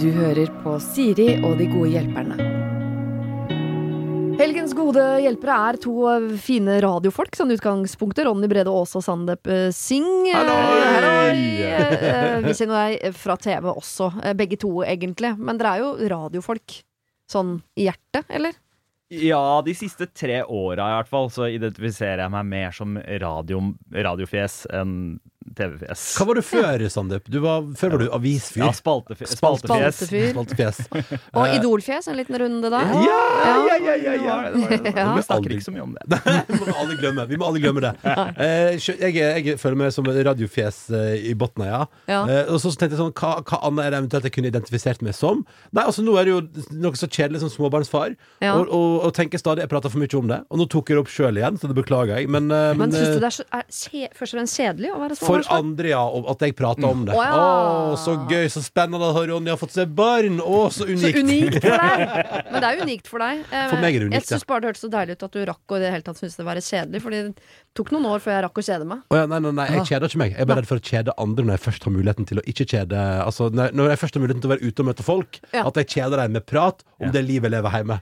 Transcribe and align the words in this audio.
Du 0.00 0.10
hører 0.12 0.50
på 0.62 0.74
Siri 0.82 1.30
og 1.46 1.56
de 1.60 1.66
gode 1.70 1.90
hjelperne. 1.94 2.36
Helgens 4.34 4.72
gode 4.74 5.02
hjelpere 5.22 5.56
er 5.70 5.76
to 5.80 5.92
fine 6.42 6.74
radiofolk, 6.82 7.36
sånn 7.38 7.54
utgangspunktet. 7.54 8.26
Ronny 8.26 8.48
Brede 8.50 8.72
Aase 8.74 8.98
og 8.98 9.04
Sandeep 9.06 9.46
eh, 9.46 9.68
Singh. 9.72 10.26
Hallo! 10.34 10.56
Halloi! 10.58 11.38
Eh, 11.62 12.40
Vi 12.44 12.56
kjenner 12.58 12.90
deg 12.98 13.14
fra 13.16 13.36
TV 13.40 13.70
også, 13.70 14.10
eh, 14.24 14.34
begge 14.36 14.58
to 14.60 14.72
egentlig. 14.84 15.30
Men 15.38 15.60
dere 15.60 15.76
er 15.78 15.84
jo 15.84 15.94
radiofolk. 16.16 16.80
Sånn 17.30 17.54
i 17.78 17.86
hjertet, 17.86 18.26
eller? 18.28 18.58
Ja, 19.14 19.60
de 19.64 19.72
siste 19.78 20.08
tre 20.10 20.42
åra 20.42 20.90
i 20.90 20.96
hvert 20.98 21.08
fall, 21.12 21.30
så 21.32 21.46
identifiserer 21.54 22.24
jeg 22.26 22.32
meg 22.34 22.48
mer 22.50 22.74
som 22.74 22.98
radio, 23.22 23.60
radiofjes 23.94 24.64
enn 24.74 24.96
TV-fjes. 25.54 26.02
Hva 26.18 26.24
var 26.30 26.38
du 26.38 26.42
før, 26.46 26.84
Sandeep? 26.90 27.26
Før 27.78 27.94
var 27.94 28.00
du 28.00 28.06
avisfyr. 28.16 28.62
Ja, 28.64 28.70
spaltefjes. 28.74 29.34
Spalte- 29.36 29.68
spaltefjes. 29.68 29.98
Spaltefyr. 30.00 30.30
Spaltefjes. 30.32 30.78
Og 31.36 31.54
Idolfjes, 31.58 32.08
en 32.08 32.16
liten 32.18 32.38
runde 32.40 32.70
da. 32.72 32.80
Ja, 33.04 33.18
ja, 33.44 33.76
ja, 33.84 33.94
ja, 33.94 34.14
ja. 34.14 34.36
Ja. 34.94 35.06
Vi 35.18 35.24
snakker 35.26 35.54
ikke 35.56 35.66
så 35.66 35.74
mye 35.74 35.84
om 35.84 35.92
det. 35.98 36.20
Vi 36.48 36.60
må 36.62 36.76
aldri 36.80 36.96
glemme. 37.02 37.26
Vi 37.30 37.38
må 37.40 37.48
aldri 37.50 37.62
glemme 37.64 37.84
det. 37.84 37.92
Eh, 38.04 38.78
jeg, 38.80 39.14
jeg 39.44 39.58
føler 39.60 39.78
meg 39.84 39.92
som 39.94 40.08
radiofjes 40.08 40.80
eh, 40.96 41.28
i 41.30 41.34
bunnen, 41.38 41.66
ja. 41.68 41.82
Eh, 42.08 42.48
og 42.54 42.58
så 42.62 42.72
tenkte 42.72 42.94
jeg 42.96 43.02
sånn, 43.02 43.12
hva, 43.20 43.34
hva 43.44 43.60
annet 43.68 43.84
er 43.88 43.94
det 43.94 44.00
eventuelt 44.02 44.28
jeg 44.30 44.36
kunne 44.38 44.50
identifisert 44.52 45.04
meg 45.04 45.16
som? 45.18 45.44
Nei, 45.74 45.84
altså 45.84 46.04
Nå 46.04 46.16
er 46.20 46.26
det 46.28 46.34
jo 46.34 46.40
noe 46.84 46.98
så 46.98 47.08
kjedelig 47.08 47.44
som 47.44 47.52
småbarnsfar, 47.52 48.16
Ja. 48.44 48.54
og, 48.58 48.68
og, 48.74 48.90
og 49.08 49.14
tenker 49.16 49.40
stadig 49.40 49.64
jeg 49.64 49.70
prater 49.72 49.92
for 49.92 50.00
mye 50.02 50.18
om 50.18 50.28
det. 50.30 50.40
Og 50.52 50.60
nå 50.60 50.66
tok 50.72 50.90
jeg 50.92 50.98
det 50.98 51.04
opp 51.04 51.12
sjøl 51.12 51.38
igjen, 51.40 51.60
så 51.60 51.70
det 51.70 51.76
beklager 51.78 52.18
jeg. 52.20 52.28
Men, 52.32 52.48
men, 52.50 52.80
Men 52.80 52.92
syns 52.94 53.14
du 53.16 53.20
det 53.22 53.30
er, 53.30 53.36
så, 53.38 53.46
er 53.94 54.12
først 54.16 54.34
og 54.34 54.40
fremst 54.40 54.58
kjedelig 54.60 54.92
å 54.94 54.98
være 55.04 55.18
for 55.42 55.56
andre, 55.58 55.88
ja. 55.90 56.02
At 56.30 56.44
jeg 56.46 56.54
prater 56.56 56.86
om 56.88 57.02
det. 57.08 57.16
Å, 57.18 57.24
ja. 57.26 57.34
Å, 57.34 57.96
så 57.98 58.14
gøy, 58.30 58.46
så 58.54 58.62
spennende 58.62 59.10
at 59.10 59.18
Ronny 59.30 59.50
har 59.50 59.58
fått 59.58 59.74
seg 59.74 59.90
barn! 59.98 60.38
Å, 60.38 60.60
så 60.70 60.84
Så 60.84 60.88
unikt! 60.92 61.18
unikt 61.18 61.58
for 61.64 61.82
deg! 61.82 62.04
Men 62.52 62.58
det 62.62 62.70
er 62.70 62.82
unikt 62.84 63.10
for 63.10 63.24
deg. 63.24 63.42
Eh, 63.50 63.66
For 63.72 63.82
meg 63.82 63.96
er 63.98 64.04
det 64.04 64.08
unikt, 64.12 64.20
Jeg 64.20 64.30
syns 64.30 64.46
bare 64.46 64.60
det 64.64 64.70
hørtes 64.72 64.84
så 64.86 64.92
deilig 64.94 65.18
ut 65.18 65.26
at 65.28 65.32
du 65.36 65.44
rakk 65.50 65.74
å 65.74 65.80
i 65.80 65.84
det 65.84 65.92
hele 65.96 66.06
tatt 66.06 66.20
synes 66.22 66.36
det 66.38 66.46
var 66.46 66.62
kjedelig. 66.62 67.02
Fordi 67.04 67.22
tok 67.74 67.88
noen 67.90 68.04
år 68.06 68.20
før 68.22 68.32
jeg 68.36 68.42
rakk 68.46 68.58
å 68.60 68.62
kjede 68.64 68.84
meg. 68.86 69.00
Oh, 69.10 69.16
ja, 69.18 69.24
nei, 69.26 69.40
nei, 69.42 69.50
nei, 69.50 69.64
jeg 69.74 69.82
kjeder 69.90 70.06
ikke 70.08 70.20
meg. 70.22 70.30
Jeg 70.36 70.42
er 70.44 70.46
bare 70.46 70.60
redd 70.62 70.68
for 70.70 70.78
å 70.78 70.84
kjede 70.88 71.10
andre 71.18 71.42
når 71.44 71.52
jeg 71.56 71.62
først 71.64 71.84
har 71.88 71.92
muligheten 71.96 72.26
til 72.30 72.38
å 72.38 72.44
ikke 72.46 72.66
kjede 72.70 72.98
Altså, 73.24 73.48
når 73.50 73.72
når 73.74 73.88
jeg 73.90 73.98
først 74.04 74.14
har 74.14 74.22
muligheten 74.22 74.42
til 74.44 74.50
å 74.50 74.54
være 74.54 74.66
ute 74.70 74.80
og 74.84 74.88
møte 74.90 75.02
folk, 75.06 75.32
Ja. 75.52 75.62
at 75.66 75.74
jeg 75.82 75.86
kjeder 75.96 76.16
dem 76.22 76.32
med 76.38 76.44
prat 76.46 76.78
om 77.02 77.10
det 77.12 77.24
livet 77.26 77.50
jeg 77.50 77.54
lever 77.56 77.70
hjemme. 77.74 77.96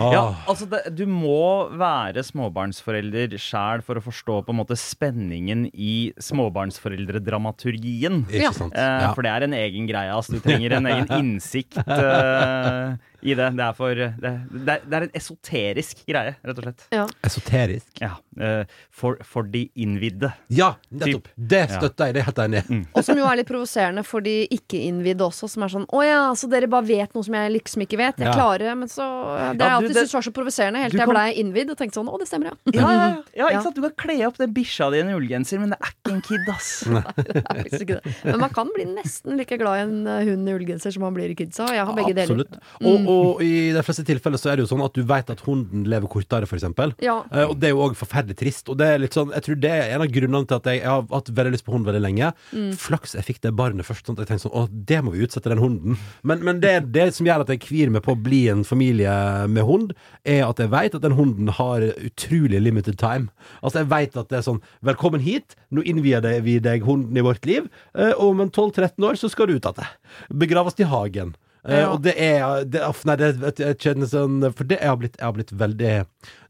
Ah. 0.00 0.12
Ja, 0.12 0.24
altså 0.48 0.64
det, 0.68 0.80
Du 0.96 1.04
må 1.06 1.68
være 1.76 2.22
småbarnsforelder 2.24 3.36
sjæl 3.38 3.82
for 3.84 3.94
å 4.00 4.04
forstå 4.04 4.40
på 4.46 4.50
en 4.54 4.60
måte 4.64 4.76
spenningen 4.80 5.66
i 5.74 6.12
småbarnsforeldredramaturgien. 6.18 8.24
Ikke 8.28 8.42
Ja. 8.42 8.50
sant? 8.52 8.72
Eh, 8.74 9.00
Ja. 9.02 9.12
For 9.14 9.22
det 9.22 9.30
er 9.30 9.42
en 9.44 9.52
egen 9.52 9.86
greie. 9.86 10.10
Altså, 10.12 10.32
du 10.32 10.40
trenger 10.40 10.72
en 10.72 10.86
egen 10.94 11.06
innsikt 11.08 11.76
eh, 11.76 12.96
i 13.26 13.34
det. 13.38 13.48
Det 13.58 13.64
er, 13.66 13.74
for, 13.76 13.94
det, 13.98 14.08
det, 14.22 14.74
er, 14.76 14.84
det 14.86 14.98
er 15.00 15.06
en 15.08 15.14
esoterisk 15.18 16.02
greie, 16.08 16.34
rett 16.46 16.60
og 16.60 16.66
slett. 16.66 16.84
Ja. 16.94 17.04
Esoterisk. 17.26 17.88
Ja, 18.02 18.12
eh, 18.40 18.62
for, 18.94 19.18
for 19.26 19.46
de 19.50 19.64
innvidde. 19.82 20.30
Ja, 20.54 20.72
nettopp. 20.90 21.28
Det 21.36 21.62
støtter 21.72 22.10
jeg. 22.10 22.16
Det 22.16 22.22
er 22.22 22.28
helt 22.28 22.40
enig 22.46 22.62
mm. 22.68 22.82
Og 22.96 23.04
som 23.06 23.18
jo 23.18 23.26
er 23.28 23.40
litt 23.40 23.48
provoserende 23.50 24.04
for 24.06 24.24
de 24.24 24.36
ikke-innvidde 24.54 25.26
også, 25.26 25.48
som 25.52 25.64
er 25.66 25.72
sånn 25.72 25.86
Å 25.90 26.02
ja, 26.06 26.20
så 26.38 26.48
dere 26.50 26.68
bare 26.70 26.86
vet 26.88 27.14
noe 27.16 27.26
som 27.26 27.36
jeg 27.38 27.52
liksom 27.56 27.84
ikke 27.86 27.98
vet. 28.00 28.20
Jeg 28.22 28.30
Ja. 28.30 28.34
klarer 28.36 28.64
det, 28.70 28.74
men 28.82 28.88
så 28.92 29.04
Det 29.06 29.40
har 29.42 29.54
Ja, 29.54 29.54
jeg 29.54 29.76
alltid 29.76 29.88
det- 29.94 30.02
syntes 30.06 30.14
var 30.18 30.26
så 30.28 30.34
provoserende, 30.36 30.82
helt 30.84 30.94
til 30.94 31.00
jeg 31.02 31.08
blei 31.12 31.26
innvidd 31.42 31.70
og 31.74 31.78
tenkte 31.80 32.00
sånn 32.00 32.10
Å, 32.12 32.18
det 32.20 32.28
stemmer, 32.30 32.52
ja. 32.52 32.56
Ja, 32.76 32.90
ja, 32.92 33.08
ja. 33.40 33.48
ikke 33.50 33.62
sant? 33.68 33.76
Du 33.76 33.82
kan 33.86 33.96
kle 34.04 34.18
opp 34.28 34.38
den 34.40 34.52
bikkja 34.56 34.90
di 34.92 35.00
i 35.00 35.04
en 35.04 35.12
ullgenser, 35.16 35.60
men 35.62 35.74
det 35.74 35.78
er 35.80 35.92
ikke 35.94 36.14
en 36.14 36.22
kid, 36.26 36.48
ass. 36.52 36.70
Det 37.26 37.42
er 37.42 37.44
faktisk 37.62 37.82
ikke 37.86 37.98
det. 38.04 38.14
Men 38.24 38.40
man 38.44 38.52
kan 38.54 38.70
bli 38.74 38.84
nesten 38.90 39.36
like 39.40 39.56
glad 39.60 39.78
i 39.78 39.82
en 39.86 40.06
eh, 40.06 40.24
hund 40.30 40.48
i 40.48 40.52
ullgenser 40.56 40.92
som 40.94 41.02
man 41.06 41.14
blir 41.16 41.32
i 41.32 41.36
kidsa. 41.38 41.66
Jeg 41.74 41.84
har 41.88 41.96
begge 41.96 42.14
deler. 42.16 42.42
Absolutt. 42.44 42.58
Og, 42.82 43.08
og 43.10 43.15
i 43.42 43.70
de 43.74 43.82
fleste 43.84 44.04
tilfeller 44.06 44.40
så 44.40 44.50
er 44.50 44.58
det 44.58 44.66
jo 44.66 44.70
sånn 44.70 44.84
at 44.84 44.96
du 44.96 45.02
vet 45.06 45.30
at 45.32 45.42
hunden 45.46 45.86
lever 45.90 46.10
kortere, 46.10 46.48
eksempel. 46.48 46.94
Ja. 47.04 47.18
Eh, 47.32 47.46
og 47.46 47.56
det 47.60 47.70
er 47.70 47.74
jo 47.74 47.84
òg 47.86 47.96
forferdelig 47.98 48.38
trist. 48.40 48.70
Og 48.72 48.78
det 48.80 48.88
er 48.92 49.02
litt 49.02 49.16
sånn, 49.16 49.32
jeg 49.36 49.46
tror 49.46 49.60
det 49.62 49.72
er 49.72 49.94
en 49.94 50.04
av 50.04 50.12
grunnene 50.12 50.48
til 50.48 50.58
at 50.58 50.70
jeg, 50.70 50.82
jeg 50.82 50.92
har 50.92 51.06
hatt 51.12 51.32
veldig 51.38 51.54
lyst 51.54 51.66
på 51.66 51.74
hund 51.74 51.88
veldig 51.88 52.02
lenge. 52.04 52.32
Mm. 52.52 52.70
Flaks 52.80 53.16
jeg 53.18 53.28
fikk 53.28 53.42
det 53.46 53.54
barnet 53.58 53.88
først. 53.88 54.06
Sånn 54.06 54.18
at 54.18 54.24
jeg 54.24 54.32
tenkte 54.32 54.46
sånn, 54.48 54.56
å, 54.56 54.66
det 54.92 55.00
må 55.04 55.14
vi 55.14 55.24
utsette 55.26 55.52
den 55.52 55.62
hunden. 55.62 56.00
Men, 56.26 56.44
men 56.46 56.62
det, 56.64 56.74
det 56.94 57.08
som 57.16 57.28
gjør 57.28 57.46
at 57.46 57.52
jeg 57.54 57.64
kvir 57.66 57.92
meg 57.94 58.04
på 58.06 58.16
å 58.16 58.20
bli 58.26 58.44
en 58.52 58.64
familie 58.66 59.12
med 59.52 59.66
hund, 59.68 59.94
er 60.26 60.44
at 60.46 60.62
jeg 60.62 60.72
vet 60.72 60.98
at 60.98 61.04
den 61.04 61.16
hunden 61.18 61.52
har 61.58 61.84
utrolig 61.96 62.62
limited 62.62 63.00
time. 63.02 63.30
Altså 63.62 63.82
jeg 63.82 63.92
vet 63.92 64.20
at 64.20 64.30
det 64.32 64.40
er 64.40 64.46
sånn 64.46 64.62
Velkommen 64.86 65.22
hit, 65.22 65.56
nå 65.74 65.82
innvier 65.88 66.24
vi 66.44 66.58
deg 66.62 66.84
hunden 66.86 67.16
i 67.16 67.24
vårt 67.24 67.46
liv, 67.48 67.66
eh, 67.96 68.12
og 68.14 68.34
om 68.34 68.44
en 68.44 68.52
12-13 68.52 69.06
år 69.08 69.18
så 69.18 69.30
skal 69.32 69.48
du 69.48 69.56
ut 69.56 69.68
av 69.68 69.76
det. 69.78 69.88
Begraves 70.30 70.78
i 70.80 70.88
hagen. 70.88 71.34
Eh, 71.66 71.80
Ja. 71.80 71.90
og 71.90 72.02
det 72.04 72.14
er 72.14 72.64
det, 72.64 72.82
off, 72.86 73.04
Nei, 73.08 73.16
det, 73.18 73.32
jeg 73.58 73.78
kjenner 73.82 74.06
sånn 74.06 74.38
For 74.54 74.68
det 74.68 74.78
jeg 74.78 74.86
har 74.90 74.98
blitt, 75.00 75.16
jeg 75.18 75.26
har 75.26 75.34
blitt 75.34 75.50
veldig 75.50 75.94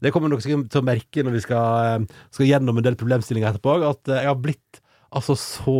Det 0.03 0.11
kommer 0.13 0.29
dere 0.29 0.45
sikkert 0.45 0.69
til 0.73 0.83
å 0.83 0.85
merke 0.85 1.23
når 1.25 1.33
vi 1.37 1.41
skal, 1.41 1.87
eh, 2.03 2.19
skal 2.35 2.51
gjennom 2.51 2.77
en 2.77 2.85
del 2.85 2.99
problemstillinger 2.99 3.49
etterpå, 3.55 3.79
at 3.89 4.11
eh, 4.13 4.21
jeg 4.21 4.29
har 4.29 4.43
blitt 4.43 4.81
altså 5.17 5.37
så 5.39 5.73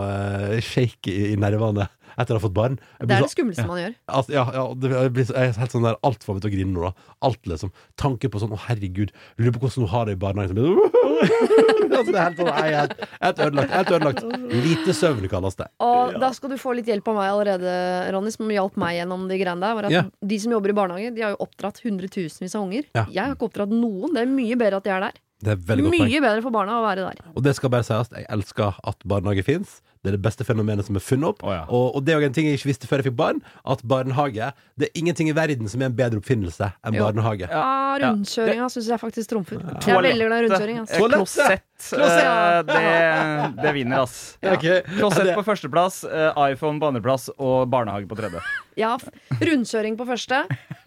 uh, 0.00 0.54
shaky 0.64 1.12
i 1.34 1.36
nervene 1.36 1.84
etter 2.18 2.34
å 2.34 2.40
ha 2.40 2.44
fått 2.48 2.54
barn. 2.54 2.78
Det 3.00 3.10
er 3.10 3.20
så- 3.22 3.28
det 3.28 3.34
skumleste 3.36 3.66
man 3.66 3.78
gjør. 3.82 3.94
Altså, 4.08 4.32
ja, 4.32 4.44
ja 4.52 4.64
det, 4.74 4.90
jeg, 4.90 5.12
blir, 5.12 5.24
jeg 5.32 5.48
er 5.48 5.58
helt 5.60 5.72
sånn 5.72 5.82
der 5.86 5.96
Alt 6.02 6.24
får 6.24 6.34
meg 6.34 6.42
til 6.42 6.50
å 6.50 6.54
grine 6.54 6.72
nå, 6.72 6.80
da. 6.82 6.92
Alt, 7.22 7.42
liksom. 7.46 7.72
Tanke 7.96 8.28
på 8.28 8.40
sånn 8.40 8.52
Å, 8.52 8.58
herregud, 8.68 9.10
lurer 9.38 9.52
på 9.52 9.60
hvordan 9.66 9.86
hun 9.86 9.88
har 9.88 10.04
det 10.06 10.12
i 10.16 10.20
barnehagen. 10.22 10.54
Det- 10.56 11.00
altså, 11.96 12.12
det 12.12 12.18
er 12.18 12.24
helt 12.26 12.38
sånn 12.40 12.50
Jeg 12.52 12.76
helt, 12.76 12.94
helt 13.22 13.38
ødelagt. 13.46 13.70
Helt 13.76 13.90
ødelagt. 13.96 14.22
Lite 14.52 14.94
søvn 14.96 15.28
kalles 15.30 15.56
det. 15.56 15.68
Og 15.80 16.14
da 16.20 16.30
skal 16.36 16.50
du 16.50 16.56
få 16.60 16.74
litt 16.76 16.86
hjelp 16.90 17.08
av 17.12 17.14
meg 17.20 17.30
allerede, 17.32 17.74
Ronny, 18.12 18.30
som 18.34 18.48
hjalp 18.52 18.76
meg 18.80 18.98
gjennom 19.00 19.28
de 19.30 19.38
greiene 19.40 19.60
der. 19.60 19.74
Var 19.78 19.84
at 19.90 19.92
Ja. 19.92 20.02
De 20.24 20.38
som 20.38 20.52
jobber 20.52 20.70
i 20.70 20.72
barnehage, 20.76 21.14
de 21.14 21.22
har 21.22 21.30
jo 21.36 21.40
oppdratt 21.46 21.80
hundretusenvis 21.84 22.54
av 22.56 22.62
unger. 22.66 22.84
Ja. 22.94 23.06
Jeg 23.10 23.24
har 23.26 23.34
ikke 23.36 23.48
oppdratt 23.50 23.70
noen. 23.70 24.14
Det 24.14 24.22
er 24.24 24.26
mye 24.26 24.56
bedre 24.58 24.76
at 24.76 24.84
de 24.84 24.90
er 24.90 25.00
der. 25.08 25.12
Det 25.42 25.50
er 25.52 25.56
veldig 25.56 25.84
godt 25.88 25.96
poeng. 25.98 26.10
Mye 26.12 26.20
bedre 26.22 26.42
for 26.44 26.50
barna 26.54 26.76
å 26.78 26.82
være 26.86 27.02
der. 27.08 27.32
Og 27.34 27.42
det 27.42 27.56
skal 27.58 27.70
bare 27.70 27.82
sies, 27.82 28.10
jeg 28.14 28.26
elsker 28.30 28.76
at 28.86 28.98
barnehage 29.04 29.42
fins. 29.44 29.80
Det 30.02 30.10
er 30.10 30.16
det 30.16 30.22
beste 30.24 30.42
fenomenet 30.42 30.82
som 30.88 30.96
er 30.98 31.02
funnet 31.04 31.28
opp. 31.30 31.44
Oh, 31.46 31.52
ja. 31.54 31.60
og, 31.70 31.94
og 31.94 32.02
det 32.02 32.10
er 32.14 32.18
jo 32.24 32.26
en 32.26 32.34
ting 32.34 32.48
jeg 32.48 32.58
ikke 32.58 32.70
visste 32.72 32.88
før 32.90 32.98
jeg 32.98 33.06
fikk 33.12 33.18
barn, 33.20 33.38
at 33.70 33.84
barnehage 33.86 34.48
Det 34.74 34.88
er 34.88 34.98
ingenting 34.98 35.28
i 35.30 35.34
verden 35.36 35.68
som 35.70 35.78
er 35.84 35.92
en 35.92 35.94
bedre 35.94 36.18
oppfinnelse 36.18 36.72
enn 36.82 36.96
Jo. 36.98 37.04
barnehage. 37.06 37.46
Ja, 37.46 37.62
Ja. 38.02 38.08
rundkjøringa 38.10 38.66
syns 38.72 38.88
jeg 38.88 38.98
faktisk 38.98 39.30
trumfer. 39.30 39.60
Jeg 39.62 39.94
er 39.94 40.02
veldig 40.02 40.26
glad 40.26 40.38
i 40.42 40.48
rundkjøring. 40.48 40.76
Eh, 40.76 40.82
Altså. 40.82 41.08
Klosett. 41.12 41.62
Klosett, 41.82 42.28
Uh, 42.32 42.62
det, 42.62 43.62
det 43.62 43.72
vinner, 43.74 44.02
ass. 44.04 44.38
Ja. 44.42 44.52
Okay. 44.54 44.82
Klosett 44.98 45.32
på 45.34 45.42
førsteplass, 45.46 46.02
uh, 46.06 46.30
iPhone 46.50 46.78
på 46.82 46.86
andreplass 46.92 47.28
og 47.38 47.66
barnehage 47.70 48.06
på 48.10 48.14
tredje. 48.18 48.38
Ja, 48.78 48.94
rundkjøring 49.42 49.96
på 49.98 50.06
første, 50.08 50.44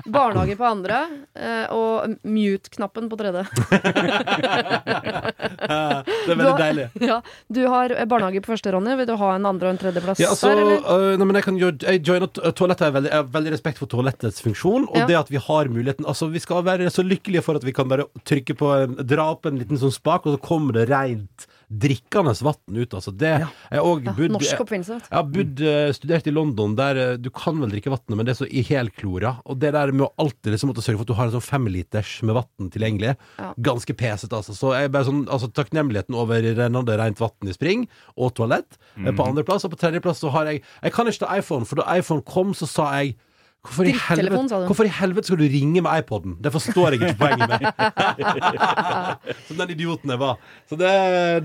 barnehage 0.07 0.55
på 0.57 0.65
andre, 0.65 1.01
uh, 1.35 1.65
og 1.75 2.15
mute-knappen 2.23 3.09
på 3.11 3.19
tredje. 3.19 3.43
det 4.95 6.31
er 6.31 6.39
veldig 6.39 6.55
deilig. 6.59 6.87
Du 6.95 7.05
har, 7.05 7.11
Ja, 7.11 7.21
du 7.47 7.61
har 7.71 7.91
eh, 7.95 8.05
barnehage 8.09 8.41
på 8.45 8.51
første, 8.53 8.71
Ronny. 8.73 8.95
Vil 9.05 9.11
du 9.13 9.19
ha 9.21 9.31
en 9.37 9.45
andre 9.45 9.69
og 9.69 9.75
en 9.75 9.79
tredjeplass 9.83 10.19
Ja, 10.23 10.31
altså, 10.33 10.49
der, 10.49 10.61
eller? 10.63 10.85
øh, 11.13 11.17
nei, 11.21 11.25
men 11.29 11.35
jeg 11.39 11.43
kan 11.45 11.57
jo 11.61 11.71
jeg 11.85 12.01
joiner 12.07 12.27
to- 12.33 12.51
toalettet. 12.57 12.87
er 12.87 12.91
veldig, 12.95 13.09
jeg 13.11 13.21
har 13.21 13.31
veldig 13.37 13.51
respekt 13.53 13.77
for 13.77 13.85
toalettets 13.91 14.41
funksjon. 14.41 14.87
Og 14.89 14.97
Ja. 14.97 15.05
det 15.05 15.15
at 15.19 15.29
vi 15.29 15.37
har 15.37 15.65
muligheten 15.69 16.05
Altså 16.05 16.31
Vi 16.31 16.39
skal 16.39 16.63
være 16.63 16.89
så 16.89 17.03
lykkelige 17.05 17.43
for 17.43 17.55
at 17.55 17.63
vi 17.63 17.71
kan 17.71 17.87
bare 17.87 18.05
trykke 18.25 18.55
på 18.57 18.71
en, 18.83 18.95
dra 19.05 19.29
opp 19.31 19.45
en 19.45 19.59
liten 19.59 19.77
sånn 19.77 19.93
spak, 19.93 20.25
og 20.25 20.37
så 20.39 20.41
kommer 20.41 20.73
det 20.73 20.89
rent 20.89 21.45
drikkende 21.69 22.33
vann 22.45 22.77
ut. 22.77 22.93
Altså 22.93 23.11
det 23.15 23.31
har 23.41 23.81
også 23.81 24.03
Ja, 24.05 24.27
norsk 24.31 24.61
oppfinnelse. 24.61 24.99
jeg 25.09 25.17
har 25.17 25.23
bodd, 25.23 25.61
øh, 25.61 25.93
studert 25.93 26.27
i 26.27 26.31
London, 26.31 26.75
der 26.75 26.95
øh, 26.95 27.17
du 27.17 27.29
kan 27.29 27.59
vel 27.59 27.69
drikke 27.71 27.89
vannet, 27.93 28.15
men 28.15 28.25
det 28.25 28.35
er 28.35 28.45
så 28.45 28.49
i 28.49 28.61
helklora. 28.61 29.41
Og 29.45 29.59
det 29.59 29.73
der 29.73 29.91
med 29.91 30.07
å 30.07 30.13
alltid 30.17 30.53
liksom 30.53 30.71
måtte 30.71 30.83
sørge 30.85 30.97
for 30.97 31.07
at 31.07 31.07
du 31.07 31.17
har 31.17 31.25
en 31.29 31.35
sånn 31.39 31.49
femliters 31.49 32.21
med 32.23 32.35
vann 32.35 32.69
tilgjengelig, 32.71 33.15
Ja. 33.39 33.53
ganske 33.59 33.93
pesete, 33.95 34.33
altså. 34.35 34.53
Så 34.53 34.73
jeg 34.75 34.85
er 34.85 34.89
bare 34.89 35.05
sånn 35.05 35.27
altså, 35.27 35.51
takknemligheten 35.51 36.15
over 36.15 36.41
rennende 36.41 36.97
rent 36.97 37.19
vann 37.19 37.49
i 37.49 37.53
spring, 37.53 37.87
og 38.17 38.35
toalett, 38.35 38.77
mm. 38.97 39.15
på 39.15 39.25
andreplass. 39.25 39.65
Og 39.65 39.71
på 39.71 39.79
tredjeplass 39.81 40.19
så 40.19 40.31
har 40.31 40.45
jeg 40.45 40.61
Jeg 40.83 40.91
kan 40.93 41.07
ikke 41.07 41.25
ta 41.25 41.37
iPhone, 41.37 41.65
for 41.65 41.75
da 41.75 41.83
iPhone 41.97 42.21
kom, 42.21 42.53
så 42.53 42.67
sa 42.67 42.91
jeg 43.01 43.15
Hvorfor 43.65 43.87
i, 43.89 43.93
helvete, 43.97 44.59
hvorfor 44.69 44.85
i 44.85 44.91
helvete 44.93 45.29
skal 45.29 45.39
du 45.41 45.47
ringe 45.49 45.81
med 45.81 46.03
iPoden? 46.03 46.37
Det 46.43 46.51
forstår 46.53 46.93
jeg 46.93 47.01
ikke 47.01 47.15
poenget 47.17 47.49
med. 47.49 47.59
Som 49.47 49.57
den 49.63 49.73
idioten 49.73 50.13
jeg 50.13 50.21
var. 50.21 50.37
Så 50.69 50.77
det, 50.79 50.91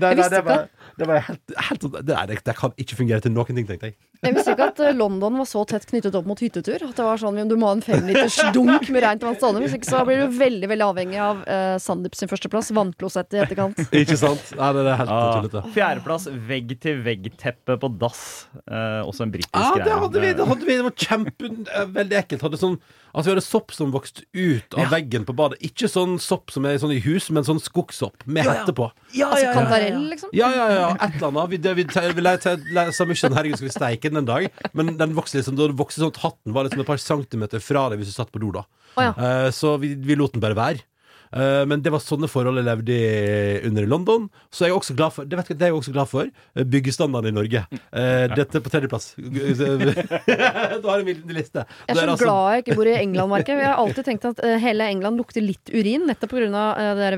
det, 0.01 0.11
det, 0.19 0.27
det, 0.35 0.41
var, 0.45 0.67
det 1.01 1.07
var 1.09 1.23
helt, 1.27 1.55
helt 1.69 1.87
det, 1.97 2.17
det, 2.29 2.39
det 2.45 2.55
kan 2.59 2.75
ikke 2.77 2.99
fungere 3.01 3.23
til 3.25 3.33
noen 3.33 3.57
ting, 3.57 3.65
tenkte 3.67 3.89
jeg. 3.89 3.97
Jeg 4.21 4.35
visste 4.35 4.53
ikke 4.53 4.67
at 4.69 4.79
eh, 4.85 4.93
London 4.93 5.39
var 5.41 5.47
så 5.49 5.63
tett 5.65 5.87
knyttet 5.89 6.13
opp 6.17 6.27
mot 6.29 6.37
hyttetur. 6.41 6.83
At 6.85 6.93
det 6.97 7.05
var 7.07 7.17
sånn, 7.17 7.39
Du 7.49 7.55
må 7.57 7.71
ha 7.71 7.73
en 7.73 7.81
femliters 7.81 8.37
dunk 8.53 8.85
med 8.93 9.01
rent 9.01 9.23
vann 9.25 9.37
stående. 9.39 9.63
Hvis 9.65 9.73
ikke 9.79 9.89
så 9.89 10.03
blir 10.05 10.21
du 10.21 10.37
veldig 10.37 10.69
veldig 10.69 10.85
avhengig 10.85 11.17
av 11.25 11.41
uh, 11.47 11.77
Sandeep 11.81 12.17
sin 12.19 12.29
førsteplass, 12.29 12.69
vannklosett 12.77 13.33
i 13.33 13.41
etterkant. 13.41 13.81
Ikke 14.03 14.17
sant? 14.21 14.53
Nei, 14.59 14.69
det 14.77 14.85
er 14.85 14.99
helt 15.01 15.11
Ah, 15.11 15.33
tullete. 15.39 15.63
Fjerdeplass, 15.73 16.27
vegg-til-vegg-teppe 16.51 17.79
på 17.81 17.89
dass. 18.01 18.21
Uh, 18.69 19.01
også 19.09 19.25
en 19.25 19.33
britisk 19.33 19.57
ah, 19.57 19.73
greie. 19.73 19.87
det 19.89 19.97
hadde 20.05 20.21
vi. 20.23 20.33
Det, 20.37 20.47
hadde 20.53 20.69
vi. 20.69 20.77
det 20.77 20.85
var 20.85 20.97
kjempe 21.07 21.51
uh, 21.65 21.85
Veldig 21.97 22.19
ekkelt. 22.21 22.45
Hadde 22.45 22.61
sånn, 22.61 22.77
Altså 23.11 23.27
Vi 23.27 23.33
hadde 23.33 23.43
sopp 23.43 23.73
som 23.75 23.89
vokste 23.91 24.23
ut 24.37 24.77
av 24.77 24.85
Ja. 24.85 24.89
veggen 24.93 25.25
på 25.27 25.33
badet. 25.35 25.57
Ikke 25.65 25.89
sånn 25.91 26.15
sopp 26.21 26.53
som 26.53 26.63
er 26.69 26.77
sånn 26.79 26.93
i 26.95 27.01
hus, 27.03 27.27
men 27.33 27.43
sånn 27.43 27.59
skogssopp 27.59 28.23
med 28.25 28.45
Ja, 28.45 28.53
ja. 28.53 28.59
hette 28.61 28.75
på. 28.77 28.87
Ja, 29.17 29.33
Altså 29.33 29.51
kantarell, 29.57 29.99
liksom? 30.13 30.29
Ja, 30.37 30.47
ja, 30.55 30.69
ja, 30.71 30.85
et 30.95 31.17
eller 31.17 31.27
annet. 31.33 31.49
Vi, 31.51 31.57
det, 31.65 31.73
vi, 31.75 31.83
vi, 31.89 32.07
vi, 32.13 32.21
vi, 32.21 32.37
vi, 32.37 32.55
vi, 32.77 32.85
sa 32.95 33.09
mye 33.09 33.19
sånn, 33.19 33.35
herregud, 33.35 33.59
skal 33.59 33.67
vi 33.67 33.73
steike 34.11 34.15
den 34.15 34.23
en 34.23 34.29
dag? 34.29 34.49
Men 34.73 34.97
den 34.99 35.15
vokste 35.15 35.39
liksom, 35.39 35.57
da 35.57 35.71
vokste 35.71 36.03
sånn 36.03 36.13
at 36.13 36.21
hatten 36.25 36.53
var 36.53 36.67
liksom 36.67 36.83
et 36.83 36.91
par 36.91 37.01
centimeter 37.01 37.59
fra 37.63 37.89
deg 37.89 38.01
hvis 38.01 38.11
du 38.11 38.17
satt 38.19 38.31
på 38.31 38.41
do, 38.41 38.51
da. 38.51 38.65
Oh, 38.97 39.03
ja. 39.03 39.13
Eh, 39.15 39.51
så 39.55 39.77
vi, 39.79 39.95
vi 39.95 40.15
lot 40.19 40.33
den 40.33 40.43
bare 40.43 40.57
være. 40.57 40.85
Eh, 41.31 41.63
men 41.63 41.79
det 41.79 41.93
var 41.93 42.01
sånne 42.03 42.27
forhold 42.27 42.59
jeg 42.59 42.67
levde 42.67 42.91
i 42.91 43.67
under 43.67 43.85
i 43.85 43.89
London. 43.89 44.27
Så 44.51 44.65
jeg 44.65 44.73
er 44.73 44.79
også 44.79 44.95
glad 44.97 45.15
for 45.15 45.27
Det, 45.27 45.37
vet 45.39 45.51
jeg, 45.53 45.59
det 45.59 45.67
er 45.67 45.71
jeg 45.71 45.79
også 45.79 45.93
glad 45.95 46.09
for. 46.11 46.27
eh, 46.27 46.65
Byggestandarden 46.67 47.31
i 47.31 47.35
Norge. 47.37 47.63
Eh, 47.71 48.25
dette 48.35 48.59
på 48.59 48.73
tredjeplass. 48.73 49.13
du 49.15 50.87
har 50.89 50.99
en 50.99 51.07
min 51.07 51.15
liten 51.15 51.35
liste. 51.37 51.63
Jeg 51.63 51.95
er 51.95 52.01
så 52.01 52.07
altså- 52.09 52.25
glad 52.27 52.57
jeg 52.57 52.65
ikke 52.65 52.79
bor 52.81 52.91
i 52.91 52.97
England, 52.99 53.31
merker 53.31 53.55
jeg. 53.55 53.63
Jeg 53.63 53.71
har 53.71 53.79
alltid 53.85 54.09
tenkt 54.09 54.27
at 54.27 54.43
hele 54.59 54.89
England 54.91 55.21
lukter 55.21 55.45
litt 55.45 55.71
urin, 55.71 56.07
nettopp 56.09 56.35
pga. 56.35 56.65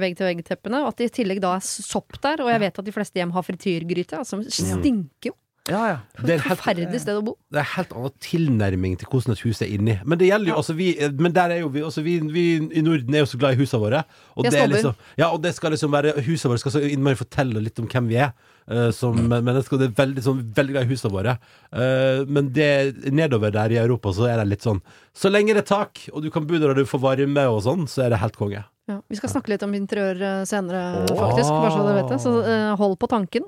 Vegg-til-vegg-teppene. 0.03 0.83
Og 0.83 0.93
at 0.93 0.97
det 1.01 1.09
i 1.09 1.15
tillegg 1.23 1.41
da 1.41 1.55
er 1.57 1.63
sopp 1.63 2.19
der. 2.21 2.43
Og 2.43 2.53
jeg 2.53 2.61
vet 2.67 2.79
at 2.79 2.85
de 2.85 2.93
fleste 2.93 3.17
hjem 3.17 3.33
har 3.33 3.45
frityrgryte, 3.45 4.21
altså, 4.21 4.43
som 4.45 4.45
stinker 4.45 5.31
jo. 5.33 5.37
Ja, 5.69 5.81
ja. 5.87 5.97
Det 6.19 6.33
er 6.33 6.41
helt- 6.43 6.59
Forferdelig 6.59 6.99
sted 6.99 7.15
å 7.15 7.23
bo. 7.23 7.37
Det 7.49 7.61
er 7.61 7.67
helt 7.77 7.93
annen 7.95 8.11
tilnærming 8.19 8.97
til 8.99 9.07
hvordan 9.07 9.31
et 9.31 9.43
hus 9.45 9.61
er 9.63 9.69
inni. 9.71 9.93
Men 10.03 10.19
det 10.19 10.27
gjelder 10.27 10.51
jo, 10.51 10.55
altså 10.59 10.73
vi 10.75 10.87
Men 11.15 11.31
der 11.31 11.53
er 11.55 11.59
jo 11.61 11.69
vi 11.71 11.79
altså 11.87 12.03
vi, 12.03 12.19
vi 12.19 12.43
i 12.59 12.81
Norden 12.83 13.15
er 13.15 13.23
jo 13.23 13.29
så 13.31 13.39
glad 13.39 13.55
i 13.55 13.61
husene 13.61 13.79
våre. 13.79 14.01
Og 14.35 14.43
det, 14.43 14.59
er 14.59 14.67
liksom, 14.67 14.95
ja, 15.17 15.29
og 15.31 15.41
det 15.41 15.53
skal 15.55 15.71
liksom 15.71 15.91
være 15.95 16.17
Husene 16.25 16.51
våre 16.51 16.59
skal 16.59 16.75
så 16.75 16.81
innmari 16.83 17.15
fortelle 17.15 17.63
litt 17.63 17.79
om 17.79 17.87
hvem 17.87 18.09
vi 18.11 18.19
er. 18.19 18.33
uh, 18.67 18.91
som 18.91 19.15
mennesker. 19.15 19.77
Det 19.79 19.87
er 19.91 19.95
veldig, 20.03 20.23
sånn, 20.23 20.43
veldig 20.55 20.71
glad 20.75 20.83
i 20.83 20.91
husene 20.91 21.11
våre. 21.15 21.37
Uh, 21.71 22.25
men 22.27 22.51
det, 22.51 22.95
nedover 23.11 23.51
der 23.51 23.71
i 23.71 23.79
Europa 23.79 24.11
så 24.15 24.27
er 24.27 24.37
det 24.43 24.47
litt 24.47 24.63
sånn 24.63 24.81
Så 25.15 25.31
lenge 25.31 25.53
det 25.55 25.63
er 25.63 25.71
tak, 25.75 26.09
og 26.11 26.23
du 26.23 26.29
kan 26.31 26.45
bo 26.47 26.59
der 26.59 26.71
og 26.71 26.75
du 26.75 26.85
får 26.85 26.99
varme 26.99 27.43
og 27.47 27.63
sånn, 27.63 27.87
så 27.87 28.03
er 28.03 28.09
det 28.09 28.19
helt 28.19 28.35
konge. 28.35 28.63
Ja, 28.91 28.99
vi 29.07 29.15
skal 29.15 29.31
snakke 29.31 29.53
litt 29.53 29.63
om 29.63 29.73
interiør 29.77 30.19
eh, 30.19 30.43
senere, 30.49 30.83
oh. 31.05 31.15
faktisk. 31.15 31.49
Bare 31.49 31.71
så 31.71 31.85
dere 31.85 31.97
vet 32.01 32.11
det. 32.11 32.19
Så 32.23 32.35
uh, 32.43 32.75
hold 32.79 32.97
på 32.99 33.07
tanken. 33.11 33.47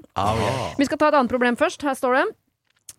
Vi 0.80 0.88
skal 0.88 1.02
ta 1.02 1.12
et 1.12 1.20
annet 1.20 1.32
problem 1.32 1.60
først. 1.60 1.84
Her 1.84 1.98
står 2.00 2.20
det. 2.22 2.26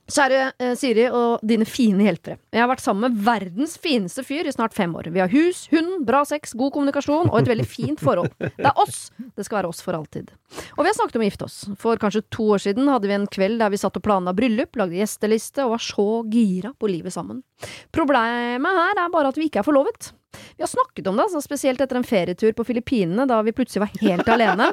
Kjære 0.06 0.40
eh, 0.62 0.74
Siri 0.78 1.08
og 1.10 1.42
dine 1.42 1.66
fine 1.66 2.04
hjelpere. 2.06 2.36
Jeg 2.54 2.62
har 2.62 2.68
vært 2.70 2.84
sammen 2.84 3.08
med 3.08 3.22
verdens 3.26 3.74
fineste 3.82 4.22
fyr 4.22 4.46
i 4.46 4.52
snart 4.54 4.74
fem 4.76 4.92
år. 4.94 5.08
Vi 5.10 5.18
har 5.18 5.32
hus, 5.32 5.64
hund, 5.72 6.04
bra 6.06 6.20
sex, 6.28 6.52
god 6.54 6.70
kommunikasjon 6.76 7.32
og 7.32 7.38
et 7.40 7.50
veldig 7.50 7.66
fint 7.66 8.02
forhold. 8.02 8.30
Det 8.38 8.68
er 8.68 8.78
oss! 8.78 9.08
Det 9.18 9.46
skal 9.48 9.58
være 9.60 9.72
oss 9.72 9.82
for 9.82 9.98
alltid. 9.98 10.30
Og 10.76 10.84
vi 10.84 10.92
har 10.92 10.94
snakket 10.94 11.18
om 11.18 11.24
å 11.24 11.26
gifte 11.26 11.48
oss. 11.48 11.56
For 11.82 11.98
kanskje 11.98 12.22
to 12.30 12.46
år 12.54 12.62
siden 12.62 12.86
hadde 12.92 13.10
vi 13.10 13.16
en 13.16 13.26
kveld 13.26 13.58
der 13.62 13.72
vi 13.74 13.80
satt 13.82 13.98
og 13.98 14.06
planla 14.06 14.36
bryllup, 14.36 14.78
lagde 14.78 15.00
gjesteliste 15.00 15.66
og 15.66 15.74
var 15.74 15.82
så 15.82 16.06
gira 16.30 16.70
på 16.78 16.92
livet 16.92 17.16
sammen. 17.16 17.42
Problemet 17.90 18.78
her 18.78 19.02
er 19.02 19.10
bare 19.12 19.34
at 19.34 19.40
vi 19.40 19.50
ikke 19.50 19.64
er 19.64 19.66
forlovet. 19.66 20.12
Vi 20.56 20.64
har 20.64 20.70
snakket 20.70 21.06
om 21.10 21.18
det, 21.18 21.26
altså, 21.26 21.42
spesielt 21.44 21.80
etter 21.82 21.98
en 21.98 22.06
ferietur 22.06 22.54
på 22.56 22.66
Filippinene, 22.68 23.26
da 23.28 23.40
vi 23.46 23.54
plutselig 23.56 23.84
var 23.84 23.92
helt 24.02 24.30
alene. 24.32 24.70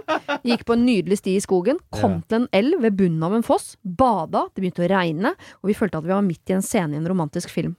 Gikk 0.47 0.65
på 0.67 0.77
en 0.77 0.85
nydelig 0.87 1.19
sti 1.21 1.35
i 1.37 1.43
skogen, 1.43 1.81
kom 1.93 2.21
til 2.27 2.41
en 2.41 2.49
elv 2.55 2.81
ved 2.85 2.97
bunnen 2.99 3.23
av 3.25 3.37
en 3.37 3.45
foss, 3.45 3.73
bada, 3.83 4.47
det 4.53 4.63
begynte 4.63 4.85
å 4.85 4.89
regne, 4.91 5.33
og 5.61 5.71
vi 5.71 5.77
følte 5.77 5.99
at 5.99 6.07
vi 6.07 6.15
var 6.15 6.25
midt 6.25 6.51
i 6.51 6.57
en 6.57 6.65
scene 6.65 6.97
i 6.97 7.01
en 7.01 7.09
romantisk 7.09 7.51
film. 7.53 7.75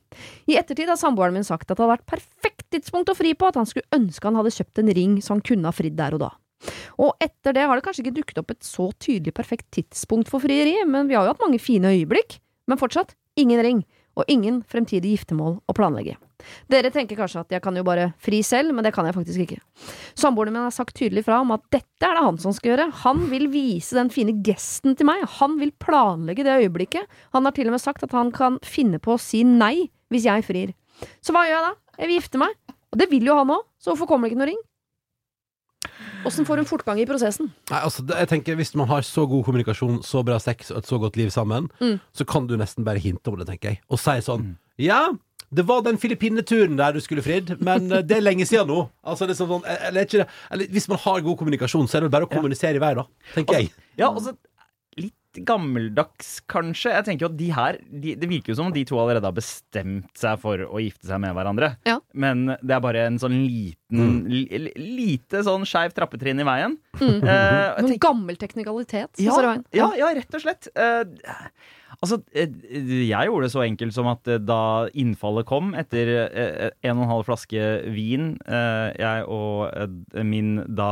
I 0.51 0.59
ettertid 0.61 0.91
har 0.91 1.01
samboeren 1.01 1.37
min 1.37 1.47
sagt 1.47 1.69
at 1.69 1.77
det 1.77 1.85
hadde 1.85 1.97
vært 1.97 2.09
perfekt 2.17 2.69
tidspunkt 2.75 3.13
å 3.13 3.19
fri 3.19 3.35
på, 3.35 3.49
at 3.49 3.59
han 3.61 3.69
skulle 3.69 3.89
ønske 3.95 4.29
han 4.29 4.39
hadde 4.41 4.55
kjøpt 4.55 4.81
en 4.83 4.95
ring 4.97 5.21
så 5.23 5.37
han 5.37 5.45
kunne 5.45 5.71
ha 5.71 5.75
fridd 5.75 5.99
der 5.99 6.17
og 6.17 6.25
da. 6.27 6.33
Og 7.03 7.13
etter 7.23 7.57
det 7.57 7.67
har 7.67 7.77
det 7.77 7.85
kanskje 7.85 8.05
ikke 8.07 8.19
dukket 8.21 8.41
opp 8.41 8.55
et 8.55 8.65
så 8.67 8.89
tydelig 9.03 9.35
perfekt 9.37 9.69
tidspunkt 9.75 10.31
for 10.33 10.43
frieri, 10.43 10.79
men 10.89 11.11
vi 11.11 11.17
har 11.19 11.27
jo 11.27 11.35
hatt 11.35 11.45
mange 11.45 11.61
fine 11.63 11.93
øyeblikk. 11.93 12.39
Men 12.71 12.81
fortsatt 12.81 13.13
ingen 13.37 13.61
ring, 13.65 13.83
og 14.17 14.31
ingen 14.31 14.63
fremtidig 14.71 15.17
giftermål 15.17 15.59
å 15.69 15.77
planlegge. 15.77 16.17
Dere 16.71 16.91
tenker 16.95 17.17
kanskje 17.19 17.41
at 17.45 17.55
jeg 17.57 17.63
kan 17.65 17.77
jo 17.77 17.85
bare 17.87 18.13
fri 18.23 18.43
selv, 18.47 18.75
men 18.75 18.85
det 18.85 18.93
kan 18.97 19.07
jeg 19.09 19.15
faktisk 19.17 19.45
ikke. 19.47 19.59
Samboeren 20.19 20.53
min 20.57 20.63
har 20.67 20.75
sagt 20.75 20.95
tydelig 20.99 21.25
fra 21.27 21.41
om 21.45 21.51
at 21.57 21.65
dette 21.75 22.05
er 22.09 22.15
det 22.19 22.25
han 22.27 22.39
som 22.43 22.53
skal 22.57 22.73
gjøre. 22.75 22.89
Han 23.05 23.25
vil 23.31 23.49
vise 23.53 23.97
den 23.99 24.11
fine 24.15 24.37
gesten 24.47 24.97
til 24.99 25.07
meg. 25.09 25.25
Han 25.41 25.59
vil 25.61 25.73
planlegge 25.83 26.45
det 26.47 26.59
øyeblikket. 26.65 27.07
Han 27.35 27.45
har 27.49 27.53
til 27.57 27.69
og 27.71 27.77
med 27.77 27.81
sagt 27.85 28.03
at 28.07 28.13
han 28.17 28.31
kan 28.35 28.59
finne 28.65 28.99
på 29.03 29.15
å 29.17 29.21
si 29.21 29.43
nei 29.45 29.89
hvis 30.13 30.27
jeg 30.29 30.45
frir. 30.47 30.75
Så 31.25 31.33
hva 31.35 31.47
gjør 31.49 31.59
jeg 31.59 31.67
da? 31.71 31.75
Jeg 31.99 32.09
vil 32.11 32.19
gifte 32.21 32.39
meg. 32.45 32.55
Og 32.95 32.99
det 33.01 33.11
vil 33.11 33.27
jo 33.27 33.35
han 33.41 33.51
òg, 33.51 33.65
så 33.83 33.91
hvorfor 33.93 34.07
kommer 34.07 34.29
det 34.29 34.35
ikke 34.37 34.43
noe 34.45 34.53
ring? 34.53 34.63
Åssen 36.25 36.47
får 36.49 36.63
hun 36.63 36.69
fortgang 36.69 37.01
i 37.03 37.05
prosessen? 37.09 37.51
Nei, 37.69 37.81
altså, 37.85 38.05
jeg 38.09 38.29
tenker 38.31 38.57
Hvis 38.57 38.71
man 38.79 38.89
har 38.89 39.05
så 39.05 39.27
god 39.29 39.45
kommunikasjon, 39.45 39.99
så 40.07 40.23
bra 40.25 40.39
sex 40.41 40.71
og 40.73 40.79
et 40.81 40.89
så 40.89 40.99
godt 41.03 41.19
liv 41.21 41.29
sammen, 41.35 41.69
Mm. 41.81 41.99
så 42.17 42.25
kan 42.27 42.47
du 42.47 42.57
nesten 42.57 42.85
bare 42.85 42.99
hinte 43.03 43.29
om 43.29 43.37
det, 43.39 43.47
tenker 43.49 43.69
jeg. 43.75 43.81
Og 43.91 43.99
si 43.99 44.11
sånn 44.25 44.57
Ja, 44.79 45.11
det 45.55 45.65
var 45.69 45.85
den 45.87 45.99
Filippineturen 46.01 46.79
der 46.79 46.97
du 46.97 47.03
skulle 47.05 47.23
fridd, 47.25 47.55
men 47.65 47.91
eh, 47.93 48.03
det 48.07 48.19
er 48.19 48.25
lenge 48.25 48.47
siden 48.49 48.71
nå. 48.71 48.81
Altså, 49.07 49.29
liksom 49.31 49.51
sånn, 49.51 49.69
eller, 49.75 50.01
er 50.03 50.09
ikke 50.09 50.23
det, 50.23 50.29
eller, 50.57 50.73
hvis 50.75 50.89
man 50.91 51.01
har 51.05 51.23
god 51.29 51.39
kommunikasjon, 51.43 51.87
så 51.89 51.99
er 51.99 52.05
det 52.05 52.09
vel 52.09 52.17
bare 52.17 52.29
å 52.29 52.33
kommunisere 52.33 52.81
i 52.81 52.83
vei, 52.83 52.93
da. 52.99 53.07
Tenker 53.37 53.61
jeg. 53.61 53.73
Ja, 54.01 54.11
altså 54.11 54.35
Litt 55.35 55.47
gammeldags, 55.49 56.37
kanskje. 56.51 56.93
Jeg 56.95 57.07
tenker 57.09 57.27
jo 57.27 57.31
at 57.33 57.39
de 57.39 57.49
her 57.55 57.79
de, 57.91 58.15
Det 58.21 58.29
virker 58.31 58.53
jo 58.53 58.59
som 58.61 58.69
om 58.71 58.75
de 58.75 58.85
to 58.87 58.99
allerede 59.01 59.27
har 59.27 59.35
bestemt 59.35 60.13
seg 60.19 60.39
for 60.43 60.63
å 60.67 60.83
gifte 60.83 61.09
seg 61.09 61.21
med 61.25 61.35
hverandre. 61.35 61.73
Ja. 61.89 61.99
Men 62.15 62.47
det 62.63 62.77
er 62.77 62.83
bare 62.85 63.07
en 63.09 63.19
sånn 63.19 63.35
liten 63.43 63.99
mm. 63.99 64.19
li- 64.31 64.75
Lite 64.79 65.43
sånn 65.47 65.67
skeiv 65.69 65.95
trappetrinn 65.97 66.43
i 66.43 66.47
veien. 66.47 66.77
Mm. 67.01 67.19
Uh, 67.19 67.27
Noen 67.27 67.89
tenker- 67.89 68.03
gammel 68.07 68.39
teknikalitet. 68.39 69.11
så 69.19 69.41
ja, 69.43 69.57
ja, 69.75 69.89
ja, 69.99 70.13
rett 70.15 70.37
og 70.39 70.45
slett. 70.45 70.69
Uh, 70.79 71.03
altså, 72.01 72.21
eh, 72.35 72.51
jeg 73.09 73.29
gjorde 73.29 73.49
det 73.49 73.55
så 73.55 73.65
enkelt 73.65 73.95
som 73.97 74.09
at 74.13 74.31
da 74.47 74.61
innfallet 74.95 75.49
kom, 75.49 75.73
etter 75.79 76.13
en 76.31 76.95
og 76.97 77.05
en 77.07 77.11
halv 77.11 77.27
flaske 77.27 77.67
vin, 77.95 78.37
eh, 78.47 78.95
jeg 79.01 79.27
og 79.27 80.23
min 80.27 80.57
da 80.69 80.91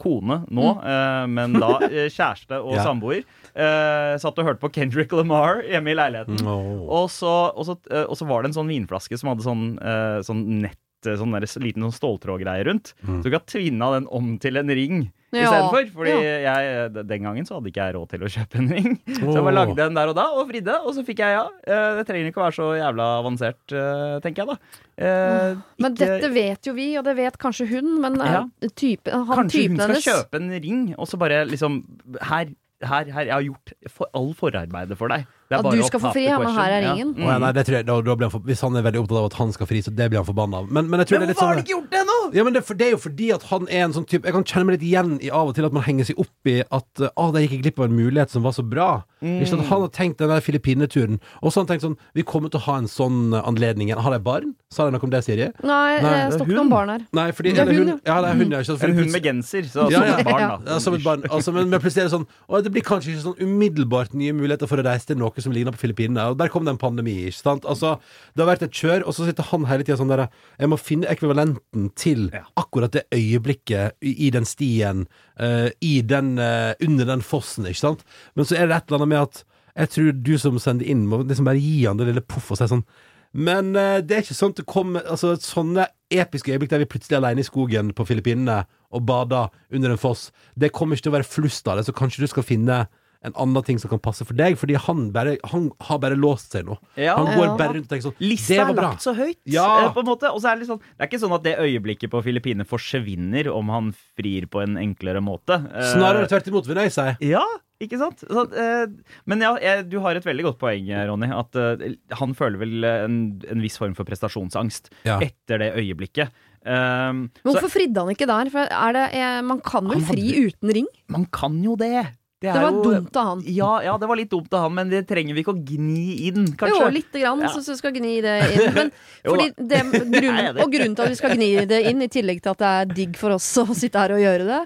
kone 0.00 0.40
nå, 0.50 0.68
eh, 0.82 1.24
men 1.30 1.52
da 1.60 1.76
eh, 1.86 2.08
kjæreste 2.10 2.58
og 2.60 2.72
Ja. 2.78 2.82
samboer, 2.86 3.22
eh, 3.54 4.14
satt 4.18 4.38
og 4.40 4.48
hørte 4.48 4.62
på 4.64 4.72
Kendrick 4.74 5.12
Lamar 5.14 5.62
hjemme 5.62 5.92
i 5.92 5.98
leiligheten. 5.98 6.40
No. 6.42 6.58
Og 6.90 7.06
så, 7.14 7.30
og, 7.54 7.64
så, 7.68 7.76
eh, 7.90 8.02
og 8.08 8.18
så 8.18 8.26
var 8.26 8.42
det 8.42 8.50
en 8.52 8.58
sånn 8.58 8.72
vinflaske 8.72 9.18
som 9.20 9.30
hadde 9.32 9.46
sånn, 9.46 9.66
eh, 9.78 10.18
sånn 10.26 10.42
nett 10.66 10.80
eh, 11.06 11.16
Sånn 11.20 11.32
der 11.34 11.44
liten 11.62 11.84
sånn 11.86 11.94
ståltrådgreie 11.98 12.64
rundt. 12.68 12.94
Mm. 13.04 13.20
Så 13.20 13.28
du 13.28 13.30
kan 13.34 13.44
tvinna 13.46 13.92
den 13.98 14.06
om 14.10 14.38
til 14.42 14.56
en 14.60 14.68
ring 14.68 15.12
Ja, 15.34 15.44
istedenfor. 15.48 15.88
Fordi 15.96 16.12
ja. 16.14 16.54
jeg, 16.62 16.92
den 17.10 17.22
gangen 17.26 17.46
så 17.48 17.56
hadde 17.58 17.70
ikke 17.72 17.86
jeg 17.88 17.94
råd 17.96 18.08
til 18.14 18.22
å 18.26 18.30
kjøpe 18.36 18.60
en 18.62 18.68
ring. 18.70 18.90
Så 19.18 19.32
jeg 19.34 19.44
bare 19.48 19.54
lagde 19.56 19.76
den 19.80 19.94
der 19.98 20.12
og 20.12 20.16
da, 20.18 20.26
og 20.38 20.46
fridde. 20.50 20.76
Og 20.86 20.94
så 20.94 21.02
fikk 21.06 21.22
jeg 21.24 21.34
ja. 21.34 21.44
Eh, 21.66 21.90
Det 21.98 22.04
trenger 22.06 22.30
ikke 22.30 22.42
å 22.42 22.46
være 22.46 22.58
så 22.60 22.68
jævla 22.78 23.08
avansert, 23.18 23.62
eh, 23.74 24.16
tenker 24.22 24.44
jeg 24.44 24.52
da. 24.52 24.56
Eh, 24.94 25.56
Men 25.82 25.94
ikke- 25.96 26.06
dette 26.06 26.30
vet 26.34 26.68
jo 26.70 26.74
vi, 26.76 26.88
og 26.98 27.04
det 27.04 27.16
vet 27.18 27.38
kanskje 27.42 27.66
hun, 27.72 28.00
men 28.00 28.20
eh, 28.20 28.32
Ja. 28.36 28.44
type, 28.78 29.10
han 29.10 29.26
Kanskje 29.26 29.68
hun 29.68 29.76
skal 29.76 29.88
hennes 29.88 30.04
kjøpe 30.06 30.38
en 30.42 30.50
ring, 30.62 30.94
og 30.98 31.06
så 31.10 31.18
bare 31.18 31.44
liksom 31.50 31.80
Her, 32.22 32.52
her, 32.84 33.04
her. 33.10 33.24
Jeg 33.26 33.32
har 33.34 33.42
gjort 33.42 33.72
for, 33.90 34.06
all 34.14 34.32
forarbeidet 34.38 34.96
for 34.98 35.08
deg. 35.08 35.26
Det 35.44 35.54
er 35.54 35.58
At 35.60 35.64
bare 35.64 35.76
du 35.76 35.82
skal 35.84 36.00
få 36.00 36.12
fri, 36.14 36.24
ja, 36.24 36.38
men 36.40 36.54
her 36.56 36.70
er 36.72 36.82
ingen 36.94 36.94
ringen. 36.94 37.14
Mm. 37.14 37.24
Oh, 37.24 37.30
ja, 37.30 37.36
Mm. 37.38 37.40
nei, 37.44 37.52
det 37.52 37.64
tror 37.66 37.76
jeg, 37.76 37.86
da, 37.86 38.00
da 38.00 38.14
blir 38.16 38.24
han 38.28 38.32
for, 38.32 38.40
hvis 38.48 38.60
han 38.64 38.76
er 38.76 38.82
veldig 38.86 39.00
opptatt 39.02 39.18
av 39.20 39.24
at 39.28 39.34
han 39.34 39.52
skal 39.52 39.66
fri, 39.66 39.82
så 39.84 39.90
det 39.94 40.06
blir 40.10 40.18
han 40.22 40.26
forbanna 40.28 40.56
av. 40.62 40.70
Men, 40.72 40.88
men 40.90 41.00
jeg 41.02 41.08
tror 41.10 41.18
det 41.18 41.22
er 41.22 41.26
Men 41.26 41.28
litt 41.28 41.36
hvorfor 41.36 41.50
har 41.50 41.54
han 41.54 41.64
ikke 41.64 41.74
gjort 41.74 41.90
det 41.90 42.00
ennå? 42.00 42.18
Ja, 42.34 42.44
men 42.44 42.52
det, 42.56 42.62
for, 42.64 42.74
det 42.74 42.86
er 42.86 42.90
jo 42.94 43.00
fordi 43.04 43.28
at 43.34 43.42
han 43.50 43.68
er 43.68 43.82
en 43.84 43.92
sånn 43.92 44.06
type 44.08 44.24
Jeg 44.24 44.32
kan 44.34 44.44
kjenne 44.48 44.64
meg 44.66 44.78
litt 44.78 44.86
igjen 44.88 45.10
i 45.20 45.30
av 45.30 45.50
og 45.50 45.54
til 45.54 45.66
at 45.68 45.74
man 45.76 45.84
henger 45.84 46.08
seg 46.08 46.18
opp 46.24 46.48
i 46.50 46.56
at 46.64 47.02
uh, 47.04 47.10
ah, 47.20 47.30
der 47.34 47.44
gikk 47.44 47.52
jeg 47.58 47.62
glipp 47.66 47.78
av 47.82 47.90
en 47.90 47.96
mulighet 47.98 48.30
som 48.32 48.42
var 48.46 48.54
så 48.56 48.64
bra. 48.64 48.88
Ikke 49.24 49.48
sant? 49.48 49.66
Han 49.68 49.84
har 49.84 49.92
tenkt 49.92 50.18
den 50.20 50.28
der 50.32 50.40
Filippineturen, 50.44 51.20
og 51.40 51.52
så 51.52 51.60
har 51.60 51.64
han 51.64 51.70
tenkt 51.74 51.84
sånn 51.86 51.98
Vi 52.16 52.24
kommer 52.28 52.52
til 52.52 52.60
å 52.60 52.64
ha 52.66 52.78
en 52.80 52.88
sånn 52.90 53.32
uh, 53.36 53.42
anledning 53.44 53.88
igjen. 53.88 54.00
Har 54.04 54.12
de 54.16 54.20
barn? 54.24 54.54
Sa 54.72 54.88
de 54.88 54.96
noe 54.96 55.04
om 55.06 55.12
det, 55.12 55.22
Siri? 55.24 55.50
Nei, 55.62 56.00
Nei, 56.00 56.00
det 56.02 56.12
det 56.32 56.38
står 56.38 56.48
ikke 56.48 56.58
noen 56.58 56.72
barn 56.72 56.92
her. 56.94 57.04
Nei, 57.14 57.28
fordi 57.36 57.52
Det 57.54 57.62
er 57.62 57.70
hun, 57.70 57.92
ja, 58.04 58.16
det 58.24 58.30
er 58.32 58.40
hun, 58.40 58.50
ja. 58.56 58.62
Ikke 58.64 58.90
hund 58.90 59.12
med 59.14 59.22
genser, 59.28 59.68
så 59.70 59.86
Ja, 59.92 60.00
som 60.00 60.08
ja. 60.08 60.16
et 60.18 60.26
barn, 60.26 60.42
da. 60.64 60.72
ja, 60.72 60.78
som 60.82 60.96
et 60.98 61.04
barn. 61.04 61.22
Altså, 61.30 61.52
men, 61.54 61.68
men 61.70 61.80
plutselig 61.84 62.04
er 62.04 62.08
det 62.10 62.14
sånn 62.16 62.26
Å, 62.48 62.60
det 62.64 62.72
blir 62.74 62.84
kanskje 62.86 63.12
ikke 63.14 63.22
sånn 63.28 63.38
umiddelbart 63.44 64.14
nye 64.18 64.34
muligheter 64.34 64.70
for 64.70 64.82
å 64.82 64.86
reise 64.86 65.06
til 65.12 65.20
noe 65.20 65.30
som 65.42 65.54
ligner 65.54 65.74
på 65.74 65.80
Filippinene. 65.82 66.28
Og 66.30 66.38
der 66.38 66.50
kom 66.52 66.66
det 66.66 66.74
en 66.74 66.80
pandemi, 66.80 67.16
ikke 67.26 67.40
sant. 67.40 67.66
Altså, 67.68 67.96
det 68.34 68.44
har 68.44 68.50
vært 68.52 68.66
et 68.66 68.74
kjør, 68.74 69.06
og 69.08 69.16
så 69.16 69.26
sitter 69.26 69.48
han 69.50 69.66
hele 69.70 69.86
tida 69.86 69.98
sånn 69.98 70.12
der 70.12 70.26
Jeg 70.58 70.70
må 70.70 70.78
finne 70.78 71.10
ekvivalenten 71.10 71.88
til 71.98 72.28
akkurat 72.60 72.94
det 72.94 73.06
øyeblikket 73.14 73.98
i, 74.04 74.14
i 74.28 74.30
den 74.34 74.46
stien, 74.48 75.06
uh, 75.40 75.70
i 75.80 75.96
den, 76.02 76.36
uh, 76.38 76.76
under 76.84 77.10
den 77.10 77.24
fossen, 77.24 77.66
ikke 77.66 77.82
sant. 77.82 78.06
Men 78.34 78.46
så 78.46 78.58
er 78.58 78.68
det 78.68 78.78
et 78.78 78.92
eller 78.92 79.02
annet 79.02 79.14
med 79.14 79.24
at 79.24 79.42
jeg 79.74 79.90
tror 79.90 80.12
du 80.22 80.36
som 80.38 80.60
sender 80.62 80.86
inn, 80.86 81.08
må 81.10 81.24
liksom 81.24 81.48
bare 81.48 81.58
gi 81.58 81.82
han 81.88 81.98
det 81.98 82.06
lille 82.12 82.22
poff 82.22 82.52
og 82.54 82.60
si 82.60 82.70
sånn 82.70 82.86
men 83.34 83.72
uh, 83.74 83.98
det 83.98 84.14
er 84.14 84.22
ikke 84.22 84.36
sånn 84.38 84.52
at 84.54 84.60
det 84.60 84.66
kommer 84.70 85.06
altså, 85.10 85.34
Sånne 85.42 85.88
episke 86.14 86.52
øyeblikk 86.54 86.70
der 86.70 86.84
vi 86.84 86.90
plutselig 86.92 87.16
er 87.16 87.24
alene 87.24 87.42
i 87.42 87.46
skogen 87.46 87.90
på 87.96 88.06
Filippinene 88.06 88.60
og 88.94 89.02
bader 89.08 89.50
under 89.74 89.90
en 89.90 89.98
foss, 89.98 90.28
det 90.54 90.70
kommer 90.70 90.94
ikke 90.94 91.08
til 91.08 91.10
å 91.10 91.16
være 91.16 91.26
flust 91.26 91.66
av 91.66 91.80
det, 91.80 91.86
så 91.88 91.94
kanskje 91.96 92.22
du 92.22 92.30
skal 92.30 92.46
finne 92.46 92.84
en 93.24 93.32
annen 93.40 93.64
ting 93.64 93.78
som 93.80 93.88
kan 93.90 93.98
passe 94.04 94.24
for 94.28 94.36
deg, 94.36 94.58
fordi 94.60 94.76
han, 94.76 95.06
bare, 95.14 95.36
han 95.50 95.70
har 95.88 95.98
bare 96.02 96.16
låst 96.20 96.52
seg 96.52 96.66
nå. 96.68 96.76
Ja. 97.00 97.16
Han 97.16 97.30
går 97.38 97.46
Ja. 97.46 97.56
bare 97.56 97.74
rundt 97.78 97.86
og 97.88 97.92
tenker 97.94 98.06
sånn 98.10 98.20
Lista 98.20 98.52
Det 98.54 98.60
er 98.60 98.66
var 98.70 98.74
bra. 98.78 98.88
lagt 98.92 99.02
så 99.06 99.14
høyt. 99.16 99.38
Ja. 99.48 99.66
eh, 99.86 99.92
På 99.96 100.00
en 100.04 100.06
måte. 100.12 100.28
Og 100.32 100.40
så 100.42 100.50
er 100.52 100.56
det, 100.56 100.64
litt 100.66 100.72
sånn, 100.74 100.80
det 100.84 101.00
er 101.00 101.08
ikke 101.08 101.22
sånn 101.24 101.34
at 101.34 101.42
det 101.42 101.56
øyeblikket 101.58 102.10
på 102.12 102.22
Filippinene 102.22 102.66
forsvinner 102.68 103.48
om 103.54 103.68
han 103.72 103.92
frir 104.16 104.46
på 104.46 104.62
en 104.62 104.76
enklere 104.76 105.22
måte. 105.24 105.56
Eh, 105.72 105.92
Snarere 105.94 106.28
tvert 106.28 106.46
imot, 106.52 106.66
vil 106.68 106.76
jeg 106.84 106.92
si. 106.92 107.06
Ja, 107.32 107.42
ikke 107.80 107.98
sant? 107.98 108.20
Så, 108.28 108.44
eh, 108.54 108.86
men 109.26 109.40
ja, 109.40 109.54
jeg, 109.60 109.88
du 109.90 109.98
har 110.00 110.14
et 110.16 110.24
veldig 110.24 110.44
godt 110.50 110.58
poeng, 110.60 110.86
Ronny. 111.08 111.30
At 111.32 111.56
eh, 111.56 111.94
han 112.20 112.34
føler 112.34 112.58
vel 112.60 112.84
en, 112.84 113.16
en 113.50 113.60
viss 113.64 113.76
form 113.80 113.94
for 113.96 114.04
prestasjonsangst 114.04 114.90
Ja. 115.08 115.18
etter 115.20 115.58
det 115.64 115.72
øyeblikket. 115.80 116.28
Um, 116.64 117.28
Men 117.44 117.52
så 117.52 117.58
hvorfor 117.58 117.72
fridde 117.74 118.00
han 118.00 118.08
ikke 118.14 118.26
der? 118.26 118.48
For 118.48 118.64
er 118.72 118.92
det, 118.96 119.02
eh, 119.18 119.40
man 119.44 119.60
kan 119.60 119.84
vel 119.90 120.00
fri 120.00 120.22
hadde- 120.32 120.46
uten 120.54 120.72
ring? 120.72 120.86
man 121.12 121.26
kan 121.26 121.58
jo 121.62 121.76
det. 121.76 122.06
Det, 122.44 122.52
Det 122.52 122.62
var 122.62 122.70
jo- 122.76 122.82
dumt 122.84 123.16
av 123.16 123.26
han. 123.30 123.42
Ja, 123.46 123.70
ja, 123.82 123.96
det 123.98 124.08
var 124.10 124.16
litt 124.20 124.30
dumt 124.30 124.52
av 124.54 124.66
han, 124.68 124.74
men 124.76 124.90
det 124.92 125.02
trenger 125.08 125.34
vi 125.34 125.42
ikke 125.44 125.54
å 125.54 125.64
gni 125.64 126.28
inn, 126.28 126.46
kanskje. 126.60 126.80
Jo, 126.80 126.88
lite 126.92 127.20
grann, 127.24 127.40
Ja. 127.40 127.48
så 127.56 127.76
skal 127.76 127.92
gni 127.96 128.20
det 128.24 128.34
inn. 128.54 128.90
Det, 129.24 129.78
grunnen, 130.20 130.58
og 130.60 130.72
grunnen 130.72 130.94
til 130.96 131.04
at 131.06 131.12
vi 131.14 131.16
skal 131.16 131.36
gni 131.38 131.52
det 131.66 131.78
inn, 131.88 132.02
i 132.04 132.08
tillegg 132.12 132.42
til 132.44 132.52
at 132.52 132.58
det 132.60 132.72
er 132.74 132.90
digg 132.94 133.16
for 133.16 133.32
oss 133.36 133.46
å 133.62 133.64
sitte 133.74 133.96
her 133.98 134.12
og 134.12 134.20
gjøre 134.20 134.44
det, 134.50 134.58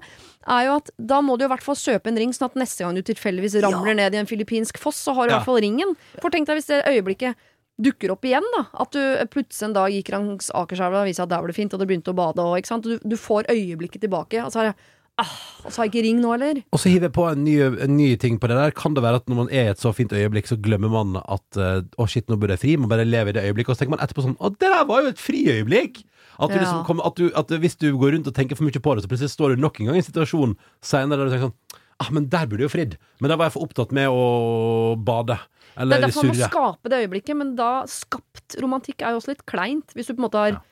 er 0.49 0.65
jo 0.67 0.77
at 0.81 0.91
da 0.99 1.21
må 1.21 1.37
du 1.39 1.45
i 1.45 1.49
hvert 1.51 1.63
fall 1.63 1.77
kjøpe 1.79 2.09
en 2.11 2.17
ring, 2.17 2.33
sånn 2.33 2.49
at 2.49 2.55
neste 2.57 2.83
gang 2.83 2.95
du 2.97 3.03
tilfeldigvis 3.05 3.59
ramler 3.63 3.95
ned 3.95 4.15
i 4.17 4.19
en 4.23 4.27
filippinsk 4.27 4.79
foss, 4.81 4.97
så 5.05 5.15
har 5.15 5.29
du 5.29 5.35
i 5.35 5.37
hvert 5.37 5.45
fall 5.47 5.61
ringen. 5.63 5.95
For 6.23 6.31
tenk 6.35 6.49
deg 6.49 6.57
hvis 6.59 6.71
det 6.73 6.83
øyeblikket 6.89 7.37
dukker 7.79 8.11
opp 8.11 8.25
igjen, 8.27 8.43
da. 8.57 8.65
At 8.83 8.91
du 8.97 8.99
plutselig 9.31 9.69
en 9.69 9.75
dag 9.77 9.93
gikk 9.95 10.09
langs 10.11 10.49
Akerselva 10.51 11.05
og 11.05 11.07
viste 11.07 11.23
at 11.23 11.31
der 11.31 11.39
var 11.45 11.47
det 11.53 11.55
fint, 11.55 11.75
og 11.77 11.79
du 11.79 11.87
begynte 11.87 12.11
å 12.11 12.17
bade 12.19 12.43
og 12.43 12.57
ikke 12.59 12.73
sant. 12.73 12.83
Du, 12.89 12.97
du 12.99 13.15
får 13.21 13.47
øyeblikket 13.53 14.03
tilbake. 14.03 14.41
Og 14.43 14.51
så 14.51 14.65
er 14.65 14.73
det 14.73 14.79
ah, 15.23 15.33
og 15.65 15.73
så 15.73 15.81
har 15.81 15.89
jeg 15.89 15.93
ikke 15.93 16.05
ring 16.07 16.21
nå, 16.23 16.33
eller? 16.37 16.61
Og 16.73 16.81
så 16.81 16.93
hiver 16.93 17.09
jeg 17.09 17.15
på 17.17 17.25
en 17.29 17.43
ny, 17.45 17.57
en 17.85 17.97
ny 17.99 18.09
ting 18.23 18.39
på 18.41 18.51
det 18.51 18.59
der. 18.59 18.75
Kan 18.77 18.95
det 18.97 19.03
være 19.05 19.21
at 19.23 19.29
når 19.31 19.41
man 19.43 19.51
er 19.53 19.69
i 19.69 19.73
et 19.75 19.83
så 19.83 19.93
fint 19.97 20.13
øyeblikk, 20.15 20.49
så 20.51 20.59
glemmer 20.63 20.93
man 20.93 21.19
at 21.21 21.59
uh, 21.61 21.81
å 21.99 22.07
shit, 22.11 22.29
nå 22.31 22.39
burde 22.41 22.57
jeg 22.57 22.63
fri. 22.65 22.77
Man 22.81 22.91
bare 22.93 23.07
lever 23.09 23.35
i 23.35 23.39
det 23.39 23.45
øyeblikket. 23.51 23.73
Og 23.75 23.77
så 23.79 23.85
tenker 23.85 23.97
man 23.97 24.05
etterpå 24.07 24.25
sånn 24.25 24.39
Å, 24.39 24.53
det 24.55 24.71
der 24.71 24.87
var 24.89 25.03
jo 25.05 25.13
et 25.13 25.21
friøyeblikk! 25.23 26.05
At, 26.39 26.53
du 26.53 26.55
Ja. 26.55 26.63
liksom 26.63 26.85
kommer, 26.87 27.09
at, 27.11 27.19
du, 27.19 27.33
at 27.35 27.51
hvis 27.51 27.75
du 27.83 27.89
går 27.99 28.15
rundt 28.15 28.29
og 28.31 28.35
tenker 28.37 28.55
for 28.55 28.63
mye 28.63 28.79
på 28.79 28.95
det, 28.95 29.03
så 29.03 29.11
plutselig 29.11 29.33
står 29.35 29.57
du 29.57 29.63
nok 29.65 29.81
en 29.81 29.91
gang 29.91 29.99
i 29.99 30.03
en 30.05 30.07
situasjon 30.07 30.53
senere 30.87 31.19
der 31.19 31.27
du 31.27 31.35
tenker 31.35 31.49
sånn 31.51 31.85
Ah, 31.99 32.13
men 32.15 32.29
der 32.31 32.47
burde 32.47 32.63
jeg 32.63 32.69
jo 32.69 32.75
fridd. 32.77 32.93
Men 33.19 33.33
da 33.33 33.35
var 33.35 33.49
jeg 33.49 33.57
for 33.57 33.67
opptatt 33.67 33.91
med 33.91 34.07
å 34.07 34.95
bade. 35.03 35.35
Eller 35.75 35.83
surre. 35.83 35.89
Det 35.91 35.97
er 35.99 36.05
derfor 36.07 36.29
man 36.29 36.31
må 36.31 36.49
skape 36.53 36.93
det 36.93 37.01
øyeblikket, 37.03 37.39
men 37.41 37.51
da 37.59 37.71
skapt 37.91 38.55
romantikk 38.63 39.03
er 39.03 39.17
jo 39.17 39.19
også 39.19 39.33
litt 39.33 39.43
kleint. 39.51 39.95
Hvis 39.99 40.07
du 40.07 40.15
på 40.15 40.21
en 40.23 40.27
måte 40.29 40.43
har 40.45 40.53
sant? 40.61 40.69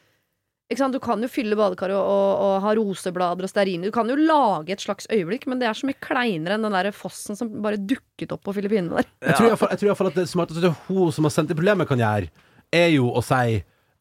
Du 0.67 0.99
kan 0.99 1.23
jo 1.23 1.29
fylle 1.31 1.55
badekaret 1.55 1.95
og, 1.95 2.03
og, 2.11 2.41
og 2.43 2.55
ha 2.65 2.73
roseblader 2.75 3.47
og 3.47 3.51
stearin. 3.53 3.85
Du 3.87 3.93
kan 3.95 4.09
jo 4.11 4.17
lage 4.19 4.73
et 4.75 4.83
slags 4.83 5.07
øyeblikk, 5.15 5.47
men 5.47 5.61
det 5.63 5.69
er 5.69 5.79
så 5.79 5.87
mye 5.87 6.01
kleinere 6.03 6.57
enn 6.59 6.67
den 6.67 6.75
der 6.75 6.89
fossen 6.91 7.39
som 7.39 7.53
bare 7.63 7.79
dukket 7.79 8.33
opp 8.35 8.43
på 8.49 8.55
Filippinene 8.57 8.99
der. 8.99 9.07
Jeg 9.29 9.37
tror 9.39 9.47
i 9.47 9.51
hvert 9.53 9.61
fall- 9.63 9.71
jeg 9.71 9.79
tror 9.85 9.93
iallfall 9.93 10.11
at 10.11 10.19
det 10.19 10.29
smarteste 10.33 10.73
hun 10.89 11.13
som 11.15 11.25
har 11.29 11.31
sendt 11.37 11.53
det 11.53 11.57
problemet, 11.61 11.87
kan 11.87 12.03
gjøre, 12.03 12.31
er 12.75 12.89
jo 12.97 13.13
å 13.15 13.23
si 13.23 13.61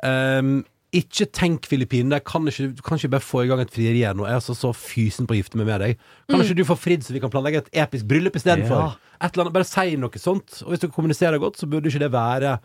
um, 0.09 0.63
ikke 0.95 1.27
tenk 1.37 1.67
Filippinene. 1.69 2.17
Kan 2.25 2.47
ikke, 2.49 2.71
du 2.73 2.81
kan 2.81 2.97
ikke 2.97 3.11
bare 3.13 3.21
få 3.27 3.43
i 3.43 3.47
gang 3.51 3.61
et 3.61 3.69
frieri 3.73 4.01
her 4.01 4.15
nå? 4.17 4.25
Jeg 4.25 4.31
er 4.33 4.39
altså 4.41 4.55
så 4.57 4.71
fysen 4.73 5.27
på 5.29 5.35
å 5.35 5.37
gifte 5.37 5.59
meg 5.59 5.67
med 5.69 5.81
deg. 5.83 6.01
Kan 6.31 6.41
ikke 6.41 6.55
du 6.57 6.63
få 6.65 6.77
fridd, 6.79 7.03
så 7.05 7.13
vi 7.13 7.19
kan 7.21 7.29
planlegge 7.33 7.61
et 7.61 7.69
episk 7.85 8.07
bryllup 8.09 8.37
istedenfor? 8.39 8.79
Ja. 8.79 9.15
Et 9.21 9.29
eller 9.35 9.45
annet, 9.45 9.53
Bare 9.59 9.67
si 9.69 9.93
noe 9.99 10.17
sånt. 10.21 10.63
Og 10.65 10.71
hvis 10.73 10.81
du 10.81 10.87
kommuniserer 10.89 11.37
godt, 11.43 11.59
så 11.61 11.67
burde 11.69 11.91
ikke 11.91 12.01
det 12.07 12.11
være 12.15 12.55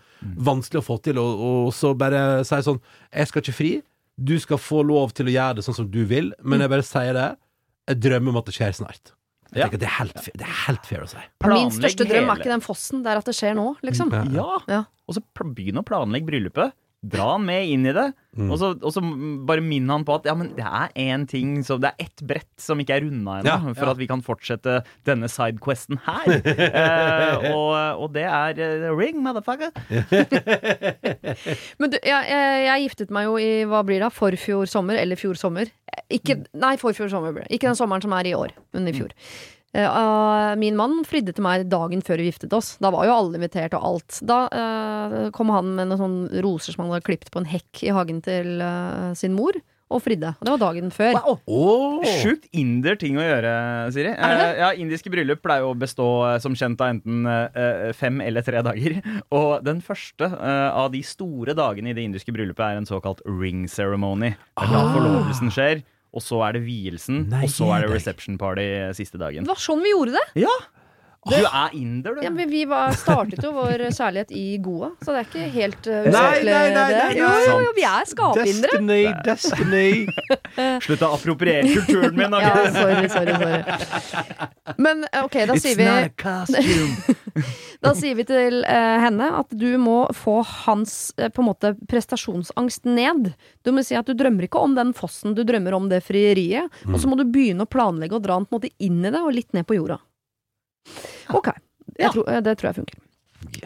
vanskelig 0.40 0.80
å 0.80 0.86
få 0.88 0.96
til. 1.04 1.18
Og, 1.20 1.44
og 1.50 1.72
så 1.74 1.92
bare 1.98 2.22
si 2.48 2.62
sånn 2.64 2.80
Jeg 3.12 3.28
skal 3.28 3.42
ikke 3.44 3.56
fri. 3.60 3.72
Du 4.22 4.34
skal 4.42 4.58
få 4.60 4.82
lov 4.84 5.14
til 5.16 5.30
å 5.30 5.32
gjøre 5.32 5.56
det 5.60 5.64
sånn 5.64 5.76
som 5.78 5.88
du 5.90 6.02
vil, 6.04 6.32
men 6.44 6.60
jeg 6.60 6.68
bare 6.72 6.84
sier 6.84 7.14
det. 7.16 7.28
Jeg 7.88 8.00
drømmer 8.04 8.34
om 8.34 8.36
at 8.42 8.50
det 8.50 8.54
skjer 8.58 8.74
snart. 8.76 9.14
Jeg 9.50 9.58
Ja. 9.58 9.64
tenker 9.66 9.74
at 9.74 9.80
det 9.80 9.88
er 9.88 9.96
helt, 9.98 10.14
det 10.38 10.46
er 10.46 10.56
helt 10.66 10.84
fair 10.86 11.00
å 11.02 11.08
si. 11.10 11.22
Min 11.48 11.70
største 11.74 12.04
drøm 12.06 12.28
er 12.30 12.36
ikke 12.38 12.52
den 12.52 12.60
fossen, 12.62 13.02
det 13.02 13.10
er 13.10 13.16
at 13.18 13.24
det 13.24 13.34
skjer 13.34 13.56
nå, 13.56 13.64
liksom. 13.82 14.12
Ja. 14.12 14.22
Ja. 14.30 14.58
Ja. 14.68 14.84
Og 15.08 15.16
så 15.16 15.22
begynn 15.34 15.80
å 15.80 15.84
planlegge 15.84 16.26
bryllupet. 16.28 16.72
Dra 17.00 17.30
han 17.32 17.46
med 17.48 17.64
inn 17.64 17.86
i 17.88 17.94
det. 17.96 18.10
Mm. 18.36 18.50
Og, 18.52 18.58
så, 18.60 18.68
og 18.76 18.92
så 18.92 19.00
bare 19.48 19.62
minn 19.64 19.88
han 19.90 20.04
på 20.06 20.18
at 20.18 20.26
ja, 20.28 20.34
men 20.36 20.50
det 20.54 20.62
er 20.62 20.92
én 21.00 21.24
ting 21.26 21.64
så 21.66 21.80
Det 21.82 21.88
er 21.88 22.04
ett 22.04 22.20
brett 22.22 22.62
som 22.62 22.78
ikke 22.78 22.94
er 22.98 23.02
runda 23.02 23.38
ennå, 23.40 23.48
Ja, 23.48 23.56
for 23.72 23.88
ja. 23.88 23.94
at 23.94 23.98
vi 23.98 24.06
kan 24.10 24.20
fortsette 24.22 24.74
denne 25.08 25.26
sidequesten 25.32 25.98
her. 26.04 26.28
eh, 26.44 27.48
og, 27.50 27.72
og 28.04 28.12
det 28.14 28.26
er 28.28 28.60
uh, 28.60 28.92
ring, 28.98 29.16
motherfucker. 29.24 29.72
Men 31.80 31.94
du, 31.94 31.96
jeg, 32.04 32.28
jeg, 32.30 32.60
jeg 32.66 32.84
giftet 32.84 33.14
meg 33.16 33.30
jo 33.30 33.38
i 33.40 33.48
hva 33.70 33.80
blir 33.88 34.04
det, 34.04 34.12
forfjor 34.14 34.68
sommer 34.70 35.00
eller 35.00 35.16
fjor 35.20 35.40
sommer. 35.40 35.72
Ikke, 36.12 36.42
nei, 36.52 36.74
forfjor 36.80 37.08
sommer 37.12 37.32
ble 37.32 37.46
det. 37.46 37.54
Ikke 37.56 37.70
den 37.70 37.80
sommeren 37.80 38.04
som 38.04 38.12
er 38.18 38.28
i 38.28 38.36
år, 38.36 38.52
men 38.76 38.92
i 38.92 38.94
fjor. 38.94 39.10
Eh, 39.16 39.59
ah, 39.78 40.54
min 40.58 40.76
mann 40.78 41.00
fridde 41.06 41.32
til 41.36 41.44
meg 41.46 41.68
dagen 41.70 42.02
før 42.02 42.18
vi 42.22 42.30
giftet 42.30 42.52
oss. 42.56 42.74
Da 42.82 42.90
var 42.90 43.06
jo 43.06 43.14
alle 43.14 43.38
invitert 43.38 43.74
og 43.78 43.84
alt. 43.92 44.18
Da 44.26 44.44
uh, 44.50 45.18
kom 45.36 45.52
han 45.54 45.74
med 45.76 45.92
noen 45.92 46.00
sånne 46.00 46.42
roser 46.46 46.74
som 46.74 46.84
han 46.86 46.94
hadde 46.96 47.06
klippet 47.06 47.30
på 47.30 47.42
en 47.42 47.50
hekk 47.50 47.84
i 47.86 47.92
hagen 47.94 48.18
til 48.26 48.58
uh, 48.64 49.12
sin 49.18 49.36
mor, 49.38 49.54
og 49.90 49.98
fridde. 50.04 50.28
Og 50.38 50.46
det 50.46 50.52
var 50.54 50.60
dagen 50.62 50.92
før. 50.94 51.16
Åh. 51.50 52.04
Sjukt 52.22 52.44
inder 52.54 52.94
ting 52.98 53.16
å 53.18 53.24
gjøre, 53.24 53.52
Siri. 53.90 54.12
Er 54.14 54.36
det? 54.38 54.44
Eh, 54.52 54.60
ja, 54.62 54.68
Indiske 54.78 55.10
bryllup 55.10 55.40
pleier 55.42 55.64
jo 55.64 55.72
å 55.72 55.78
bestå 55.78 56.06
eh, 56.28 56.36
som 56.42 56.54
kjent 56.54 56.78
av 56.78 56.92
enten 56.94 57.26
eh, 57.26 57.88
fem 57.98 58.20
eller 58.22 58.46
tre 58.46 58.62
dager. 58.62 59.00
Og 59.40 59.64
den 59.66 59.82
første 59.82 60.28
eh, 60.30 60.68
av 60.70 60.92
de 60.94 61.02
store 61.02 61.56
dagene 61.58 61.90
i 61.90 61.96
det 61.98 62.06
indiske 62.06 62.30
bryllupet 62.36 62.62
er 62.68 62.78
en 62.78 62.86
såkalt 62.86 63.24
ring 63.26 63.66
ceremony. 63.70 64.30
Det 64.54 64.68
er 64.68 64.70
da 64.76 64.84
Ah. 64.84 64.92
forlovelsen 64.94 65.50
skjer. 65.58 65.82
Og 66.10 66.24
så 66.24 66.40
er 66.42 66.56
det 66.58 66.64
vielsen, 66.66 67.24
Nei, 67.30 67.44
og 67.46 67.52
så 67.54 67.68
er 67.76 67.84
det 67.86 67.92
reception 67.94 68.38
party 68.40 68.66
siste 68.98 69.20
dagen. 69.20 69.46
Det 69.46 69.52
var 69.52 69.62
sånn 69.62 69.82
vi 69.84 69.92
gjorde 69.92 70.16
det. 70.18 70.24
Ja! 70.42 70.54
Du 71.28 71.36
er 71.36 71.74
inder, 71.76 72.14
du. 72.16 72.22
Ja, 72.24 72.30
men 72.32 72.48
vi 72.48 72.62
var, 72.64 72.94
startet 72.96 73.42
jo 73.44 73.50
vår 73.52 73.82
kjærlighet 73.92 74.30
i 74.32 74.44
Goa, 74.64 74.88
så 75.04 75.12
det 75.12 75.18
er 75.20 75.26
ikke 75.26 75.48
helt 75.52 75.88
uh, 75.90 75.98
Nei, 75.98 76.06
usaklig, 76.08 76.54
nei, 76.54 76.70
nei, 76.72 76.84
det. 76.94 77.02
Jo, 77.18 77.32
jo, 77.44 77.56
jo, 77.66 77.74
vi 77.76 77.84
er 77.84 78.08
skapindere. 78.08 78.78
Destiny, 78.80 79.02
destiny. 79.26 79.82
Slutt 80.86 81.04
å 81.04 81.10
appropriere 81.18 81.74
kulturen 81.74 82.16
min. 82.16 82.38
Ja, 82.40 82.54
sorry, 82.72 83.10
sorry, 83.12 83.36
sorry. 83.36 84.78
Men 84.80 85.04
eh, 85.10 85.20
ok, 85.26 85.36
da 85.50 85.58
sier 85.60 85.76
vi 85.82 85.90
costume. 86.24 87.18
Da 87.80 87.94
sier 87.96 88.12
vi 88.12 88.26
til 88.28 88.58
uh, 88.68 88.96
henne 89.00 89.30
at 89.38 89.54
du 89.56 89.70
må 89.80 90.02
få 90.12 90.42
hans 90.44 91.14
uh, 91.16 91.30
på 91.32 91.40
en 91.40 91.48
måte 91.48 91.70
prestasjonsangst 91.88 92.84
ned. 92.84 93.30
Du 93.64 93.72
må 93.72 93.84
si 93.84 93.96
at 93.96 94.08
du 94.08 94.12
drømmer 94.16 94.44
ikke 94.44 94.60
om 94.60 94.76
den 94.76 94.92
fossen, 94.96 95.32
du 95.36 95.40
drømmer 95.48 95.78
om 95.78 95.88
det 95.88 96.02
frieriet. 96.04 96.68
Og 96.90 97.00
så 97.00 97.08
må 97.08 97.16
du 97.16 97.24
begynne 97.24 97.64
å 97.64 97.70
planlegge 97.70 98.18
og 98.18 98.26
dra 98.26 98.36
den 98.36 98.48
på 98.48 98.56
en 98.56 98.60
måte 98.60 98.72
inn 98.84 99.00
i 99.00 99.08
det, 99.08 99.20
og 99.20 99.32
litt 99.32 99.56
ned 99.56 99.68
på 99.68 99.80
jorda. 99.80 99.96
Ok, 101.36 101.48
Ja. 101.98 102.10
tror, 102.12 102.28
eh, 102.28 102.40
det 102.40 102.56
tror 102.58 102.70
jeg 102.70 102.78
funker. 102.80 102.98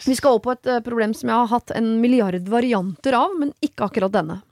Vi 0.06 0.14
skal 0.14 0.32
over 0.32 0.40
på 0.40 0.52
et 0.52 0.66
eh, 0.66 0.80
problem 0.80 1.14
som 1.14 1.28
jeg 1.28 1.36
har 1.36 1.46
hatt 1.50 1.70
en 1.74 2.00
milliard 2.00 2.48
varianter 2.48 3.14
av, 3.18 3.34
men 3.38 3.52
ikke 3.62 3.88
akkurat 3.88 4.12
denne. 4.12 4.42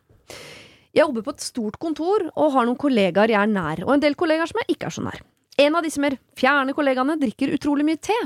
Jeg 0.92 1.06
jobber 1.06 1.22
på 1.22 1.30
et 1.32 1.40
stort 1.40 1.78
kontor 1.80 2.26
og 2.36 2.52
har 2.52 2.66
noen 2.68 2.76
kollegaer 2.76 3.28
jeg 3.32 3.40
er 3.40 3.46
nær, 3.48 3.82
og 3.86 3.94
en 3.94 4.00
del 4.00 4.14
kollegaer 4.14 4.46
som 4.50 4.60
jeg 4.60 4.76
ikke 4.76 4.86
er 4.90 4.96
så 4.96 5.04
nær. 5.06 5.20
En 5.58 5.74
av 5.76 5.82
disse 5.84 6.00
mer 6.00 6.16
fjerne 6.36 6.74
kollegaene 6.74 7.18
drikker 7.20 7.52
utrolig 7.54 7.84
mye 7.84 8.00
te, 8.00 8.16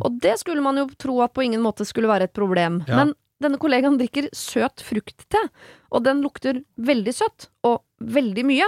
og 0.00 0.18
det 0.20 0.38
skulle 0.40 0.62
man 0.64 0.76
jo 0.76 0.86
tro 1.00 1.20
at 1.24 1.32
på 1.32 1.44
ingen 1.44 1.62
måte 1.64 1.84
skulle 1.88 2.08
være 2.08 2.28
et 2.28 2.34
problem. 2.36 2.82
Ja. 2.86 2.96
Men 3.00 3.14
denne 3.42 3.58
kollegaen 3.60 3.98
drikker 4.00 4.30
søt 4.32 4.80
fruktte, 4.84 5.40
og 5.92 6.02
den 6.04 6.22
lukter 6.24 6.62
veldig 6.82 7.12
søtt, 7.14 7.48
og 7.66 7.82
veldig 8.00 8.42
mye. 8.46 8.66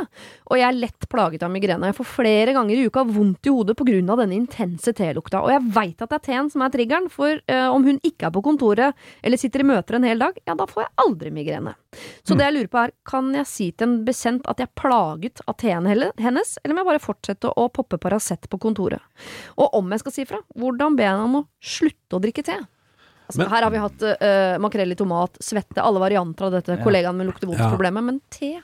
Og 0.48 0.58
jeg 0.58 0.66
er 0.66 0.76
lett 0.76 1.06
plaget 1.12 1.42
av 1.44 1.52
migrene. 1.52 1.90
Jeg 1.90 1.96
får 1.98 2.08
flere 2.10 2.54
ganger 2.56 2.76
i 2.76 2.86
uka 2.88 3.04
vondt 3.08 3.48
i 3.48 3.52
hodet 3.52 3.76
på 3.78 3.86
grunn 3.88 4.12
av 4.12 4.22
denne 4.22 4.36
intense 4.36 4.94
telukta. 4.96 5.42
Og 5.44 5.52
jeg 5.52 5.64
veit 5.74 6.04
at 6.04 6.12
det 6.12 6.18
er 6.18 6.24
teen 6.28 6.48
som 6.52 6.64
er 6.64 6.72
triggeren, 6.74 7.08
for 7.12 7.40
uh, 7.50 7.68
om 7.72 7.84
hun 7.86 8.00
ikke 8.06 8.28
er 8.28 8.34
på 8.34 8.44
kontoret 8.44 9.08
eller 9.22 9.40
sitter 9.40 9.64
i 9.64 9.68
møter 9.68 9.98
en 9.98 10.08
hel 10.08 10.22
dag, 10.22 10.38
ja, 10.48 10.56
da 10.58 10.68
får 10.68 10.84
jeg 10.84 10.94
aldri 11.04 11.34
migrene. 11.34 11.74
Så 12.22 12.36
det 12.36 12.48
jeg 12.48 12.56
lurer 12.56 12.72
på 12.72 12.82
er, 12.84 12.94
kan 13.08 13.30
jeg 13.36 13.48
si 13.48 13.68
til 13.72 13.88
en 13.88 13.98
bekjent 14.06 14.48
at 14.50 14.60
jeg 14.60 14.68
er 14.68 14.80
plaget 14.80 15.44
av 15.48 15.58
teen 15.60 15.88
hennes, 15.88 16.56
eller 16.62 16.76
må 16.76 16.84
jeg 16.84 16.92
bare 16.92 17.04
fortsette 17.04 17.52
å 17.56 17.68
poppe 17.72 18.00
Paracet 18.00 18.48
på 18.50 18.60
kontoret? 18.62 19.04
Og 19.56 19.80
om 19.80 19.92
jeg 19.92 20.04
skal 20.04 20.14
si 20.14 20.26
fra, 20.28 20.42
hvordan 20.56 20.96
ber 20.98 21.08
jeg 21.08 21.16
henne 21.16 21.30
om 21.30 21.40
å 21.42 21.46
slutte 21.76 22.18
å 22.18 22.22
drikke 22.22 22.44
te? 22.46 22.60
Altså, 23.28 23.42
Men- 23.42 23.50
her 23.52 23.62
har 23.66 23.70
vi 23.74 23.84
hatt 23.84 24.02
uh, 24.08 24.58
makrell 24.64 24.92
i 24.92 24.96
tomat, 24.96 25.36
svette, 25.44 25.82
alle 25.84 26.00
varianter 26.00 26.48
av 26.48 26.58
dette 26.58 26.78
kollegaen 26.80 27.16
med 27.18 27.28
lukter 27.28 27.50
vondt-problemet, 27.50 28.06
men 28.06 28.22
te, 28.32 28.54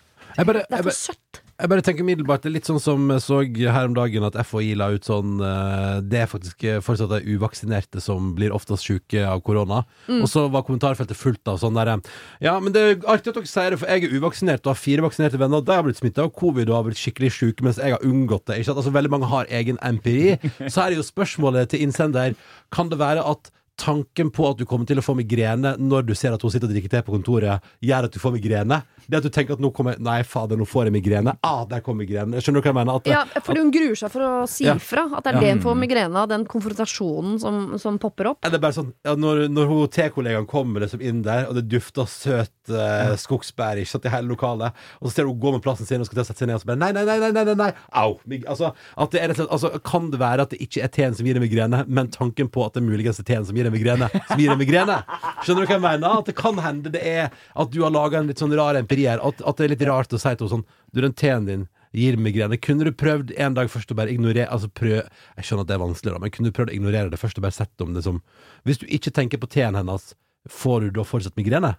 bare, 0.42 0.64
det 0.66 0.78
er 0.80 0.83
for 0.83 0.97
søtt. 0.97 1.42
jeg 1.61 1.71
bare 1.71 1.83
tenker 1.87 2.02
umiddelbart 2.02 2.42
Det 2.42 2.49
er 2.49 2.54
litt 2.56 2.66
sånn 2.66 2.80
som 2.83 3.04
jeg 3.12 3.23
så 3.23 3.37
her 3.44 3.87
om 3.87 3.94
dagen 3.94 4.25
at 4.26 4.35
FHI 4.49 4.73
la 4.80 4.88
ut 4.90 5.06
sånn 5.06 5.37
eh, 5.38 6.00
Det 6.02 6.18
er 6.25 6.30
faktisk 6.30 6.64
eh, 6.66 6.80
fortsatt 6.83 7.12
de 7.12 7.37
uvaksinerte 7.37 8.02
som 8.02 8.33
blir 8.35 8.50
oftest 8.56 8.83
syke 8.83 9.23
av 9.23 9.44
korona. 9.47 9.85
Og 10.11 10.26
så 10.30 10.49
var 10.50 10.64
kommentarfeltet 10.66 11.18
fullt 11.18 11.52
av 11.52 11.61
sånn 11.62 11.78
derre 11.78 12.00
Ja, 12.42 12.56
men 12.59 12.75
det 12.75 12.83
er 12.83 12.97
artig 13.06 13.30
at 13.30 13.38
dere 13.38 13.52
sier 13.52 13.76
det, 13.76 13.80
for 13.85 13.94
jeg 13.94 14.09
er 14.09 14.18
uvaksinert 14.18 14.66
og 14.66 14.75
har 14.75 14.80
fire 14.80 15.06
vaksinerte 15.06 15.38
venner, 15.38 15.62
og 15.62 15.68
de 15.68 15.78
har 15.78 15.87
blitt 15.87 16.02
smitta 16.02 16.26
av 16.26 16.35
covid 16.35 16.66
og 16.66 16.80
har 16.80 16.88
blitt 16.88 17.02
skikkelig 17.04 17.30
syke, 17.37 17.62
mens 17.62 17.78
jeg 17.78 17.94
har 17.94 18.02
unngått 18.02 18.49
det. 18.50 18.59
Ikke 18.59 18.73
sant? 18.73 18.80
Altså, 18.83 18.97
veldig 18.97 19.14
mange 19.14 19.30
har 19.30 19.50
egen 19.62 19.78
empiri. 19.87 20.40
Så 20.73 20.80
her 20.80 20.90
er 20.90 20.99
jo 20.99 21.06
spørsmålet 21.06 21.71
til 21.71 21.87
innsender 21.87 22.35
Kan 22.75 22.90
det 22.90 22.99
være 22.99 23.23
at 23.23 23.54
tanken 23.81 24.31
på 24.31 24.47
at 24.50 24.59
du 24.61 24.64
kommer 24.69 24.87
til 24.87 25.00
å 25.00 25.04
få 25.04 25.14
migrene 25.19 25.75
når 25.81 26.04
du 26.07 26.14
ser 26.14 26.33
at 26.37 26.43
hun 26.43 26.50
sitter 26.52 26.69
og 26.69 26.75
drikker 26.75 26.93
te 26.93 27.00
på 27.02 27.14
kontoret, 27.16 27.64
gjør 27.83 28.07
at 28.09 28.12
du 28.14 28.21
får 28.23 28.35
migrene. 28.37 28.83
Det 29.04 29.19
at 29.19 29.25
du 29.26 29.28
tenker 29.35 29.57
at 29.57 29.61
nå 29.61 29.69
kommer 29.75 29.99
Nei, 30.00 30.23
fader, 30.25 30.57
nå 30.57 30.64
får 30.69 30.87
jeg 30.88 30.95
migrene. 30.95 31.35
Ah, 31.45 31.64
der 31.69 31.83
kom 31.85 31.99
migrene. 32.00 32.38
Skjønner 32.40 32.62
du 32.62 32.64
hva 32.64 32.71
jeg 32.71 32.78
mener? 32.78 33.00
At, 33.02 33.09
Ja, 33.11 33.25
fordi 33.45 33.61
hun 33.61 33.73
gruer 33.75 33.99
seg 34.00 34.11
for 34.14 34.25
å 34.25 34.49
si 34.49 34.64
Ja. 34.64 34.76
fra. 34.81 35.04
At 35.16 35.25
det 35.25 35.35
er 35.35 35.37
Ja. 35.37 35.40
det 35.40 35.50
hun 35.52 35.61
får 35.66 35.76
migrene 35.83 36.16
av, 36.16 36.28
den 36.28 36.47
konfrontasjonen 36.47 37.38
som, 37.40 37.78
som 37.78 37.99
popper 37.99 38.31
opp. 38.33 38.38
Eller 38.47 38.59
bare 38.62 38.73
sånn 38.73 38.93
ja, 39.04 39.14
Når, 39.14 39.49
når 39.52 39.66
hun 39.69 39.88
tekollegaen 39.88 40.47
kommer 40.49 40.81
liksom 40.87 41.02
inn 41.04 41.23
der, 41.23 41.47
og 41.50 41.54
det 41.59 41.66
dufter 41.69 42.07
søt 42.09 42.50
eh, 42.71 43.12
skogsbær 43.21 43.76
ikke 43.83 43.90
sant, 43.93 44.07
i 44.09 44.12
hele 44.14 44.28
lokalet, 44.33 44.73
og 45.00 45.09
så 45.11 45.14
ser 45.19 45.25
du 45.28 45.33
hun 45.35 45.40
gå 45.43 45.52
med 45.59 45.62
plassen 45.66 45.87
sin 45.87 46.00
og 46.00 46.07
skal 46.09 46.21
til 46.21 46.25
å 46.25 46.28
sette 46.31 46.38
seg 46.45 46.49
ned, 46.49 46.57
og 46.57 46.64
så 46.64 46.71
bare 46.73 46.81
nei, 46.81 46.93
nei, 46.97 47.04
nei, 47.04 47.19
nei, 47.21 47.31
nei, 47.37 47.45
nei, 47.50 47.54
nei. 47.61 47.71
Au! 47.93 48.16
Altså, 48.49 48.73
at 48.97 49.11
det 49.12 49.21
er 49.21 49.28
rett 49.33 49.38
og 49.40 49.45
slett, 49.45 49.52
altså, 49.59 49.83
kan 49.85 50.11
det 50.14 50.21
være 50.23 50.47
at 50.47 50.54
det 50.54 50.61
ikke 50.64 50.83
er 50.87 50.88
teen 50.95 51.14
som 51.14 51.26
gir 51.28 51.37
deg 51.37 51.45
migrene, 51.45 51.85
men 51.88 52.09
tanken 52.14 52.49
på 52.49 52.64
at 52.64 52.75
det 52.78 52.83
muligens 52.87 53.21
er 53.21 53.28
teen 53.28 53.45
som 53.45 53.57
gir 53.57 53.63
deg 53.66 53.75
migrene, 53.75 54.09
som 54.28 54.40
gir 54.40 54.52
deg 54.52 54.61
migrene? 54.61 54.99
Skjønner 55.44 55.64
du 55.64 55.71
hva 55.71 55.76
jeg 55.76 55.85
mener? 55.85 56.18
At 56.21 56.28
det 56.30 56.37
kan 56.38 56.61
hende 56.62 56.92
det 56.94 57.02
er 57.04 57.30
at 57.30 57.73
du 57.73 57.80
har 57.85 57.94
laga 57.94 58.21
en 58.21 58.28
litt 58.30 58.42
sånn 58.42 58.54
rar 58.56 58.78
empiri 58.78 59.09
her. 59.09 59.23
At, 59.25 59.40
at 59.40 59.61
det 59.61 59.66
er 59.66 59.75
litt 59.75 59.87
rart 59.88 60.14
å 60.14 60.21
si 60.21 60.28
til 60.35 60.47
henne 60.47 60.52
sånn 60.56 60.66
Du, 60.90 61.00
den 61.02 61.16
teen 61.18 61.49
din 61.49 61.64
gir 61.94 62.18
migrene. 62.18 62.59
Kunne 62.59 62.88
du 62.88 62.92
prøvd 62.97 63.33
en 63.38 63.56
dag 63.56 63.71
først 63.71 63.92
å 63.94 63.99
bare 63.99 64.12
ignorere 64.12 64.50
Altså 64.50 64.71
prøv 64.71 64.97
Jeg 64.99 65.47
skjønner 65.47 65.64
at 65.64 65.71
det 65.71 65.76
er 65.76 65.85
vanskelig, 65.85 66.14
da, 66.14 66.23
men 66.23 66.35
kunne 66.35 66.50
du 66.50 66.56
prøvd 66.56 66.73
å 66.73 66.76
ignorere 66.76 67.12
det 67.12 67.21
først 67.21 67.38
og 67.38 67.47
bare 67.47 67.56
sett 67.56 67.85
om 67.85 67.94
det 67.94 68.04
som 68.06 68.21
Hvis 68.66 68.83
du 68.83 68.87
ikke 68.90 69.14
tenker 69.14 69.42
på 69.42 69.50
teen 69.54 69.78
hennes, 69.78 70.12
får 70.50 70.87
du 70.88 70.97
da 70.99 71.06
fortsatt 71.06 71.38
migrene? 71.38 71.75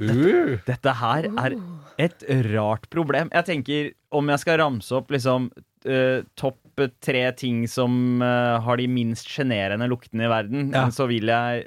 Dette, 0.00 0.58
Dette 0.66 0.92
her 0.98 1.28
er 1.30 1.54
et 2.02 2.24
rart 2.50 2.88
problem. 2.90 3.28
Jeg 3.30 3.46
tenker, 3.46 3.92
om 4.10 4.32
jeg 4.32 4.42
skal 4.42 4.58
ramse 4.58 4.96
opp 4.96 5.12
liksom 5.14 5.46
uh, 5.54 6.24
topp 6.34 6.58
tre 7.02 7.22
ting 7.38 7.62
som 7.70 8.22
eh, 8.22 8.58
har 8.64 8.76
de 8.80 8.86
minst 8.90 9.28
sjenerende 9.30 9.86
luktene 9.90 10.26
i 10.26 10.30
verden, 10.32 10.66
Ja. 10.74 10.86
så 10.94 11.06
vil 11.10 11.26
jeg 11.30 11.64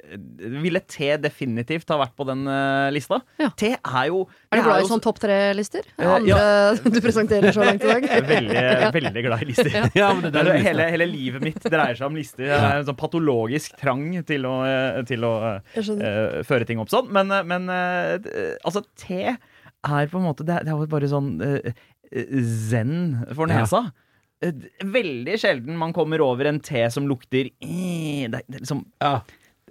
Ville 0.62 0.80
te 0.86 1.16
definitivt 1.20 1.88
ha 1.92 1.98
vært 2.00 2.14
på 2.18 2.26
den 2.28 2.46
eh, 2.48 2.88
lista. 2.94 3.20
Ja. 3.40 3.48
Te 3.56 3.70
er 3.78 4.06
jo 4.10 4.22
Er 4.52 4.60
du 4.60 4.62
glad 4.66 4.80
i 4.80 4.84
sånne 4.84 4.90
sånn 4.94 5.04
topp 5.08 5.20
tre-lister? 5.24 5.86
Eh, 5.98 6.12
Andre 6.14 6.90
du 6.94 7.00
presenterer 7.04 7.52
så 7.56 7.64
langt 7.64 7.84
i 7.84 7.92
dag? 7.92 8.08
Veldig, 8.34 8.64
veldig 8.98 9.24
glad 9.28 9.42
i 9.44 9.50
lister. 9.52 9.70
Ja, 9.96 10.12
men 10.14 10.26
det 10.28 10.34
er 10.34 10.50
Det 10.50 10.56
er, 10.58 10.64
hele, 10.70 10.88
hele 10.94 11.08
livet 11.10 11.44
mitt 11.48 11.60
dreier 11.64 11.96
seg 11.98 12.06
om 12.10 12.16
lister. 12.18 12.46
Jeg 12.48 12.58
har 12.60 12.80
en 12.82 12.88
sånn 12.88 12.98
patologisk 12.98 13.76
trang 13.80 14.06
til 14.28 14.44
å, 14.48 14.56
eh, 14.68 15.02
til 15.08 15.24
å 15.28 15.34
eh, 15.54 15.78
eh, 15.78 16.42
føre 16.48 16.68
ting 16.68 16.80
opp 16.82 16.90
sånn. 16.92 17.08
Men, 17.14 17.30
eh, 17.34 17.44
men 17.48 17.68
uh, 17.70 18.18
altså, 18.66 18.84
te 18.98 19.22
er 19.86 20.08
på 20.10 20.18
en 20.18 20.24
måte 20.26 20.42
Det 20.44 20.56
er, 20.56 20.64
det 20.66 20.72
er 20.72 20.80
jo 20.80 20.86
bare 20.90 21.08
sånn 21.10 21.28
eh, 21.44 21.72
eh, 22.10 22.36
zen 22.42 22.94
for 23.36 23.46
nesa. 23.50 23.84
Eh, 23.86 23.90
d- 23.94 24.04
Veldig 24.40 25.34
sjelden 25.40 25.78
man 25.80 25.92
kommer 25.96 26.22
over 26.22 26.46
en 26.50 26.60
te 26.62 26.84
som 26.94 27.08
lukter 27.10 27.48
eh, 27.58 28.28
det, 28.30 28.44
det 28.46 28.62
liksom 28.62 28.84
ja. 29.02 29.18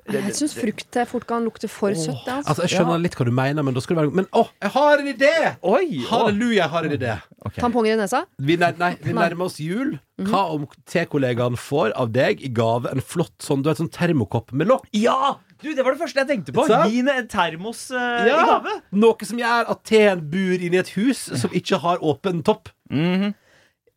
Jeg 0.07 0.35
syns 0.37 0.53
fruktte 0.55 1.03
fort 1.09 1.25
kan 1.27 1.43
lukte 1.43 1.67
for 1.67 1.91
søtt. 1.97 2.21
Altså. 2.31 2.53
Altså, 2.53 2.63
jeg 2.63 2.77
skjønner 2.77 3.01
litt 3.03 3.15
hva 3.19 3.25
du 3.27 3.31
mener, 3.35 3.65
men 3.67 3.75
da 3.75 3.81
skal 3.83 3.97
det 3.97 4.03
være 4.05 4.19
Men 4.21 4.27
å, 4.39 4.45
jeg 4.63 4.71
har 4.71 5.01
en 5.03 5.09
idé! 5.11 5.31
Oi! 5.67 5.87
Halleluja, 6.07 6.61
jeg 6.61 6.71
har 6.71 6.87
en 6.87 6.95
idé. 6.95 7.15
Tamponger 7.57 7.95
i 7.95 7.97
nesa? 7.99 8.21
Vi, 8.39 8.55
nei, 8.61 8.69
nei, 8.79 8.93
vi 9.03 9.15
nærmer 9.17 9.49
oss 9.49 9.57
jul. 9.59 9.97
Hva 10.29 10.45
om 10.55 10.63
tekollegaen 10.87 11.59
får 11.59 11.91
av 11.99 12.13
deg 12.15 12.39
i 12.39 12.51
gave 12.55 12.87
en 12.93 13.03
flott 13.03 13.35
sånn, 13.43 13.65
du 13.65 13.67
vet, 13.67 13.81
sånn 13.81 13.91
termokopp 13.91 14.55
med 14.55 14.71
lokk? 14.71 14.87
Ja! 14.95 15.35
Du, 15.57 15.71
Det 15.73 15.83
var 15.83 15.95
det 15.95 15.99
første 15.99 16.21
jeg 16.21 16.29
tenkte 16.29 16.53
på. 16.55 16.67
Gi 16.69 16.99
henne 17.01 17.17
en 17.23 17.27
termos 17.31 17.87
eh, 17.91 18.29
i 18.29 18.31
gave. 18.31 18.77
Noe 19.03 19.27
som 19.27 19.39
gjør 19.41 19.73
at 19.73 19.83
teen 19.89 20.23
bor 20.31 20.63
inni 20.69 20.79
et 20.79 20.93
hus 20.95 21.25
som 21.41 21.51
ikke 21.57 21.81
har 21.83 21.99
åpen 22.05 22.45
topp. 22.47 22.71
Mhm. 22.93 23.33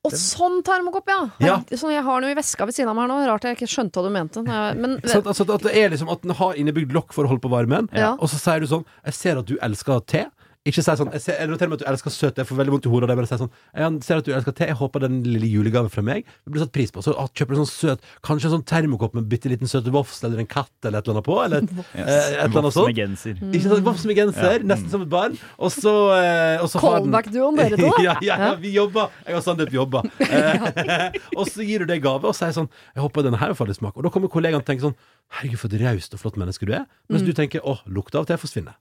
Og 0.08 0.14
sånn 0.16 0.62
termokopp, 0.64 1.10
ja! 1.12 1.18
Ja. 1.44 1.56
Sånn, 1.76 1.92
jeg 1.92 2.02
har 2.06 2.20
den 2.22 2.30
jo 2.30 2.32
i 2.32 2.38
veska 2.38 2.64
ved 2.64 2.72
siden 2.72 2.88
av 2.88 2.96
meg 2.96 3.04
her 3.04 3.10
nå. 3.12 3.18
Rart 3.28 3.44
jeg 3.44 3.58
ikke 3.58 3.68
skjønte 3.68 4.00
hva 4.00 4.06
du 4.08 4.12
mente. 4.14 4.42
Men 4.46 4.94
sånn, 5.04 5.26
Altså, 5.28 5.44
at 5.52 5.66
det 5.66 5.74
er 5.76 5.90
liksom 5.92 6.08
at 6.14 6.22
den 6.24 6.32
har 6.38 6.54
innebygd 6.56 6.94
lokk 6.96 7.12
for 7.12 7.28
å 7.28 7.32
holde 7.34 7.44
på 7.44 7.50
varmen, 7.52 7.90
Ja. 7.92 8.14
og 8.16 8.30
så 8.32 8.38
sier 8.40 8.60
du 8.64 8.66
sånn 8.70 8.86
Jeg 9.04 9.14
ser 9.14 9.38
at 9.38 9.44
du 9.46 9.58
elsker 9.60 10.00
te. 10.06 10.24
Ikke 10.68 10.82
si 10.84 10.92
sånn 10.92 11.08
Jeg, 11.14 11.22
ser, 11.24 11.38
jeg 11.40 11.48
noterer 11.48 11.70
meg 11.72 11.78
at 11.78 11.82
du 11.86 11.88
elsker 11.88 12.12
søt. 12.12 12.36
Jeg 12.36 12.44
får 12.44 12.58
veldig 12.58 12.72
vondt 12.74 12.84
i 12.84 12.90
hodet 12.92 13.06
av 13.06 13.10
det. 13.14 13.14
Men 13.16 13.28
si 13.30 13.36
sånn 13.40 13.52
Jeg 13.72 14.00
ser 14.04 14.18
at 14.20 14.26
du 14.26 14.32
elsker 14.36 14.54
te. 14.58 14.66
Jeg 14.68 14.76
håper 14.76 15.04
den 15.06 15.14
lille 15.24 15.48
julegaven 15.48 15.88
fra 15.92 16.02
meg 16.04 16.26
Det 16.28 16.52
blir 16.52 16.60
satt 16.60 16.72
pris 16.74 16.92
på. 16.92 17.00
Så 17.04 17.14
å, 17.16 17.24
kjøper 17.32 17.56
du 17.56 17.60
sånn 17.62 17.70
søt 17.70 18.10
Kanskje 18.26 18.50
en 18.50 18.54
sånn 18.58 18.64
termokopp 18.68 19.16
med 19.16 19.30
bitte 19.30 19.48
liten 19.48 19.70
søt 19.70 19.88
vofs 19.94 20.20
eller 20.28 20.42
en 20.42 20.50
katt 20.50 20.68
eller 20.84 21.00
et 21.00 21.08
eller 21.08 21.16
annet 21.16 21.28
på. 21.30 21.38
Eller 21.46 21.64
et, 21.64 21.72
eh, 21.94 22.02
et 22.04 22.42
eller 22.44 22.60
annet 22.60 22.76
med 22.76 23.00
genser. 23.00 23.40
Ikke 23.48 23.62
sant? 23.64 23.86
Vofs 23.86 24.04
med 24.10 24.20
genser, 24.20 24.66
nesten 24.68 24.92
som 24.92 25.06
et 25.06 25.12
barn. 25.12 25.38
Og 25.56 25.72
så, 25.72 25.94
eh, 26.18 26.60
og 26.60 26.68
så 26.68 26.82
har 26.82 26.98
Callback-duoen 26.98 27.60
dere 27.62 27.80
to, 27.80 27.92
ja, 28.08 28.18
ja, 28.24 28.36
ja, 28.44 28.50
vi 28.60 28.74
jobber. 28.76 29.14
Jeg 29.24 29.38
og 29.40 29.46
Sandeep 29.46 29.72
jobber. 29.76 30.08
Eh, 30.30 31.16
og 31.36 31.48
så 31.50 31.64
gir 31.66 31.82
du 31.82 31.90
det 31.90 31.98
gave 32.04 32.28
og 32.28 32.36
sier 32.36 32.52
sånn 32.54 32.68
Jeg 32.94 33.02
håper 33.02 33.24
denne 33.26 33.38
her 33.40 33.52
får 33.58 33.70
litt 33.70 33.80
smak. 33.80 33.96
Og 33.98 34.06
da 34.06 34.12
kommer 34.12 34.30
kollegaen 34.32 34.62
og 34.62 34.66
tenker 34.68 34.88
sånn 34.88 34.96
Herregud, 35.36 35.60
for 35.60 35.72
et 35.72 35.82
raust 35.82 36.14
og 36.16 36.22
flott 36.22 36.38
menneske 36.40 36.68
du 36.68 36.74
er. 36.76 36.84
Mens 37.10 37.24
du 37.26 37.32
tenker 37.36 37.64
åh, 37.66 37.82
lukta 37.90 38.22
av 38.22 38.28
te 38.30 38.38
forsvinner. 38.40 38.78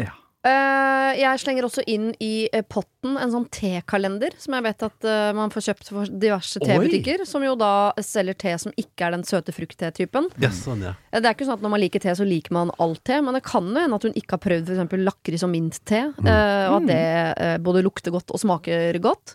Ja. 0.00 0.14
Eh, 0.46 1.12
jeg 1.18 1.40
slenger 1.42 1.66
også 1.66 1.82
inn 1.90 2.10
i 2.22 2.46
eh, 2.54 2.62
potten 2.62 3.16
en 3.18 3.32
sånn 3.32 3.46
tekalender, 3.52 4.34
som 4.38 4.54
jeg 4.54 4.64
vet 4.66 4.84
at 4.86 5.06
eh, 5.08 5.30
man 5.34 5.50
får 5.50 5.64
kjøpt 5.68 5.88
for 5.90 6.12
diverse 6.24 6.60
tebutikker. 6.62 7.24
Som 7.26 7.44
jo 7.46 7.56
da 7.58 7.94
selger 8.04 8.36
te 8.38 8.52
som 8.62 8.74
ikke 8.78 9.08
er 9.08 9.16
den 9.16 9.24
søte 9.26 9.54
frukt-te-typen. 9.56 10.28
Ja, 10.42 10.52
sånn, 10.54 10.84
ja. 10.86 10.94
Det 11.10 11.24
er 11.24 11.32
ikke 11.34 11.48
sånn 11.48 11.58
at 11.58 11.64
når 11.64 11.74
man 11.74 11.82
liker 11.82 12.04
te, 12.04 12.14
så 12.18 12.26
liker 12.28 12.54
man 12.54 12.70
alt 12.82 13.02
te, 13.08 13.18
men 13.24 13.38
det 13.38 13.42
kan 13.46 13.66
jo 13.66 13.80
hende 13.80 13.98
at 13.98 14.06
hun 14.06 14.18
ikke 14.18 14.36
har 14.36 14.44
prøvd 14.44 14.70
f.eks. 14.76 15.00
lakris 15.06 15.46
og 15.46 15.52
mintte, 15.52 16.02
mm. 16.12 16.28
og 16.28 16.76
at 16.78 16.86
det 16.90 17.00
eh, 17.46 17.56
både 17.66 17.82
lukter 17.86 18.14
godt 18.14 18.30
og 18.34 18.42
smaker 18.42 19.00
godt. 19.02 19.34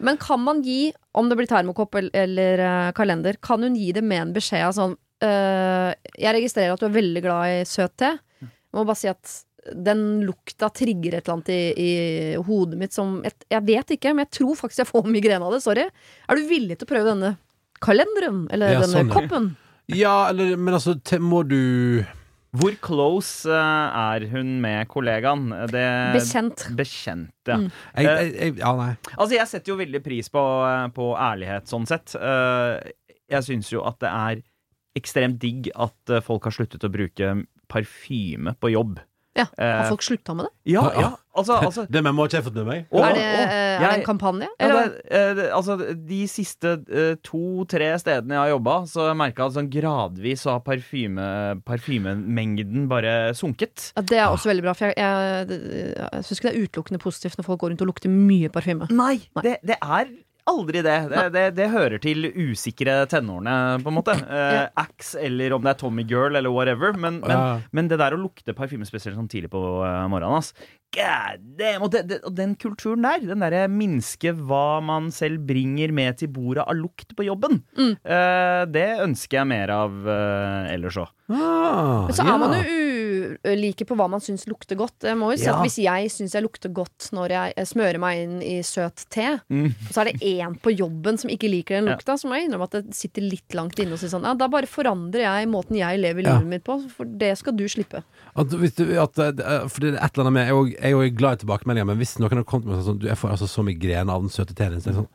Men 0.00 0.16
kan 0.18 0.40
man 0.42 0.64
gi, 0.64 0.94
om 1.18 1.28
det 1.28 1.36
blir 1.36 1.50
termokopp 1.50 2.00
eller, 2.00 2.16
eller 2.16 2.96
kalender, 2.96 3.36
kan 3.44 3.62
hun 3.62 3.76
gi 3.76 3.92
det 3.92 4.02
med 4.02 4.24
en 4.24 4.34
beskjed 4.38 4.64
av 4.64 4.72
sånn 4.72 4.94
Jeg 5.20 6.32
registrerer 6.32 6.72
at 6.72 6.80
du 6.80 6.86
er 6.86 6.94
veldig 6.94 7.20
glad 7.26 7.58
i 7.58 7.64
søt 7.68 7.92
te. 8.00 8.14
Jeg 8.40 8.78
må 8.78 8.86
bare 8.88 8.96
si 8.96 9.10
at 9.10 9.34
den 9.76 10.22
lukta 10.24 10.70
trigger 10.72 11.14
et 11.18 11.24
eller 11.26 11.34
annet 11.36 11.50
i, 11.52 11.60
i 11.76 11.90
hodet 12.46 12.78
mitt 12.80 12.94
som 12.96 13.18
et, 13.28 13.44
Jeg 13.52 13.64
vet 13.66 13.90
ikke, 13.96 14.14
men 14.14 14.24
jeg 14.24 14.32
tror 14.38 14.54
faktisk 14.56 14.82
jeg 14.84 14.88
får 14.88 15.08
migrene 15.12 15.44
av 15.44 15.52
det. 15.56 15.62
Sorry. 15.64 15.84
Er 16.28 16.38
du 16.40 16.46
villig 16.48 16.78
til 16.80 16.88
å 16.88 16.92
prøve 16.94 17.10
denne 17.12 17.34
kalenderen? 17.84 18.46
Eller 18.52 18.72
Ja, 18.76 18.80
denne 18.86 19.02
sånn, 19.02 19.12
koppen? 19.12 19.50
ja, 19.90 20.14
eller 20.30 20.56
Men 20.56 20.74
altså, 20.78 20.94
te, 21.04 21.18
må 21.20 21.42
du 21.48 22.04
Hvor 22.56 22.74
close 22.82 23.46
eh, 23.52 23.98
er 24.00 24.24
hun 24.32 24.56
med 24.64 24.88
kollegaen? 24.90 25.48
Det, 25.70 25.84
Bekjent. 26.16 26.64
Bekjent, 26.78 27.30
ja. 27.46 27.58
Mm. 27.60 27.68
jeg, 27.94 28.06
jeg, 28.06 28.32
jeg, 28.40 28.56
Ja, 28.62 28.72
nei. 28.80 28.94
Altså, 29.16 29.34
jeg 29.36 29.46
setter 29.52 29.74
jo 29.74 29.78
veldig 29.78 30.00
pris 30.02 30.32
på, 30.32 30.46
eh, 30.66 30.86
på 30.96 31.10
ærlighet, 31.20 31.68
sånn 31.70 31.86
sett. 31.90 32.16
Eh, 32.18 32.90
Jeg 33.30 33.46
syns 33.46 33.68
jo 33.70 33.84
at 33.86 34.00
det 34.02 34.10
er 34.10 34.40
ekstremt 34.98 35.36
digg 35.38 35.68
at 35.78 36.16
folk 36.26 36.48
har 36.48 36.56
sluttet 36.56 36.82
å 36.82 36.90
bruke 36.90 37.28
parfyme 37.70 38.56
på 38.58 38.72
jobb. 38.72 38.98
Ja, 39.38 39.44
Eh, 39.62 39.64
Har 39.78 39.88
folk 39.92 40.02
slutta 40.02 40.34
med 40.34 40.48
det? 40.48 40.72
Ja, 40.72 40.82
Ja. 40.98 41.10
Altså, 41.38 41.54
altså 41.62 41.84
Det 41.86 42.00
med 42.02 42.12
må 42.18 42.24
ikke 42.26 42.40
jeg 42.40 42.44
fått 42.48 42.56
med 42.58 42.66
meg. 42.66 42.80
å, 42.90 43.02
er, 43.06 43.12
det, 43.14 43.20
å, 43.22 43.42
er 43.54 43.84
det 43.84 43.90
en 44.00 44.02
kampanje? 44.04 44.48
Ja, 44.58 44.66
det, 44.74 45.02
eh, 45.14 45.28
det, 45.38 45.44
altså, 45.54 45.76
de 45.94 46.18
siste 46.26 46.72
eh, 46.90 47.12
to-tre 47.22 47.92
stedene 48.02 48.34
jeg 48.34 48.40
har 48.42 48.50
jobba, 48.56 48.74
så 48.90 49.04
har 49.04 49.12
jeg 49.12 49.18
merka 49.20 49.46
at 49.46 49.54
sånn 49.54 49.70
gradvis 49.70 50.42
så 50.42 50.56
har 50.56 50.64
parfyme, 50.66 51.28
parfymemengden 51.64 52.88
bare 52.90 53.14
sunket. 53.38 53.92
Ja, 53.96 54.02
det 54.02 54.18
er 54.18 54.26
også 54.34 54.50
veldig 54.50 54.64
bra, 54.66 54.74
for 54.74 54.90
jeg, 54.90 54.98
jeg, 54.98 55.94
jeg 55.94 56.26
syns 56.26 56.40
ikke 56.42 56.50
det 56.50 56.56
er 56.56 56.66
utelukkende 56.66 57.02
positivt 57.06 57.38
når 57.38 57.48
folk 57.48 57.62
går 57.62 57.72
rundt 57.74 57.84
og 57.86 57.90
lukter 57.92 58.12
mye 58.12 58.50
parfyme. 58.52 58.90
Nei, 58.90 59.16
Det, 59.46 59.56
det 59.66 59.78
er 59.80 60.10
aldri 60.50 60.82
det. 60.86 60.96
Det, 61.12 61.24
det. 61.34 61.44
det 61.56 61.68
hører 61.72 62.02
til 62.02 62.28
usikre 62.34 62.98
tenårene, 63.10 63.54
på 63.84 63.92
en 63.92 63.98
måte. 64.00 64.16
Eh, 64.20 64.66
Axe 64.82 65.20
eller 65.26 65.54
om 65.56 65.62
det 65.64 65.72
er 65.76 65.80
Tommy 65.80 66.04
Girl 66.10 66.36
eller 66.36 66.52
whatever. 66.54 66.92
Men, 66.98 67.20
men, 67.22 67.30
Ja. 67.30 67.60
men 67.72 67.88
det 67.88 67.98
der 68.02 68.16
å 68.16 68.20
lukte 68.20 68.54
parfyme 68.58 68.86
spesielt 68.88 69.16
sånn 69.18 69.30
tidlig 69.30 69.50
på 69.54 69.62
eh, 69.86 70.04
morgenen 70.10 70.38
ass. 70.42 70.52
God 70.90 71.42
damn! 71.56 71.84
Og, 71.86 71.92
det, 71.94 72.00
det, 72.10 72.16
og 72.26 72.34
den 72.34 72.56
kulturen 72.58 73.04
der, 73.06 73.22
den 73.22 73.44
derre 73.44 73.68
minske 73.70 74.32
hva 74.34 74.80
man 74.82 75.12
selv 75.14 75.44
bringer 75.46 75.92
med 75.94 76.18
til 76.18 76.32
bordet 76.34 76.64
av 76.66 76.74
lukt 76.74 77.14
på 77.14 77.28
jobben, 77.28 77.60
Mm. 77.78 77.92
eh, 78.02 78.64
det 78.74 78.88
ønsker 79.06 79.38
jeg 79.38 79.46
mer 79.52 79.70
av 79.70 80.00
eh, 80.10 80.72
ellers 80.74 80.98
òg. 80.98 81.12
Ah, 81.30 82.08
så 82.10 82.16
så 82.18 82.24
ja. 82.26 82.34
er 82.34 82.40
man 82.42 82.56
jo 82.58 82.64
ulike 83.44 83.86
på 83.88 83.96
hva 83.98 84.08
man 84.10 84.20
syns 84.20 84.46
lukter 84.50 84.76
godt. 84.76 85.02
Jeg 85.06 85.16
må 85.16 85.30
jo 85.32 85.36
si 85.38 85.44
Ja. 85.46 85.54
at 85.56 85.62
Hvis 85.66 85.78
jeg 85.82 86.10
syns 86.10 86.32
jeg 86.34 86.42
lukter 86.44 86.72
godt 86.72 87.10
når 87.12 87.28
jeg 87.30 87.52
eh, 87.56 87.64
smører 87.64 87.98
meg 87.98 88.18
inn 88.24 88.42
i 88.42 88.60
søt 88.62 89.04
te, 89.10 89.40
Mm. 89.50 89.66
og 89.88 89.92
så 89.94 90.00
er 90.02 90.12
det 90.12 90.20
én 90.20 90.58
på 90.60 90.74
jobben 90.76 91.18
som 91.18 91.30
ikke 91.30 91.50
liker 91.50 91.80
den 91.80 91.88
Ja. 91.88 91.96
så 92.16 92.24
må 92.28 92.34
jeg 92.38 92.48
innrømme 92.48 92.64
at 92.64 92.70
det 92.72 92.94
sitter 92.94 93.22
litt 93.22 93.48
langt 93.54 93.78
inne 93.78 93.92
og 93.92 93.98
sier 93.98 94.10
sånn 94.10 94.24
Ja, 94.24 94.34
da 94.34 94.48
bare 94.48 94.66
forandrer 94.66 95.20
jeg 95.24 95.48
måten 95.48 95.76
jeg 95.76 95.98
lever 96.00 96.22
Ja. 96.22 96.38
livet 96.38 96.46
mitt 96.48 96.64
på, 96.64 96.90
for 96.90 97.04
det 97.04 97.36
skal 97.38 97.52
du 97.56 97.64
slippe. 97.68 98.02
At, 98.36 98.48
du, 98.48 98.56
at, 98.98 99.18
eh, 99.18 99.68
for 99.68 99.80
det 99.80 99.94
er 99.94 100.04
et 100.04 100.16
eller 100.18 100.26
annet 100.28 100.32
med 100.32 100.48
Jeg 100.50 100.76
er 100.84 100.90
jo- 100.90 101.10
glad 101.16 101.32
i 101.40 101.44
tilbakemeldinger, 101.46 101.86
men 101.86 101.98
hvis 101.98 102.18
noen 102.18 102.30
har 102.36 102.44
kommet 102.44 102.66
med 102.66 102.84
sånn 102.84 102.98
Du, 102.98 103.06
jeg 103.06 103.16
får 103.16 103.30
altså 103.30 103.48
så 103.48 103.64
migrene 103.64 104.10
av 104.10 104.20
den 104.22 104.30
søte 104.30 104.54
teen 104.54 104.70
din, 104.70 104.80
sånn 104.80 105.08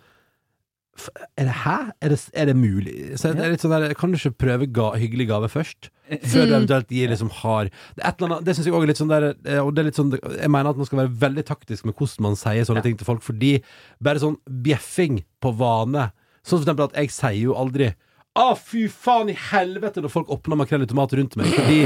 er 1.38 1.44
det 1.50 1.56
hæ? 1.66 1.76
Er 2.02 2.10
det, 2.14 2.20
er 2.34 2.46
det 2.46 2.56
mulig? 2.56 2.94
Så 3.20 3.34
det 3.36 3.44
er 3.44 3.52
litt 3.52 3.64
sånn 3.64 3.74
der, 3.76 3.94
Kan 4.00 4.12
du 4.14 4.18
ikke 4.18 4.32
prøve 4.46 4.68
ga, 4.72 4.92
hyggelig 4.96 5.28
gave 5.28 5.50
først? 5.52 5.90
Før 6.24 6.46
du 6.48 6.54
eventuelt 6.56 6.88
gir 6.94 7.10
liksom 7.10 7.32
hard 7.42 7.72
Det, 7.96 8.04
er 8.04 8.08
et 8.12 8.22
eller 8.22 8.36
annet- 8.36 8.46
det 8.46 8.56
synes 8.56 8.66
jeg 8.70 8.76
òg 8.78 8.84
er 8.84 8.92
litt 8.94 9.02
sånn 9.02 9.10
der 9.12 9.24
eh, 9.34 9.60
Og 9.60 9.74
det 9.76 9.82
er 9.82 9.88
litt 9.90 9.98
sånn 10.00 10.12
Jeg 10.40 10.52
mener 10.54 10.70
at 10.70 10.78
man 10.78 10.86
skal 10.86 11.00
være 11.02 11.16
veldig 11.26 11.44
taktisk 11.50 11.86
med 11.90 11.96
hvordan 11.98 12.22
man 12.30 12.36
sier 12.40 12.64
sånne 12.64 12.84
Ja. 12.84 12.88
ting 12.88 12.98
til 12.98 13.06
folk, 13.10 13.22
fordi 13.26 13.62
bare 14.02 14.22
sånn 14.22 14.38
bjeffing 14.48 15.24
på 15.42 15.52
vane 15.58 16.12
Sånn 16.46 16.60
for 16.62 16.66
eksempel 16.68 16.86
at 16.92 16.96
jeg 17.02 17.10
sier 17.12 17.42
jo 17.42 17.56
aldri 17.58 17.92
Å, 18.36 18.50
fy 18.60 18.82
faen 18.92 19.30
i 19.32 19.34
helvete 19.40 20.02
når 20.04 20.12
folk 20.12 20.32
åpner 20.34 20.58
makrell 20.60 20.84
i 20.84 20.88
tomat 20.90 21.14
rundt 21.16 21.38
meg. 21.40 21.54
Fordi, 21.56 21.78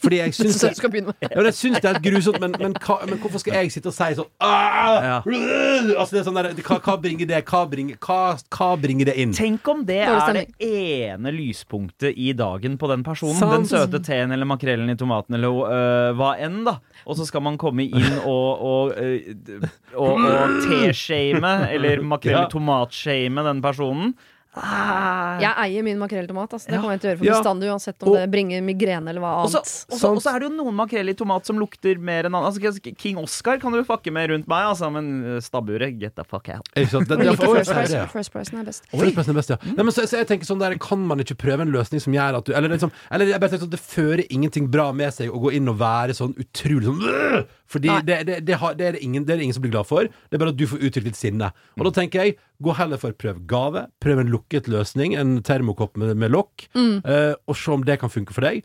fordi 0.00 0.20
jeg 0.22 0.34
syns 0.38 0.62
det, 0.62 1.02
ja, 1.20 1.42
det, 1.44 1.50
syns 1.52 1.82
det 1.84 1.90
er 1.90 1.98
grusomt, 2.00 2.38
men, 2.40 2.54
men, 2.56 2.76
hva, 2.80 2.96
men 3.04 3.20
hvorfor 3.20 3.42
skal 3.42 3.58
jeg 3.58 3.74
sitte 3.74 3.90
og 3.90 3.96
si 3.96 4.16
sånn 4.16 4.30
«Ah!» 4.40 5.04
Ja. 5.04 5.18
Altså 5.20 6.16
det 6.16 6.22
er 6.22 6.24
sånn 6.30 6.38
der, 6.40 6.48
hva, 6.64 6.78
hva 6.84 6.94
bringer 7.02 7.28
det 7.28 7.42
Hva 7.50 7.60
bringer, 7.68 7.98
hva, 8.00 8.38
hva 8.56 8.70
bringer 8.80 9.10
det 9.10 9.16
inn? 9.20 9.34
Tenk 9.36 9.68
om 9.68 9.82
det 9.88 10.00
er 10.06 10.32
det 10.38 10.46
ene 10.64 11.34
lyspunktet 11.34 12.16
i 12.16 12.32
dagen 12.36 12.80
på 12.80 12.88
den 12.88 13.04
personen. 13.04 13.36
Sant. 13.36 13.52
Den 13.58 13.68
søte 13.68 14.00
teen 14.04 14.32
eller 14.32 14.48
makrellen 14.48 14.88
i 14.88 14.96
tomaten 14.98 15.36
eller 15.36 15.60
øh, 15.68 16.16
hva 16.16 16.32
enn, 16.40 16.62
da. 16.66 16.78
Og 17.04 17.20
så 17.20 17.28
skal 17.28 17.44
man 17.44 17.60
komme 17.60 17.84
inn 17.84 18.18
og, 18.22 18.64
og, 18.70 18.96
øh, 18.96 19.68
og, 19.92 20.24
og 20.24 20.58
teshame, 20.70 21.54
eller 21.76 22.00
makrell 22.16 22.46
i 22.46 22.50
tomat-shame 22.56 23.44
den 23.52 23.64
personen. 23.64 24.16
Ah. 24.62 25.38
Jeg 25.40 25.54
eier 25.64 25.84
min 25.86 25.98
makrelltomat. 25.98 26.52
Altså. 26.52 26.66
Det 26.68 26.74
Ja. 26.74 26.80
kommer 26.82 26.92
jeg 26.96 27.00
til 27.00 27.08
å 27.08 27.12
gjøre 27.12 27.18
for 27.18 27.26
Ja. 27.26 27.34
bestandig, 27.38 27.68
uansett 27.72 28.02
om 28.02 28.08
Og- 28.08 28.16
det 28.16 28.30
bringer 28.30 28.62
migrene 28.62 29.08
eller 29.08 29.20
hva 29.20 29.44
Og 29.44 29.50
så, 29.50 29.58
annet. 29.62 29.86
og, 29.90 29.98
så, 29.98 30.08
og 30.16 30.22
så 30.22 30.34
er 30.34 30.38
det 30.40 30.50
jo 30.50 30.56
noen 30.64 30.74
makrell 30.74 31.08
i 31.08 31.14
tomat 31.14 31.46
som 31.46 31.58
lukter 31.58 31.98
mer 31.98 32.24
enn 32.24 32.34
annen. 32.34 32.44
Altså, 32.44 32.80
King 32.98 33.16
Oscar 33.18 33.58
kan 33.58 33.72
du 33.72 33.82
fucke 33.84 34.12
med 34.12 34.30
rundt 34.30 34.48
meg, 34.48 34.64
altså, 34.66 34.90
men 34.92 35.24
øh, 35.24 35.40
stabburet, 35.40 35.98
get 35.98 36.14
the 36.16 36.24
fuck 36.24 36.48
out. 36.48 36.68
First 36.74 37.70
Price. 37.70 38.08
First 38.12 38.32
Pricen 38.32 38.58
er 38.60 38.64
best. 38.64 38.82
First 38.90 39.14
person 39.14 39.34
er 39.36 39.38
best, 39.38 39.50
ja. 39.50 39.56
Nei, 39.64 39.82
men 39.84 39.92
så, 39.92 40.02
så 40.08 40.18
jeg 40.18 40.26
tenker 40.28 40.46
sånn 40.46 40.58
der 40.58 40.76
Kan 40.78 41.06
man 41.06 41.18
ikke 41.18 41.36
prøve 41.36 41.60
en 41.62 41.72
løsning 41.72 42.00
som 42.00 42.12
gjør 42.12 42.38
at 42.38 42.44
du 42.44 42.52
Eller, 42.54 42.68
liksom, 42.68 42.90
eller 43.10 43.26
jeg 43.26 43.40
bare 43.40 43.50
tenker 43.50 43.66
sånn, 43.66 43.70
det 43.70 43.80
fører 43.80 44.26
ingenting 44.30 44.68
bra 44.70 44.92
med 44.92 45.12
seg 45.12 45.30
å 45.30 45.40
gå 45.40 45.52
inn 45.54 45.68
og 45.68 45.78
være 45.78 46.10
sånn 46.16 46.34
utrolig 46.38 46.84
sånn! 46.84 47.46
Fordi 47.68 47.90
det, 48.06 48.26
det, 48.26 48.44
det, 48.46 48.54
har, 48.56 48.72
det, 48.74 48.86
er 48.86 48.92
det, 48.92 49.02
ingen, 49.04 49.24
det 49.24 49.34
er 49.34 49.36
det 49.36 49.44
ingen 49.44 49.54
som 49.54 49.62
blir 49.62 49.70
glad 49.74 49.86
for. 49.86 50.00
Det 50.08 50.32
er 50.32 50.38
bare 50.40 50.48
at 50.54 50.56
du 50.56 50.64
får 50.66 50.80
uttrykt 50.88 51.04
ditt 51.10 51.16
sinne. 51.20 51.50
Og 51.78 51.84
da 51.84 51.90
tenker 52.00 52.24
jeg, 52.24 52.36
gå 52.62 52.74
heller 52.74 52.98
for 52.98 53.14
prøv 53.14 53.44
gave. 53.50 53.86
Prøv 54.02 54.24
en 54.24 54.32
lukket 54.32 54.68
løsning, 54.70 55.14
en 55.18 55.38
termokopp 55.46 55.96
med, 56.00 56.16
med 56.18 56.32
lokk, 56.34 56.68
eh, 56.74 57.34
og 57.46 57.56
se 57.56 57.70
om 57.76 57.84
det 57.86 58.00
kan 58.02 58.10
funke 58.10 58.34
for 58.34 58.46
deg. 58.48 58.64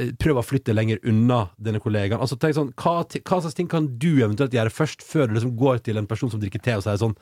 Eh, 0.00 0.10
Prøv 0.16 0.38
å 0.40 0.44
flytte 0.44 0.72
lenger 0.72 1.00
unna 1.04 1.50
denne 1.60 1.80
kollegaen. 1.80 2.20
Altså, 2.20 2.38
tenk 2.40 2.56
sånn, 2.56 2.70
hva, 2.80 3.02
hva 3.04 3.38
slags 3.44 3.56
ting 3.58 3.68
kan 3.68 3.90
du 4.00 4.22
eventuelt 4.24 4.54
gjøre 4.56 4.72
først, 4.72 5.04
før 5.04 5.28
du 5.28 5.34
liksom 5.36 5.54
går 5.60 5.82
til 5.84 6.00
en 6.00 6.08
person 6.08 6.32
som 6.32 6.40
drikker 6.40 6.62
te 6.64 6.76
og 6.78 6.84
sier 6.86 6.96
sånn 7.00 7.12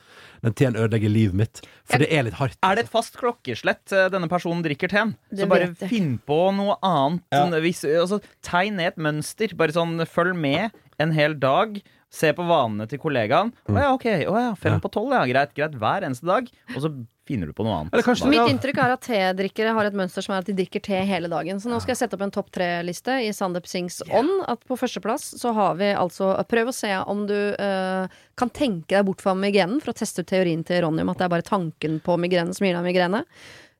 Den 0.43 0.55
teen 0.55 0.77
ødelegger 0.79 1.11
livet 1.11 1.35
mitt. 1.35 1.63
For 1.83 1.99
det 1.99 2.07
er 2.15 2.27
litt 2.29 2.37
hardt. 2.39 2.55
Er 2.63 2.75
det 2.79 2.85
et 2.85 2.93
fast 2.93 3.19
klokkeslett 3.19 3.91
eh, 3.91 4.07
denne 4.13 4.31
personen 4.31 4.63
drikker 4.63 4.91
teen? 4.91 5.15
Så 5.35 5.47
bare 5.51 5.71
finn 5.83 6.15
på 6.27 6.39
noe 6.55 6.77
annet. 6.79 7.25
Ja. 7.35 7.43
Hvis, 7.63 7.83
altså, 7.87 8.21
tegn 8.47 8.79
ned 8.79 8.93
et 8.93 9.01
mønster. 9.03 9.55
Bare 9.59 9.75
sånn, 9.75 9.99
følg 10.07 10.39
med 10.39 10.71
en 11.01 11.11
hel 11.15 11.35
dag. 11.39 11.81
Se 12.11 12.33
på 12.35 12.43
vanene 12.43 12.89
til 12.91 12.99
kollegaen. 12.99 13.53
Å 13.71 13.79
ja, 13.79 13.89
ok. 13.95 14.05
Å 14.27 14.35
ja, 14.35 14.51
fem 14.59 14.73
Ja. 14.75 14.79
på 14.83 14.91
tolv. 14.91 15.13
Ja, 15.15 15.23
greit, 15.29 15.53
greit. 15.55 15.77
Hver 15.79 16.03
eneste 16.03 16.27
dag. 16.27 16.49
Og 16.75 16.81
så 16.83 16.89
finner 17.25 17.47
du 17.47 17.53
på 17.55 17.63
noe 17.63 17.77
annet. 17.85 17.93
Kanskje- 18.03 18.27
Mitt 18.27 18.49
inntrykk 18.51 18.81
er 18.83 18.91
at 18.97 19.05
tedrikkere 19.07 19.71
har 19.73 19.85
et 19.87 19.93
mønster 19.95 20.21
som 20.25 20.35
er 20.35 20.39
at 20.39 20.45
de 20.49 20.55
drikker 20.57 20.81
te 20.83 20.99
hele 21.07 21.29
dagen. 21.31 21.55
Så 21.63 21.69
nå 21.71 21.79
skal 21.79 21.93
jeg 21.95 22.01
sette 22.01 22.17
opp 22.19 22.25
en 22.25 22.31
topp 22.35 22.51
tre-liste 22.51 23.15
i 23.23 23.31
Sandeep 23.31 23.65
Singhs 23.65 24.01
ånd. 24.11 24.43
At 24.51 24.59
på 24.67 24.75
førsteplass 24.75 25.39
så 25.39 25.53
har 25.55 25.75
vi 25.79 25.93
altså 25.95 26.33
Prøv 26.51 26.67
å 26.67 26.75
se 26.75 26.91
om 27.07 27.25
du 27.27 27.55
uh, 27.55 28.07
kan 28.35 28.49
tenke 28.49 28.89
deg 28.97 29.05
bort 29.05 29.21
fra 29.23 29.33
migrenen, 29.33 29.79
for 29.79 29.93
å 29.93 29.95
teste 29.95 30.19
ut 30.19 30.27
teorien 30.27 30.65
til 30.67 30.81
Ronny 30.83 31.01
om 31.05 31.09
at 31.13 31.17
det 31.17 31.25
er 31.29 31.35
bare 31.37 31.47
tanken 31.47 32.01
på 32.03 32.19
migrenen 32.19 32.53
som 32.53 32.67
gir 32.67 32.75
deg 32.75 32.83
migrene. 32.83 33.23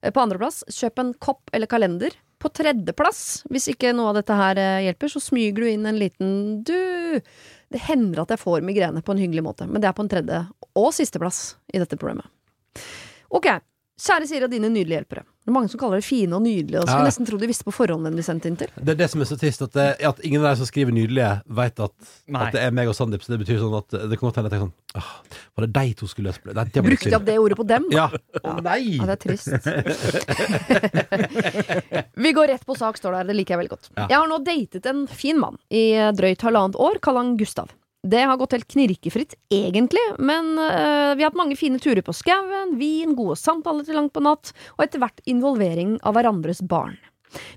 Eh, 0.02 0.10
På 0.16 0.24
andreplass, 0.24 0.64
kjøp 0.72 1.00
en 1.04 1.14
kopp 1.20 1.50
eller 1.52 1.68
kalender. 1.68 2.12
På 2.40 2.48
tredjeplass, 2.50 3.44
hvis 3.52 3.68
ikke 3.76 3.92
noe 3.94 4.10
av 4.10 4.16
dette 4.22 4.34
her 4.34 4.56
eh, 4.58 4.86
hjelper, 4.88 5.12
så 5.12 5.20
smyger 5.22 5.56
du 5.62 5.68
inn 5.70 5.86
en 5.86 6.00
liten 6.00 6.64
Du, 6.64 7.20
det 7.72 7.82
hender 7.88 8.24
at 8.24 8.34
jeg 8.34 8.42
får 8.42 8.64
migrene 8.68 9.04
på 9.06 9.16
en 9.16 9.22
hyggelig 9.22 9.44
måte, 9.46 9.68
men 9.68 9.82
det 9.82 9.90
er 9.90 9.96
på 9.98 10.04
en 10.06 10.12
tredje 10.12 10.42
og 10.78 10.90
sisteplass 10.96 11.56
i 11.72 11.80
dette 11.80 12.00
programmet. 12.00 12.28
Ok, 13.32 13.48
kjære 14.00 14.28
Siri 14.30 14.44
og 14.48 14.52
dine 14.54 14.70
nydelige 14.72 14.98
hjelpere. 15.02 15.24
Det 15.42 15.50
er 15.50 15.54
mange 15.56 15.70
som 15.74 15.80
kaller 15.82 15.98
det 15.98 16.06
fine 16.06 16.36
og 16.38 16.42
nydelige, 16.46 16.78
og 16.80 16.86
skulle 16.88 17.02
Ja. 17.02 17.06
nesten 17.10 17.26
tro 17.26 17.38
de 17.38 17.48
visste 17.50 17.64
på 17.66 17.72
forhånd 17.74 18.04
hvem 18.06 18.16
de 18.16 18.22
sendte 18.24 18.46
inn 18.48 18.56
til. 18.58 18.68
Det 18.78 18.90
er 18.94 18.96
det 18.96 19.10
som 19.10 19.22
er 19.22 19.26
så 19.26 19.38
trist, 19.42 19.62
at, 19.66 19.72
det, 19.74 19.96
at 20.06 20.20
ingen 20.24 20.46
av 20.46 20.52
de 20.54 20.58
som 20.62 20.66
skriver 20.70 20.92
nydelige, 20.94 21.42
vet 21.50 21.80
at, 21.80 21.92
at 22.36 22.52
det 22.54 22.62
er 22.62 22.72
meg 22.72 22.88
og 22.88 22.94
Sandeep. 22.96 23.24
Så 23.26 23.32
det 23.34 23.40
betyr 23.42 23.58
sånn 23.62 23.74
at 23.78 23.90
det 23.90 24.18
kan 24.20 24.28
godt 24.30 24.36
hende 24.38 24.48
at 24.52 24.54
jeg 24.54 24.62
sånn 24.62 24.74
«Åh, 25.02 25.10
Var 25.58 25.66
det 25.66 25.74
de 25.74 25.94
to 25.98 26.06
skulle 26.08 26.28
løse 26.30 26.40
det? 26.46 26.54
Det 26.54 26.76
var 26.82 26.86
Brukte 26.90 27.10
de 27.10 27.16
opp 27.18 27.26
det 27.26 27.38
ordet 27.42 27.58
på 27.58 27.64
dem? 27.68 27.84
Ja. 27.92 28.08
Å 28.44 28.62
nei! 28.62 28.98
Ja, 29.02 29.06
det 29.10 29.18
er 29.18 29.22
trist. 29.26 29.50
Vi 32.16 32.32
går 32.34 32.48
rett 32.54 32.66
på 32.66 32.76
sak, 32.78 32.98
står 32.98 33.12
der. 33.18 33.24
Det 33.32 33.36
liker 33.38 33.56
jeg 33.56 33.62
veldig 33.64 33.74
godt. 33.76 33.90
Ja. 33.98 34.08
Jeg 34.10 34.18
har 34.22 34.28
nå 34.30 34.38
datet 34.46 34.86
en 34.92 35.06
fin 35.08 35.40
mann 35.42 35.58
i 35.70 35.84
eh, 35.98 36.12
drøyt 36.16 36.42
halvannet 36.46 36.78
år. 36.82 37.00
Kall 37.04 37.20
han 37.22 37.36
Gustav. 37.40 37.72
Det 38.02 38.24
har 38.26 38.38
gått 38.38 38.56
helt 38.56 38.68
knirkefritt, 38.68 39.36
egentlig, 39.54 40.02
men 40.18 40.56
øh, 40.58 41.14
vi 41.14 41.22
har 41.22 41.30
hatt 41.30 41.38
mange 41.38 41.58
fine 41.60 41.78
turer 41.78 42.02
på 42.02 42.16
skauen, 42.18 42.74
vin, 42.80 43.14
gode 43.14 43.36
samtaler 43.38 43.86
til 43.86 44.00
langt 44.00 44.16
på 44.16 44.24
natt, 44.26 44.56
og 44.74 44.88
etter 44.88 45.04
hvert 45.04 45.22
involvering 45.30 46.00
av 46.02 46.18
hverandres 46.18 46.64
barn. 46.66 46.98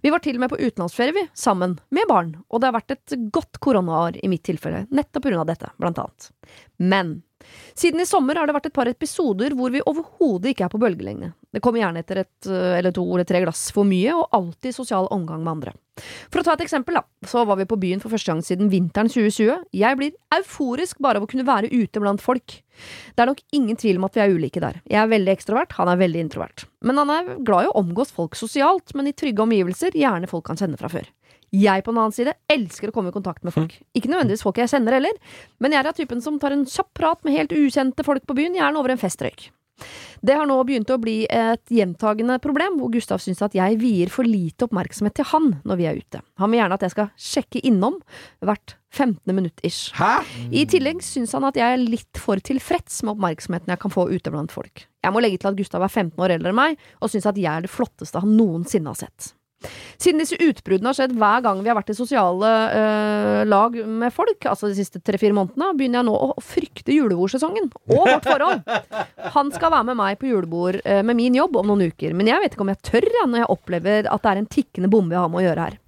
Vi 0.04 0.12
var 0.12 0.20
til 0.22 0.36
og 0.36 0.44
med 0.44 0.52
på 0.52 0.58
utenlandsferie, 0.60 1.14
vi, 1.16 1.24
sammen, 1.32 1.78
med 1.88 2.04
barn, 2.10 2.34
og 2.52 2.60
det 2.60 2.68
har 2.68 2.76
vært 2.76 2.92
et 2.92 3.16
godt 3.32 3.58
koronaår 3.64 4.20
i 4.20 4.28
mitt 4.30 4.44
tilfelle, 4.44 4.84
nettopp 4.92 5.24
pga. 5.24 5.46
dette, 5.48 5.72
blant 5.80 6.02
annet. 6.02 6.28
Men 6.82 7.20
siden 7.74 8.00
i 8.00 8.06
sommer 8.08 8.38
har 8.38 8.48
det 8.48 8.54
vært 8.56 8.70
et 8.70 8.76
par 8.76 8.88
episoder 8.88 9.54
hvor 9.58 9.72
vi 9.74 9.82
overhodet 9.84 10.52
ikke 10.52 10.66
er 10.66 10.72
på 10.72 10.80
bølgelengde. 10.80 11.32
Det 11.54 11.60
kommer 11.62 11.82
gjerne 11.82 12.00
etter 12.02 12.22
et 12.24 12.48
øh, 12.50 12.76
eller 12.78 12.94
to 12.94 13.04
eller 13.04 13.26
tre 13.28 13.42
glass 13.44 13.68
for 13.74 13.86
mye, 13.86 14.14
og 14.16 14.32
alltid 14.34 14.74
sosial 14.74 15.06
omgang 15.14 15.42
med 15.44 15.52
andre. 15.52 15.74
For 16.32 16.40
å 16.40 16.44
ta 16.46 16.56
et 16.56 16.64
eksempel, 16.64 16.96
da, 16.98 17.04
så 17.30 17.44
var 17.46 17.60
vi 17.60 17.68
på 17.70 17.78
byen 17.78 18.00
for 18.02 18.10
første 18.10 18.32
gang 18.32 18.40
siden 18.42 18.70
vinteren 18.72 19.10
2020. 19.12 19.68
Jeg 19.76 19.98
blir 20.00 20.16
euforisk 20.34 21.02
bare 21.04 21.20
av 21.20 21.26
å 21.26 21.30
kunne 21.30 21.46
være 21.46 21.70
ute 21.70 22.02
blant 22.02 22.22
folk. 22.24 22.56
Det 23.14 23.22
er 23.22 23.30
nok 23.30 23.44
ingen 23.54 23.78
tvil 23.78 24.00
om 24.00 24.08
at 24.08 24.18
vi 24.18 24.24
er 24.24 24.34
ulike 24.34 24.62
der. 24.64 24.80
Jeg 24.90 24.98
er 25.04 25.12
veldig 25.12 25.34
ekstrovert, 25.36 25.76
han 25.78 25.92
er 25.92 26.00
veldig 26.00 26.24
introvert. 26.26 26.66
Men 26.82 26.98
han 27.02 27.12
er 27.14 27.34
glad 27.46 27.68
i 27.68 27.70
å 27.70 27.76
omgås 27.84 28.10
folk 28.14 28.34
sosialt, 28.38 28.96
men 28.98 29.10
i 29.10 29.14
trygge 29.14 29.46
omgivelser, 29.46 29.94
gjerne 29.94 30.30
folk 30.30 30.50
han 30.50 30.58
kjenner 30.58 30.80
fra 30.80 30.90
før. 30.90 31.06
Jeg 31.54 31.84
på 31.86 31.92
den 31.94 32.02
annen 32.02 32.16
side 32.16 32.34
elsker 32.50 32.90
å 32.90 32.94
komme 32.94 33.12
i 33.12 33.14
kontakt 33.14 33.44
med 33.46 33.54
folk. 33.54 33.76
Ikke 33.94 34.10
nødvendigvis 34.10 34.42
folk 34.42 34.58
jeg 34.58 34.72
kjenner 34.72 34.98
heller, 34.98 35.18
men 35.62 35.74
jeg 35.74 35.84
er 35.84 35.90
av 35.90 35.98
typen 35.98 36.22
som 36.24 36.40
tar 36.42 36.56
en 36.56 36.66
kjapp 36.66 36.90
prat 36.98 37.20
med 37.26 37.36
helt 37.36 37.54
ukjente 37.54 38.06
folk 38.06 38.26
på 38.26 38.36
byen, 38.38 38.58
gjerne 38.58 38.80
over 38.80 38.94
en 38.94 39.00
festrøyk. 39.00 39.52
Det 40.24 40.36
har 40.38 40.46
nå 40.48 40.56
begynt 40.64 40.90
å 40.94 41.00
bli 41.02 41.24
et 41.26 41.72
gjentagende 41.72 42.38
problem, 42.42 42.78
hvor 42.80 42.92
Gustav 42.94 43.20
syns 43.20 43.42
at 43.44 43.56
jeg 43.56 43.76
vier 43.80 44.12
for 44.12 44.26
lite 44.26 44.68
oppmerksomhet 44.68 45.16
til 45.18 45.28
han 45.32 45.50
når 45.66 45.80
vi 45.80 45.88
er 45.90 46.00
ute. 46.00 46.22
Han 46.40 46.52
vil 46.52 46.62
gjerne 46.62 46.78
at 46.78 46.86
jeg 46.86 46.94
skal 46.94 47.10
sjekke 47.20 47.62
innom 47.66 47.98
hvert 48.44 48.76
15. 48.94 49.34
minutt 49.34 49.60
ish. 49.66 49.90
Hæ? 49.98 50.22
I 50.54 50.64
tillegg 50.70 51.02
syns 51.04 51.34
han 51.36 51.46
at 51.50 51.58
jeg 51.58 51.76
er 51.76 51.82
litt 51.82 52.22
for 52.22 52.40
tilfreds 52.40 53.02
med 53.02 53.16
oppmerksomheten 53.16 53.74
jeg 53.74 53.82
kan 53.82 53.92
få 53.92 54.06
ute 54.12 54.32
blant 54.32 54.54
folk. 54.54 54.86
Jeg 55.04 55.12
må 55.12 55.20
legge 55.20 55.42
til 55.42 55.50
at 55.50 55.58
Gustav 55.58 55.84
er 55.84 55.92
15 55.92 56.22
år 56.22 56.38
eldre 56.38 56.54
enn 56.54 56.60
meg, 56.62 56.84
og 57.02 57.12
syns 57.12 57.28
at 57.28 57.40
jeg 57.40 57.50
er 57.50 57.66
det 57.66 57.74
flotteste 57.74 58.22
han 58.22 58.38
noensinne 58.38 58.94
har 58.94 59.02
sett. 59.04 59.34
Siden 60.00 60.20
disse 60.22 60.38
utbruddene 60.40 60.90
har 60.90 60.98
skjedd 60.98 61.14
hver 61.18 61.44
gang 61.44 61.62
vi 61.62 61.70
har 61.70 61.78
vært 61.78 61.92
i 61.94 61.96
sosiale 61.96 62.50
øh, 62.78 63.42
lag 63.48 63.78
med 64.02 64.14
folk, 64.14 64.48
altså 64.50 64.70
de 64.70 64.78
siste 64.78 65.00
tre-fire 65.04 65.36
månedene, 65.36 65.70
begynner 65.78 66.02
jeg 66.02 66.08
nå 66.08 66.16
å 66.16 66.30
frykte 66.44 66.96
julebordsesongen 66.96 67.70
og 67.70 68.02
vårt 68.02 68.28
forhold. 68.28 68.64
Han 69.36 69.54
skal 69.54 69.72
være 69.74 69.88
med 69.92 70.00
meg 70.00 70.18
på 70.20 70.28
julebord 70.30 70.80
øh, 70.82 71.00
med 71.06 71.18
min 71.20 71.38
jobb 71.38 71.56
om 71.60 71.72
noen 71.72 71.88
uker, 71.92 72.16
men 72.16 72.30
jeg 72.30 72.42
vet 72.42 72.56
ikke 72.56 72.66
om 72.66 72.74
jeg 72.74 72.84
tør 72.90 73.08
når 73.22 73.44
jeg 73.44 73.52
opplever 73.56 74.10
at 74.10 74.24
det 74.24 74.34
er 74.34 74.42
en 74.42 74.52
tikkende 74.58 74.92
bombe 74.92 75.16
jeg 75.16 75.24
har 75.24 75.32
med 75.32 75.42
å 75.42 75.48
gjøre 75.48 75.66
her. 75.68 75.80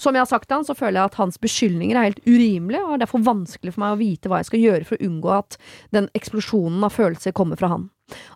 Som 0.00 0.16
jeg 0.16 0.24
har 0.24 0.30
sagt 0.30 0.48
til 0.48 0.58
han, 0.58 0.66
så 0.66 0.74
føler 0.76 0.98
jeg 0.98 1.10
at 1.12 1.18
hans 1.20 1.38
beskyldninger 1.42 1.98
er 1.98 2.08
helt 2.08 2.24
urimelige, 2.26 2.82
og 2.82 2.96
er 2.96 3.04
derfor 3.04 3.24
vanskelig 3.26 3.74
for 3.74 3.84
meg 3.84 3.94
å 3.94 4.00
vite 4.00 4.30
hva 4.30 4.40
jeg 4.42 4.50
skal 4.50 4.64
gjøre 4.64 4.88
for 4.88 4.98
å 4.98 5.08
unngå 5.08 5.32
at 5.36 5.58
den 5.94 6.08
eksplosjonen 6.18 6.82
av 6.86 6.96
følelser 6.96 7.36
kommer 7.36 7.60
fra 7.60 7.70
han. 7.76 7.88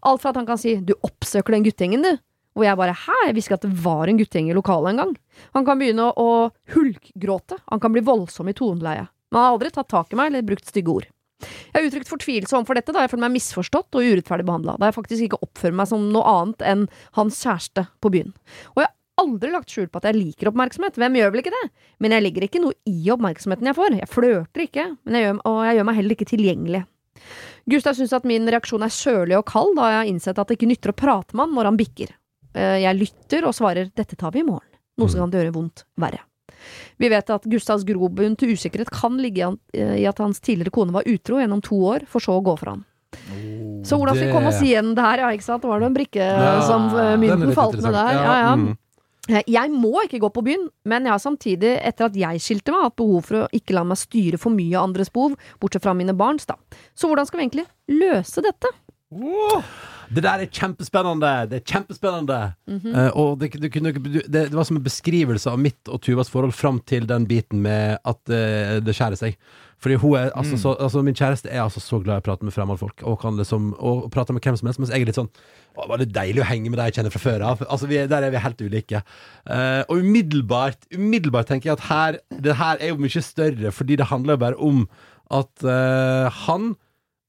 Alt 0.06 0.22
fra 0.22 0.32
at 0.32 0.40
han 0.40 0.48
kan 0.48 0.60
si 0.60 0.76
'du 0.78 0.94
oppsøker 1.02 1.56
den 1.56 1.66
guttegjengen, 1.66 2.06
du', 2.06 2.22
hvor 2.56 2.64
jeg 2.64 2.78
bare 2.80 2.96
'hæ, 2.96 3.16
jeg 3.28 3.34
visste 3.36 3.52
ikke 3.52 3.60
at 3.60 3.66
det 3.68 3.84
var 3.84 4.08
en 4.08 4.18
guttegjeng 4.18 4.48
i 4.50 4.56
lokalet 4.56 4.94
engang'. 4.94 5.16
Han 5.54 5.66
kan 5.66 5.78
begynne 5.78 6.08
å, 6.16 6.50
hulkgråte, 6.72 7.60
han 7.68 7.80
kan 7.80 7.92
bli 7.92 8.00
voldsom 8.00 8.48
i 8.48 8.56
toneleie. 8.56 9.08
Men 9.30 9.36
han 9.38 9.44
har 9.44 9.52
aldri 9.52 9.70
tatt 9.70 9.88
tak 9.92 10.12
i 10.12 10.16
meg 10.16 10.32
eller 10.32 10.42
brukt 10.42 10.64
stygge 10.64 10.88
ord. 10.88 11.06
Jeg 11.44 11.74
har 11.76 11.86
uttrykt 11.90 12.08
fortvilelse 12.08 12.56
overfor 12.56 12.78
dette 12.78 12.92
da 12.96 13.02
jeg 13.04 13.12
føler 13.12 13.26
meg 13.26 13.36
misforstått 13.36 13.98
og 13.98 14.06
urettferdig 14.08 14.46
behandla, 14.48 14.78
da 14.80 14.88
jeg 14.88 14.96
faktisk 14.96 15.26
ikke 15.26 15.42
oppfører 15.44 15.76
meg 15.76 15.90
som 15.90 16.08
noe 16.08 16.24
annet 16.24 16.64
enn 16.64 16.86
hans 17.18 17.42
kjæreste 17.44 17.84
på 18.00 18.12
byen. 18.14 18.32
Og 18.72 18.80
jeg 18.80 18.88
har 18.88 19.26
aldri 19.26 19.52
lagt 19.52 19.74
skjul 19.74 19.90
på 19.92 20.00
at 20.00 20.08
jeg 20.08 20.16
liker 20.16 20.48
oppmerksomhet, 20.48 20.96
hvem 20.96 21.20
gjør 21.20 21.34
vel 21.34 21.44
ikke 21.44 21.52
det? 21.52 21.64
Men 22.00 22.16
jeg 22.16 22.24
legger 22.24 22.48
ikke 22.48 22.62
noe 22.64 22.76
i 22.88 23.10
oppmerksomheten 23.12 23.68
jeg 23.68 23.76
får, 23.76 24.00
jeg 24.00 24.12
flørter 24.12 24.64
ikke, 24.64 24.86
jeg 25.04 25.26
gjør, 25.26 25.40
og 25.44 25.62
jeg 25.68 25.76
gjør 25.76 25.88
meg 25.90 25.98
heller 26.00 26.16
ikke 26.16 26.30
tilgjengelig. 26.32 26.82
Gustav 27.68 27.96
syns 27.98 28.14
at 28.16 28.28
min 28.28 28.48
reaksjon 28.48 28.84
er 28.86 28.94
sørlig 28.94 29.36
og 29.36 29.48
kald, 29.50 29.74
da 29.76 29.90
jeg 29.90 30.00
har 30.00 30.10
innsett 30.12 30.40
at 30.40 30.48
det 30.48 30.56
ikke 30.56 30.70
nytter 30.70 30.92
å 30.94 30.96
prate 30.96 31.36
med 31.36 31.48
han 31.48 31.56
når 31.58 31.68
han 31.72 31.80
bikker. 31.80 32.16
Eh, 32.56 32.78
Jeg 32.82 32.96
lytter 32.98 33.46
og 33.46 33.54
svarer 33.54 33.90
'dette 33.92 34.16
tar 34.16 34.32
vi 34.32 34.40
i 34.40 34.48
morgen', 34.48 34.72
noe 34.98 35.08
som 35.12 35.20
kan 35.20 35.30
gjøre 35.30 35.52
vondt 35.52 35.84
verre. 36.00 36.20
Vi 36.98 37.08
vet 37.12 37.28
at 37.30 37.44
Gustavs 37.44 37.84
grobunn 37.84 38.36
til 38.36 38.54
usikkerhet 38.56 38.90
kan 38.90 39.18
ligge 39.20 39.58
i 39.74 40.06
at 40.08 40.18
hans 40.18 40.40
tidligere 40.40 40.72
kone 40.72 40.92
var 40.92 41.04
utro 41.06 41.36
gjennom 41.38 41.60
to 41.62 41.76
år, 41.76 42.06
for 42.08 42.18
så 42.18 42.40
å 42.40 42.42
gå 42.42 42.56
for 42.58 42.70
han. 42.72 42.84
Så 43.86 43.96
hvordan 43.98 44.16
skal 44.16 44.26
vi 44.26 44.32
komme 44.32 44.48
oss 44.50 44.62
igjen 44.64 44.94
det 44.96 45.04
her, 45.04 45.18
ja, 45.22 45.28
ikke 45.36 45.46
sant? 45.46 45.62
Var 45.68 45.80
det 45.80 45.86
en 45.86 45.94
brikke 45.94 46.24
Ja, 46.26 46.60
som 46.66 46.88
eh, 46.98 47.14
mynten 47.20 47.52
falt 47.54 47.78
med 47.80 47.92
der? 47.94 48.12
Ja, 48.18 48.34
ja. 48.40 48.56
mm. 48.56 48.76
Eh, 49.28 49.42
Jeg 49.46 49.70
må 49.70 49.92
ikke 50.04 50.20
gå 50.22 50.30
på 50.32 50.42
byen, 50.46 50.68
men 50.84 51.04
jeg 51.04 51.12
har 51.12 51.18
samtidig, 51.22 51.72
etter 51.82 52.06
at 52.06 52.14
jeg 52.18 52.40
skilte 52.42 52.72
meg, 52.74 52.82
hatt 52.86 52.96
behov 52.96 53.24
for 53.26 53.44
å 53.44 53.48
ikke 53.52 53.74
la 53.74 53.84
meg 53.84 53.98
styre 53.98 54.38
for 54.38 54.50
mye 54.54 54.74
av 54.78 54.88
andres 54.88 55.10
behov, 55.12 55.36
bortsett 55.60 55.82
fra 55.82 55.94
mine 55.94 56.14
barns, 56.16 56.46
da. 56.46 56.54
Så 56.94 57.08
hvordan 57.10 57.26
skal 57.26 57.40
vi 57.40 57.46
egentlig 57.48 57.66
løse 57.88 58.42
dette? 58.42 58.70
Det 59.06 60.22
der 60.22 60.42
er 60.42 60.50
kjempespennende! 60.50 61.30
Det 61.50 61.60
er 61.60 61.66
kjempespennende! 61.66 62.38
Eh, 62.66 63.10
og 63.18 63.38
det, 63.40 63.52
det, 63.62 63.70
kunne, 63.74 63.92
det, 63.94 64.24
det 64.26 64.54
var 64.54 64.66
som 64.66 64.78
en 64.78 64.84
beskrivelse 64.84 65.50
av 65.50 65.60
mitt 65.62 65.90
og 65.90 66.00
Tuvas 66.02 66.30
forhold 66.30 66.54
fram 66.54 66.80
til 66.86 67.06
den 67.06 67.26
biten 67.26 67.62
med 67.62 67.98
at 68.02 68.20
uh, 68.30 68.78
det 68.82 68.94
skjærer 68.94 69.18
seg. 69.18 69.38
Fordi 69.82 69.98
hun 70.00 70.16
er, 70.18 70.30
altså, 70.34 70.56
så, 70.58 70.72
altså 70.80 71.02
Min 71.04 71.14
kjæreste 71.14 71.50
er 71.52 71.60
altså 71.62 71.82
så 71.84 71.98
glad 72.00 72.18
i 72.18 72.24
å 72.24 72.26
prate 72.30 72.46
med 72.48 72.54
fremmedfolk 72.54 73.02
og 73.04 73.18
kan 73.20 73.36
liksom 73.36 73.74
Og 73.76 74.06
prate 74.08 74.32
med 74.32 74.40
hvem 74.40 74.56
som 74.56 74.70
helst, 74.70 74.80
mens 74.80 74.88
jeg 74.88 75.04
er 75.04 75.10
litt 75.10 75.18
sånn 75.18 75.28
Å, 75.76 75.84
var 75.90 76.00
det 76.00 76.06
deilig 76.16 76.40
å 76.40 76.46
henge 76.48 76.72
med 76.72 76.80
deg 76.80 76.88
jeg 76.88 76.96
kjenner 76.96 77.12
fra 77.12 77.20
før 77.20 77.44
av? 77.50 77.66
Altså, 77.68 77.90
er, 77.92 78.08
der 78.08 78.24
er 78.24 78.32
vi 78.32 78.40
helt 78.40 78.64
ulike. 78.64 79.02
Uh, 79.44 79.82
og 79.84 80.00
umiddelbart, 80.00 80.88
umiddelbart 80.96 81.52
tenker 81.52 81.74
jeg 81.74 81.76
at 81.76 81.86
her 81.90 82.18
Det 82.40 82.56
her 82.56 82.80
er 82.80 82.94
jo 82.94 83.02
mye 83.04 83.24
større, 83.28 83.74
fordi 83.76 84.00
det 84.00 84.08
handler 84.08 84.38
jo 84.38 84.44
bare 84.46 84.62
om 84.70 84.82
at 85.36 85.64
han 86.46 86.68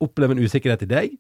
opplever 0.06 0.38
en 0.38 0.46
usikkerhet 0.46 0.84
i 0.86 0.90
deg 0.92 1.16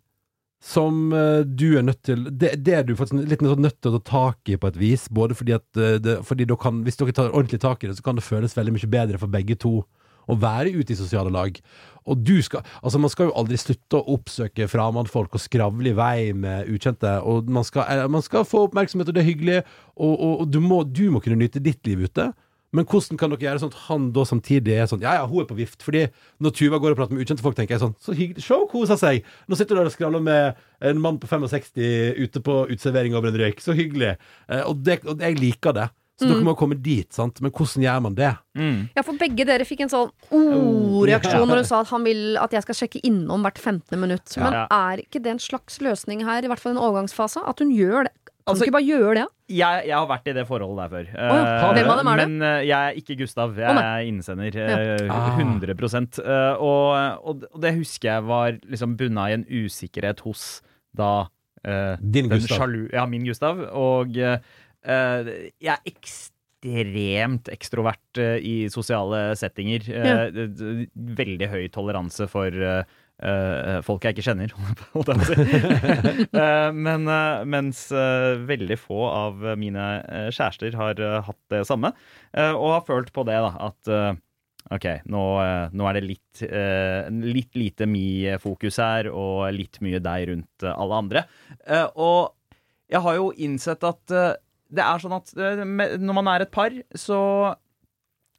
som 0.63 1.13
eh, 1.13 1.43
du 1.45 1.77
er 1.77 1.85
nødt 1.85 2.01
til 2.07 2.23
Det, 2.33 2.55
det 2.65 2.73
er 2.73 2.85
du 2.85 2.95
faktisk 2.97 3.29
litt 3.29 3.43
sånn 3.45 3.61
nødt 3.61 3.77
til 3.81 3.93
å 3.93 3.99
ta 3.99 4.09
tak 4.09 4.49
i 4.49 4.57
på 4.57 4.71
et 4.71 4.79
vis. 4.79 5.05
Både 5.13 5.37
fordi 5.37 5.53
at 5.57 5.77
eh, 5.77 5.99
det, 6.01 6.17
fordi 6.25 6.47
dere 6.49 6.61
kan, 6.61 6.81
Hvis 6.85 6.97
dere 6.97 7.13
tar 7.15 7.29
ordentlig 7.29 7.61
tak 7.61 7.83
i 7.83 7.91
det, 7.91 7.97
så 7.99 8.05
kan 8.05 8.17
det 8.17 8.25
føles 8.25 8.57
veldig 8.57 8.73
mye 8.77 8.89
bedre 8.97 9.21
for 9.21 9.31
begge 9.31 9.57
to 9.59 9.79
å 10.27 10.35
være 10.35 10.73
ute 10.75 10.91
i 10.91 10.99
sosiale 10.99 11.31
lag. 11.31 11.55
Og 12.07 12.23
du 12.25 12.41
skal 12.43 12.65
Altså, 12.81 12.99
man 12.99 13.11
skal 13.13 13.29
jo 13.29 13.37
aldri 13.39 13.59
slutte 13.59 13.99
å 13.99 14.17
oppsøke 14.17 14.67
fremmedfolk 14.71 15.37
og 15.37 15.43
skravle 15.43 15.93
i 15.93 15.95
vei 15.97 16.33
med 16.35 16.71
ukjente. 16.73 17.13
Og 17.23 17.47
man 17.53 17.67
skal, 17.67 17.87
eh, 17.93 18.07
man 18.11 18.25
skal 18.25 18.47
få 18.47 18.65
oppmerksomhet, 18.67 19.07
og 19.07 19.15
det 19.15 19.23
er 19.23 19.29
hyggelig, 19.29 19.61
og, 19.95 20.13
og, 20.13 20.33
og 20.41 20.51
du, 20.51 20.59
må, 20.63 20.83
du 20.83 21.07
må 21.13 21.23
kunne 21.23 21.39
nyte 21.39 21.63
ditt 21.63 21.85
liv 21.87 22.07
ute. 22.09 22.31
Men 22.77 22.85
hvordan 22.87 23.17
kan 23.19 23.33
dere 23.33 23.45
gjøre 23.47 23.63
sånn 23.63 23.73
at 23.73 23.79
han 23.87 24.07
da 24.15 24.23
samtidig 24.29 24.77
er 24.77 24.87
sånn 24.91 25.01
Ja, 25.03 25.17
ja, 25.19 25.25
hun 25.27 25.41
er 25.43 25.49
på 25.49 25.57
vift. 25.57 25.81
Fordi 25.83 26.05
når 26.43 26.55
Tuva 26.61 26.79
går 26.83 26.93
og 26.93 27.01
prater 27.01 27.17
med 27.17 27.25
ukjente 27.25 27.43
folk, 27.45 27.57
tenker 27.57 27.75
jeg 27.75 27.83
sånn 27.83 27.95
Så 28.03 28.13
hyggelig. 28.17 28.45
Se, 28.45 28.53
hun 28.53 28.69
koser 28.71 28.99
seg. 29.01 29.25
Nå 29.49 29.57
sitter 29.57 29.75
du 29.75 29.81
der 29.81 29.89
og 29.89 29.95
skravler 29.97 30.23
med 30.23 30.61
en 30.85 31.01
mann 31.01 31.17
på 31.19 31.27
65 31.31 32.21
ute 32.21 32.43
på 32.45 32.59
uteservering 32.69 33.17
over 33.17 33.33
en 33.33 33.39
røyk. 33.41 33.63
Så 33.65 33.73
hyggelig. 33.77 34.13
Eh, 34.47 34.61
og, 34.63 34.83
det, 34.85 35.01
og 35.09 35.19
jeg 35.25 35.39
liker 35.41 35.73
det. 35.73 35.89
Så 36.17 36.25
dere 36.25 36.41
må 36.41 36.55
komme 36.57 36.73
dit, 36.81 37.05
sant. 37.13 37.37
Men 37.45 37.51
hvordan 37.53 37.83
gjør 37.85 37.99
man 38.01 38.15
det? 38.17 38.31
Mm. 38.57 38.77
Ja, 38.97 39.03
for 39.05 39.19
begge 39.21 39.45
dere 39.45 39.67
fikk 39.69 39.83
en 39.85 39.91
sånn 39.91 40.09
o-reaksjon 40.33 41.45
når 41.45 41.61
hun 41.61 41.67
sa 41.69 41.81
at 41.83 41.91
han 41.93 42.07
vil 42.07 42.39
at 42.41 42.55
jeg 42.55 42.65
skal 42.65 42.77
sjekke 42.79 43.01
innom 43.05 43.45
hvert 43.45 43.59
15. 43.61 43.99
minutt. 44.01 44.33
Men 44.41 44.53
Ja. 44.53 44.63
er 44.71 45.03
ikke 45.03 45.21
det 45.21 45.35
en 45.35 45.43
slags 45.43 45.77
løsning 45.77 46.23
her, 46.25 46.41
i 46.43 46.47
hvert 46.49 46.59
fall 46.59 46.73
i 46.73 46.75
en 46.77 46.81
overgangsfase? 46.81 47.43
At 47.47 47.59
hun 47.59 47.69
gjør 47.69 48.09
det? 48.09 48.13
Kan 48.47 48.53
Altså- 48.55 48.63
du 48.63 48.69
ikke 48.69 48.77
bare 48.77 48.87
gjøre 48.87 49.13
det? 49.19 49.23
Jeg, 49.59 49.87
jeg 49.89 49.95
har 49.97 50.05
vært 50.07 50.27
i 50.31 50.33
det 50.37 50.45
forholdet 50.47 50.79
der 50.79 50.91
før. 50.95 51.07
ja. 51.11 51.27
Eh, 51.27 51.73
Hvem 51.75 51.89
av 51.91 51.97
dem 51.99 52.07
er 52.07 52.17
det? 52.21 52.27
Men 52.29 52.41
eh, 52.47 52.61
jeg 52.69 52.79
er 52.79 52.99
ikke 53.01 53.17
Gustav. 53.19 53.55
Jeg 53.59 53.75
er 53.75 54.05
innsender. 54.07 54.55
eh, 54.55 55.09
Ah. 55.11 55.35
100 55.35 55.75
Eh, 56.23 56.55
og, 56.55 57.19
og, 57.27 57.43
det 57.61 57.73
husker 57.75 58.07
jeg 58.13 58.23
var 58.23 58.51
liksom 58.71 58.95
bunna 58.95 59.27
i 59.29 59.33
en 59.35 59.43
usikkerhet 59.45 60.19
hos 60.23 60.61
da 60.95 61.27
Din 61.99 62.29
Gustav. 62.31 62.57
sjalu 62.57 62.89
Ja, 62.93 63.05
min 63.05 63.25
Gustav. 63.27 63.59
Og 63.75 64.15
eh, 64.17 64.39
jeg 65.59 65.73
er 65.75 65.83
ekstremt 65.91 67.49
ekstrovert 67.51 68.17
i 68.41 68.67
sosiale 68.71 69.35
settinger. 69.35 69.83
D- 70.31 70.87
veldig 70.95 71.49
høy 71.51 71.67
toleranse 71.69 72.27
for 72.31 72.47
eh, 72.47 72.83
eh, 73.23 73.79
folk 73.85 74.05
jeg 74.05 74.15
ikke 74.15 74.25
kjenner, 74.27 74.53
holdt 74.93 75.11
jeg 75.11 75.19
på 75.19 75.25
å 75.25 75.27
si. 75.27 76.29
uh, 76.37 76.69
men 76.87 77.09
uh, 77.09 77.43
mens 77.49 77.87
veldig 77.91 78.77
få 78.81 79.01
av 79.09 79.43
mine 79.59 79.89
kjærester 80.35 80.77
har 80.77 81.01
hatt 81.27 81.41
det 81.53 81.65
samme, 81.67 81.93
og 82.37 82.71
har 82.75 82.87
følt 82.87 83.13
på 83.15 83.25
det, 83.27 83.37
da, 83.41 83.51
at 83.69 84.23
OK, 84.67 84.85
nå, 85.07 85.21
nå 85.79 85.85
er 85.87 85.95
det 85.95 86.01
litt, 86.03 86.41
litt 87.23 87.55
lite 87.55 87.87
mi-fokus 87.87 88.79
her, 88.83 89.07
og 89.07 89.45
litt 89.55 89.79
mye 89.85 90.01
deg 90.03 90.25
rundt 90.27 90.65
alle 90.67 90.97
andre. 90.97 91.23
Og 91.95 92.33
jeg 92.91 93.01
har 93.05 93.15
jo 93.15 93.29
innsett 93.47 93.87
at 93.87 94.03
det 94.11 94.83
er 94.83 94.99
sånn 94.99 95.15
at 95.15 95.31
når 96.03 96.17
man 96.19 96.29
er 96.33 96.43
et 96.43 96.51
par, 96.51 96.75
så 96.91 97.21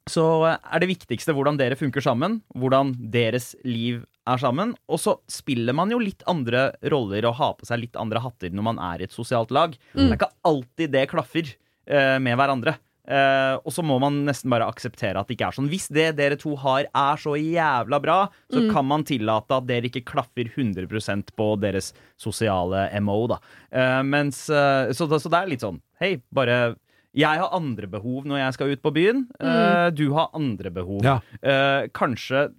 så 0.09 0.25
er 0.49 0.81
det 0.81 0.89
viktigste 0.89 1.33
hvordan 1.35 1.59
dere 1.59 1.77
funker 1.79 2.03
sammen, 2.03 2.39
hvordan 2.57 2.95
deres 3.13 3.53
liv 3.67 4.03
er 4.29 4.41
sammen. 4.41 4.75
Og 4.89 5.01
så 5.01 5.15
spiller 5.31 5.75
man 5.77 5.91
jo 5.93 6.01
litt 6.01 6.25
andre 6.29 6.69
roller 6.91 7.27
og 7.29 7.39
har 7.39 7.55
på 7.59 7.69
seg 7.69 7.83
litt 7.83 7.97
andre 7.99 8.21
hatter 8.23 8.53
når 8.53 8.69
man 8.71 8.83
er 8.91 9.01
i 9.01 9.07
et 9.07 9.15
sosialt 9.15 9.53
lag. 9.55 9.73
Det 9.93 10.05
er 10.07 10.19
ikke 10.19 10.35
alltid 10.47 10.93
det 10.95 11.09
klaffer 11.11 11.49
uh, 11.49 12.17
med 12.21 12.39
hverandre. 12.39 12.77
Uh, 13.09 13.57
og 13.65 13.73
så 13.73 13.81
må 13.81 13.95
man 13.97 14.19
nesten 14.27 14.51
bare 14.53 14.67
akseptere 14.69 15.17
at 15.17 15.29
det 15.29 15.37
ikke 15.37 15.47
er 15.49 15.55
sånn. 15.57 15.69
Hvis 15.71 15.87
det 15.95 16.11
dere 16.19 16.37
to 16.37 16.53
har 16.61 16.85
er 16.85 17.21
så 17.21 17.33
jævla 17.39 17.97
bra, 18.03 18.19
så 18.53 18.67
kan 18.69 18.85
man 18.85 19.05
tillate 19.07 19.57
at 19.57 19.65
dere 19.69 19.89
ikke 19.89 20.05
klaffer 20.11 20.51
100% 20.51 21.33
på 21.33 21.47
deres 21.63 21.89
sosiale 22.21 22.85
MO, 23.01 23.23
da. 23.31 23.39
Uh, 23.73 24.03
mens, 24.05 24.45
så, 24.45 25.09
så 25.09 25.25
det 25.25 25.41
er 25.41 25.51
litt 25.55 25.65
sånn 25.65 25.81
Hei, 25.99 26.13
bare 26.31 26.77
jeg 27.17 27.41
har 27.41 27.55
andre 27.55 27.89
behov 27.89 28.27
når 28.29 28.43
jeg 28.43 28.55
skal 28.55 28.73
ut 28.73 28.81
på 28.85 28.93
byen. 28.93 29.23
Eh, 29.41 29.89
du 29.97 30.09
har 30.13 30.29
andre 30.37 30.71
behov. 30.73 31.01
Ja. 31.05 31.17
Uh, 31.41 31.89
kanskje 31.95 32.49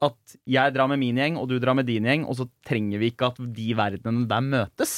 at 0.00 0.36
jeg 0.48 0.72
drar 0.74 0.88
med 0.88 1.00
min 1.02 1.18
gjeng, 1.20 1.36
og 1.36 1.48
du 1.50 1.58
drar 1.60 1.76
med 1.76 1.88
din 1.88 2.06
gjeng, 2.08 2.22
og 2.24 2.38
så 2.38 2.46
trenger 2.66 3.02
vi 3.02 3.10
ikke 3.12 3.32
at 3.32 3.40
de 3.56 3.66
verdenene 3.76 4.28
der 4.30 4.44
møtes. 4.46 4.94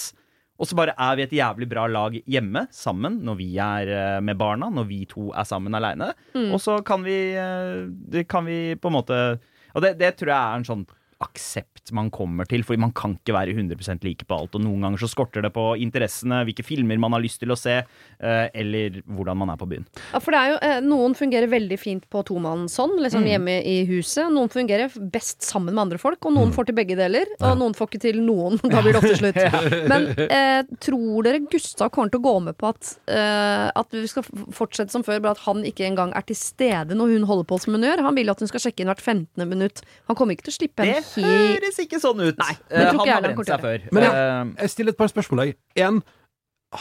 Og 0.63 0.69
så 0.69 0.77
bare 0.79 0.95
er 0.95 1.17
vi 1.19 1.25
et 1.25 1.35
jævlig 1.35 1.67
bra 1.71 1.89
lag 1.91 2.15
hjemme, 2.31 2.67
sammen, 2.71 3.17
når 3.27 3.39
vi 3.41 3.49
er 3.59 3.89
eh, 3.91 4.21
med 4.23 4.39
barna, 4.39 4.69
når 4.71 4.87
vi 4.87 5.01
to 5.11 5.33
er 5.35 5.47
sammen 5.49 5.75
aleine. 5.75 6.13
Og 6.55 6.61
så 6.63 6.77
kan 6.87 7.03
vi, 7.03 7.17
eh, 7.35 8.23
kan 8.31 8.47
vi 8.47 8.77
på 8.79 8.93
en 8.93 8.95
måte 9.01 9.19
Og 9.75 9.81
det, 9.83 9.97
det 9.99 10.13
tror 10.21 10.29
jeg 10.29 10.37
er 10.39 10.61
en 10.61 10.69
sånn 10.69 10.87
aksept 11.23 11.93
man 11.97 12.11
kommer 12.15 12.47
til, 12.49 12.63
fordi 12.67 12.81
man 12.83 12.93
kan 12.97 13.17
ikke 13.19 13.35
være 13.35 13.55
100% 13.57 14.05
like 14.07 14.27
på 14.29 14.37
alt. 14.39 14.55
Og 14.57 14.63
noen 14.65 14.85
ganger 14.85 15.03
så 15.03 15.11
skorter 15.11 15.45
det 15.45 15.53
på 15.55 15.65
interessene, 15.83 16.43
hvilke 16.47 16.65
filmer 16.67 17.01
man 17.01 17.17
har 17.17 17.23
lyst 17.25 17.41
til 17.43 17.53
å 17.53 17.59
se, 17.59 17.81
eh, 17.83 18.47
eller 18.55 19.01
hvordan 19.07 19.39
man 19.39 19.53
er 19.55 19.61
på 19.61 19.69
byen. 19.71 19.87
Ja, 20.13 20.21
for 20.23 20.35
det 20.35 20.41
er 20.41 20.53
jo, 20.53 20.59
eh, 20.63 20.81
Noen 20.83 21.15
fungerer 21.17 21.49
veldig 21.51 21.79
fint 21.79 22.09
på 22.11 22.23
tomannshånd, 22.27 22.99
liksom 23.03 23.27
hjemme 23.29 23.59
i 23.65 23.85
huset. 23.89 24.31
Noen 24.33 24.51
fungerer 24.53 24.93
best 25.13 25.43
sammen 25.47 25.75
med 25.75 25.83
andre 25.87 25.99
folk, 25.99 26.21
og 26.27 26.35
noen 26.35 26.53
får 26.55 26.71
til 26.71 26.79
begge 26.79 26.97
deler. 26.99 27.27
Og 27.41 27.59
noen 27.59 27.75
får 27.75 27.91
ikke 27.91 28.03
til 28.09 28.23
noen. 28.23 28.59
Da 28.73 28.81
blir 28.81 28.95
det 28.95 29.03
ofte 29.03 29.19
slutt. 29.21 29.41
Men 29.93 30.07
eh, 30.17 30.63
tror 30.81 31.27
dere 31.27 31.43
Gustav 31.53 31.91
kommer 31.93 32.13
til 32.13 32.23
å 32.23 32.25
gå 32.25 32.35
med 32.47 32.57
på 32.57 32.71
at, 32.71 32.95
eh, 33.13 33.69
at 33.69 33.93
vi 33.93 34.07
skal 34.09 34.25
fortsette 34.55 34.95
som 34.95 35.05
før, 35.05 35.21
bare 35.21 35.37
at 35.37 35.45
han 35.45 35.61
ikke 35.69 35.85
engang 35.87 36.15
er 36.17 36.25
til 36.27 36.39
stede 36.39 36.97
når 36.97 37.17
hun 37.17 37.27
holder 37.29 37.49
på 37.51 37.61
som 37.61 37.77
hun 37.77 37.85
gjør? 37.85 38.05
Han 38.07 38.17
vil 38.17 38.33
at 38.33 38.41
hun 38.41 38.51
skal 38.51 38.65
sjekke 38.65 38.85
inn 38.85 38.91
hvert 38.91 39.05
15. 39.05 39.45
minutt. 39.49 39.83
Han 40.09 40.17
kommer 40.19 40.37
ikke 40.37 40.49
til 40.49 40.55
å 40.55 40.59
slippe 40.61 40.87
henne 40.87 41.05
helt 41.17 41.63
høres 41.63 41.79
ikke 41.85 42.01
sånn 42.03 42.21
ut. 42.25 42.39
Nei, 42.41 42.55
det 42.71 42.87
han 42.89 43.01
har 43.03 43.23
brent 43.27 43.47
seg 43.47 43.61
før. 43.67 43.87
Men 43.93 44.03
Eh, 44.09 44.63
Jeg 44.63 44.71
stiller 44.75 44.93
et 44.95 44.99
par 44.99 45.11
spørsmål. 45.13 45.45
Én. 45.53 45.55
En, 45.87 46.03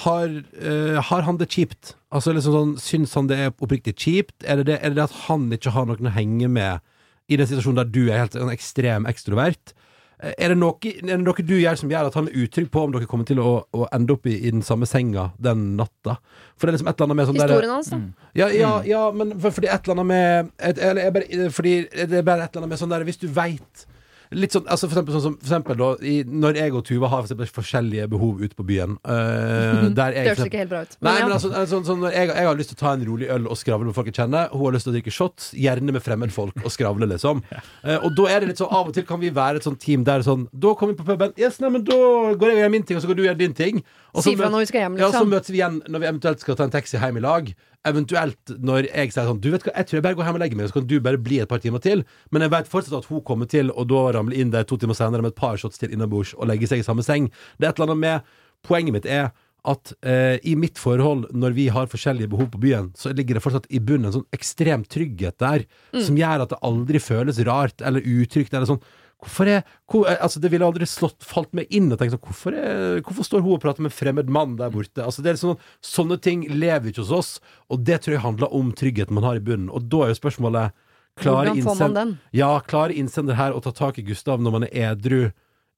har, 0.05 0.27
uh, 0.63 1.01
har 1.03 1.21
han 1.27 1.35
det 1.37 1.49
kjipt? 1.51 1.95
Altså 2.15 2.31
liksom 2.31 2.53
sånn, 2.55 2.69
Syns 2.79 3.13
han 3.17 3.27
det 3.27 3.37
er 3.43 3.49
oppriktig 3.59 3.91
kjipt? 3.99 4.37
Er 4.47 4.61
det 4.61 4.69
det, 4.69 4.77
er 4.79 4.93
det 4.93 5.01
det 5.01 5.03
at 5.09 5.17
han 5.27 5.49
ikke 5.51 5.73
har 5.75 5.85
noen 5.89 6.07
å 6.07 6.13
henge 6.15 6.47
med 6.47 6.79
i 7.27 7.35
den 7.35 7.47
situasjonen 7.49 7.81
der 7.83 7.91
du 7.91 8.05
er 8.09 8.21
helt 8.23 8.35
en 8.39 8.51
ekstrem 8.53 9.05
ekstrovert? 9.11 9.73
Er 10.21 10.51
det, 10.53 10.57
noe, 10.61 10.77
er 10.85 11.07
det 11.17 11.23
noe 11.25 11.43
du 11.43 11.55
gjør 11.57 11.79
som 11.79 11.89
gjør 11.89 12.07
at 12.11 12.15
han 12.19 12.27
er 12.29 12.35
utrygg 12.43 12.67
på 12.69 12.83
om 12.85 12.91
dere 12.93 13.07
kommer 13.09 13.25
til 13.25 13.39
å, 13.41 13.55
å 13.73 13.87
ende 13.91 14.13
opp 14.13 14.27
i, 14.29 14.35
i 14.37 14.51
den 14.53 14.61
samme 14.61 14.85
senga 14.85 15.31
den 15.41 15.71
natta? 15.79 16.19
For 16.55 16.69
det 16.69 16.75
er 16.75 16.77
liksom 16.77 16.91
et 16.91 16.99
eller 17.01 17.07
annet 17.09 17.17
med 17.17 17.29
sånn 17.31 17.39
Historien 17.41 17.73
hans, 17.73 17.89
da. 17.89 17.99
ja, 18.37 18.49
ja, 18.53 18.73
ja, 18.85 18.99
men 19.17 19.33
for, 19.41 19.55
fordi 19.55 19.71
et 19.73 19.81
eller 19.89 19.97
annet 19.97 20.09
med 20.11 20.51
et, 20.61 20.77
eller, 20.77 21.01
jeg 21.07 21.15
bare, 21.17 21.49
Fordi 21.57 21.73
det 21.97 22.19
er 22.21 22.27
bare 22.27 22.45
et 22.45 22.53
eller 22.53 22.61
annet 22.61 22.73
med 22.75 22.81
sånn 22.83 22.93
der 22.93 23.07
Hvis 23.09 23.17
du 23.23 23.25
veit 23.33 23.87
Litt 24.31 24.53
sånn, 24.55 24.63
altså 24.71 24.87
for 24.87 24.95
eksempel, 24.95 25.15
sånn 25.17 25.23
som, 25.25 25.33
for 25.41 25.49
eksempel 25.49 25.75
da, 25.75 25.87
i, 26.07 26.13
Når 26.23 26.59
jeg 26.61 26.75
og 26.77 26.85
Tuva 26.87 27.09
har 27.11 27.23
for 27.23 27.27
eksempel, 27.27 27.49
forskjellige 27.51 28.05
behov 28.13 28.39
ute 28.39 28.55
på 28.55 28.63
byen 28.63 28.93
øh, 29.03 29.89
Der 29.99 30.15
jeg 30.15 30.23
Det 30.23 30.35
høres 30.37 30.45
ikke 30.47 30.61
helt 30.61 30.71
bra 30.71 30.83
ut. 30.85 30.95
Nei, 31.03 31.15
ja. 31.17 31.25
men 31.25 31.35
altså, 31.35 31.51
altså 31.51 31.81
sånn, 31.83 31.99
når 32.05 32.15
jeg, 32.15 32.29
jeg 32.31 32.47
har 32.47 32.59
lyst 32.61 32.71
til 32.71 32.77
å 32.77 32.81
ta 32.81 32.93
en 32.95 33.03
rolig 33.09 33.27
øl 33.35 33.49
og 33.51 33.59
skravle 33.59 33.89
med 33.89 33.97
folk 33.97 34.07
jeg 34.07 34.17
kjenner. 34.21 34.47
Hun 34.53 34.63
har 34.63 34.77
lyst 34.77 34.87
til 34.87 34.93
å 34.93 34.95
drikke 34.95 35.13
shots, 35.15 35.49
gjerne 35.57 35.95
med 35.97 36.05
fremmedfolk, 36.05 36.63
og 36.63 36.71
skravle, 36.71 37.09
liksom. 37.11 37.43
Uh, 37.81 37.95
og 38.05 38.11
da 38.13 38.27
er 38.29 38.43
det 38.43 38.51
litt 38.51 38.59
sånn, 38.61 38.69
av 38.77 38.89
og 38.91 38.93
til 38.93 39.05
kan 39.07 39.17
vi 39.21 39.31
være 39.33 39.57
et 39.57 39.65
sånt 39.65 39.79
team 39.81 40.03
der 40.05 40.21
sånn 40.25 40.43
Da 40.53 40.73
kommer 40.77 40.93
vi 40.93 40.99
på 40.99 41.05
puben. 41.07 41.31
Yes, 41.39 41.57
nei, 41.63 41.71
men 41.73 41.85
da 41.87 41.95
går 42.37 42.51
jeg 42.51 42.59
og 42.59 42.61
gjør 42.61 42.73
min 42.75 42.85
ting, 42.85 42.99
og 42.99 43.03
så 43.03 43.09
går 43.09 43.17
du 43.17 43.23
og 43.23 43.27
gjør 43.31 43.39
din 43.39 43.55
ting. 43.57 43.81
Og 44.11 44.21
så 44.21 44.27
Si 44.27 44.35
fra 44.35 44.45
møt- 44.45 44.53
når 44.53 44.63
vi 44.63 44.69
skal 44.69 44.83
hjem, 44.83 44.97
Ja, 44.99 45.07
så 45.07 45.11
liksom. 45.15 45.31
møtes 45.33 45.51
vi 45.51 45.59
igjen 45.61 45.81
når 45.87 46.03
vi 46.03 46.09
eventuelt 46.11 46.43
skal 46.43 46.59
ta 46.59 46.67
en 46.67 46.73
taxi 46.73 46.99
hjem 47.01 47.17
i 47.17 47.23
lag. 47.25 47.49
Eventuelt 47.87 48.51
når 48.61 48.85
jeg 48.91 49.09
sier 49.09 49.25
sånn 49.25 49.39
Du 49.41 49.47
vet 49.49 49.63
hva, 49.65 49.73
jeg 49.73 49.87
tror 49.89 49.97
jeg 49.97 50.05
bare 50.05 50.17
går 50.19 50.27
hjem 50.27 50.37
og 50.37 50.43
legger 50.43 50.59
meg, 50.59 50.69
så 50.69 50.77
kan 50.77 50.89
du 50.89 50.97
bare 51.01 51.21
bli 51.21 51.39
et 51.41 51.49
par 51.49 51.63
timer 51.63 51.81
til. 51.81 52.03
Men 52.29 52.45
jeg 52.45 52.53
vet 52.53 52.69
fortsatt 52.69 52.99
at 52.99 53.09
hun 53.09 53.23
kommer 53.25 53.49
til 53.49 53.73
å 53.73 53.85
da 53.89 54.03
ramle 54.17 54.37
inn 54.37 54.53
der 54.53 54.67
to 54.69 54.77
timer 54.81 54.97
senere 54.97 55.25
med 55.25 55.33
et 55.33 55.39
par 55.41 55.57
shots 55.61 55.81
til 55.81 55.93
innabords 55.93 56.35
og 56.37 56.49
legge 56.51 56.69
seg 56.69 56.83
i 56.83 56.85
samme 56.85 57.05
seng. 57.05 57.31
Det 57.57 57.65
er 57.65 57.73
et 57.73 57.81
eller 57.81 57.93
annet 57.93 58.05
med 58.05 58.37
Poenget 58.61 58.93
mitt 58.93 59.07
er 59.09 59.31
at 59.69 59.91
eh, 60.05 60.37
i 60.45 60.55
mitt 60.57 60.79
forhold, 60.81 61.27
når 61.37 61.53
vi 61.57 61.67
har 61.73 61.89
forskjellige 61.89 62.31
behov 62.31 62.49
på 62.53 62.61
byen, 62.63 62.91
så 62.97 63.11
ligger 63.13 63.37
det 63.37 63.43
fortsatt 63.43 63.67
i 63.69 63.81
bunnen 63.81 64.09
en 64.09 64.15
sånn 64.15 64.37
ekstrem 64.37 64.85
trygghet 64.89 65.37
der, 65.41 65.67
som 65.93 66.17
gjør 66.17 66.45
at 66.45 66.53
det 66.53 66.59
aldri 66.65 67.01
føles 67.01 67.41
rart 67.45 67.81
eller 67.85 68.05
utrygt 68.05 68.53
eller 68.53 68.69
sånn. 68.69 68.81
Hvorfor 69.21 69.49
er, 69.53 69.63
hvor, 69.85 70.07
eh, 70.09 70.17
altså 70.17 70.41
Det 70.41 70.49
ville 70.49 70.65
aldri 70.65 70.87
slått, 70.89 71.21
falt 71.21 71.51
meg 71.53 71.67
inn 71.69 71.91
og 71.93 71.99
tenkt 71.99 72.15
sånn 72.15 72.23
hvorfor, 72.25 72.55
er, 72.57 73.01
hvorfor 73.05 73.27
står 73.27 73.43
hun 73.45 73.53
og 73.53 73.61
prater 73.61 73.85
med 73.85 73.91
en 73.91 73.97
fremmed 73.97 74.31
mann 74.33 74.55
der 74.57 74.71
borte? 74.73 75.03
Altså 75.05 75.21
det 75.21 75.33
er 75.35 75.41
sånn, 75.41 75.59
Sånne 75.85 76.17
ting 76.21 76.47
lever 76.49 76.89
ikke 76.89 77.03
hos 77.05 77.11
oss, 77.13 77.29
og 77.69 77.83
det 77.85 78.01
tror 78.01 78.17
jeg 78.17 78.23
handler 78.25 78.53
om 78.57 78.71
tryggheten 78.73 79.13
man 79.13 79.27
har 79.27 79.37
i 79.37 79.43
bunnen. 79.45 79.69
Og 79.69 79.85
da 79.91 80.07
er 80.07 80.15
jo 80.15 80.21
spørsmålet 80.21 80.73
Klarer 81.19 81.51
Hvordan 81.51 81.61
får 81.61 81.75
man 81.75 81.77
innsend- 81.91 81.95
den? 81.99 82.11
Ja, 82.33 82.51
klarer 82.63 82.95
innsender 82.95 83.35
her 83.35 83.51
å 83.51 83.61
ta 83.61 83.71
tak 83.75 83.99
i 83.99 84.05
Gustav 84.07 84.39
når 84.41 84.51
man 84.55 84.63
er 84.63 84.95
edru 84.95 85.31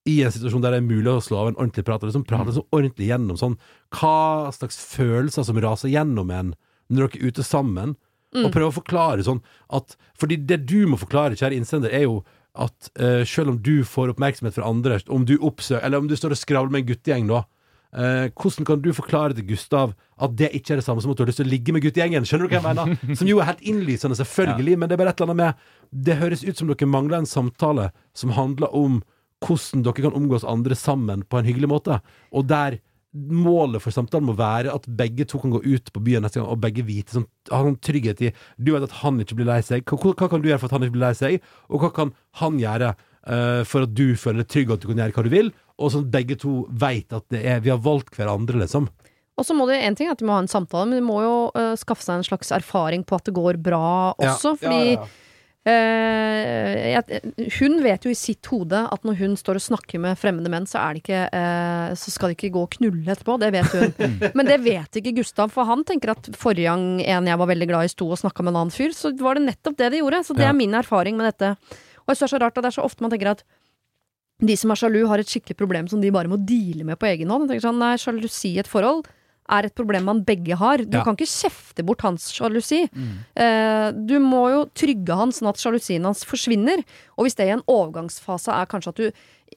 i 0.06 0.22
en 0.24 0.32
situasjon 0.32 0.62
der 0.62 0.76
det 0.76 0.82
er 0.84 0.88
mulig 0.88 1.08
å 1.10 1.24
slå 1.24 1.40
av 1.42 1.48
en 1.48 1.56
ordentlig 1.58 1.86
prat, 1.88 2.04
liksom 2.04 2.26
prate 2.28 2.54
så 2.54 2.64
ordentlig 2.76 3.08
gjennom 3.08 3.38
sånn 3.40 3.58
hva 3.98 4.52
slags 4.52 4.78
følelser 4.78 5.44
som 5.48 5.58
raser 5.64 5.90
gjennom 5.90 6.30
en 6.32 6.54
når 6.92 7.08
dere 7.08 7.22
er 7.24 7.32
ute 7.32 7.44
sammen, 7.48 7.96
og 8.34 8.52
prøve 8.52 8.72
å 8.72 8.78
forklare 8.82 9.24
sånn 9.26 9.42
at 9.70 9.96
Fordi 10.18 10.38
det 10.46 10.66
du 10.66 10.86
må 10.88 10.98
forklare, 10.98 11.38
kjære 11.38 11.58
innsender, 11.58 11.92
er 11.94 12.04
jo 12.08 12.24
at 12.54 12.92
uh, 13.02 13.24
selv 13.26 13.54
om 13.54 13.58
du 13.62 13.82
får 13.88 14.14
oppmerksomhet 14.14 14.56
fra 14.58 14.70
andre, 14.70 15.00
om 15.10 15.26
du 15.26 15.36
oppsøker 15.42 15.86
Eller 15.86 15.98
om 15.98 16.08
du 16.08 16.16
står 16.18 16.36
og 16.36 16.38
skravler 16.38 16.74
med 16.74 16.84
en 16.84 16.90
guttegjeng, 16.92 17.32
da. 17.32 17.44
uh, 17.98 18.28
hvordan 18.30 18.68
kan 18.70 18.84
du 18.84 18.92
forklare 18.94 19.34
til 19.34 19.48
Gustav 19.50 19.96
at 20.22 20.36
det 20.38 20.52
ikke 20.54 20.76
er 20.76 20.82
det 20.82 20.86
samme 20.86 21.02
som 21.02 21.12
at 21.12 21.18
du 21.18 21.24
har 21.26 21.32
lyst 21.32 21.42
til 21.42 21.50
å 21.50 21.54
ligge 21.54 21.74
med 21.74 21.84
guttegjengen? 21.86 22.28
Skjønner 22.30 22.48
du 22.48 22.54
hva 22.54 22.62
jeg 22.62 22.68
mener? 22.70 23.16
Som 23.20 23.28
jo 23.28 23.42
er 23.42 23.50
helt 23.50 23.66
innlysende, 23.66 24.16
selvfølgelig, 24.20 24.78
men 24.78 24.90
det 24.90 24.96
er 24.96 25.02
bare 25.02 25.16
et 25.16 25.20
eller 25.22 25.34
annet 25.34 25.42
med 25.42 26.06
Det 26.08 26.20
høres 26.22 26.46
ut 26.46 26.58
som 26.58 26.70
dere 26.70 26.90
mangler 26.90 27.20
en 27.20 27.30
samtale 27.30 27.90
som 28.14 28.38
handler 28.38 28.74
om 28.78 29.02
hvordan 29.44 29.84
dere 29.84 30.06
kan 30.06 30.16
omgås 30.16 30.46
andre 30.48 30.78
sammen 30.78 31.26
på 31.28 31.40
en 31.40 31.50
hyggelig 31.50 31.68
måte, 31.74 32.00
og 32.32 32.48
der 32.48 32.80
målet 33.14 33.84
for 33.84 33.94
samtalen 33.94 34.26
må 34.26 34.36
være 34.38 34.74
at 34.74 34.88
begge 34.98 35.26
to 35.30 35.40
kan 35.42 35.54
gå 35.54 35.62
ut 35.62 35.92
på 35.94 36.02
byen 36.04 36.26
neste 36.26 36.40
gang, 36.40 36.50
og 36.50 36.62
begge 36.64 36.86
vite 36.88 37.18
sånn, 37.18 37.28
ha 37.52 37.62
sånn 37.62 37.80
trygghet 37.84 38.24
i 38.26 38.32
Du 38.58 38.74
vet 38.74 38.86
at 38.88 39.00
han 39.04 39.22
ikke 39.22 39.38
blir 39.38 39.50
lei 39.50 39.60
seg. 39.66 39.86
Hva, 39.86 40.14
hva 40.18 40.30
kan 40.32 40.42
du 40.42 40.50
gjøre 40.50 40.62
for 40.64 40.72
at 40.72 40.78
han 40.78 40.88
ikke 40.88 40.98
blir 40.98 41.06
lei 41.06 41.14
seg? 41.18 41.50
Og 41.70 41.84
hva 41.84 41.92
kan 41.94 42.14
han 42.42 42.60
gjøre 42.62 42.94
uh, 42.98 43.62
for 43.70 43.86
at 43.86 43.94
du 43.94 44.08
føler 44.20 44.44
deg 44.44 44.52
trygg, 44.54 44.72
og 44.72 44.78
at 44.78 44.86
du 44.86 44.90
kan 44.90 45.04
gjøre 45.04 45.18
hva 45.18 45.26
du 45.28 45.34
vil? 45.34 45.54
Og 45.78 45.94
sånn 45.94 46.08
at 46.08 46.14
begge 46.14 46.38
to 46.42 46.64
veit 46.70 47.14
at 47.14 47.26
det 47.34 47.44
er, 47.46 47.62
vi 47.66 47.74
har 47.74 47.82
valgt 47.86 48.18
hverandre, 48.18 48.60
liksom. 48.64 48.90
Og 49.34 49.46
så 49.48 49.56
må 49.58 49.66
det 49.66 49.80
en 49.82 49.96
ting 49.98 50.10
er 50.10 50.14
at 50.14 50.22
de 50.22 50.28
må 50.30 50.36
ha 50.36 50.44
en 50.44 50.50
samtale, 50.50 50.90
men 50.90 51.02
de 51.02 51.06
må 51.06 51.22
jo 51.24 51.36
uh, 51.58 51.74
skaffe 51.80 52.06
seg 52.06 52.20
en 52.20 52.28
slags 52.28 52.54
erfaring 52.54 53.06
på 53.06 53.18
at 53.18 53.30
det 53.30 53.34
går 53.38 53.58
bra 53.66 54.14
også. 54.14 54.54
Ja, 54.54 54.60
Fordi 54.62 54.82
ja, 54.94 54.98
ja. 55.02 55.12
Jeg, 55.72 57.22
hun 57.60 57.78
vet 57.86 58.04
jo 58.04 58.12
i 58.12 58.18
sitt 58.18 58.48
hode 58.52 58.82
at 58.84 59.06
når 59.08 59.16
hun 59.22 59.38
står 59.40 59.60
og 59.62 59.64
snakker 59.64 60.02
med 60.04 60.20
fremmede 60.20 60.52
menn, 60.52 60.68
så, 60.68 60.82
det 60.92 61.04
ikke, 61.04 61.22
uh, 61.32 61.96
så 61.96 62.12
skal 62.12 62.32
de 62.32 62.36
ikke 62.36 62.52
gå 62.56 62.66
og 62.66 62.76
knulle 62.76 63.08
etterpå. 63.14 63.38
Det 63.40 63.52
vet 63.56 63.78
hun. 63.80 64.12
Men 64.38 64.50
det 64.50 64.60
vet 64.66 65.00
ikke 65.00 65.16
Gustav, 65.22 65.54
for 65.56 65.70
han 65.70 65.86
tenker 65.88 66.12
at 66.16 66.28
forrige 66.36 66.68
gang 66.68 67.00
en 67.00 67.32
jeg 67.32 67.40
var 67.40 67.52
veldig 67.54 67.70
glad 67.72 67.88
i, 67.88 67.94
sto 67.96 68.10
og 68.12 68.20
snakka 68.20 68.44
med 68.44 68.54
en 68.54 68.62
annen 68.66 68.76
fyr, 68.76 68.92
så 68.98 69.14
var 69.24 69.40
det 69.40 69.48
nettopp 69.48 69.80
det 69.80 69.94
de 69.94 70.04
gjorde. 70.04 70.24
Så 70.28 70.36
det 70.38 70.48
er 70.50 70.58
min 70.58 70.76
erfaring 70.76 71.20
med 71.20 71.32
dette. 71.32 71.56
Og 72.04 72.12
jeg 72.12 72.20
synes 72.20 72.26
det 72.26 72.30
er 72.32 72.36
så 72.36 72.44
rart 72.44 72.60
at 72.60 72.66
det 72.66 72.74
er 72.74 72.80
så 72.82 72.88
ofte 72.88 73.06
man 73.06 73.14
tenker 73.14 73.32
at 73.32 73.48
de 74.44 74.56
som 74.60 74.74
er 74.74 74.80
sjalu, 74.80 75.04
har 75.08 75.22
et 75.22 75.30
skikkelig 75.30 75.56
problem 75.56 75.88
som 75.88 76.02
de 76.04 76.12
bare 76.12 76.28
må 76.28 76.40
deale 76.42 76.84
med 76.84 77.00
på 77.00 77.08
egen 77.08 77.32
hånd. 77.32 77.52
Sånn, 77.64 77.80
nei, 77.80 77.96
Sjalusi 78.02 78.58
i 78.58 78.64
et 78.64 78.68
forhold 78.68 79.08
er 79.52 79.66
et 79.68 79.76
problem 79.76 80.06
man 80.08 80.24
begge 80.24 80.56
har. 80.56 80.78
Du 80.78 80.98
Ja. 80.98 81.04
kan 81.04 81.16
ikke 81.16 81.28
kjefte 81.28 81.84
bort 81.86 82.02
hans 82.02 82.32
sjalusi. 82.32 82.90
Eh, 83.36 83.92
du 83.92 84.20
må 84.20 84.50
jo 84.52 84.66
trygge 84.74 85.16
han 85.16 85.32
sånn 85.32 85.50
at 85.50 85.58
sjalusien 85.58 86.04
hans 86.04 86.24
forsvinner. 86.24 86.84
Og 87.18 87.26
hvis 87.26 87.36
det 87.36 87.48
i 87.48 87.52
en 87.52 87.64
overgangsfase 87.68 88.50
er 88.54 88.66
kanskje 88.66 88.90
at 88.90 88.96
du 88.96 89.12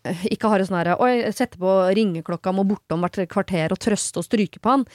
eh, 0.05 0.25
ikke 0.31 0.49
har 0.49 0.61
et 0.61 0.69
sånn 0.69 0.79
herre 0.85 0.99
Oi, 1.01 1.31
sette 1.33 1.57
på 1.59 1.95
ringeklokka, 1.95 2.53
må 2.53 2.65
bortom 2.67 3.01
hvert 3.01 3.29
kvarter 3.29 3.71
og 3.73 3.79
trøste 3.79 4.19
og 4.19 4.25
stryke 4.27 4.61
på 4.61 4.71
han. 4.71 4.87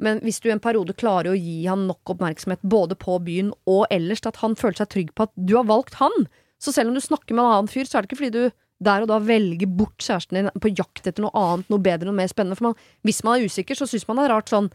Men 0.00 0.20
hvis 0.24 0.40
du 0.40 0.48
i 0.48 0.52
en 0.52 0.60
periode 0.64 0.94
klarer 0.96 1.32
å 1.34 1.36
gi 1.38 1.66
han 1.66 1.86
nok 1.86 2.00
oppmerksomhet 2.14 2.62
både 2.64 2.96
på 2.96 3.18
byen 3.22 3.52
og 3.68 3.86
ellers 3.90 4.20
til 4.22 4.28
at 4.32 4.36
han 4.40 4.54
føler 4.56 4.76
seg 4.80 4.88
trygg 4.88 5.14
på 5.14 5.26
at 5.28 5.30
du 5.36 5.56
har 5.58 5.64
valgt 5.68 5.94
han, 6.00 6.26
så 6.58 6.72
selv 6.72 6.88
om 6.88 6.94
du 6.96 7.00
snakker 7.04 7.34
med 7.36 7.44
en 7.44 7.52
annen 7.52 7.68
fyr, 7.68 7.84
så 7.84 7.98
er 7.98 8.02
det 8.02 8.10
ikke 8.10 8.22
fordi 8.24 8.32
du 8.48 8.50
der 8.80 9.04
og 9.04 9.08
da 9.10 9.18
velge 9.20 9.66
bort 9.68 9.98
kjæresten 10.00 10.38
din 10.38 10.50
på 10.62 10.70
jakt 10.72 11.06
etter 11.06 11.22
noe 11.24 11.34
annet, 11.36 11.68
noe 11.68 11.82
bedre, 11.84 12.08
noe 12.08 12.16
mer 12.16 12.30
spennende. 12.32 12.56
For 12.56 12.70
man, 12.70 12.78
hvis 13.04 13.22
man 13.26 13.38
er 13.38 13.44
usikker, 13.50 13.76
så 13.76 13.86
syns 13.90 14.06
man 14.08 14.16
det 14.20 14.24
er 14.28 14.34
rart 14.34 14.48
sånn 14.52 14.70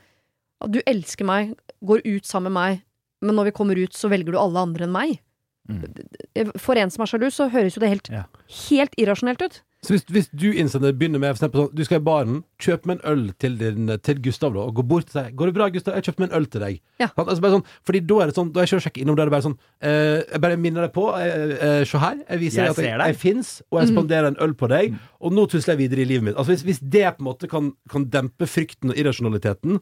du 0.72 0.80
elsker 0.88 1.26
meg, 1.28 1.56
går 1.86 2.02
ut 2.06 2.26
sammen 2.26 2.54
med 2.54 2.60
meg, 2.62 2.84
men 3.26 3.36
når 3.36 3.50
vi 3.50 3.56
kommer 3.58 3.78
ut, 3.82 3.94
så 3.98 4.10
velger 4.10 4.32
du 4.34 4.40
alle 4.40 4.62
andre 4.62 4.86
enn 4.88 4.94
meg. 4.94 5.18
For 6.62 6.78
en 6.80 6.92
som 6.94 7.04
er 7.04 7.10
sjalu, 7.10 7.28
så 7.34 7.50
høres 7.52 7.76
jo 7.76 7.82
det 7.84 7.90
helt, 7.90 8.10
Ja. 8.14 8.24
helt 8.70 8.94
irrasjonelt 9.02 9.42
ut. 9.42 9.62
Så 9.86 9.94
hvis, 9.94 10.04
hvis 10.10 10.28
du 10.34 10.48
innsender 10.52 10.94
begynner 10.98 11.22
med 11.22 11.36
for 11.36 11.38
eksempel 11.46 11.62
sånn, 11.66 11.76
Du 11.78 11.84
skal 11.86 12.00
i 12.02 12.04
baren, 12.06 12.40
kjøp 12.62 12.88
meg 12.90 12.98
en 13.00 13.12
øl 13.12 13.24
til, 13.40 13.58
din, 13.60 13.92
til 14.02 14.20
Gustav, 14.26 14.54
da, 14.56 14.64
og 14.66 14.74
gå 14.80 14.86
bort 14.90 15.06
til 15.12 15.20
deg. 15.22 15.36
'Går 15.38 15.52
det 15.52 15.54
bra, 15.58 15.68
Gustav? 15.70 15.94
Jeg 16.00 16.08
kjøpte 16.10 16.24
meg 16.24 16.32
en 16.32 16.38
øl 16.40 16.46
til 16.50 16.62
deg.' 16.66 16.80
Ja. 17.04 17.08
Sant? 17.14 17.28
Altså 17.30 17.42
bare 17.46 17.56
sånn, 17.60 17.66
fordi 17.86 18.00
da 18.10 18.16
er 18.24 18.26
det 18.32 18.36
sånn 18.40 18.52
Da 18.56 18.60
er 18.62 18.66
jeg 18.66 18.74
selv 18.74 18.86
sjekker 18.88 19.02
innom, 19.04 19.16
da 19.16 19.24
er 19.24 19.30
det 19.30 19.36
bare 19.36 19.46
sånn 19.48 19.58
eh, 19.82 20.22
Jeg 20.32 20.42
bare 20.42 20.58
minner 20.58 20.88
deg 20.88 20.94
på 20.96 21.06
eh, 21.20 21.56
eh, 21.68 21.84
Se 21.86 21.98
her, 22.02 22.18
jeg 22.30 22.40
viser 22.40 22.64
Jeg 22.64 22.66
deg 22.66 22.72
at 22.72 22.78
jeg, 22.82 22.86
ser 22.92 22.98
deg. 23.04 23.08
jeg 23.14 23.20
fins, 23.22 23.52
og 23.72 23.80
jeg 23.82 23.92
spanderer 23.94 24.28
en 24.32 24.40
øl 24.42 24.54
på 24.56 24.68
deg, 24.72 24.96
og 25.22 25.34
nå 25.36 25.46
tusler 25.52 25.76
jeg 25.76 25.82
videre 25.86 26.02
i 26.02 26.10
livet 26.10 26.24
mitt. 26.30 26.36
Altså 26.40 26.52
Hvis, 26.56 26.64
hvis 26.68 26.80
det 26.82 27.06
på 27.18 27.22
en 27.24 27.30
måte 27.30 27.48
kan, 27.52 27.72
kan 27.92 28.10
dempe 28.10 28.48
frykten 28.50 28.90
og 28.92 28.98
irrasjonaliteten, 28.98 29.80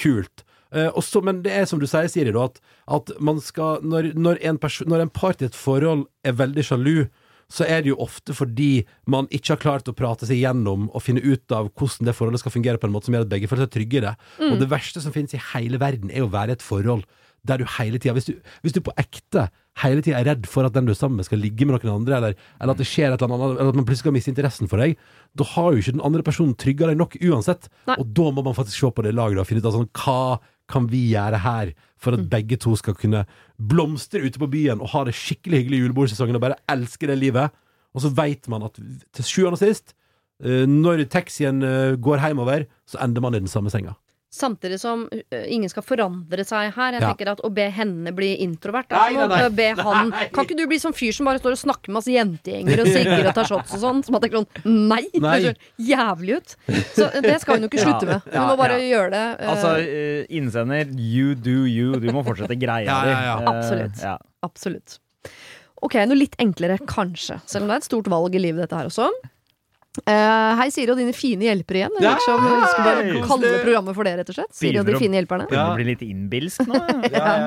kult. 0.00 0.44
Eh, 0.74 0.88
også, 0.98 1.20
men 1.22 1.42
det 1.44 1.52
er 1.54 1.66
som 1.70 1.78
du 1.78 1.86
sier, 1.86 2.08
Siri, 2.10 2.32
da, 2.34 2.48
at, 2.48 2.58
at 2.90 3.12
man 3.22 3.38
skal 3.40 3.78
Når, 3.84 4.08
når, 4.18 4.40
en 4.42 4.58
perso- 4.58 4.86
når 4.88 5.04
en 5.04 5.10
part 5.14 5.42
i 5.42 5.46
et 5.46 5.54
forhold 5.54 6.06
er 6.26 6.32
veldig 6.34 6.64
sjalu, 6.66 7.06
så 7.52 7.66
er 7.68 7.82
det 7.82 7.90
jo 7.92 7.98
ofte 8.02 8.34
fordi 8.34 8.84
man 9.06 9.26
ikke 9.30 9.54
har 9.54 9.62
klart 9.62 9.88
å 9.90 9.94
prate 9.96 10.26
seg 10.28 10.40
gjennom 10.40 10.88
og 10.94 11.02
finne 11.04 11.20
ut 11.24 11.52
av 11.52 11.68
hvordan 11.74 12.08
det 12.08 12.14
forholdet 12.16 12.40
skal 12.44 12.54
fungere 12.54 12.78
på 12.80 12.88
en 12.88 12.94
måte 12.94 13.06
som 13.10 13.14
gjør 13.18 13.26
at 13.26 13.32
begge 13.34 13.48
føler 13.50 13.66
seg 13.66 13.74
trygge 13.76 14.00
i 14.00 14.04
det. 14.06 14.14
Og 14.48 14.58
det 14.62 14.70
verste 14.70 15.00
som 15.04 15.12
finnes 15.14 15.34
i 15.36 15.42
hele 15.52 15.78
verden, 15.82 16.10
er 16.10 16.24
å 16.24 16.30
være 16.32 16.54
i 16.54 16.58
et 16.58 16.62
forhold 16.64 17.04
der 17.44 17.58
du 17.60 17.66
hele 17.76 17.98
tida 18.00 18.14
hvis, 18.16 18.24
du- 18.24 18.40
hvis 18.64 18.72
du 18.72 18.80
på 18.80 18.92
ekte 18.96 19.50
hele 19.82 20.00
tida 20.00 20.16
er 20.22 20.24
redd 20.30 20.46
for 20.48 20.64
at 20.64 20.72
den 20.72 20.86
du 20.86 20.92
er 20.92 20.96
sammen 20.96 21.16
med, 21.20 21.26
skal 21.26 21.36
ligge 21.42 21.66
med 21.66 21.76
noen 21.82 21.98
andre, 22.00 22.16
eller, 22.16 22.34
eller 22.62 22.72
at 22.72 22.78
det 22.80 22.86
skjer 22.88 23.12
et 23.12 23.20
eller 23.20 23.34
annet, 23.34 23.58
eller 23.60 23.68
at 23.68 23.76
man 23.76 23.84
plutselig 23.84 23.98
skal 24.06 24.14
miste 24.16 24.30
interessen 24.32 24.70
for 24.70 24.80
deg, 24.80 24.96
da 25.36 25.44
har 25.44 25.72
jo 25.74 25.82
ikke 25.82 25.92
den 25.98 26.04
andre 26.08 26.22
personen 26.24 26.54
trygga 26.56 26.86
deg 26.88 26.96
nok 26.96 27.18
uansett. 27.20 27.68
Nei. 27.90 27.96
Og 28.00 28.14
da 28.16 28.30
må 28.32 28.44
man 28.46 28.54
faktisk 28.56 28.78
se 28.80 28.90
på 28.96 29.04
det 29.04 29.12
laget 29.18 29.42
og 29.42 29.46
finne 29.50 29.60
ut 29.60 29.68
av 29.68 29.76
sånn, 29.76 29.90
hva 29.92 30.38
kan 30.70 30.86
vi 30.90 31.02
gjøre 31.12 31.42
her 31.44 31.72
for 32.00 32.16
at 32.16 32.28
begge 32.30 32.56
to 32.60 32.74
skal 32.76 32.96
kunne 32.98 33.24
blomstre 33.58 34.22
ute 34.24 34.40
på 34.40 34.50
byen 34.50 34.80
og 34.80 34.92
ha 34.94 35.04
det 35.08 35.16
skikkelig 35.16 35.62
hyggelig 35.62 35.78
i 35.78 35.84
julebordsesongen 35.84 36.38
og 36.38 36.44
bare 36.44 36.60
elske 36.72 37.08
det 37.10 37.18
livet. 37.20 37.54
Og 37.94 38.04
så 38.04 38.10
veit 38.14 38.48
man 38.50 38.66
at 38.66 38.80
til 39.14 39.24
sjuende 39.28 39.58
og 39.58 39.62
sist, 39.62 39.94
eh, 40.42 40.64
når 40.68 41.04
taxien 41.12 41.62
eh, 41.62 41.96
går 41.96 42.24
hjemover, 42.24 42.66
så 42.86 42.98
ender 43.04 43.22
man 43.24 43.36
i 43.36 43.42
den 43.44 43.50
samme 43.50 43.70
senga. 43.70 43.94
Samtidig 44.34 44.80
som 44.82 45.04
øh, 45.14 45.44
ingen 45.46 45.70
skal 45.70 45.84
forandre 45.86 46.42
seg 46.44 46.72
her. 46.74 46.96
Jeg 46.96 47.02
Ja. 47.04 47.12
tenker 47.12 47.28
at 47.30 47.40
Å 47.46 47.50
be 47.54 47.68
henne 47.70 48.10
bli 48.16 48.32
introvert 48.42 48.90
er 48.90 49.12
som 49.14 49.28
nei, 49.28 49.28
nei. 49.30 49.42
å 49.46 49.52
be 49.54 49.68
han 49.86 50.10
Nei. 50.10 50.24
Kan 50.34 50.44
ikke 50.48 50.56
du 50.58 50.64
bli 50.66 50.78
sånn 50.82 50.96
fyr 50.96 51.12
som 51.14 51.28
bare 51.30 51.38
står 51.38 51.54
og 51.54 51.60
snakker 51.62 51.92
med 51.92 51.98
masse 52.00 52.10
jentegjenger 52.10 52.82
og 52.82 52.90
sigger 52.90 53.28
og 53.30 53.34
tar 53.38 53.46
shots 53.52 53.76
og 53.78 53.82
sånn? 53.84 54.02
Som 54.08 54.16
at 54.18 54.24
det 54.26 54.32
er 54.32 54.40
sånn 54.42 54.74
Nei! 54.90 55.04
Det 55.14 55.22
ser 55.44 55.60
jævlig 55.86 56.40
ut. 56.40 56.56
Så 56.96 57.06
det 57.22 57.36
skal 57.44 57.60
hun 57.60 57.68
jo 57.68 57.70
ikke 57.70 57.84
slutte 57.86 58.06
med. 58.10 58.26
Hun 58.26 58.34
Ja, 58.40 58.46
må 58.50 58.56
bare 58.58 58.80
ja. 58.82 58.88
gjøre 58.96 59.10
det. 59.14 59.24
Uh... 59.38 59.50
Altså, 59.54 59.70
eh, 59.86 60.26
innsender, 60.40 60.90
you 60.98 61.34
do 61.38 61.62
you. 61.70 61.94
Du 62.02 62.10
må 62.12 62.24
fortsette 62.26 62.58
greia 62.58 62.88
Ja, 62.90 62.98
di. 63.06 63.14
ja, 63.14 63.22
ja. 63.30 63.36
Eh, 63.38 63.52
Absolutt. 63.54 64.02
ja. 64.02 64.16
Absolutt. 64.42 64.98
Ok, 65.84 65.94
noe 66.08 66.16
litt 66.18 66.34
enklere, 66.40 66.78
kanskje. 66.88 67.38
Selv 67.46 67.64
om 67.66 67.70
det 67.70 67.74
er 67.78 67.82
et 67.84 67.88
stort 67.90 68.06
valg 68.10 68.34
i 68.34 68.40
livet, 68.40 68.64
dette 68.64 68.78
her 68.78 68.88
også. 68.90 69.10
Eh, 70.02 70.54
hei, 70.58 70.66
Siri 70.74 70.90
og 70.90 70.98
dine 70.98 71.14
fine 71.14 71.46
hjelpere 71.46 71.84
igjen. 71.84 71.98
Vi 72.00 72.14
skal 72.24 72.40
bare 72.42 73.20
kalle 73.28 73.52
programmet 73.62 73.94
for 73.94 74.08
det, 74.08 74.16
rett 74.18 74.32
og 74.32 74.38
slett. 74.40 74.56
Siri 74.56 74.80
og 74.80 74.88
de 74.88 74.96
fine 74.98 75.20
hjelperne. 75.20 75.46
Begynner 75.50 75.70
å 75.70 75.78
bli 75.78 75.86
litt 75.92 76.02
innbilsk 76.02 76.66
nå. 76.66 76.80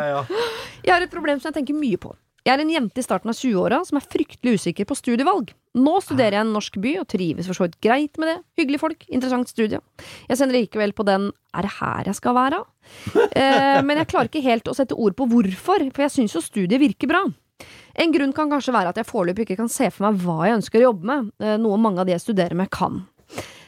Jeg 0.87 0.93
har 0.93 1.03
et 1.03 1.11
problem 1.11 1.41
som 1.41 1.49
jeg 1.49 1.57
tenker 1.59 1.75
mye 1.75 1.99
på. 1.99 2.13
Jeg 2.47 2.53
er 2.53 2.61
en 2.63 2.69
jente 2.71 3.01
i 3.01 3.03
starten 3.03 3.27
av 3.27 3.35
20-åra 3.35 3.81
som 3.83 3.97
er 3.99 4.05
fryktelig 4.07 4.61
usikker 4.61 4.87
på 4.87 4.95
studievalg. 4.95 5.49
Nå 5.75 5.97
studerer 5.99 6.37
jeg 6.37 6.45
i 6.45 6.45
en 6.45 6.53
norsk 6.55 6.77
by 6.79 6.93
og 7.01 7.07
trives 7.11 7.49
for 7.49 7.57
så 7.57 7.65
vidt 7.65 7.75
greit 7.83 8.15
med 8.21 8.31
det. 8.31 8.35
Hyggelige 8.61 8.83
folk, 8.85 9.03
interessant 9.11 9.51
studie. 9.51 9.81
Jeg 10.29 10.39
sender 10.39 10.55
likevel 10.55 10.95
på 10.95 11.03
den 11.09 11.27
'er 11.51 11.67
det 11.67 11.73
her 11.81 12.07
jeg 12.07 12.15
skal 12.15 12.37
være'? 12.39 12.63
Uh, 13.35 13.81
men 13.83 13.97
jeg 13.97 14.07
klarer 14.07 14.31
ikke 14.31 14.47
helt 14.47 14.71
å 14.71 14.77
sette 14.77 14.95
ord 14.95 15.17
på 15.17 15.27
hvorfor, 15.27 15.91
for 15.91 16.01
jeg 16.07 16.13
syns 16.15 16.37
jo 16.39 16.39
studiet 16.39 16.79
virker 16.79 17.11
bra. 17.11 17.25
En 17.97 18.11
grunn 18.13 18.33
kan 18.35 18.49
kanskje 18.51 18.75
være 18.75 18.91
at 18.93 18.99
jeg 19.01 19.09
foreløpig 19.09 19.47
ikke 19.47 19.61
kan 19.63 19.71
se 19.73 19.89
for 19.89 20.05
meg 20.05 20.19
hva 20.21 20.45
jeg 20.45 20.59
ønsker 20.59 20.81
å 20.81 20.89
jobbe 20.91 21.07
med, 21.09 21.31
eh, 21.41 21.57
noe 21.57 21.79
mange 21.81 22.03
av 22.03 22.05
de 22.05 22.13
jeg 22.13 22.27
studerer 22.27 22.53
med, 22.57 22.69
kan. 22.69 23.07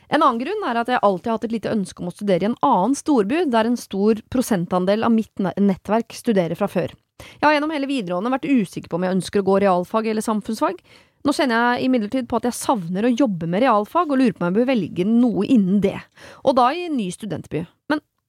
En 0.09 0.21
annen 0.21 0.39
grunn 0.41 0.63
er 0.65 0.77
at 0.77 0.89
jeg 0.89 1.01
alltid 1.01 1.29
har 1.29 1.37
hatt 1.37 1.47
et 1.47 1.53
lite 1.53 1.73
ønske 1.73 2.01
om 2.01 2.09
å 2.09 2.13
studere 2.13 2.45
i 2.45 2.49
en 2.49 2.57
annen 2.65 2.95
storby, 2.97 3.43
der 3.49 3.65
en 3.69 3.77
stor 3.77 4.21
prosentandel 4.29 5.05
av 5.05 5.13
mitt 5.13 5.33
nettverk 5.37 6.13
studerer 6.17 6.57
fra 6.57 6.69
før. 6.69 6.93
Jeg 7.19 7.43
har 7.43 7.53
gjennom 7.55 7.73
hele 7.73 7.89
videregående 7.89 8.31
vært 8.33 8.47
usikker 8.49 8.89
på 8.89 8.97
om 8.97 9.05
jeg 9.05 9.17
ønsker 9.17 9.41
å 9.41 9.47
gå 9.49 9.59
realfag 9.65 10.07
eller 10.07 10.25
samfunnsfag. 10.25 10.79
Nå 11.25 11.35
kjenner 11.35 11.75
jeg 11.75 11.89
imidlertid 11.89 12.29
på 12.31 12.39
at 12.39 12.47
jeg 12.47 12.57
savner 12.57 13.05
å 13.05 13.11
jobbe 13.11 13.49
med 13.49 13.65
realfag, 13.65 14.09
og 14.09 14.21
lurer 14.21 14.37
på 14.37 14.45
om 14.45 14.49
jeg 14.49 14.57
bør 14.61 14.71
velge 14.71 15.05
noe 15.09 15.45
innen 15.45 15.81
det. 15.83 15.97
Og 16.45 16.55
da 16.57 16.69
i 16.71 16.85
en 16.87 16.95
ny 16.97 17.09
studentby. 17.11 17.65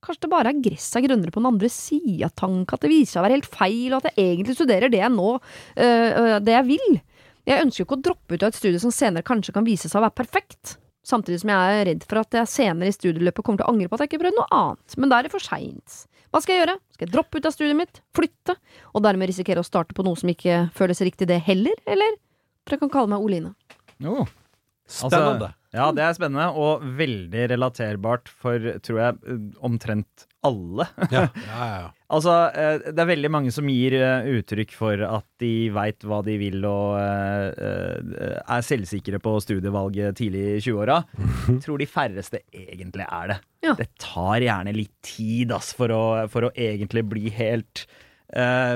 Kanskje 0.00 0.24
det 0.24 0.32
bare 0.32 0.52
er 0.52 0.60
gresset 0.64 0.96
er 0.96 1.04
grønnere 1.04 1.32
på 1.34 1.42
den 1.42 1.50
andre 1.50 1.68
sida 1.72 2.30
av 2.30 2.36
tanken, 2.40 2.76
at 2.76 2.84
det 2.84 2.92
viser 2.92 3.12
seg 3.12 3.20
å 3.20 3.24
være 3.26 3.36
helt 3.36 3.50
feil, 3.52 3.88
og 3.92 3.98
at 4.00 4.10
jeg 4.10 4.30
egentlig 4.34 4.56
studerer 4.56 4.92
det 4.92 5.02
jeg 5.02 5.12
nå, 5.12 5.32
øh, 5.36 6.10
øh, 6.22 6.36
det 6.44 6.54
jeg 6.56 6.68
vil. 6.70 7.00
Jeg 7.50 7.64
ønsker 7.66 7.82
jo 7.82 7.88
ikke 7.88 7.98
å 7.98 8.06
droppe 8.08 8.36
ut 8.36 8.44
av 8.46 8.52
et 8.52 8.60
studie 8.60 8.80
som 8.80 8.94
senere 8.94 9.26
kanskje 9.26 9.54
kan 9.56 9.66
vise 9.66 9.90
seg 9.90 10.00
å 10.00 10.06
være 10.06 10.16
perfekt. 10.22 10.78
Samtidig 11.06 11.40
som 11.42 11.52
jeg 11.52 11.76
er 11.76 11.86
redd 11.88 12.06
for 12.08 12.20
at 12.20 12.36
jeg 12.36 12.52
senere 12.52 12.92
i 12.92 12.96
studieløpet 12.96 13.44
kommer 13.44 13.60
til 13.60 13.68
å 13.68 13.74
angre 13.74 13.88
på 13.90 13.96
at 13.96 14.04
jeg 14.04 14.12
ikke 14.12 14.22
prøvde 14.24 14.40
noe 14.40 14.56
annet. 14.56 14.96
Men 15.00 15.12
da 15.12 15.18
er 15.18 15.26
det 15.26 15.32
for 15.32 15.44
seint. 15.44 16.02
Hva 16.30 16.42
skal 16.44 16.54
jeg 16.54 16.62
gjøre? 16.62 16.76
Skal 16.94 17.08
jeg 17.08 17.14
droppe 17.14 17.40
ut 17.40 17.48
av 17.48 17.54
studiet 17.56 17.78
mitt, 17.78 18.02
flytte, 18.16 18.56
og 18.94 19.04
dermed 19.04 19.32
risikere 19.32 19.64
å 19.64 19.66
starte 19.66 19.96
på 19.96 20.04
noe 20.06 20.16
som 20.20 20.30
ikke 20.30 20.68
føles 20.76 21.00
riktig 21.04 21.26
det 21.28 21.40
heller, 21.48 21.76
eller? 21.90 22.20
For 22.64 22.76
jeg 22.76 22.84
kan 22.84 22.92
kalle 22.92 23.10
meg 23.10 23.24
Oline. 23.24 23.54
Jo. 24.00 24.22
Spennende. 24.86 25.50
Ja, 25.70 25.92
det 25.94 26.02
er 26.02 26.16
spennende, 26.16 26.48
og 26.58 26.82
veldig 26.98 27.46
relaterbart 27.52 28.26
for, 28.42 28.58
tror 28.82 28.98
jeg, 29.04 29.38
omtrent 29.62 30.26
alle. 30.46 30.86
Ja, 31.12 31.26
ja, 31.52 31.68
ja. 31.84 31.88
Altså, 32.10 32.34
eh, 32.58 32.88
det 32.90 33.02
er 33.04 33.10
veldig 33.12 33.30
mange 33.30 33.52
som 33.54 33.68
gir 33.70 33.94
eh, 33.94 34.26
uttrykk 34.40 34.72
for 34.74 35.04
at 35.06 35.26
de 35.42 35.68
veit 35.74 36.02
hva 36.02 36.20
de 36.26 36.34
vil 36.40 36.64
og 36.66 36.96
eh, 36.98 38.40
er 38.40 38.66
selvsikre 38.66 39.20
på 39.22 39.36
studievalget 39.44 40.18
tidlig 40.18 40.44
i 40.56 40.60
20-åra. 40.64 41.00
Tror 41.62 41.78
de 41.80 41.90
færreste 41.90 42.42
egentlig 42.50 43.06
er 43.06 43.34
det. 43.34 43.40
Ja. 43.68 43.76
Det 43.78 43.90
tar 44.02 44.42
gjerne 44.42 44.74
litt 44.74 44.96
tid 45.06 45.54
ass, 45.54 45.74
for, 45.76 45.92
å, 45.94 46.04
for 46.32 46.48
å 46.48 46.54
egentlig 46.56 47.04
bli 47.12 47.30
helt 47.36 47.84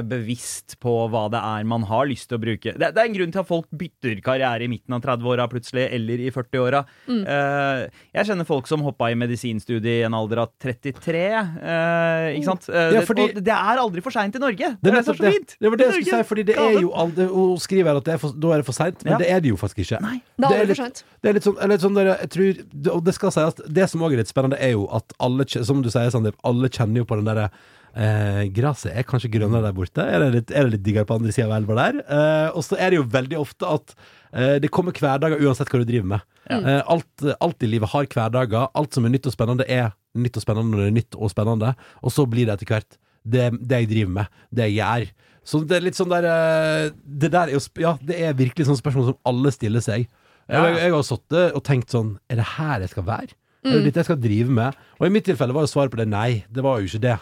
bevisst 0.09 0.77
på 0.83 0.93
hva 1.13 1.25
det 1.33 1.41
er 1.41 1.65
man 1.69 1.85
har 1.89 2.07
lyst 2.11 2.29
til 2.31 2.39
å 2.39 2.43
bruke. 2.43 2.73
Det, 2.75 2.89
det 2.95 3.01
er 3.03 3.09
en 3.11 3.17
grunn 3.17 3.33
til 3.35 3.43
at 3.43 3.49
folk 3.49 3.69
bytter 3.71 4.21
karriere 4.25 4.65
i 4.67 4.71
midten 4.71 4.97
av 4.97 5.03
30-åra 5.05 5.47
plutselig, 5.53 5.87
eller 5.95 6.23
i 6.27 6.31
40-åra. 6.35 6.81
Eh, 7.09 7.83
jeg 8.19 8.29
kjenner 8.31 8.49
folk 8.49 8.67
som 8.71 8.83
hoppa 8.87 9.11
i 9.13 9.19
medisinstudiet 9.19 10.01
i 10.01 10.07
en 10.09 10.17
alder 10.19 10.43
av 10.45 10.53
33. 10.63 11.23
eh, 11.31 12.29
ikke 12.39 12.49
sant? 12.51 12.69
Eh, 12.71 12.93
Ja, 12.95 13.01
det, 13.05 13.09
og 13.37 13.43
det 13.45 13.55
er 13.55 13.81
aldri 13.83 14.03
for 14.05 14.15
seint 14.15 14.35
i 14.37 14.43
Norge! 14.43 14.73
Det 14.81 14.91
er 14.91 14.99
det 14.99 15.03
er 15.03 15.09
så 15.09 15.17
fint! 15.19 15.57
Det 15.61 15.71
var 15.71 15.77
det 15.81 15.87
jeg 15.89 15.95
skulle 16.05 16.23
si, 16.25 16.29
fordi 16.31 16.47
det 16.51 16.57
er 16.61 16.81
jo 16.81 16.91
aldri, 17.05 17.27
Hun 17.31 17.59
skriver 17.63 17.97
at 18.01 18.05
det 18.09 18.15
er 18.17 18.19
for, 18.23 18.35
da 18.37 18.53
er 18.55 18.63
det 18.63 18.67
for 18.69 18.77
seint, 18.77 19.05
men 19.05 19.15
Ja. 19.15 19.19
det 19.23 19.31
er 19.31 19.41
det 19.45 19.53
jo 19.55 19.57
faktisk 19.61 19.85
ikke. 19.85 20.01
Nei. 20.05 20.19
Det 20.39 20.45
er 20.45 20.49
aldri 20.49 20.67
litt- 20.67 20.77
for 20.77 20.85
sent. 20.85 21.05
Det 21.23 21.29
er 21.31 21.39
litt 21.39 21.47
sånn, 21.49 21.57
eller 21.61 21.75
litt 21.75 21.85
sånn 21.87 21.95
der, 21.95 22.11
jeg 22.15 22.31
tror, 22.35 22.95
Og 22.95 23.05
det 23.05 23.15
skal 23.15 23.31
sies, 23.33 23.55
det 23.69 23.89
som 23.91 24.01
også 24.01 24.13
er 24.13 24.17
litt 24.25 24.29
spennende, 24.33 24.59
er 24.61 24.71
jo 24.75 24.87
at 24.93 25.13
alle, 25.21 25.47
som 25.49 25.83
du 25.83 25.89
sier, 25.91 26.11
Sandeep, 26.11 26.35
alle 26.45 26.69
kjenner 26.69 26.97
jo 27.03 27.05
på 27.09 27.17
den 27.17 27.25
derre 27.25 27.51
Eh, 27.95 28.41
Gresset 28.55 28.91
er 28.99 29.07
kanskje 29.07 29.31
grønnere 29.37 29.69
der 29.69 29.75
borte. 29.77 30.03
Er 30.03 30.25
det 30.25 30.31
litt, 30.35 30.51
er 30.51 30.67
det 30.67 30.77
litt 30.79 30.85
diggere 30.87 31.07
på 31.09 31.19
andre 31.19 31.35
sida 31.35 31.47
av 31.47 31.57
elva 31.61 31.77
der? 31.79 32.01
Eh, 32.03 32.49
og 32.57 32.65
så 32.67 32.79
er 32.79 32.91
det 32.91 32.99
jo 32.99 33.09
veldig 33.13 33.39
ofte 33.39 33.69
at 33.71 33.95
eh, 34.35 34.57
det 34.63 34.73
kommer 34.75 34.97
hverdager 34.97 35.43
uansett 35.45 35.71
hva 35.71 35.83
du 35.83 35.87
driver 35.89 36.11
med. 36.17 36.25
Eh, 36.51 36.81
alt, 36.91 37.27
alt 37.41 37.63
i 37.65 37.71
livet 37.71 37.93
har 37.95 38.09
hverdager. 38.11 38.67
Alt 38.75 38.97
som 38.97 39.07
er 39.07 39.15
nytt 39.15 39.29
og 39.31 39.37
spennende, 39.37 39.67
er 39.71 39.93
nytt 40.19 40.41
og 40.41 40.45
spennende 40.47 40.75
når 40.75 40.83
det 40.83 40.91
er 40.91 40.97
nytt 40.99 41.19
og 41.21 41.31
spennende. 41.33 41.75
Og 42.03 42.15
så 42.15 42.27
blir 42.31 42.49
det 42.49 42.57
etter 42.59 42.73
hvert 42.75 42.99
det, 43.25 43.47
det 43.63 43.85
jeg 43.85 43.91
driver 43.95 44.17
med, 44.19 44.35
det 44.53 44.67
jeg 44.69 44.77
gjør. 44.81 45.07
Så 45.45 45.61
det 45.69 45.77
er 45.77 45.85
litt 45.85 45.97
sånn 45.99 46.09
der 46.09 46.25
eh, 46.25 46.91
Det 47.05 47.29
der 47.29 47.51
er 47.51 47.53
jo 47.53 47.61
Ja, 47.77 47.91
det 48.01 48.17
er 48.17 48.37
virkelig 48.37 48.65
sånn 48.65 48.79
spørsmål 48.81 49.11
som 49.11 49.19
alle 49.29 49.53
stiller 49.53 49.85
seg. 49.85 50.07
Ja. 50.49 50.63
Jeg, 50.67 50.79
jeg 50.83 50.93
har 50.95 51.05
sittet 51.05 51.57
og 51.57 51.63
tenkt 51.65 51.93
sånn 51.93 52.15
Er 52.33 52.41
det 52.41 52.47
her 52.57 52.83
jeg 52.85 52.93
skal 52.93 53.07
være? 53.09 53.37
Er 53.65 53.79
det 53.79 53.87
dette 53.87 54.03
jeg 54.03 54.09
skal 54.11 54.19
drive 54.21 54.53
med? 54.53 54.77
Og 54.99 55.07
i 55.07 55.13
mitt 55.13 55.25
tilfelle 55.25 55.55
var 55.57 55.65
jo 55.65 55.71
svaret 55.73 55.93
på 55.93 55.97
det 56.01 56.05
nei. 56.13 56.45
Det 56.53 56.65
var 56.65 56.81
jo 56.83 56.89
ikke 56.89 57.01
det. 57.01 57.15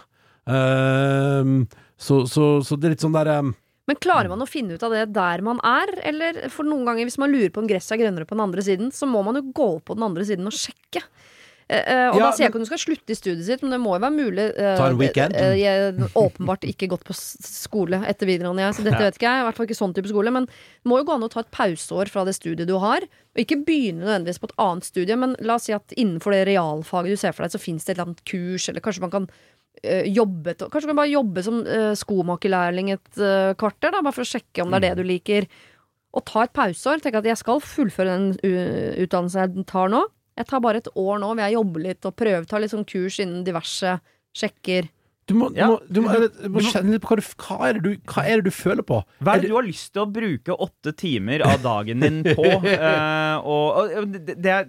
Ehm, 0.51 1.67
så, 1.99 2.23
så, 2.27 2.47
så 2.67 2.79
det 2.79 2.89
er 2.89 2.95
litt 2.97 3.05
sånn 3.05 3.15
der 3.15 3.31
um, 3.39 3.53
Men 3.91 3.99
klarer 4.03 4.31
man 4.33 4.43
å 4.43 4.49
finne 4.51 4.75
ut 4.79 4.83
av 4.87 4.95
det 4.95 5.05
der 5.15 5.43
man 5.47 5.61
er? 5.67 5.93
Eller 6.09 6.45
for 6.55 6.67
noen 6.67 6.87
ganger 6.89 7.07
hvis 7.09 7.21
man 7.23 7.31
lurer 7.35 7.53
på 7.55 7.63
om 7.63 7.71
gresset 7.71 7.97
er 7.97 8.05
grønnere 8.05 8.27
på 8.29 8.35
den 8.39 8.47
andre 8.49 8.65
siden, 8.67 8.91
så 8.95 9.07
må 9.11 9.23
man 9.27 9.39
jo 9.39 9.47
gå 9.55 9.71
på 9.87 9.99
den 9.99 10.07
andre 10.11 10.27
siden 10.27 10.49
og 10.51 10.57
sjekke. 10.57 11.05
Eh, 11.73 11.79
eh, 11.89 12.09
og 12.11 12.19
Ja, 12.19 12.27
da 12.27 12.31
sier 12.35 12.45
jeg 12.45 12.51
ikke 12.53 12.59
at 12.61 12.67
du 12.67 12.71
skal 12.73 12.81
slutte 12.83 13.15
i 13.15 13.17
studiet 13.17 13.47
sitt, 13.47 13.63
men 13.65 13.73
det 13.73 13.79
må 13.81 13.95
jo 13.95 14.03
være 14.03 14.13
mulig. 14.19 14.47
eh, 14.61 14.75
Ta 14.77 14.89
en 14.91 14.99
weekend. 14.99 15.33
eh, 15.39 15.55
jeg 15.63 15.95
har 16.03 16.17
åpenbart 16.19 16.67
ikke 16.69 16.89
gått 16.91 17.05
på 17.07 17.15
skole 17.17 18.03
etter 18.11 18.29
videregående, 18.29 18.67
jeg, 18.67 18.75
så 18.77 18.85
dette 18.85 18.99
Ja. 19.01 19.07
vet 19.09 19.17
ikke 19.17 19.31
jeg. 19.31 19.41
I 19.41 19.47
hvert 19.47 19.57
fall 19.61 19.67
ikke 19.71 19.79
sånn 19.79 19.95
type 19.97 20.11
skole. 20.11 20.33
Men 20.35 20.47
det 20.51 20.91
må 20.91 20.99
jo 20.99 21.07
gå 21.09 21.15
an 21.15 21.23
å 21.25 21.31
ta 21.33 21.41
et 21.41 21.51
pauseår 21.55 22.11
fra 22.13 22.25
det 22.29 22.35
studiet 22.37 22.67
du 22.69 22.75
har. 22.83 23.07
Og 23.07 23.41
ikke 23.41 23.63
begynne 23.65 24.05
nødvendigvis 24.05 24.43
på 24.43 24.51
et 24.51 24.59
annet 24.61 24.85
studie, 24.91 25.17
men 25.17 25.35
la 25.41 25.55
oss 25.57 25.65
si 25.71 25.73
at 25.73 25.95
innenfor 25.97 26.35
det 26.35 26.43
realfaget 26.51 27.15
du 27.15 27.17
ser 27.17 27.33
for 27.33 27.47
deg, 27.47 27.55
så 27.55 27.63
fins 27.63 27.87
det 27.87 27.95
et 27.95 27.97
eller 27.97 28.11
annet 28.11 28.25
kurs, 28.29 28.69
eller 28.69 28.85
kanskje 28.85 29.01
man 29.07 29.15
kan 29.15 29.31
eh, 29.83 30.05
jobbe 30.13 30.53
et- 30.53 30.65
Kanskje 30.69 30.87
du 30.89 30.93
kan 30.93 31.01
bare 31.03 31.13
jobbe 31.15 31.43
som 31.47 31.61
uh, 31.65 31.93
skomakerlærling 31.99 32.93
et 32.95 33.19
eh, 33.19 33.53
kvarter, 33.59 33.91
da, 33.95 34.03
bare 34.03 34.13
for 34.17 34.27
å 34.27 34.33
sjekke 34.33 34.63
om 34.67 34.71
det 34.75 34.83
er 34.83 34.89
det 34.91 35.03
du 35.03 35.09
liker. 35.09 35.47
Og 36.13 36.25
ta 36.29 36.43
et 36.45 36.53
pauseår. 36.53 37.01
Tenk 37.01 37.15
at 37.23 37.25
jeg 37.25 37.39
skal 37.41 37.61
fullføre 37.65 38.13
den 38.19 38.27
utdannelsen 39.01 39.57
jeg 39.57 39.67
tar 39.71 39.89
nå. 39.93 40.03
Jeg 40.37 40.49
tar 40.49 40.61
bare 40.65 40.81
et 40.83 40.89
år 40.97 41.19
nå, 41.21 41.31
vil 41.37 41.45
jeg 41.47 41.57
jobbe 41.59 41.83
litt 41.87 42.07
og 42.09 42.15
prøve, 42.17 42.47
ta 42.49 42.59
litt 42.61 42.73
sånn 42.73 42.87
kurs 42.89 43.19
innen 43.21 43.45
diverse 43.45 43.99
sjekker. 44.37 44.89
Du 45.29 45.35
må, 45.39 45.49
du 45.55 45.61
må, 45.63 45.77
du 45.89 46.01
må, 46.03 46.13
Du- 46.19 46.49
må 46.51 46.61
kjenne 46.67 46.97
litt 46.97 47.05
på 47.05 47.15
hva, 47.15 47.21
du, 47.21 47.27
hva, 47.39 47.57
er 47.69 47.77
det 47.79 47.83
du, 47.85 47.91
hva 48.11 48.25
er 48.27 48.41
det 48.41 48.49
du 48.49 48.55
føler 48.57 48.83
på. 48.89 48.99
Hva 49.23 49.37
er 49.37 49.45
det 49.45 49.51
du 49.53 49.57
har 49.57 49.65
lyst 49.69 49.93
til 49.95 50.03
å 50.03 50.09
bruke 50.11 50.57
åtte 50.67 50.93
timer 50.99 51.45
av 51.47 51.61
dagen 51.63 52.01
din 52.03 52.23
på? 52.27 52.43
uh, 52.43 53.37
og, 53.55 53.93
og 54.03 54.09
det, 54.17 54.37
det, 54.43 54.51
er, 54.57 54.69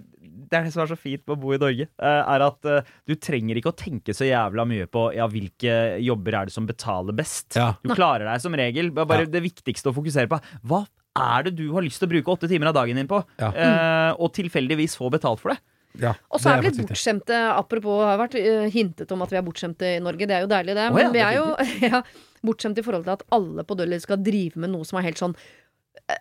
det 0.54 0.60
er 0.60 0.68
det 0.68 0.74
som 0.74 0.84
er 0.84 0.90
så 0.92 0.98
fint 0.98 1.24
med 1.26 1.34
å 1.34 1.40
bo 1.42 1.52
i 1.56 1.58
Norge, 1.58 1.88
eh, 1.90 2.20
er 2.36 2.44
at 2.46 2.68
eh, 2.70 2.90
du 3.10 3.16
trenger 3.18 3.58
ikke 3.58 3.72
å 3.72 3.78
tenke 3.78 4.14
så 4.14 4.28
jævla 4.28 4.66
mye 4.70 4.86
på 4.86 5.08
ja, 5.16 5.26
hvilke 5.30 5.98
jobber 6.04 6.38
er 6.38 6.50
det 6.50 6.54
som 6.54 6.68
betaler 6.68 7.16
best. 7.18 7.56
Ja. 7.58 7.72
Du 7.82 7.90
klarer 7.94 8.28
deg 8.30 8.42
som 8.44 8.54
regel. 8.54 8.92
Bare 8.94 9.24
Ja. 9.24 9.30
Det 9.34 9.42
viktigste 9.42 9.90
å 9.90 9.96
fokusere 9.96 10.30
på 10.30 10.38
hva 10.68 10.84
er 11.14 11.46
det 11.46 11.54
du 11.58 11.68
har 11.74 11.82
lyst 11.82 11.98
til 12.02 12.06
å 12.08 12.12
bruke 12.12 12.32
åtte 12.34 12.50
timer 12.50 12.70
av 12.70 12.76
dagen 12.78 12.98
din 12.98 13.10
på, 13.10 13.22
Ja. 13.40 13.50
Eh, 13.50 14.10
og 14.18 14.32
tilfeldigvis 14.34 14.94
få 14.98 15.10
betalt 15.10 15.42
for 15.42 15.54
det. 15.54 15.58
Ja, 15.94 16.10
Og 16.30 16.40
så 16.42 16.50
er 16.50 16.60
vi 16.60 16.70
litt 16.72 16.88
bortskjemte, 16.88 17.36
apropos 17.54 18.02
har 18.02 18.18
vært 18.18 18.34
hintet 18.74 19.12
om 19.14 19.22
at 19.22 19.30
vi 19.30 19.38
er 19.38 19.44
bortskjemte 19.46 19.92
i 19.94 20.00
Norge, 20.02 20.26
det 20.26 20.34
er 20.34 20.42
jo 20.42 20.50
deilig 20.50 20.74
det, 20.74 20.88
Å 20.90 20.90
ja, 20.90 20.94
men 20.96 21.12
vi 21.14 21.22
er 21.22 21.36
jo 21.36 21.44
ja, 21.86 22.00
bortskjemte 22.42 22.82
i 22.82 22.86
forhold 22.86 23.06
til 23.06 23.14
at 23.14 23.22
alle 23.30 23.62
på 23.62 23.76
Dødelig 23.78 24.00
skal 24.02 24.18
drive 24.18 24.58
med 24.58 24.74
noe 24.74 24.86
som 24.88 24.98
er 24.98 25.06
helt 25.06 25.22
sånn 25.22 25.36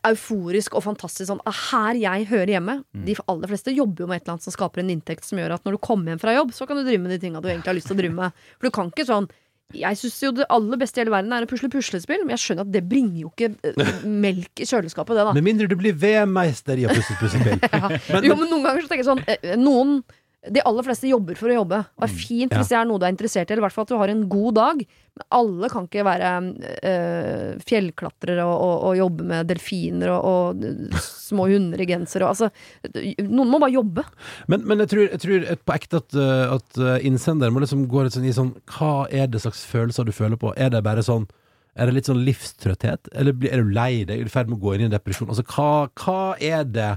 euforisk 0.08 0.78
og 0.78 0.86
fantastisk 0.86 1.28
sånn 1.28 1.42
ah, 1.50 1.56
Her 1.72 1.98
jeg 2.00 2.28
hører 2.30 2.54
hjemme. 2.56 2.76
Mm. 2.96 3.06
De 3.10 3.16
aller 3.28 3.52
fleste 3.52 3.74
jobber 3.76 4.06
jo 4.06 4.10
med 4.10 4.22
et 4.22 4.26
eller 4.26 4.38
annet 4.38 4.48
som 4.48 4.56
skaper 4.56 4.84
en 4.84 4.92
inntekt 4.94 5.28
som 5.28 5.40
gjør 5.42 5.58
at 5.58 5.66
når 5.68 5.76
du 5.78 5.84
kommer 5.84 6.14
hjem 6.14 6.22
fra 6.24 6.36
jobb, 6.38 6.54
så 6.56 6.68
kan 6.70 6.80
du 6.80 6.86
drive 6.88 7.04
med 7.04 7.16
de 7.16 7.22
tinga 7.26 7.42
du 7.44 7.50
egentlig 7.50 7.72
har 7.74 7.80
lyst 7.80 7.90
til 7.92 7.98
å 7.98 8.02
drive 8.04 8.18
med. 8.18 8.44
For 8.58 8.70
du 8.70 8.76
kan 8.76 8.94
ikke 8.94 9.08
sånn 9.10 9.30
jeg 9.74 9.98
syns 9.98 10.18
jo 10.22 10.32
det 10.38 10.46
aller 10.54 10.78
beste 10.78 11.00
i 11.00 11.02
hele 11.02 11.14
verden 11.14 11.34
er 11.34 11.46
å 11.46 11.50
pusle 11.50 11.70
puslespill, 11.74 12.22
men 12.28 12.36
jeg 12.36 12.44
skjønner 12.44 12.68
at 12.68 12.74
det 12.76 12.84
bringer 12.86 13.24
jo 13.24 13.32
ikke 13.32 13.50
eh, 13.72 13.94
melk 14.26 14.62
i 14.62 14.68
kjøleskapet, 14.70 15.18
det, 15.18 15.24
da. 15.26 15.34
Med 15.34 15.48
mindre 15.48 15.70
du 15.72 15.76
blir 15.80 15.96
VM-meister 15.98 16.78
i 16.78 16.86
å 16.86 16.94
pusse 16.94 17.16
puslespill. 17.22 17.58
Men- 17.64 18.28
jo, 18.28 18.38
men 18.38 18.52
noen 18.52 18.68
ganger 18.68 18.86
så 18.86 18.92
tenker 18.92 19.02
jeg 19.02 19.10
sånn 19.10 19.24
eh, 19.26 19.56
Noen 19.60 20.02
De 20.52 20.60
aller 20.68 20.84
fleste 20.84 21.08
jobber 21.08 21.38
for 21.40 21.48
å 21.48 21.56
jobbe. 21.62 21.78
Det 21.88 22.04
er 22.10 22.12
fint 22.12 22.52
Ja. 22.52 22.60
hvis 22.60 22.72
det 22.74 22.76
er 22.76 22.88
noe 22.90 23.00
du 23.00 23.06
er 23.08 23.14
interessert 23.14 23.48
i, 23.48 23.54
eller 23.54 23.64
i 23.64 23.66
hvert 23.68 23.76
fall 23.78 23.86
at 23.88 23.94
du 23.94 24.00
har 24.02 24.12
en 24.12 24.24
god 24.28 24.56
dag. 24.58 24.82
Men 25.14 25.26
alle 25.38 25.70
kan 25.70 25.86
ikke 25.88 26.04
være 26.04 26.32
øh, 26.90 27.60
fjellklatrere 27.64 28.44
og, 28.44 28.56
og, 28.66 28.76
og 28.90 28.98
jobbe 28.98 29.28
med 29.30 29.48
delfiner 29.52 30.10
og, 30.16 30.26
og 30.26 30.66
eh, 30.66 30.98
små 31.06 31.46
hunder 31.52 31.84
i 31.84 31.88
genser 31.88 32.26
og 32.26 32.32
altså 32.34 32.50
Noen 33.30 33.52
må 33.52 33.60
bare 33.62 33.76
jobbe. 33.76 34.04
Men, 34.52 34.66
men 34.68 34.84
jeg 34.84 34.92
tror, 34.92 35.06
jeg 35.06 35.22
tror 35.24 35.48
på 35.64 35.78
ekte 35.78 36.02
at, 36.02 36.18
uh, 36.18 36.58
at 36.58 36.82
uh, 36.82 36.98
innsender 37.06 37.54
må 37.54 37.62
liksom 37.64 37.86
gå 37.92 38.04
litt 38.04 38.18
sånn 38.18 38.28
i 38.28 38.34
sånn 38.36 38.52
Hva 38.74 39.06
er 39.14 39.30
det 39.32 39.44
slags 39.46 39.64
følelser 39.70 40.10
du 40.10 40.12
føler 40.16 40.40
på? 40.42 40.52
Er 40.58 40.74
det 40.74 40.84
bare 40.84 41.06
sånn 41.06 41.30
Er 41.78 41.88
det 41.88 41.96
litt 42.00 42.10
sånn 42.10 42.26
livstrøtthet? 42.26 43.14
Eller 43.14 43.38
er 43.50 43.64
du 43.64 43.72
lei 43.74 44.04
deg? 44.04 44.18
Er 44.18 44.28
du 44.28 44.34
i 44.34 44.34
ferd 44.34 44.50
med 44.52 44.60
å 44.60 44.66
gå 44.66 44.76
inn 44.76 44.86
i 44.86 44.90
en 44.90 44.98
depresjon? 44.98 45.30
Altså, 45.30 45.46
hva, 45.54 45.88
hva 46.04 46.36
er 46.42 46.66
det 46.68 46.92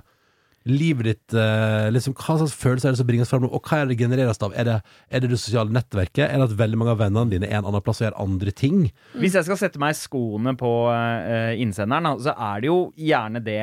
livet 0.66 1.04
ditt 1.06 1.34
eh, 1.38 1.88
liksom, 1.94 2.14
Hva 2.18 2.36
slags 2.40 2.54
følelser 2.58 2.88
er 2.90 2.96
det 2.96 2.98
som 3.00 3.06
bringes 3.08 3.30
fram 3.30 3.42
nå, 3.46 3.50
og 3.54 3.62
hva 3.70 3.82
er 3.84 3.86
det 3.90 3.98
genereres 4.00 4.40
av? 4.42 4.52
Er 4.58 4.64
det, 4.68 4.76
er 5.10 5.20
det 5.24 5.30
det 5.30 5.38
sosiale 5.40 5.70
nettverket? 5.70 6.26
Er 6.26 6.36
det 6.42 6.50
at 6.50 6.58
veldig 6.58 6.78
mange 6.80 6.94
av 6.96 7.00
vennene 7.04 7.30
dine 7.30 7.46
er 7.48 7.60
en 7.60 7.70
annen 7.70 7.82
plass 7.86 8.02
og 8.02 8.08
gjør 8.10 8.20
andre 8.26 8.50
ting? 8.52 8.86
Hvis 9.14 9.34
jeg 9.38 9.46
skal 9.48 9.56
sette 9.62 9.78
meg 9.82 9.94
i 9.94 10.00
skoene 10.00 10.56
på 10.58 10.72
eh, 10.92 11.54
innsenderen, 11.62 12.18
så 12.22 12.34
er 12.34 12.60
det 12.66 12.72
jo 12.72 12.80
gjerne 12.98 13.42
det. 13.46 13.60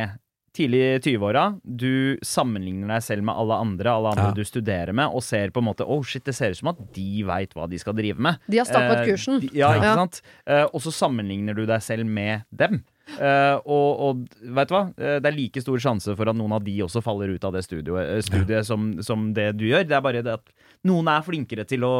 Tidlig 0.53 0.79
i 0.85 0.97
20-åra, 1.01 1.47
du 1.65 2.19
sammenligner 2.21 2.91
deg 2.93 3.01
selv 3.01 3.23
med 3.25 3.33
alle 3.41 3.55
andre 3.57 3.89
Alle 3.89 4.11
andre 4.11 4.25
Ja. 4.27 4.33
du 4.37 4.43
studerer 4.45 4.93
med, 4.93 5.09
og 5.09 5.23
ser 5.25 5.49
på 5.49 5.63
en 5.63 5.65
måte 5.65 5.81
Oh 5.89 6.03
shit, 6.05 6.21
det 6.27 6.35
ser 6.37 6.51
ut 6.53 6.59
som 6.59 6.69
at 6.69 6.77
de 6.93 7.23
veit 7.25 7.55
hva 7.57 7.65
de 7.67 7.79
skal 7.81 7.95
drive 7.97 8.21
med. 8.21 8.37
De 8.47 8.59
har 8.61 8.69
stappet 8.69 8.99
Eh, 9.01 9.07
kursen. 9.09 9.39
de- 9.41 9.49
ja, 9.57 9.71
ikke 9.73 9.89
Ja. 9.89 9.95
sant? 9.95 10.21
Eh, 10.45 10.65
og 10.71 10.79
så 10.85 10.93
sammenligner 10.93 11.55
du 11.57 11.65
deg 11.65 11.81
selv 11.81 12.05
med 12.05 12.43
dem. 12.55 12.83
Eh, 13.19 13.55
og, 13.67 13.89
og 14.07 14.21
vet 14.55 14.69
du 14.69 14.75
hva? 14.75 14.83
Eh, 14.97 15.17
det 15.23 15.29
er 15.29 15.35
like 15.35 15.63
stor 15.63 15.81
sjanse 15.83 16.15
for 16.17 16.31
at 16.31 16.37
noen 16.39 16.55
av 16.55 16.63
de 16.65 16.77
også 16.85 17.01
faller 17.03 17.33
ut 17.35 17.43
av 17.47 17.55
det 17.57 17.65
studioet, 17.65 18.23
studiet 18.23 18.43
studiet 18.43 18.69
som, 18.69 18.93
som 19.03 19.27
det 19.35 19.51
du 19.59 19.67
gjør. 19.67 19.83
Det 19.89 19.97
er 19.97 20.05
bare 20.05 20.23
det 20.25 20.37
at 20.37 20.53
noen 20.87 21.09
er 21.11 21.25
flinkere 21.25 21.67
til 21.69 21.83
å 21.87 21.93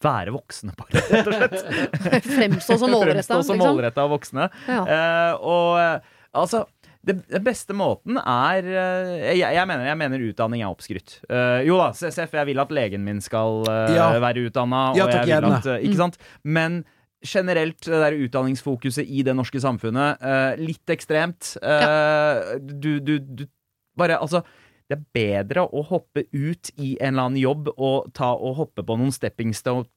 være 0.00 0.32
voksne, 0.32 0.72
bare, 0.78 1.00
rett 1.12 1.26
og 1.28 1.34
slett. 1.36 2.28
Fremstå 2.38 2.76
som 2.80 2.92
målretta. 2.92 3.20
Fremstå 3.20 3.40
som 3.44 3.58
Liksom. 3.58 3.66
målretta 3.66 4.06
voksne. 4.08 4.46
Ja. 4.68 4.84
Uh, 4.88 5.32
og 5.44 5.80
eh, 5.82 6.12
altså 6.40 6.64
det, 7.00 7.16
det 7.32 7.40
beste 7.44 7.72
måten 7.76 8.18
er 8.20 8.66
eh, 8.66 9.12
jeg, 9.38 9.54
jeg, 9.56 9.66
mener, 9.68 9.86
jeg 9.88 9.98
mener 10.00 10.24
utdanning 10.28 10.64
er 10.64 10.72
oppskrytt. 10.72 11.18
Uh, 11.30 11.60
jo 11.64 11.78
da, 11.80 11.90
CSF, 11.96 12.34
jeg 12.36 12.48
vil 12.50 12.60
at 12.60 12.72
legen 12.76 13.04
min 13.06 13.22
skal 13.24 13.62
uh, 13.68 13.92
Ja. 13.96 14.10
være 14.20 14.46
utdanna. 14.50 14.82
Ja, 14.98 15.06
takk, 15.08 15.24
vil 15.24 15.32
gjerne. 15.34 15.52
at, 15.60 15.68
eh, 15.76 15.86
ikke 15.88 16.00
sant? 16.00 16.18
Men 16.44 16.82
generelt 17.26 17.80
det 17.84 18.00
der 18.00 18.16
utdanningsfokuset 18.24 19.06
i 19.06 19.24
det 19.26 19.34
norske 19.36 19.60
samfunnet, 19.62 20.22
eh, 20.24 20.60
litt 20.60 20.92
ekstremt. 20.92 21.54
Ja. 21.60 22.58
du, 22.58 22.98
du, 23.00 23.18
du 23.20 23.46
Bare, 23.98 24.16
altså 24.22 24.38
det 24.88 24.96
er 24.96 25.06
bedre 25.14 25.64
å 25.66 25.82
hoppe 25.86 26.24
ut 26.32 26.70
i 26.80 26.94
en 26.98 27.12
eller 27.12 27.26
annen 27.28 27.40
jobb 27.40 27.68
og 27.76 28.10
ta 28.16 28.32
og 28.34 28.56
hoppe 28.58 28.84
på 28.86 28.96
noen 28.98 29.12
stepping 29.14 29.52
stones 29.54 29.90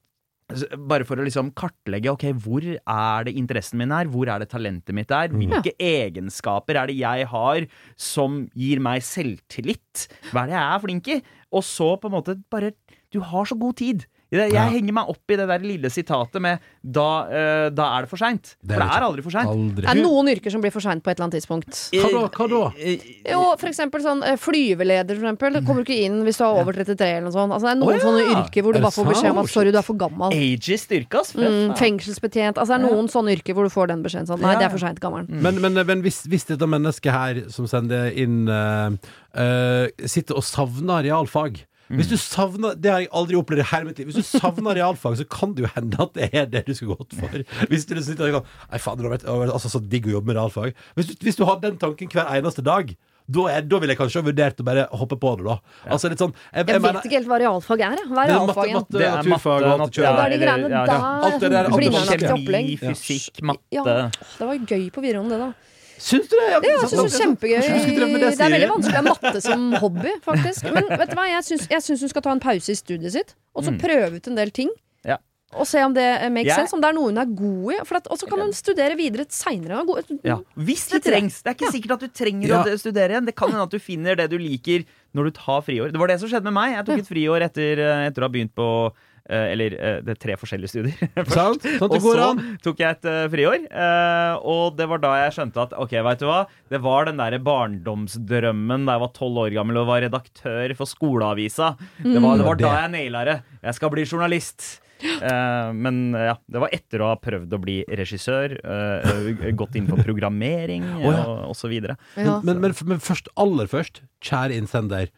bare 0.76 1.06
for 1.08 1.16
å 1.16 1.24
liksom 1.24 1.54
kartlegge 1.56 2.12
ok, 2.12 2.26
hvor 2.44 2.64
er 2.66 3.24
det 3.26 3.32
interessen 3.40 3.80
min 3.80 3.94
er, 3.96 4.10
hvor 4.12 4.28
er 4.28 4.42
det 4.42 4.50
talentet 4.52 4.94
mitt 4.96 5.12
er, 5.14 5.32
hvilke 5.32 5.72
egenskaper 5.80 6.76
er 6.76 6.90
det 6.90 6.98
jeg 6.98 7.28
har 7.30 7.66
som 7.96 8.42
gir 8.52 8.82
meg 8.84 9.02
selvtillit, 9.06 10.04
hva 10.30 10.44
er 10.44 10.52
det 10.52 10.58
jeg 10.58 10.66
er 10.66 10.82
flink 10.84 11.10
i? 11.14 11.18
Og 11.54 11.64
så 11.64 11.94
på 11.96 12.10
en 12.10 12.16
måte 12.18 12.36
bare 12.52 12.74
Du 13.14 13.20
har 13.22 13.46
så 13.46 13.54
god 13.54 13.76
tid. 13.78 14.04
Jeg, 14.34 14.52
Ja. 14.54 14.66
henger 14.72 14.94
meg 14.96 15.10
opp 15.12 15.30
i 15.30 15.36
det 15.38 15.46
der 15.48 15.62
lille 15.62 15.90
sitatet 15.92 16.42
med 16.42 16.62
da, 16.82 17.08
uh, 17.28 17.68
da 17.70 17.86
er 17.96 18.04
det 18.04 18.10
for 18.10 18.20
seint. 18.20 18.54
For 18.60 18.74
det 18.74 18.88
er 18.96 19.06
aldri 19.06 19.24
for 19.24 19.34
seint. 19.34 19.76
Det 19.78 19.86
er 19.88 20.00
noen 20.00 20.30
yrker 20.32 20.52
som 20.52 20.64
blir 20.64 20.74
for 20.74 20.84
seint 20.84 21.04
på 21.04 21.12
et 21.12 21.18
eller 21.18 21.28
annet 21.28 21.38
tidspunkt. 21.38 21.78
Hva 21.94 22.10
da? 22.12 22.22
Hva 22.34 22.48
da? 22.50 22.62
Eh, 22.78 23.06
Jo, 23.30 23.42
for 23.60 23.70
eksempel 23.70 24.02
sånn 24.04 24.24
eh, 24.26 24.36
flyveleder, 24.40 25.16
for 25.16 25.28
eksempel. 25.28 25.60
Kommer 25.64 25.84
du 25.84 25.88
ikke 25.92 26.08
inn 26.08 26.20
hvis 26.26 26.40
du 26.40 26.44
er 26.44 26.60
over 26.60 26.76
33 26.76 27.08
eller 27.08 27.28
noe 27.28 27.36
sånt. 27.36 27.54
Altså, 27.54 27.68
det 27.68 27.74
er 27.74 27.80
noen 27.80 27.92
oh, 27.92 27.96
ja. 27.96 28.04
sånne 28.04 28.24
yrker 28.34 28.66
hvor 28.66 28.76
du 28.76 28.80
bare 28.82 28.96
får 28.96 29.10
beskjed 29.12 29.34
om 29.34 29.42
at 29.44 29.52
sorry, 29.52 29.74
du 29.74 29.80
er 29.80 29.86
for 29.86 30.00
gammel. 30.00 30.34
Age 30.34 30.78
yrke, 30.98 31.20
ass. 31.20 31.34
Mm, 31.38 31.74
fengselsbetjent. 31.80 32.58
Altså, 32.58 32.74
det 32.74 32.80
er 32.80 32.86
noen 32.88 33.10
sånne 33.12 33.36
yrker 33.38 33.56
hvor 33.56 33.68
du 33.68 33.72
får 33.72 33.92
den 33.92 34.02
beskjeden. 34.04 34.28
Sånn, 34.30 34.42
nei, 34.44 34.56
det 34.60 34.68
er 34.68 34.74
for 34.74 34.82
seint, 34.82 35.00
gammelen. 35.02 35.30
Men, 35.44 35.60
men, 35.62 35.78
men 35.86 36.04
hvis, 36.04 36.24
hvis 36.30 36.48
dette 36.50 36.68
mennesket 36.68 37.14
her 37.14 37.44
som 37.54 37.68
sender 37.70 38.10
inn 38.10 38.44
uh, 38.50 38.94
uh, 39.38 39.86
Sitter 40.10 40.38
og 40.38 40.44
savner 40.46 41.04
realfag 41.06 41.62
Hvis 41.92 42.08
du 42.08 42.16
savner, 42.16 42.74
Det 42.80 42.90
har 42.90 43.00
jeg 43.04 43.10
aldri 43.12 43.36
opplevd 43.36 43.60
i 43.60 43.68
hele 43.70 43.88
mitt 43.90 43.98
liv. 44.00 44.08
Hvis 44.08 44.22
du 44.22 44.38
savner 44.40 44.78
realfag, 44.78 45.18
så 45.20 45.26
kan 45.28 45.54
det 45.54 45.66
jo 45.66 45.72
hende 45.74 46.00
at 46.00 46.14
det 46.16 46.30
er 46.32 46.46
det 46.46 46.64
du 46.66 46.74
skulle 46.74 46.96
gått 46.96 47.16
for. 47.18 47.44
Hvis 47.68 47.84
du 47.86 47.94
sitter 48.00 48.30
og 48.30 48.44
tenker 48.44 48.70
Nei, 48.70 48.78
faen, 48.80 49.00
det 49.00 49.04
har 49.04 49.16
vært, 49.18 49.52
altså, 49.52 49.72
så 49.72 49.82
digg 49.82 50.08
å 50.08 50.16
jobbe 50.16 50.32
med 50.32 50.38
realfag. 50.40 50.72
Hvis 50.96 51.10
du, 51.12 51.14
hvis 51.24 51.36
du 51.36 51.44
har 51.44 51.60
den 51.60 51.76
tanken 51.80 52.08
hver 52.08 52.30
eneste 52.38 52.64
dag, 52.64 52.94
da, 53.24 53.44
er, 53.48 53.62
da 53.64 53.78
ville 53.80 53.94
jeg 53.94 53.98
kanskje 54.02 54.20
ha 54.20 54.26
vurdert 54.26 54.58
å 54.60 54.64
bare 54.68 54.82
hoppe 55.00 55.16
på 55.16 55.30
det, 55.40 55.44
da. 55.48 55.54
Altså 55.88 56.10
litt 56.12 56.20
sånn 56.20 56.34
Jeg, 56.34 56.66
Jeg 56.66 56.74
jeg 56.74 56.82
vet 56.84 56.98
ikke 57.08 57.16
helt 57.16 57.30
hva 57.30 57.38
realfag 57.40 57.84
er. 57.86 57.94
jeg. 57.96 58.08
Hva 58.10 58.24
er 58.24 58.28
det 58.28 58.34
er 58.34 58.42
matte, 58.44 58.66
matte, 58.74 58.98
Det 58.98 59.06
er 59.06 59.14
naturfag 59.16 59.64
og 59.64 59.78
matte, 59.80 59.86
det 59.88 59.96
kjøret. 59.96 60.18
Hva 60.18 60.24
er 60.24 60.34
de 60.34 60.40
greiene 60.42 60.68
ja, 60.68 60.82
der? 60.84 60.92
ja. 60.92 61.12
Alt 61.28 61.38
det 61.40 61.50
der, 61.54 61.70
alt 61.70 62.20
det 62.20 62.32
opplegg. 62.34 62.68
Kjemi, 62.74 62.90
fysikk, 62.92 63.40
matte. 63.48 63.64
Ja, 63.72 63.84
det 64.12 64.50
var 64.50 64.60
gøy 64.60 64.84
på 64.92 65.04
videregående, 65.04 65.38
det, 65.40 65.48
da. 65.48 65.73
Syns 65.98 66.30
du 66.30 66.36
det? 66.36 66.46
Ja, 66.50 66.60
jeg 66.64 66.88
synes 66.90 66.94
det 66.94 67.04
er 67.04 67.24
kjempegøy. 67.24 67.58
Det, 67.60 68.22
Det 68.24 68.46
er 68.46 68.54
veldig 68.56 68.70
vanskelig 68.72 68.96
å 68.96 69.02
ha 69.02 69.04
matte 69.06 69.42
som 69.44 69.68
hobby, 69.82 70.14
faktisk. 70.24 70.70
Men 70.74 70.88
vet 70.90 71.12
du 71.12 71.18
hva, 71.18 71.28
jeg 71.30 71.46
syns, 71.46 72.02
hun 72.04 72.10
skal 72.12 72.24
ta 72.26 72.34
en 72.34 72.42
pause 72.42 72.74
i 72.74 72.78
studiet 72.78 73.14
sitt, 73.14 73.36
og 73.54 73.66
så 73.66 73.76
prøve 73.78 74.18
ut 74.18 74.32
en 74.32 74.40
del 74.40 74.52
ting. 74.54 74.72
Ja. 75.06 75.20
Og 75.54 75.68
se 75.70 75.80
om 75.86 75.94
det 75.94 76.04
eh, 76.04 76.30
makes 76.34 76.50
yeah. 76.50 76.60
sense, 76.62 76.74
om 76.74 76.82
det 76.82 76.90
er 76.90 76.96
noe 76.96 77.12
hun 77.12 77.20
er 77.20 77.30
god 77.30 77.74
i. 77.76 77.78
Og 78.02 78.18
så 78.18 78.28
kan 78.30 78.42
hun 78.42 78.52
studere 78.56 78.98
videre 78.98 79.26
seinere. 79.30 79.84
Ja. 80.26 80.40
Hvis 80.58 80.88
det 80.90 81.04
trengs. 81.06 81.40
Det 81.44 81.52
er 81.52 81.58
ikke 81.58 81.72
sikkert 81.76 81.96
at 81.96 82.06
du 82.06 82.14
trenger 82.22 82.56
å 82.58 82.62
studere 82.80 83.14
igjen. 83.14 83.28
Det 83.28 83.36
kan 83.38 83.52
hende 83.52 83.66
at 83.68 83.74
du 83.74 83.82
finner 83.82 84.18
det 84.18 84.28
du 84.32 84.38
liker 84.40 84.86
når 85.14 85.30
du 85.30 85.36
tar 85.38 85.62
friår. 85.66 85.94
Det 85.94 86.00
var 86.02 86.10
det 86.10 86.20
som 86.22 86.30
skjedde 86.30 86.50
med 86.50 86.58
meg. 86.58 86.74
Jeg 86.78 86.88
tok 86.88 87.04
et 87.04 87.10
friår 87.12 87.46
etter, 87.46 87.84
eh, 87.86 88.06
etter 88.08 88.24
å 88.24 88.28
ha 88.28 88.34
begynt 88.34 88.54
på 88.58 88.68
eh, 88.90 89.12
Eller 89.24 89.72
eh, 89.78 89.98
det 90.04 90.16
er 90.16 90.20
tre 90.20 90.36
forskjellige 90.36 90.72
studier. 90.74 91.12
Sant? 91.32 91.64
Sånn 91.64 91.88
Og 91.88 92.04
så 92.04 92.14
an. 92.26 92.42
tok 92.64 92.82
jeg 92.82 92.98
et 92.98 93.08
eh, 93.08 93.24
friår, 93.32 93.66
eh, 93.70 94.34
og 94.44 94.76
det 94.76 94.88
var 94.90 95.00
da 95.00 95.14
jeg 95.22 95.36
skjønte 95.38 95.64
at 95.64 95.74
ok, 95.80 95.96
vet 96.10 96.20
du 96.20 96.28
hva? 96.28 96.42
Det 96.72 96.80
var 96.84 97.08
den 97.08 97.22
derre 97.22 97.40
barndomsdrømmen 97.44 98.84
da 98.84 98.98
jeg 98.98 99.04
var 99.06 99.12
tolv 99.16 99.44
år 99.46 99.56
gammel 99.56 99.80
og 99.80 99.88
var 99.88 100.04
redaktør 100.04 100.76
for 100.76 100.90
skoleavisa. 100.90 101.74
Det 102.04 102.20
var, 102.20 102.40
det 102.40 102.48
var 102.50 102.60
da 102.60 102.78
jeg 102.82 102.96
naila 102.98 103.26
det. 103.30 103.38
Jeg 103.64 103.78
skal 103.80 103.94
bli 103.96 104.04
journalist. 104.04 104.66
Uh, 105.04 105.68
men 105.74 106.14
ja, 106.16 106.36
det 106.48 106.60
var 106.62 106.72
etter 106.72 107.02
å 107.02 107.10
ha 107.10 107.16
prøvd 107.20 107.52
å 107.52 107.58
bli 107.60 107.74
regissør, 107.98 108.54
uh, 108.64 109.50
gått 109.56 109.76
inn 109.76 109.88
på 109.88 109.98
programmering 110.00 110.86
ja. 111.02 111.16
og, 111.24 111.50
osv. 111.52 111.74
Ja. 111.74 111.96
Men, 112.16 112.60
men, 112.62 112.72
men 112.72 113.02
først, 113.04 113.28
aller 113.40 113.68
først, 113.68 114.04
kjære 114.24 114.56
innsender. 114.60 115.10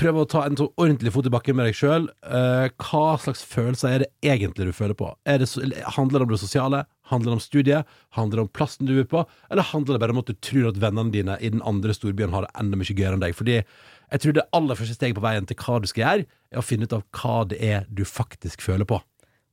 Prøv 0.00 0.22
å 0.22 0.26
ta 0.28 0.42
en 0.46 0.56
så 0.56 0.70
ordentlig 0.80 1.12
fot 1.12 1.26
i 1.28 1.30
bakken 1.32 1.56
med 1.58 1.68
deg 1.68 1.76
sjøl. 1.76 2.06
hva 2.24 3.02
slags 3.20 3.42
følelser 3.44 3.88
er 3.92 4.04
det 4.04 4.08
egentlig 4.24 4.70
du 4.70 4.72
føler 4.72 4.96
på? 4.96 5.10
Er 5.28 5.38
det 5.42 5.48
så, 5.50 5.60
handler 5.98 6.20
det 6.20 6.26
om 6.26 6.32
det 6.32 6.40
sosiale? 6.40 6.84
Handler 7.12 7.30
det 7.30 7.36
om 7.36 7.44
studiet? 7.44 7.98
Handler 8.16 8.40
det 8.40 8.44
om 8.46 8.54
plassen 8.56 8.88
du 8.88 8.96
er 8.98 9.04
på? 9.10 9.26
Eller 9.50 9.68
handler 9.68 9.94
det 9.94 10.02
bare 10.02 10.16
om 10.16 10.22
at 10.22 10.32
du 10.32 10.38
tror 10.40 10.70
at 10.72 10.80
vennene 10.80 11.12
dine 11.12 11.36
i 11.38 11.52
den 11.52 11.62
andre 11.62 11.94
storbyen 11.94 12.32
har 12.34 12.46
det 12.46 12.54
enda 12.58 12.80
mye 12.80 12.96
gøyere 12.96 13.18
enn 13.18 13.22
deg? 13.26 13.36
Fordi 13.36 13.58
jeg 13.60 14.22
tror 14.22 14.38
det 14.38 14.46
aller 14.56 14.78
første 14.78 14.96
steget 14.96 15.18
på 15.18 15.26
veien 15.26 15.46
til 15.46 15.60
hva 15.60 15.78
du 15.82 15.90
skal 15.90 16.04
gjøre, 16.04 16.26
er 16.50 16.62
å 16.62 16.64
finne 16.64 16.88
ut 16.88 16.96
av 16.96 17.04
hva 17.20 17.36
det 17.52 17.60
er 17.60 17.86
du 17.90 18.04
faktisk 18.08 18.64
føler 18.64 18.88
på. 18.88 19.00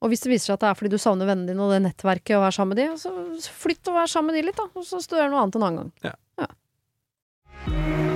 Og 0.04 0.12
hvis 0.12 0.26
det 0.26 0.34
viser 0.34 0.52
seg 0.52 0.58
at 0.58 0.64
det 0.64 0.70
er 0.72 0.80
fordi 0.80 0.92
du 0.92 1.00
savner 1.00 1.30
vennene 1.30 1.52
dine 1.52 1.64
og 1.64 1.72
det 1.72 1.84
nettverket 1.86 2.36
og 2.36 2.44
være 2.44 2.58
sammen 2.58 2.76
med 2.76 2.82
de, 2.82 2.88
så 3.00 3.54
flytt 3.64 3.88
og 3.92 4.00
vær 4.02 4.12
sammen 4.12 4.34
med 4.34 4.42
de 4.42 4.48
litt, 4.50 4.60
da. 4.60 4.68
Og 4.76 4.88
så 4.88 5.00
studer 5.04 5.32
noe 5.32 5.46
annet 5.46 5.60
en 5.60 5.68
annen 5.70 5.80
gang. 5.84 5.94
Ja. 6.10 6.16
Ja. 6.44 8.12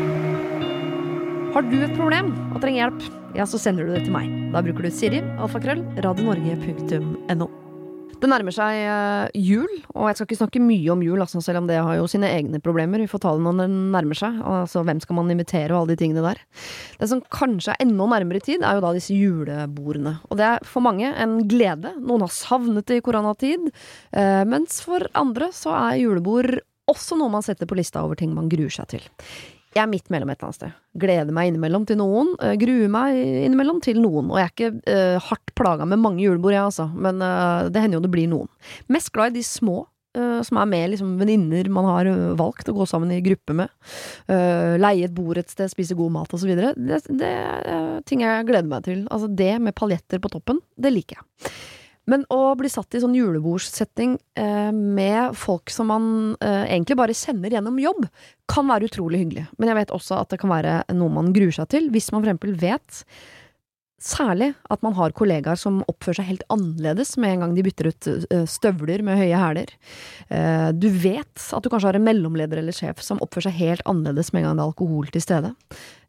Har 1.55 1.63
du 1.63 1.77
et 1.79 1.93
problem 1.95 2.33
og 2.51 2.59
trenger 2.61 2.83
hjelp, 2.83 3.05
ja, 3.37 3.45
så 3.47 3.59
sender 3.61 3.87
du 3.87 3.93
det 3.95 4.03
til 4.05 4.13
meg. 4.13 4.27
Da 4.53 4.61
bruker 4.65 4.85
du 4.85 4.91
Siri, 4.93 5.21
alfakrøll, 5.39 5.79
radionorge.no. 6.03 7.47
Det 8.17 8.29
nærmer 8.31 8.53
seg 8.53 8.79
eh, 8.81 9.39
jul, 9.45 9.69
og 9.93 10.07
jeg 10.09 10.17
skal 10.17 10.25
ikke 10.25 10.37
snakke 10.39 10.61
mye 10.63 10.89
om 10.89 11.03
jul, 11.05 11.21
altså, 11.21 11.41
selv 11.45 11.61
om 11.61 11.67
det 11.69 11.77
har 11.77 11.99
jo 11.99 12.07
sine 12.09 12.29
egne 12.33 12.59
problemer. 12.63 13.03
Vi 13.03 13.09
får 13.11 13.21
ta 13.23 13.33
det 13.37 13.43
når 13.45 13.59
den 13.61 13.75
nærmer 13.93 14.17
seg. 14.17 14.39
Altså, 14.41 14.81
hvem 14.87 15.01
skal 15.03 15.19
man 15.19 15.33
invitere, 15.33 15.69
og 15.75 15.83
alle 15.83 15.93
de 15.93 15.99
tingene 16.01 16.23
der. 16.25 16.41
Det 16.97 17.11
som 17.11 17.21
kanskje 17.33 17.75
er 17.75 17.83
enda 17.85 18.07
nærmere 18.09 18.41
i 18.41 18.47
tid, 18.47 18.65
er 18.65 18.79
jo 18.79 18.85
da 18.87 18.93
disse 18.97 19.13
julebordene. 19.13 20.17
Og 20.31 20.41
det 20.41 20.47
er 20.49 20.65
for 20.65 20.85
mange 20.85 21.11
en 21.13 21.37
glede. 21.49 21.93
Noen 22.01 22.25
har 22.25 22.33
savnet 22.33 22.89
det 22.89 22.99
i 22.99 23.05
koronatid, 23.05 23.69
eh, 24.17 24.41
mens 24.49 24.81
for 24.85 25.05
andre 25.17 25.51
så 25.53 25.77
er 25.77 26.01
julebord 26.01 26.57
også 26.89 27.19
noe 27.19 27.31
man 27.31 27.45
setter 27.45 27.69
på 27.69 27.77
lista 27.77 28.01
over 28.01 28.17
ting 28.17 28.33
man 28.33 28.49
gruer 28.49 28.73
seg 28.73 28.89
til. 28.95 29.07
Jeg 29.77 29.83
er 29.83 29.91
midt 29.91 30.09
mellom 30.13 30.31
et 30.31 30.39
eller 30.39 30.49
annet 30.49 30.57
sted. 30.57 30.77
Gleder 30.97 31.35
meg 31.35 31.51
innimellom 31.51 31.83
til 31.85 31.99
noen, 31.99 32.31
eh, 32.41 32.55
gruer 32.57 32.89
meg 32.89 33.17
innimellom 33.17 33.81
til 33.85 33.99
noen. 34.01 34.31
Og 34.33 34.39
jeg 34.39 34.47
er 34.47 34.55
ikke 34.55 34.71
uh, 34.89 35.27
hardt 35.29 35.53
plaga 35.57 35.85
med 35.85 36.01
mange 36.01 36.23
julebord, 36.23 36.55
jeg 36.55 36.65
altså, 36.65 36.87
men 36.95 37.21
uh, 37.21 37.69
det 37.69 37.83
hender 37.83 37.99
jo 37.99 38.07
det 38.07 38.11
blir 38.15 38.31
noen. 38.31 38.49
Mest 38.89 39.13
glad 39.13 39.35
i 39.35 39.39
de 39.39 39.45
små. 39.45 39.85
som 40.17 40.57
er 40.57 40.65
med 40.65 40.89
liksom 40.89 41.11
venninner 41.19 41.67
man 41.69 41.85
har 41.85 42.07
valgt 42.39 42.69
å 42.71 42.73
gå 42.73 42.87
sammen 42.89 43.11
i 43.13 43.19
gruppe 43.21 43.53
med. 43.53 43.69
Leie 44.81 45.05
et 45.05 45.13
bord 45.13 45.37
et 45.37 45.51
sted, 45.51 45.69
spise 45.69 45.93
god 45.93 46.15
mat 46.15 46.33
osv. 46.33 46.55
Det, 46.57 46.97
det 47.19 47.27
er 47.27 48.01
ting 48.07 48.23
jeg 48.25 48.47
gleder 48.47 48.71
meg 48.71 48.87
til. 48.87 49.03
Altså 49.13 49.29
det 49.29 49.51
med 49.61 49.75
paljetter 49.77 50.23
på 50.23 50.31
toppen, 50.33 50.63
det 50.73 50.95
liker 50.95 51.19
jeg. 51.19 51.51
Men 52.07 52.23
å 52.31 52.53
bli 52.59 52.69
satt 52.71 52.95
i 52.95 53.01
sånn 53.03 53.15
julebordssetting 53.17 54.17
eh, 54.39 54.69
med 54.71 55.35
folk 55.35 55.71
som 55.73 55.89
man 55.91 56.05
eh, 56.39 56.63
egentlig 56.71 56.95
bare 56.99 57.15
kjenner 57.17 57.51
gjennom 57.51 57.79
jobb, 57.83 58.05
kan 58.47 58.69
være 58.71 58.87
utrolig 58.87 59.25
hyggelig. 59.25 59.47
Men 59.59 59.73
jeg 59.73 59.79
vet 59.81 59.95
også 59.95 60.21
at 60.21 60.31
det 60.31 60.39
kan 60.39 60.53
være 60.53 60.79
noe 60.95 61.11
man 61.11 61.33
gruer 61.35 61.51
seg 61.55 61.67
til, 61.73 61.89
hvis 61.91 62.11
man 62.13 62.23
for 62.23 62.31
eksempel 62.31 62.55
vet 62.63 63.03
Særlig 63.97 64.51
at 64.69 64.83
man 64.85 64.93
har 64.93 65.13
kollegaer 65.17 65.57
som 65.57 65.79
oppfører 65.89 66.19
seg 66.19 66.27
helt 66.27 66.43
annerledes 66.53 67.15
med 67.17 67.31
en 67.33 67.41
gang 67.41 67.53
de 67.57 67.63
bytter 67.65 67.87
ut 67.89 68.07
eh, 68.29 68.43
støvler 68.45 69.01
med 69.01 69.17
høye 69.17 69.39
hæler. 69.41 69.71
Eh, 70.29 70.67
Du 70.77 70.85
vet 70.93 71.33
at 71.33 71.65
du 71.65 71.69
kanskje 71.73 71.89
har 71.89 71.97
en 71.97 72.05
mellomleder 72.05 72.61
eller 72.61 72.77
sjef 72.77 73.01
som 73.01 73.17
oppfører 73.25 73.47
seg 73.49 73.57
helt 73.57 73.81
annerledes 73.89 74.29
med 74.35 74.43
en 74.43 74.51
gang 74.51 74.59
det 74.59 74.63
er 74.67 74.69
alkohol 74.69 75.09
til 75.09 75.25
stede. 75.25 75.49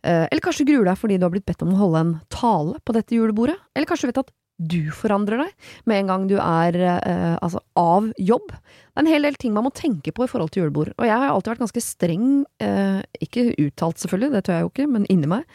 Eh, 0.05 0.27
Eller 0.29 0.45
kanskje 0.45 0.69
gruer 0.69 0.91
deg 0.91 1.01
fordi 1.01 1.17
du 1.17 1.25
har 1.25 1.33
blitt 1.33 1.49
bedt 1.49 1.65
om 1.65 1.73
å 1.73 1.81
holde 1.81 2.05
en 2.05 2.13
tale 2.29 2.77
på 2.85 2.93
dette 2.99 3.17
julebordet. 3.17 3.57
Eller 3.73 3.89
kanskje 3.89 4.05
du 4.05 4.13
vet 4.13 4.21
at 4.27 4.35
du 4.59 4.91
forandrer 4.95 5.45
deg 5.45 5.73
med 5.87 6.03
en 6.03 6.13
gang 6.13 6.27
du 6.31 6.37
er 6.43 6.77
eh, 6.83 7.37
altså 7.39 7.63
av 7.79 8.11
jobb. 8.19 8.51
Det 8.51 9.05
er 9.05 9.07
en 9.07 9.13
hel 9.13 9.27
del 9.29 9.37
ting 9.39 9.53
man 9.55 9.63
må 9.69 9.71
tenke 9.71 10.11
på 10.11 10.27
i 10.27 10.31
forhold 10.31 10.51
til 10.51 10.65
julebord. 10.65 10.91
Og 10.99 11.07
jeg 11.07 11.15
har 11.15 11.31
alltid 11.31 11.53
vært 11.53 11.63
ganske 11.63 11.83
streng, 11.85 12.25
eh, 12.59 12.99
ikke 13.23 13.53
uttalt 13.55 14.03
selvfølgelig, 14.03 14.33
det 14.35 14.43
tør 14.49 14.57
jeg 14.57 14.67
jo 14.67 14.73
ikke, 14.73 14.89
men 14.91 15.07
inni 15.13 15.31
meg, 15.31 15.47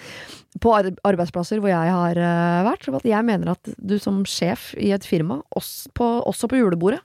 på 0.63 0.71
ar 0.71 0.87
arbeidsplasser 1.09 1.59
hvor 1.59 1.73
jeg 1.73 1.91
har 1.91 2.19
eh, 2.23 2.61
vært. 2.69 2.87
At 3.01 3.09
jeg 3.11 3.27
mener 3.27 3.51
at 3.57 3.73
du 3.75 3.97
som 3.99 4.23
sjef 4.23 4.71
i 4.79 4.93
et 4.95 5.03
firma, 5.03 5.41
også 5.51 5.91
på, 5.99 6.09
også 6.31 6.47
på 6.47 6.61
julebordet, 6.61 7.01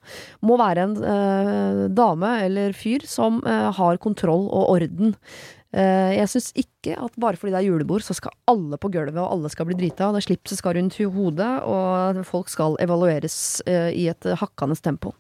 må 0.47 0.61
være 0.63 0.87
en 0.87 0.97
eh, 1.03 1.85
dame 1.91 2.35
eller 2.47 2.79
fyr 2.79 3.07
som 3.11 3.43
eh, 3.43 3.71
har 3.75 3.99
kontroll 4.05 4.47
og 4.47 4.77
orden. 4.77 5.17
Eh, 5.77 6.15
jeg 6.17 6.31
syns 6.33 6.49
ikke 6.57 6.95
at 6.97 7.17
bare 7.21 7.37
fordi 7.37 7.53
det 7.53 7.61
er 7.61 7.69
julebord, 7.69 8.05
så 8.05 8.17
skal 8.17 8.33
alle 8.49 8.79
på 8.81 8.91
gulvet, 8.93 9.21
og 9.21 9.35
alle 9.35 9.51
skal 9.53 9.69
bli 9.69 9.77
drita. 9.79 10.11
Det 10.15 10.25
slipset 10.25 10.61
skal 10.61 10.79
rundt 10.79 10.99
hodet, 10.99 11.51
og 11.69 12.21
folk 12.29 12.53
skal 12.53 12.79
evalueres 12.85 13.61
eh, 13.69 13.91
i 13.93 14.07
et 14.13 14.31
hakkende 14.41 14.79
tempo. 14.81 15.15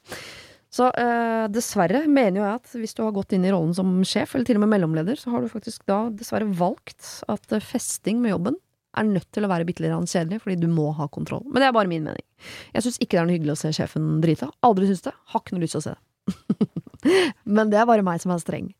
Så 0.72 0.90
eh, 1.00 1.48
dessverre 1.52 2.02
mener 2.08 2.40
jo 2.40 2.46
jeg 2.46 2.60
at 2.60 2.72
hvis 2.76 2.96
du 2.96 3.02
har 3.04 3.14
gått 3.16 3.32
inn 3.32 3.46
i 3.48 3.52
rollen 3.52 3.74
som 3.76 3.92
sjef, 4.04 4.34
eller 4.34 4.48
til 4.48 4.60
og 4.60 4.66
med 4.66 4.74
mellomleder, 4.76 5.20
så 5.20 5.32
har 5.32 5.44
du 5.44 5.52
faktisk 5.52 5.84
da 5.88 6.06
dessverre 6.12 6.48
valgt 6.48 7.22
at 7.28 7.60
festing 7.64 8.20
med 8.24 8.34
jobben 8.36 8.58
er 8.98 9.06
nødt 9.06 9.28
til 9.34 9.44
å 9.44 9.50
være 9.50 9.66
bitte 9.68 9.84
litt 9.84 9.92
kjedelig, 10.10 10.40
fordi 10.42 10.58
du 10.60 10.68
må 10.72 10.90
ha 10.96 11.06
kontroll. 11.12 11.44
Men 11.46 11.62
det 11.62 11.68
er 11.68 11.76
bare 11.76 11.90
min 11.90 12.06
mening. 12.08 12.24
Jeg 12.74 12.84
syns 12.84 12.98
ikke 12.98 13.14
det 13.14 13.20
er 13.20 13.28
noe 13.28 13.36
hyggelig 13.36 13.54
å 13.54 13.60
se 13.60 13.72
sjefen 13.76 14.08
drita. 14.24 14.48
Aldri 14.66 14.88
syns 14.88 15.04
det. 15.04 15.14
Har 15.32 15.44
ikke 15.44 15.56
noe 15.56 15.64
lyst 15.64 15.76
til 15.76 15.82
å 15.82 15.86
se 15.86 15.94
det. 15.94 16.02
Men 17.58 17.70
det 17.72 17.78
er 17.80 17.88
bare 17.88 18.04
meg 18.04 18.20
som 18.22 18.32
er 18.34 18.42
streng. 18.42 18.72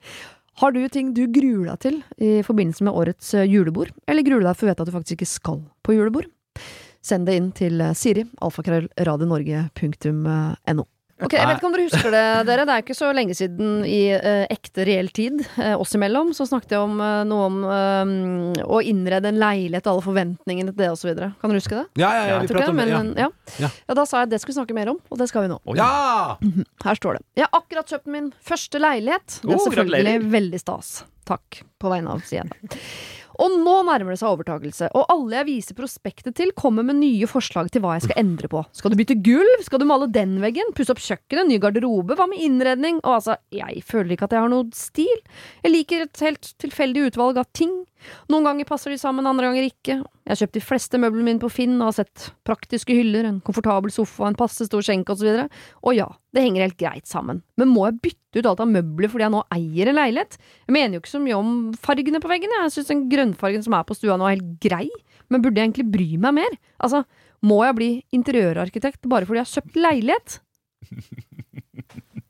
Har 0.59 0.73
du 0.75 0.81
ting 0.91 1.13
du 1.15 1.23
gruer 1.31 1.69
deg 1.69 1.79
til 1.85 1.99
i 2.19 2.31
forbindelse 2.43 2.83
med 2.87 2.97
årets 2.99 3.31
eh, 3.39 3.47
julebord, 3.47 3.93
eller 4.11 4.27
gruer 4.27 4.43
deg 4.43 4.59
for 4.59 4.67
å 4.67 4.73
vite 4.73 4.83
at 4.83 4.91
du 4.91 4.95
faktisk 4.97 5.21
ikke 5.21 5.31
skal 5.31 5.61
på 5.87 5.95
julebord? 5.95 6.27
Send 7.05 7.31
det 7.31 7.37
inn 7.39 7.53
til 7.55 7.79
eh, 7.85 7.95
Siri, 7.95 8.25
alfakrøll, 8.43 8.89
radionorge.no. 9.07 10.87
Ok, 11.19 11.33
Jeg 11.35 11.49
vet 11.49 11.57
ikke 11.59 11.67
om 11.67 11.73
dere 11.75 11.85
husker 11.89 12.13
det, 12.15 12.23
dere. 12.47 12.65
Det 12.69 12.75
er 12.77 12.83
ikke 12.85 12.95
så 12.95 13.09
lenge 13.17 13.35
siden 13.35 13.81
i 13.89 14.01
eh, 14.15 14.45
ekte 14.55 14.85
reell 14.87 15.09
tid, 15.11 15.41
eh, 15.59 15.73
oss 15.75 15.97
imellom, 15.99 16.31
så 16.37 16.47
snakket 16.47 16.77
jeg 16.77 16.85
om 16.85 17.01
eh, 17.03 17.23
noe 17.27 17.49
om 17.49 17.57
eh, 17.67 18.63
å 18.63 18.79
innrede 18.87 19.33
en 19.33 19.41
leilighet, 19.43 19.89
og 19.91 19.97
alle 19.97 20.07
forventningene 20.07 20.71
til 20.71 20.79
det 20.85 20.91
osv. 20.95 21.11
Kan 21.19 21.51
dere 21.51 21.59
huske 21.59 21.75
det? 21.81 21.87
Ja, 21.99 22.13
ja, 22.15 22.23
ja, 22.31 22.39
vi 22.45 22.53
pratet 22.53 22.55
prater 22.55 22.71
om 22.71 22.79
det. 22.79 22.87
Ja. 22.93 23.03
men, 23.03 23.11
ja. 23.19 23.29
Ja. 23.65 23.73
ja, 23.89 23.99
da 23.99 24.07
sa 24.07 24.23
jeg 24.23 24.31
at 24.31 24.37
det 24.37 24.43
skulle 24.45 24.55
vi 24.55 24.61
snakke 24.61 24.79
mer 24.79 24.93
om, 24.95 25.03
og 25.11 25.19
det 25.19 25.29
skal 25.33 25.49
vi 25.49 25.51
nå. 25.57 25.59
Ja! 25.81 25.91
Her 26.87 27.03
står 27.03 27.19
det. 27.19 27.25
Jeg 27.43 27.49
har 27.49 27.63
akkurat 27.65 27.91
kjøpt 27.97 28.15
min 28.15 28.31
første 28.55 28.83
leilighet. 28.87 29.41
Det 29.43 29.51
er 29.51 29.59
Oh, 29.59 29.67
selvfølgelig 29.67 30.19
veldig 30.39 30.63
stas. 30.63 30.93
Takk 31.29 31.65
på 31.83 31.91
vegne 31.93 32.15
av 32.15 32.23
Sienna. 32.25 32.55
Og 33.39 33.55
nå 33.63 33.75
nærmer 33.87 34.15
det 34.15 34.19
seg 34.21 34.33
overtakelse, 34.33 34.89
og 34.99 35.11
alle 35.13 35.37
jeg 35.37 35.47
viser 35.47 35.79
prospektet 35.79 36.35
til, 36.39 36.51
kommer 36.59 36.87
med 36.87 36.99
nye 36.99 37.29
forslag 37.31 37.71
til 37.71 37.85
hva 37.85 37.95
jeg 37.95 38.09
skal 38.09 38.19
endre 38.25 38.51
på. 38.51 38.65
Skal 38.75 38.91
du 38.91 38.99
bytte 38.99 39.19
gulv? 39.23 39.63
Skal 39.67 39.83
du 39.83 39.87
male 39.87 40.09
den 40.11 40.39
veggen? 40.43 40.73
Pusse 40.75 40.95
opp 40.95 41.03
kjøkkenet? 41.03 41.47
Ny 41.47 41.61
garderobe? 41.63 42.17
Hva 42.19 42.27
med 42.31 42.43
innredning? 42.43 42.99
Og 43.05 43.21
altså, 43.21 43.39
jeg 43.55 43.85
føler 43.87 44.17
ikke 44.17 44.27
at 44.27 44.35
jeg 44.35 44.43
har 44.43 44.51
noe 44.53 44.67
stil. 44.75 45.23
Jeg 45.63 45.75
liker 45.75 46.09
et 46.09 46.25
helt 46.27 46.51
tilfeldig 46.65 47.07
utvalg 47.13 47.39
av 47.39 47.47
ting. 47.55 47.77
Noen 48.31 48.47
ganger 48.47 48.67
passer 48.69 48.93
de 48.95 48.99
sammen, 49.01 49.27
andre 49.27 49.49
ganger 49.49 49.67
ikke. 49.71 50.01
Jeg 50.03 50.31
har 50.33 50.41
kjøpt 50.43 50.59
de 50.59 50.63
fleste 50.63 51.01
møblene 51.01 51.27
mine 51.31 51.43
på 51.43 51.51
Finn 51.53 51.79
og 51.79 51.89
har 51.89 51.97
sett 52.03 52.29
praktiske 52.47 52.95
hyller, 52.95 53.27
en 53.27 53.41
komfortabel 53.45 53.93
sofa, 53.95 54.29
en 54.29 54.39
passe 54.39 54.67
stor 54.69 54.85
skjenk 54.85 55.11
osv. 55.15 55.31
Og, 55.31 55.63
og 55.87 55.97
ja, 55.97 56.09
det 56.35 56.45
henger 56.45 56.67
helt 56.67 56.79
greit 56.81 57.09
sammen. 57.11 57.43
Men 57.59 57.73
må 57.73 57.87
jeg 57.89 58.01
bytte 58.05 58.28
ut 58.37 58.47
alt 58.51 58.61
av 58.61 58.69
møbler 58.69 59.09
fordi 59.13 59.25
jeg 59.25 59.33
nå 59.35 59.41
eier 59.57 59.89
en 59.93 59.99
leilighet? 59.99 60.37
Jeg 60.67 60.75
mener 60.77 60.99
jo 60.99 61.03
ikke 61.05 61.15
så 61.15 61.23
mye 61.23 61.39
om 61.39 61.55
fargene 61.81 62.21
på 62.21 62.29
veggene, 62.33 62.65
jeg 62.67 62.75
syns 62.77 62.91
den 62.93 63.07
grønnfargen 63.13 63.65
som 63.65 63.77
er 63.79 63.87
på 63.89 63.97
stua 63.97 64.19
nå 64.21 64.29
er 64.29 64.37
helt 64.37 64.51
grei, 64.65 64.87
men 65.33 65.45
burde 65.45 65.61
jeg 65.61 65.71
egentlig 65.71 65.89
bry 65.95 66.11
meg 66.27 66.37
mer? 66.43 66.59
Altså, 66.83 67.05
må 67.47 67.63
jeg 67.65 67.79
bli 67.79 67.91
interiørarkitekt 68.19 69.09
bare 69.09 69.29
fordi 69.29 69.41
jeg 69.41 69.49
har 69.49 69.55
kjøpt 69.57 69.81
leilighet? 69.81 70.39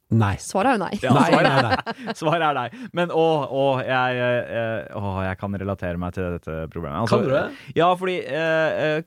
Nei. 0.08 0.34
Svaret 0.40 0.70
er 0.70 0.76
jo 0.78 0.80
nei. 0.80 0.94
Ja, 1.02 1.10
Nei, 1.12 1.26
svaret, 1.28 1.48
nei, 1.52 1.64
nei. 1.68 2.14
svaret 2.20 2.44
er 2.46 2.54
nei. 2.56 2.86
Men 2.96 3.10
å, 3.12 3.24
å, 3.44 3.64
jeg, 3.84 4.14
jeg, 4.16 4.78
å, 4.96 5.10
jeg 5.26 5.36
kan 5.42 5.58
relatere 5.60 6.00
meg 6.00 6.14
til 6.16 6.30
dette 6.38 6.54
problemet. 6.72 7.02
Altså, 7.02 7.18
Kan 7.18 7.26
du 7.28 7.34
det? 7.34 7.74
Ja, 7.76 7.90
fordi 8.00 8.14
eh, 8.24 8.78
eh, 8.86 9.02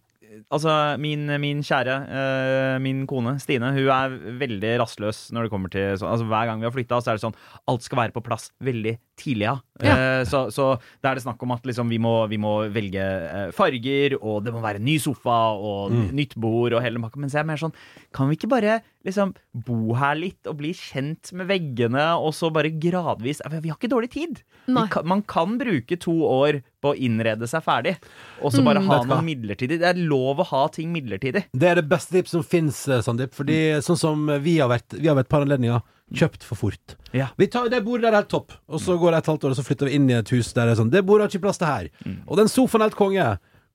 Altså, 0.51 0.73
min, 1.01 1.25
min 1.41 1.59
kjære, 1.65 1.95
uh, 2.07 2.75
min 2.83 3.03
kone 3.09 3.35
Stine, 3.43 3.73
hun 3.75 3.89
er 3.91 4.13
veldig 4.39 4.73
rastløs 4.81 5.25
når 5.35 5.47
det 5.47 5.51
kommer 5.53 5.71
til 5.73 5.89
Altså, 5.97 6.23
hver 6.29 6.47
gang 6.49 6.61
vi 6.63 6.69
har 6.69 6.75
flytta, 6.75 7.01
så 7.03 7.11
er 7.13 7.19
det 7.19 7.25
sånn 7.25 7.35
Alt 7.71 7.83
skal 7.87 7.99
være 8.03 8.15
på 8.15 8.23
plass 8.25 8.49
veldig 8.63 8.95
tidlig, 9.21 9.45
ja. 9.45 9.55
Ja. 9.85 9.91
Eh, 9.93 10.23
så, 10.25 10.47
så 10.53 10.65
da 11.03 11.11
er 11.11 11.17
det 11.19 11.21
snakk 11.25 11.41
om 11.45 11.51
at 11.53 11.65
liksom, 11.69 11.89
vi, 11.91 11.99
må, 12.01 12.13
vi 12.31 12.39
må 12.41 12.55
velge 12.73 13.01
eh, 13.05 13.51
farger, 13.53 14.15
og 14.17 14.39
det 14.45 14.53
må 14.55 14.61
være 14.63 14.81
ny 14.81 14.95
sofa 15.01 15.39
og 15.57 15.91
Mm. 15.91 16.07
nytt 16.17 16.33
bord 16.41 16.73
og 16.73 16.81
hele 16.81 17.01
pakka. 17.03 17.19
Mens 17.21 17.33
jeg 17.35 17.41
er 17.43 17.47
mer 17.49 17.59
sånn 17.61 17.73
Kan 18.15 18.29
vi 18.31 18.37
ikke 18.39 18.49
bare 18.49 18.79
liksom 19.05 19.33
bo 19.65 19.95
her 19.97 20.15
litt 20.19 20.47
og 20.49 20.59
bli 20.59 20.71
kjent 20.77 21.31
med 21.37 21.49
veggene, 21.49 22.03
og 22.21 22.33
så 22.37 22.51
bare 22.53 22.69
gradvis 22.73 23.41
Vi 23.49 23.69
har 23.71 23.77
ikke 23.77 23.91
dårlig 23.91 24.11
tid. 24.13 24.41
Vi 24.67 24.83
kan, 24.93 25.07
man 25.09 25.23
kan 25.23 25.57
bruke 25.61 25.97
to 25.99 26.13
år 26.27 26.61
på 26.81 26.93
å 26.93 26.97
innrede 26.97 27.47
seg 27.49 27.63
ferdig, 27.65 27.95
og 28.41 28.53
så 28.53 28.63
bare 28.65 28.81
ha 28.81 28.99
Vet 28.99 29.07
hva? 29.09 29.15
noe 29.17 29.25
midlertidig. 29.25 29.79
Det 29.81 29.89
er 29.91 30.01
lov 30.01 30.41
å 30.41 30.47
ha 30.51 30.67
ting 30.73 30.91
midlertidig. 30.93 31.47
Det 31.53 31.69
er 31.71 31.81
det 31.81 31.87
beste 31.89 32.15
tipset 32.15 32.37
som 32.39 32.45
fins, 32.45 32.83
Sandeep. 33.05 33.33
Fordi 33.37 33.57
sånn 33.85 33.99
som 33.99 34.29
vi 34.41 34.59
har 34.59 34.69
vært 34.71 34.97
Vi 34.97 35.07
har 35.09 35.17
vært 35.17 35.29
par 35.29 35.45
anledninger 35.45 35.81
kjøpt 36.11 36.43
for 36.43 36.59
fort. 36.59 36.97
Ja. 37.15 37.29
Vi 37.39 37.47
tar 37.47 37.69
Det 37.71 37.79
bordet 37.85 38.03
der 38.03 38.11
er 38.11 38.21
helt 38.23 38.29
topp, 38.33 38.51
og 38.67 38.81
så 38.83 38.97
går 38.99 39.13
det 39.15 39.21
et 39.21 39.29
halvt 39.31 39.45
år, 39.47 39.53
og 39.53 39.59
så 39.61 39.63
flytter 39.63 39.87
vi 39.87 39.95
inn 39.95 40.09
i 40.09 40.17
et 40.17 40.33
hus 40.35 40.49
der 40.53 40.67
det 40.67 40.73
er 40.75 40.81
sånn 40.81 40.91
Det 40.91 41.05
bordet 41.07 41.23
har 41.27 41.31
ikke 41.31 41.45
plass 41.47 41.61
til 41.61 41.69
her. 41.71 41.87
Og 42.27 42.35
den 42.37 42.51
sofaen 42.51 42.83
er 42.83 42.89
helt 42.91 42.99
konge. 42.99 43.27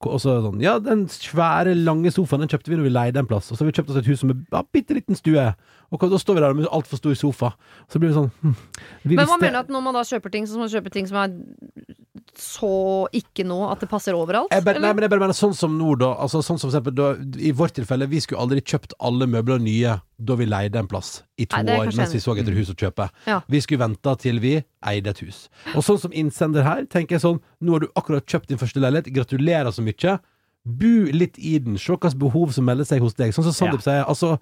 Og 0.05 0.21
så 0.21 0.35
sånn 0.45 0.61
Ja, 0.61 0.75
den 0.79 1.07
svære, 1.09 1.73
lange 1.75 2.11
sofaen 2.13 2.43
Den 2.45 2.51
kjøpte 2.53 2.69
vi 2.69 2.77
når 2.77 2.85
vi 2.85 2.93
leide 2.93 3.19
en 3.23 3.27
plass. 3.31 3.49
Og 3.51 3.57
så 3.57 3.65
har 3.65 3.71
vi 3.71 3.77
kjøpt 3.79 3.91
oss 3.95 3.97
et 4.03 4.07
hus 4.11 4.21
som 4.21 4.31
er 4.31 4.37
ja, 4.53 4.61
bitte 4.73 4.95
liten 4.95 5.17
stue. 5.17 5.47
Og 5.91 6.05
da 6.11 6.19
står 6.21 6.35
vi 6.37 6.41
der 6.45 6.55
med 6.59 6.67
altfor 6.69 6.99
stor 7.01 7.15
sofa. 7.17 7.53
Så 7.89 7.99
blir 8.03 8.11
det 8.13 8.19
sånn 8.19 8.31
hm, 8.43 8.57
vi 9.05 9.17
Men 9.17 9.25
visste- 9.25 9.41
mener 9.41 9.53
du 9.57 9.63
at 9.65 9.69
når 9.73 9.83
man 9.89 9.95
da 9.95 10.03
kjøper 10.05 10.31
ting, 10.35 10.45
så 10.47 10.59
må 10.59 10.67
man 10.67 10.75
kjøpe 10.75 10.93
ting 10.93 11.07
som 11.09 11.17
er 11.23 11.33
så 12.41 12.71
ikke 13.17 13.45
nå 13.47 13.59
at 13.71 13.83
det 13.83 13.89
passer 13.91 14.17
overalt? 14.17 14.53
Jeg 14.55 14.65
bare, 14.67 14.81
nei, 14.83 14.93
men 14.97 15.07
jeg 15.07 15.13
bare 15.13 15.23
mener 15.25 15.37
sånn 15.37 15.55
som 15.57 15.75
nå, 15.79 15.95
da. 16.01 16.13
Altså, 16.23 16.43
sånn 16.45 16.61
som 16.61 16.71
eksempel, 16.71 16.95
da. 16.97 17.09
I 17.41 17.53
vårt 17.57 17.77
tilfelle, 17.79 18.09
vi 18.11 18.21
skulle 18.25 18.43
aldri 18.45 18.63
kjøpt 18.65 18.97
alle 19.05 19.29
møbler 19.31 19.63
nye 19.63 19.97
da 20.17 20.37
vi 20.39 20.49
leide 20.49 20.81
en 20.81 20.89
plass 20.91 21.21
i 21.37 21.49
to 21.49 21.61
Nei, 21.65 21.77
år 21.81 21.91
mens 21.97 22.15
vi 22.15 22.23
så 22.23 22.37
etter 22.37 22.57
hus 22.57 22.73
å 22.73 22.77
kjøpe. 22.79 23.09
Ja. 23.29 23.41
Vi 23.53 23.61
skulle 23.65 23.85
vente 23.85 24.15
til 24.23 24.41
vi 24.45 24.55
eide 24.87 25.13
et 25.13 25.23
hus. 25.25 25.47
Og 25.75 25.85
sånn 25.87 26.01
som 26.03 26.15
innsender 26.17 26.67
her, 26.67 26.87
tenker 26.91 27.19
jeg 27.19 27.25
sånn 27.27 27.43
Nå 27.61 27.77
har 27.77 27.85
du 27.85 27.91
akkurat 27.99 28.25
kjøpt 28.29 28.53
din 28.53 28.61
første 28.61 28.81
leilighet, 28.83 29.13
gratulerer 29.17 29.73
så 29.75 29.85
mye. 29.85 30.19
Bu 30.67 31.07
litt 31.15 31.39
i 31.39 31.57
den, 31.63 31.79
se 31.79 31.93
hvilke 31.93 32.13
behov 32.19 32.53
som 32.57 32.67
melder 32.67 32.89
seg 32.89 33.05
hos 33.05 33.17
deg. 33.19 33.35
Sånn 33.35 33.47
som 33.49 33.55
Sandeep 33.55 33.85
sier, 33.85 34.05
altså 34.05 34.37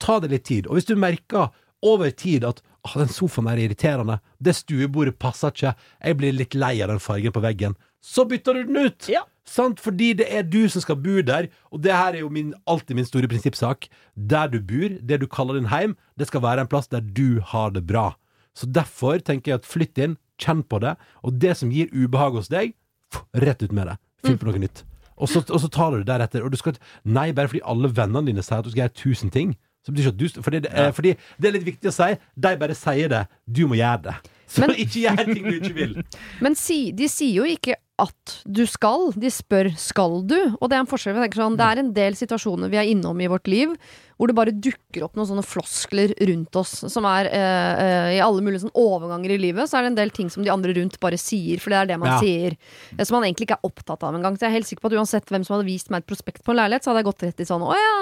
ta 0.00 0.18
det 0.20 0.32
litt 0.32 0.46
tid. 0.48 0.68
Og 0.68 0.78
hvis 0.78 0.88
du 0.88 0.96
merker 0.98 1.50
over 1.86 2.10
tid 2.12 2.44
at 2.44 2.60
«Åh, 2.86 2.94
den 2.96 3.10
sofaen 3.12 3.48
er 3.50 3.60
irriterende, 3.60 4.20
det 4.40 4.54
stuebordet 4.56 5.18
passer 5.20 5.52
ikke, 5.52 5.74
jeg 6.00 6.16
blir 6.16 6.32
litt 6.32 6.54
lei 6.56 6.78
av 6.80 6.88
den 6.88 7.02
fargen 7.02 7.34
på 7.34 7.42
veggen, 7.44 7.76
så 8.00 8.24
bytter 8.24 8.56
du 8.56 8.70
den 8.70 8.88
ut! 8.88 9.08
Ja. 9.12 9.26
Sant? 9.50 9.80
Fordi 9.82 10.12
det 10.16 10.28
er 10.30 10.44
du 10.46 10.62
som 10.70 10.82
skal 10.84 10.98
bo 11.02 11.20
der, 11.26 11.50
og 11.74 11.82
det 11.84 11.92
her 11.92 12.14
er 12.14 12.22
jo 12.22 12.30
min, 12.32 12.54
alltid 12.70 12.96
min 12.96 13.08
store 13.08 13.28
prinsippsak. 13.28 13.88
Der 14.14 14.48
du 14.52 14.60
bor, 14.62 14.94
det 15.02 15.20
du 15.20 15.26
kaller 15.26 15.58
din 15.58 15.70
heim, 15.72 15.96
det 16.16 16.28
skal 16.30 16.44
være 16.44 16.64
en 16.64 16.70
plass 16.70 16.88
der 16.92 17.02
du 17.02 17.40
har 17.52 17.74
det 17.74 17.82
bra. 17.88 18.12
Så 18.54 18.68
derfor 18.70 19.18
tenker 19.18 19.52
jeg 19.52 19.60
at 19.60 19.68
flytt 19.68 19.98
inn, 19.98 20.16
kjenn 20.40 20.62
på 20.64 20.80
det, 20.80 20.94
og 21.26 21.40
det 21.42 21.56
som 21.58 21.72
gir 21.74 21.90
ubehag 21.92 22.38
hos 22.38 22.48
deg, 22.52 22.76
pff, 23.12 23.26
rett 23.42 23.64
ut 23.64 23.74
med 23.74 23.90
det. 23.90 23.98
Finn 24.24 24.38
på 24.40 24.48
noe 24.48 24.62
nytt. 24.62 24.84
Og 25.20 25.28
så, 25.28 25.42
og 25.42 25.60
så 25.60 25.68
tar 25.68 25.92
du 25.92 26.00
det 26.00 26.08
deretter. 26.08 26.44
Og 26.44 26.52
du 26.52 26.56
skal 26.56 26.78
Nei, 27.04 27.30
bare 27.36 27.50
fordi 27.50 27.64
alle 27.68 27.90
vennene 27.92 28.30
dine 28.30 28.44
sier 28.44 28.60
at 28.60 28.64
du 28.64 28.72
skal 28.72 28.86
gjøre 28.86 28.96
tusen 29.02 29.32
ting. 29.34 29.52
Så 29.86 29.92
betyr 29.94 30.10
ikke 30.10 30.12
at 30.12 30.18
du 30.36 30.42
fordi 30.44 30.60
det, 30.66 30.72
er, 30.76 30.90
fordi 30.92 31.14
det 31.40 31.48
er 31.48 31.52
litt 31.56 31.64
viktig 31.70 31.88
å 31.88 31.96
si. 31.96 32.10
De 32.36 32.56
bare 32.60 32.74
sier 32.76 33.08
det. 33.08 33.22
Du 33.48 33.66
må 33.66 33.78
gjøre 33.80 34.02
det. 34.10 34.16
Så 34.50 34.64
Men- 34.66 34.74
ikke 34.82 35.04
gjør 35.06 35.20
ting 35.30 35.44
du 35.46 35.54
ikke 35.60 35.74
vil. 35.76 35.94
Men 36.44 36.56
si, 36.58 36.90
de 36.92 37.06
sier 37.08 37.32
jo 37.38 37.44
ikke 37.46 37.76
at 38.00 38.32
du 38.48 38.62
skal, 38.66 39.10
de 39.12 39.28
spør 39.30 39.68
skal 39.78 40.22
du. 40.26 40.36
Og 40.60 40.68
det 40.68 40.76
er 40.76 40.82
en 40.82 40.88
forskjell. 40.88 41.16
Jeg 41.20 41.36
sånn, 41.36 41.56
det 41.60 41.66
er 41.68 41.80
en 41.82 41.90
del 41.96 42.16
situasjoner 42.16 42.70
vi 42.72 42.78
er 42.80 42.88
innom 42.90 43.20
i 43.20 43.28
vårt 43.30 43.46
liv 43.52 43.72
hvor 44.20 44.28
det 44.28 44.34
bare 44.36 44.52
dukker 44.52 45.04
opp 45.06 45.14
noen 45.16 45.28
sånne 45.30 45.44
floskler 45.48 46.12
rundt 46.28 46.56
oss 46.60 46.74
som 46.92 47.06
er 47.08 47.28
eh, 47.32 47.84
eh, 47.84 48.08
i 48.18 48.20
alle 48.20 48.42
mulige 48.44 48.66
sånn 48.66 48.74
overganger 48.76 49.32
i 49.32 49.38
livet. 49.40 49.64
Så 49.70 49.78
er 49.78 49.86
det 49.86 49.92
en 49.94 50.00
del 50.02 50.10
ting 50.12 50.28
som 50.32 50.44
de 50.44 50.50
andre 50.52 50.74
rundt 50.76 50.98
bare 51.00 51.16
sier, 51.20 51.56
for 51.62 51.72
det 51.72 51.78
er 51.78 51.88
det 51.94 52.00
man 52.02 52.10
Ja. 52.10 52.18
sier. 52.20 52.56
eh, 52.98 53.04
Som 53.04 53.16
man 53.20 53.24
egentlig 53.30 53.48
ikke 53.48 53.56
er 53.62 53.68
opptatt 53.70 54.02
av 54.04 54.12
engang. 54.18 54.36
Så 54.36 54.44
jeg 54.44 54.50
er 54.52 54.58
helt 54.58 54.68
sikker 54.68 54.84
på 54.84 54.90
at 54.92 54.98
uansett 55.00 55.24
hvem 55.32 55.46
som 55.46 55.56
hadde 55.56 55.70
vist 55.70 55.88
meg 55.94 56.02
et 56.04 56.10
prospekt 56.10 56.44
på 56.44 56.52
en 56.52 56.60
leilighet, 56.60 56.84
så 56.84 56.92
hadde 56.92 57.00
jeg 57.04 57.08
gått 57.14 57.24
rett 57.30 57.40
i 57.40 57.48
sånn 57.48 57.64
å 57.64 57.72
ja. 57.72 57.96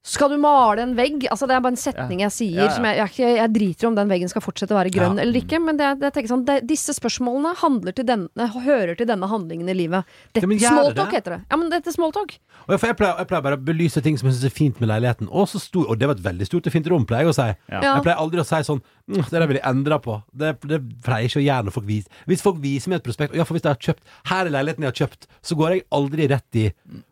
Skal 0.00 0.30
du 0.32 0.38
male 0.40 0.80
en 0.80 0.94
vegg? 0.96 1.26
Altså 1.28 1.44
Det 1.44 1.52
er 1.52 1.60
bare 1.60 1.74
en 1.74 1.80
setning 1.80 2.22
jeg 2.22 2.32
sier. 2.32 2.56
Ja, 2.56 2.68
ja. 2.70 2.72
Som 2.72 2.86
jeg, 2.88 3.08
jeg, 3.20 3.34
jeg 3.36 3.52
driter 3.52 3.88
om 3.90 3.98
den 3.98 4.08
veggen 4.08 4.30
skal 4.32 4.40
fortsette 4.40 4.72
å 4.72 4.78
være 4.78 4.92
grønn 4.94 5.18
Ja. 5.18 5.26
eller 5.26 5.40
ikke. 5.42 5.60
Men 5.60 5.76
det, 5.76 5.90
det, 6.00 6.12
tenker 6.14 6.32
sånn, 6.32 6.44
det, 6.48 6.56
disse 6.68 6.94
spørsmålene 6.96 7.52
til 7.92 8.06
denne, 8.08 8.46
hører 8.64 8.96
til 8.96 9.10
denne 9.10 9.28
handlingen 9.28 9.68
i 9.68 9.76
livet. 9.76 10.08
Men 10.40 10.56
smalltalk 10.56 11.10
det? 11.10 11.18
heter 11.18 11.36
det. 11.36 11.40
Ja, 11.50 11.58
men 11.60 11.68
dette 11.68 11.92
er 11.92 11.96
smalltalk. 11.98 12.32
Jeg, 12.40 12.80
jeg, 12.80 12.96
pleier, 12.96 13.20
jeg 13.20 13.28
bare 13.44 13.58
å 13.58 13.60
belyse 13.60 14.00
ting 14.00 14.16
som 14.16 14.30
jeg 14.30 14.38
syns 14.38 14.48
er 14.48 14.56
fint 14.56 14.80
med 14.80 14.88
leiligheten. 14.88 15.28
Og, 15.28 15.50
så 15.52 15.60
stor, 15.60 15.84
og 15.92 16.00
det 16.00 16.08
var 16.08 16.16
et 16.16 16.24
veldig 16.24 16.48
stort 16.48 16.70
og 16.70 16.72
fint 16.72 16.88
rom, 16.88 17.04
pleier 17.04 17.28
jeg 17.28 17.34
å 17.34 17.36
si. 17.36 17.48
Jeg 17.68 18.04
pleier 18.06 18.24
aldri 18.24 18.40
å 18.40 18.48
si 18.48 18.62
sånn 18.70 18.80
«Mm, 19.10 19.24
Det 19.26 19.40
der 19.40 19.46
vil 19.50 19.58
jeg 19.58 19.66
endre 19.66 19.96
på. 20.04 20.14
Det, 20.30 20.52
det 20.70 20.78
pleier 21.02 21.26
ikke 21.26 21.40
å 21.40 21.44
gjøre 21.44 21.66
når 21.66 21.74
folk 21.74 21.86
viser 21.88 22.24
Hvis 22.30 22.42
folk 22.44 22.60
viser 22.62 22.92
meg 22.92 23.00
et 23.00 23.06
prospekt, 23.08 23.32
og 23.34 23.40
iallfall 23.40 23.56
hvis 23.58 23.64
jeg 23.66 23.74
har 23.74 23.80
kjøpt 23.90 24.04
Her 24.30 24.46
er 24.46 24.52
leiligheten 24.54 24.86
jeg 24.86 24.92
har 24.92 24.98
kjøpt, 25.00 25.26
så 25.50 25.56
går 25.58 25.74
jeg 25.74 25.82
aldri 25.98 26.28
rett 26.30 26.58
i 26.60 26.66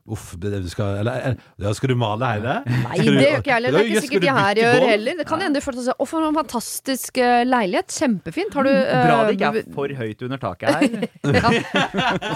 Uff, 0.09 0.31
det, 0.41 0.53
det 0.55 0.63
du 0.65 0.69
skal 0.73 1.01
Eller 1.03 1.27
er- 1.33 1.37
ja, 1.61 1.73
skal 1.77 1.91
du 1.93 1.97
male 2.01 2.31
hele? 2.33 2.55
Nei, 2.65 2.97
det 3.03 3.13
gjør 3.13 3.41
ikke 3.43 3.51
jeg 3.51 3.57
heller. 3.59 3.75
Det 3.75 3.81
er 3.83 3.91
ikke 3.91 4.05
sikkert 4.07 4.25
de 4.25 4.35
her 4.39 4.61
gjør 4.63 4.87
heller. 4.89 5.19
Det 5.19 5.27
kan 5.29 5.43
hende 5.45 5.61
du 5.61 5.65
føler 5.67 5.85
seg 5.85 5.99
Å, 6.01 6.07
for 6.09 6.25
en 6.29 6.39
fantastisk 6.39 7.19
eh, 7.21 7.43
leilighet. 7.45 7.93
Kjempefint. 7.93 8.55
Har 8.57 8.65
du 8.65 8.73
Bra 8.73 9.19
eh, 9.19 9.27
det 9.29 9.35
ikke 9.37 9.51
er 9.51 9.69
for 9.75 9.93
høyt 10.01 10.25
under 10.25 10.41
taket 10.41 10.73
her. 10.73 11.09
ja. 11.43 11.53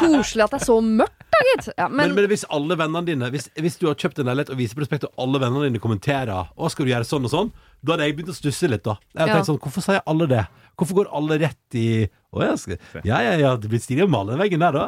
Koselig 0.02 0.44
at 0.44 0.52
det 0.52 0.60
er 0.60 0.66
så 0.66 0.76
mørkt, 0.84 1.24
da, 1.32 1.40
gitt. 1.48 1.70
Ja, 1.78 1.88
Men, 1.88 2.12
men, 2.12 2.16
men 2.20 2.28
hvis 2.34 2.44
alle 2.52 2.76
vennene 2.80 3.04
dine 3.08 3.30
Hvis, 3.32 3.48
hvis 3.56 3.78
du 3.80 3.86
har 3.88 3.96
kjøpt 3.98 4.20
en 4.22 4.28
leilighet 4.30 4.52
og 4.52 4.60
viser 4.60 4.78
prospektet, 4.78 5.08
og 5.12 5.24
alle 5.26 5.40
vennene 5.42 5.70
dine 5.70 5.82
kommenterer 5.82 6.34
Å, 6.52 6.70
skal 6.72 6.88
du 6.88 6.92
gjøre 6.92 7.08
sånn 7.08 7.28
og 7.28 7.32
sånn, 7.32 7.52
da 7.84 7.92
hadde 7.96 8.06
jeg 8.06 8.16
begynt 8.16 8.32
å 8.32 8.36
stusse 8.38 8.68
litt. 8.70 8.82
da 8.84 8.96
Jeg 9.14 9.18
tenkte 9.18 9.28
Ja. 9.28 9.34
tenkt 9.36 9.46
sånn, 9.50 9.60
Hvorfor 9.60 9.82
sier 9.82 10.02
alle 10.06 10.26
det? 10.28 10.46
Hvorfor 10.78 10.94
går 10.94 11.08
alle 11.12 11.38
rett 11.38 11.74
i 11.74 12.08
Å 12.32 12.40
ja, 12.40 12.56
skal, 12.56 12.78
ja, 13.04 13.18
ja, 13.20 13.32
ja, 13.36 13.56
det 13.60 13.68
blir 13.68 13.78
stilig 13.78 14.06
å 14.06 14.08
male 14.08 14.32
den 14.32 14.40
veggen 14.40 14.60
der, 14.64 14.72
da. 14.72 14.84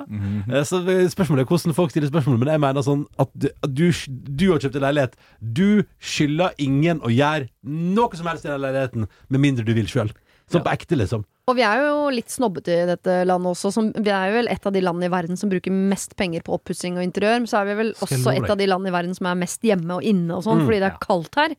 Eh, 0.48 0.62
Så 0.64 0.80
spørsmålet 1.12 1.44
er 1.44 1.48
hvordan 1.50 1.74
folk 1.76 1.90
stiller 1.92 2.08
spørsmål, 2.08 2.38
men 2.40 2.48
jeg 2.54 2.60
mener 2.62 2.80
sånn 2.80 3.04
at 3.20 3.28
du, 3.36 3.50
at 3.62 3.74
du, 3.74 3.90
du 4.08 4.46
har 4.52 4.58
kjøpt 4.64 4.76
en 4.76 4.86
leilighet. 4.86 5.12
Du 5.42 5.84
skylder 6.00 6.54
ingen 6.58 7.00
å 7.04 7.12
gjøre 7.12 7.50
noe 7.68 8.16
som 8.16 8.26
helst 8.32 8.46
i 8.46 8.48
den 8.48 8.62
leiligheten, 8.64 9.06
med 9.28 9.40
mindre 9.44 9.64
du 9.66 9.74
vil 9.76 9.84
sjøl. 9.84 10.08
Sånn 10.48 10.64
på 10.64 10.72
ekte, 10.72 10.96
liksom. 10.96 11.24
og 11.48 11.56
vi 11.56 11.62
er 11.64 11.78
jo 11.84 12.10
litt 12.12 12.28
snobbete 12.32 12.72
i 12.82 12.86
dette 12.88 13.24
landet 13.28 13.52
også. 13.52 13.70
Som, 13.72 13.92
vi 13.92 14.10
er 14.12 14.28
jo 14.30 14.34
vel 14.40 14.48
et 14.48 14.66
av 14.66 14.72
de 14.72 14.80
landene 14.80 15.06
i 15.08 15.12
verden 15.12 15.36
som 15.40 15.50
bruker 15.52 15.72
mest 15.72 16.16
penger 16.16 16.40
på 16.44 16.52
oppussing 16.56 16.96
og 16.96 17.04
interiør. 17.04 17.40
Men 17.44 17.46
så 17.48 17.60
er 17.60 17.68
vi 17.70 17.74
vel 17.82 17.92
også 18.00 18.32
et 18.36 18.48
av 18.50 18.56
de 18.56 18.66
landene 18.68 18.88
i 18.92 18.96
verden 18.96 19.14
som 19.16 19.26
er 19.26 19.34
mest 19.40 19.60
hjemme 19.64 19.96
og 20.00 20.02
inne 20.02 20.32
og 20.36 20.44
sånn, 20.44 20.60
Mm, 20.60 20.66
fordi 20.68 20.80
det 20.80 20.88
er 20.92 20.98
kaldt 21.00 21.34
her. 21.36 21.56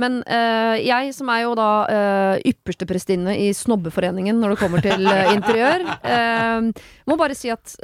Men 0.00 0.22
eh, 0.24 0.80
jeg 0.86 1.12
som 1.12 1.28
er 1.28 1.42
jo 1.44 1.52
da 1.58 1.68
uh, 1.84 2.36
ypperste 2.48 2.86
prestinne 2.88 3.34
i 3.36 3.50
Snobbeforeningen 3.56 4.38
når 4.40 4.54
det 4.54 4.60
kommer 4.62 4.84
til 4.84 5.04
eh, 5.04 5.32
interiør, 5.34 5.84
må 7.08 7.16
bare 7.20 7.36
si 7.36 7.50
at 7.52 7.74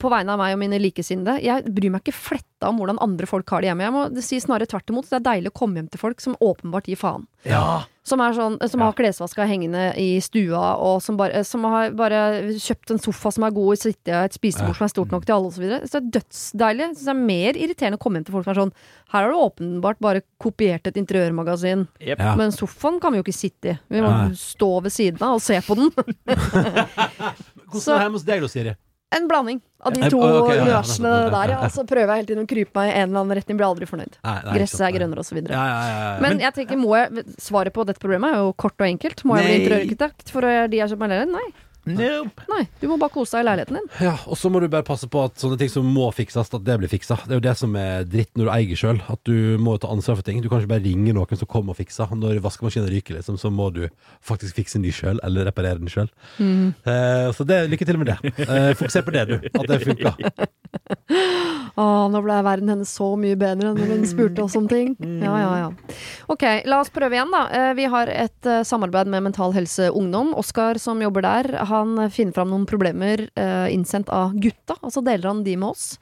på 0.00 0.12
vegne 0.12 0.32
av 0.32 0.40
meg 0.40 0.54
og 0.56 0.62
mine 0.62 0.80
likesinnede, 0.80 1.38
jeg 1.44 1.74
bryr 1.74 1.92
meg 1.92 2.04
ikke 2.04 2.16
fletta 2.58 2.68
om 2.68 2.78
hvordan 2.78 2.98
andre 3.00 3.26
folk 3.26 3.48
har 3.50 3.62
det 3.62 3.68
hjemme. 3.68 3.84
Jeg 3.84 3.94
må 3.94 4.22
si 4.22 4.40
snarere 4.40 4.66
tvert 4.66 4.90
imot. 4.90 5.08
Det 5.08 5.18
er 5.18 5.26
deilig 5.26 5.50
å 5.52 5.58
komme 5.58 5.78
hjem 5.78 5.88
til 5.88 6.00
folk 6.00 6.20
som 6.20 6.36
åpenbart 6.40 6.88
gir 6.88 6.96
faen. 6.96 7.26
Ja. 7.44 7.84
Som, 8.04 8.20
er 8.20 8.32
sånn, 8.32 8.56
som 8.68 8.80
har 8.80 8.94
klesvaska 8.96 9.44
hengende 9.46 9.92
i 10.00 10.18
stua, 10.20 10.76
og 10.80 11.02
som, 11.02 11.16
bare, 11.16 11.44
som 11.44 11.64
har 11.68 11.92
bare 11.92 12.54
kjøpt 12.56 12.90
en 12.94 12.98
sofa 12.98 13.30
som 13.30 13.44
er 13.44 13.52
god, 13.52 13.74
og 13.74 13.78
sitte 13.78 14.10
i 14.10 14.16
et 14.16 14.34
spisebord 14.34 14.76
som 14.76 14.86
er 14.86 14.92
stort 14.92 15.12
nok 15.12 15.26
til 15.26 15.36
alle, 15.36 15.52
osv. 15.52 15.66
Så 15.84 15.92
det 15.92 16.00
er 16.00 16.10
dødsdeilig. 16.18 16.90
Så 16.96 17.04
det 17.04 17.14
er 17.14 17.20
mer 17.20 17.60
irriterende 17.60 18.00
å 18.00 18.02
komme 18.02 18.18
hjem 18.18 18.28
til 18.28 18.38
folk 18.38 18.48
som 18.48 18.54
er 18.54 18.62
sånn 18.62 18.74
Her 19.12 19.26
har 19.26 19.30
du 19.30 19.42
åpenbart 19.44 20.02
bare 20.02 20.24
kopiert 20.40 20.88
et 20.88 20.98
interiørmagasin, 21.00 21.86
yep. 22.00 22.18
Ja. 22.18 22.34
men 22.38 22.52
sofaen 22.54 22.98
kan 23.02 23.14
vi 23.14 23.20
jo 23.20 23.26
ikke 23.26 23.36
sitte 23.36 23.74
i. 23.74 23.78
Vi 23.92 24.02
må 24.02 24.10
ja. 24.10 24.26
stå 24.40 24.72
ved 24.84 24.94
siden 24.94 25.22
av 25.24 25.38
og 25.38 25.44
se 25.44 25.60
på 25.64 25.78
den. 25.78 25.92
Hvordan 27.68 27.84
er 27.84 27.98
det 27.98 28.04
hjemme 28.06 28.16
hos 28.16 28.28
deg, 28.28 28.44
da, 28.44 28.50
Siri? 28.50 28.76
En 29.16 29.24
blanding 29.28 29.60
av 29.80 29.94
de 29.94 30.10
to 30.10 30.18
okay, 30.20 30.58
ja, 30.68 30.82
der. 31.32 31.52
ja. 31.54 31.68
Så 31.72 31.84
prøver 31.88 32.10
jeg 32.12 32.20
hele 32.20 32.28
tiden 32.28 32.44
å 32.44 32.48
krype 32.50 32.76
meg 32.76 32.90
i 32.90 32.96
en 32.98 33.06
eller 33.06 33.22
annen 33.22 33.38
retning, 33.38 33.56
blir 33.60 33.68
aldri 33.70 33.86
fornøyd. 33.88 34.18
Nei, 34.20 34.34
nei, 34.44 34.56
Gresset 34.58 34.82
er 34.84 34.92
grønnere, 34.98 35.24
videre. 35.32 35.54
Ja, 35.54 35.62
ja, 35.70 35.78
ja, 35.86 36.02
ja. 36.02 36.10
Men 36.24 36.42
jeg 36.42 36.56
tenker, 36.58 36.80
må 36.82 36.92
jeg, 36.98 37.24
svaret 37.40 37.72
på 37.72 37.86
dette 37.88 38.02
problemet 38.02 38.36
er 38.36 38.42
jo 38.42 38.52
kort 38.60 38.76
og 38.76 38.88
enkelt. 38.88 39.24
Må 39.24 39.38
jeg 39.38 39.48
bli 39.48 39.56
interiørarkitekt 39.62 40.34
for 40.34 40.44
de 40.44 40.82
jeg 40.82 40.92
kjøper 40.92 41.04
meg 41.06 41.14
leilighet? 41.14 41.32
Nei. 41.38 41.67
Nope. 41.96 42.44
Nei. 42.50 42.64
Du 42.82 42.86
må 42.90 42.98
bare 43.00 43.14
kose 43.14 43.38
deg 43.38 43.44
i 43.44 43.48
leiligheten 43.48 43.78
din. 43.78 43.88
Ja, 44.04 44.14
og 44.28 44.36
så 44.40 44.50
må 44.52 44.60
du 44.60 44.68
bare 44.72 44.86
passe 44.86 45.08
på 45.10 45.22
at 45.24 45.38
sånne 45.40 45.58
ting 45.60 45.70
som 45.72 45.86
må 45.88 46.10
fikses, 46.14 46.50
at 46.52 46.64
det 46.66 46.76
blir 46.82 46.90
fiksa. 46.92 47.16
Det 47.24 47.36
er 47.36 47.40
jo 47.40 47.46
det 47.48 47.54
som 47.60 47.76
er 47.80 48.04
dritt 48.08 48.32
når 48.36 48.48
du 48.48 48.52
eier 48.56 48.80
sjøl. 48.82 49.00
At 49.08 49.22
du 49.28 49.56
må 49.62 49.78
ta 49.80 49.90
ansvar 49.92 50.18
for 50.20 50.26
ting. 50.26 50.42
Du 50.44 50.50
kan 50.50 50.60
ikke 50.60 50.72
bare 50.74 50.84
ringe 50.84 51.14
noen 51.16 51.40
som 51.40 51.48
kommer 51.50 51.72
og 51.76 51.80
fikser. 51.80 52.12
Når 52.18 52.42
vaskemaskinen 52.44 52.90
ryker, 52.92 53.18
liksom, 53.18 53.38
så 53.40 53.52
må 53.54 53.70
du 53.74 53.84
faktisk 54.24 54.58
fikse 54.60 54.78
en 54.80 54.86
ny 54.86 54.92
sjøl, 54.94 55.22
eller 55.24 55.48
reparere 55.48 55.80
den 55.80 55.92
sjøl. 55.92 56.10
Mm. 56.38 56.74
Eh, 56.84 57.28
så 57.36 57.46
det, 57.48 57.62
lykke 57.72 57.88
til 57.88 58.00
med 58.02 58.12
det. 58.12 58.18
Eh, 58.48 58.72
Fokuser 58.78 59.06
på 59.06 59.14
det, 59.14 59.26
du. 59.30 59.36
At 59.54 59.68
det 59.70 59.82
funker. 59.86 60.48
Å, 61.78 61.84
nå 62.10 62.20
ble 62.24 62.36
verden 62.42 62.70
hennes 62.72 62.90
så 62.90 63.10
mye 63.20 63.36
bedre 63.38 63.70
når 63.76 63.90
hun 63.92 64.06
spurte 64.08 64.42
oss 64.44 64.56
om 64.58 64.66
ting. 64.70 64.94
Ja, 65.28 65.34
ja, 65.40 65.50
ja. 65.60 65.96
Ok, 66.32 66.44
la 66.68 66.80
oss 66.82 66.90
prøve 66.94 67.16
igjen, 67.18 67.30
da. 67.34 67.42
Eh, 67.54 67.72
Vi 67.78 67.86
har 67.92 68.10
et 68.12 68.48
eh, 68.48 68.62
samarbeid 68.66 69.10
med 69.12 69.22
Mental 69.28 69.52
Helse 69.56 69.90
Ungdom. 69.94 70.32
Oskar 70.38 70.78
som 70.82 71.00
jobber 71.04 71.26
der, 71.26 71.50
han 71.70 71.94
finner 72.14 72.34
fram 72.36 72.50
noen 72.52 72.66
problemer 72.70 73.26
eh, 73.34 73.68
innsendt 73.74 74.10
av 74.14 74.34
gutta, 74.40 74.78
og 74.82 74.92
så 74.94 75.02
deler 75.06 75.30
han 75.30 75.44
de 75.46 75.56
med 75.60 75.70
oss. 75.74 75.92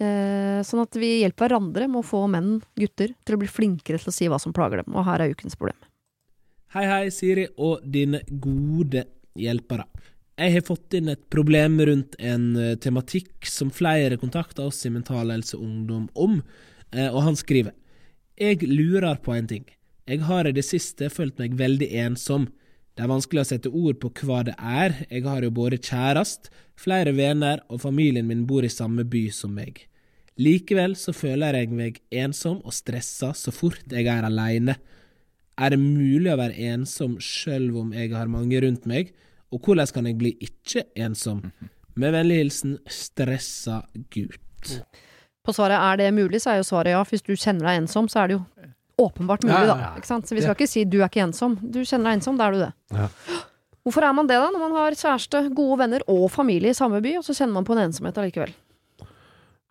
Eh, 0.00 0.60
Sånn 0.66 0.82
at 0.82 0.96
vi 0.96 1.20
hjelper 1.22 1.48
hverandre 1.50 1.86
med 1.88 2.00
å 2.02 2.06
få 2.06 2.24
menn, 2.32 2.58
gutter, 2.80 3.12
til 3.24 3.36
å 3.36 3.40
bli 3.42 3.48
flinkere 3.50 4.00
til 4.00 4.10
å 4.12 4.16
si 4.16 4.28
hva 4.32 4.38
som 4.40 4.54
plager 4.56 4.82
dem. 4.82 4.94
Og 4.96 5.04
her 5.08 5.22
er 5.26 5.32
ukens 5.36 5.56
problem. 5.60 5.78
Hei, 6.74 6.84
hei, 6.86 7.04
Siri 7.10 7.48
og 7.58 7.80
dine 7.82 8.20
gode 8.30 9.04
hjelpere. 9.38 9.86
Jeg 10.40 10.54
har 10.54 10.62
fått 10.64 10.94
inn 10.96 11.10
et 11.12 11.20
problem 11.28 11.74
rundt 11.84 12.14
en 12.16 12.44
eh, 12.56 12.76
tematikk 12.80 13.44
som 13.44 13.68
flere 13.76 14.16
kontakter 14.16 14.70
oss 14.70 14.78
i 14.88 14.92
Mental 14.92 15.28
Helse 15.28 15.58
Ungdom 15.60 16.06
om, 16.16 16.38
eh, 16.94 17.10
og 17.10 17.26
han 17.26 17.36
skriver 17.36 17.74
Jeg 18.40 18.64
lurer 18.64 19.20
på 19.20 19.34
en 19.36 19.50
ting. 19.50 19.66
Jeg 20.08 20.24
har 20.24 20.48
i 20.48 20.54
det 20.56 20.64
siste 20.64 21.10
følt 21.12 21.36
meg 21.36 21.58
veldig 21.60 21.90
ensom. 22.06 22.48
Det 22.96 23.04
er 23.04 23.12
vanskelig 23.12 23.44
å 23.44 23.50
sette 23.50 23.68
ord 23.68 24.00
på 24.00 24.14
hva 24.24 24.40
det 24.48 24.56
er, 24.56 24.96
jeg 25.10 25.28
har 25.28 25.44
jo 25.44 25.52
både 25.52 25.76
kjærest, 25.76 26.48
flere 26.80 27.12
venner, 27.12 27.60
og 27.68 27.84
familien 27.84 28.24
min 28.26 28.46
bor 28.48 28.64
i 28.64 28.72
samme 28.72 29.04
by 29.04 29.26
som 29.34 29.52
meg. 29.52 29.84
Likevel 30.40 30.96
så 30.96 31.12
føler 31.12 31.58
jeg 31.60 31.76
meg 31.76 32.00
ensom 32.08 32.62
og 32.64 32.72
stressa 32.72 33.34
så 33.36 33.52
fort 33.52 33.92
jeg 33.92 34.08
er 34.08 34.24
aleine. 34.24 34.80
Er 35.60 35.76
det 35.76 35.84
mulig 35.84 36.32
å 36.32 36.40
være 36.40 36.72
ensom 36.72 37.18
sjøl 37.20 37.68
om 37.76 37.92
jeg 37.92 38.14
har 38.16 38.32
mange 38.32 38.64
rundt 38.64 38.88
meg, 38.88 39.12
og 39.50 39.66
hvordan 39.66 39.92
kan 39.94 40.06
jeg 40.06 40.18
bli 40.18 40.34
ikke 40.46 40.86
ensom? 40.98 41.42
Med 41.98 42.14
vennlig 42.14 42.38
hilsen 42.44 42.78
stressa 42.90 43.82
gutt. 44.14 44.76
På 45.44 45.54
svaret 45.56 45.80
er 45.80 45.98
det 45.98 46.10
mulig, 46.14 46.40
så 46.42 46.52
er 46.52 46.60
jo 46.60 46.68
svaret 46.68 46.94
ja. 46.94 47.02
Hvis 47.06 47.24
du 47.26 47.32
kjenner 47.34 47.66
deg 47.66 47.82
ensom, 47.82 48.08
så 48.12 48.22
er 48.22 48.30
det 48.30 48.38
jo 48.38 48.42
åpenbart 49.00 49.46
mulig, 49.48 49.66
da. 49.70 49.94
Ikke 49.98 50.10
sant? 50.10 50.28
Så 50.28 50.36
vi 50.36 50.44
skal 50.44 50.54
ikke 50.54 50.68
si 50.70 50.84
du 50.84 51.00
er 51.00 51.08
ikke 51.08 51.24
ensom. 51.24 51.56
Du 51.62 51.80
kjenner 51.82 52.10
deg 52.10 52.20
ensom, 52.20 52.38
da 52.38 52.46
er 52.48 52.56
du 52.56 52.62
det. 52.62 52.72
Ja. 52.94 53.08
Hvorfor 53.80 54.04
er 54.04 54.12
man 54.14 54.28
det, 54.28 54.36
da? 54.36 54.50
Når 54.52 54.62
man 54.62 54.76
har 54.76 54.96
kjæreste, 54.98 55.46
gode 55.56 55.78
venner 55.80 56.04
og 56.12 56.26
familie 56.32 56.74
i 56.74 56.76
samme 56.76 57.00
by, 57.02 57.16
og 57.18 57.24
så 57.26 57.34
kjenner 57.36 57.56
man 57.56 57.66
på 57.66 57.74
en 57.74 57.86
ensomhet 57.86 58.20
allikevel. 58.20 58.52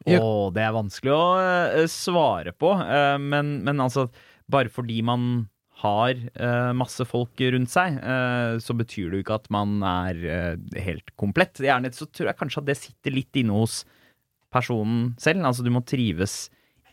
Å, 0.09 0.49
det 0.55 0.63
er 0.63 0.73
vanskelig 0.73 1.13
å 1.13 1.23
eh, 1.43 1.85
svare 1.91 2.53
på, 2.55 2.71
eh, 2.81 3.17
men, 3.19 3.59
men 3.67 3.81
altså 3.83 4.07
Bare 4.49 4.71
fordi 4.73 5.03
man 5.05 5.25
har 5.79 6.17
eh, 6.17 6.71
masse 6.75 7.05
folk 7.07 7.39
rundt 7.53 7.71
seg, 7.71 7.95
eh, 8.03 8.57
så 8.59 8.75
betyr 8.75 9.09
det 9.09 9.19
jo 9.19 9.23
ikke 9.23 9.39
at 9.39 9.49
man 9.53 9.79
er 9.85 10.19
eh, 10.27 10.81
helt 10.83 11.13
komplett. 11.19 11.61
Gjerne 11.63 11.91
så 11.95 12.07
tror 12.09 12.31
jeg 12.31 12.39
kanskje 12.39 12.63
at 12.63 12.69
det 12.69 12.77
sitter 12.79 13.15
litt 13.15 13.39
inne 13.39 13.55
hos 13.61 13.81
personen 14.53 15.13
selv. 15.21 15.45
Altså 15.47 15.63
du 15.65 15.71
må 15.73 15.83
trives 15.87 16.49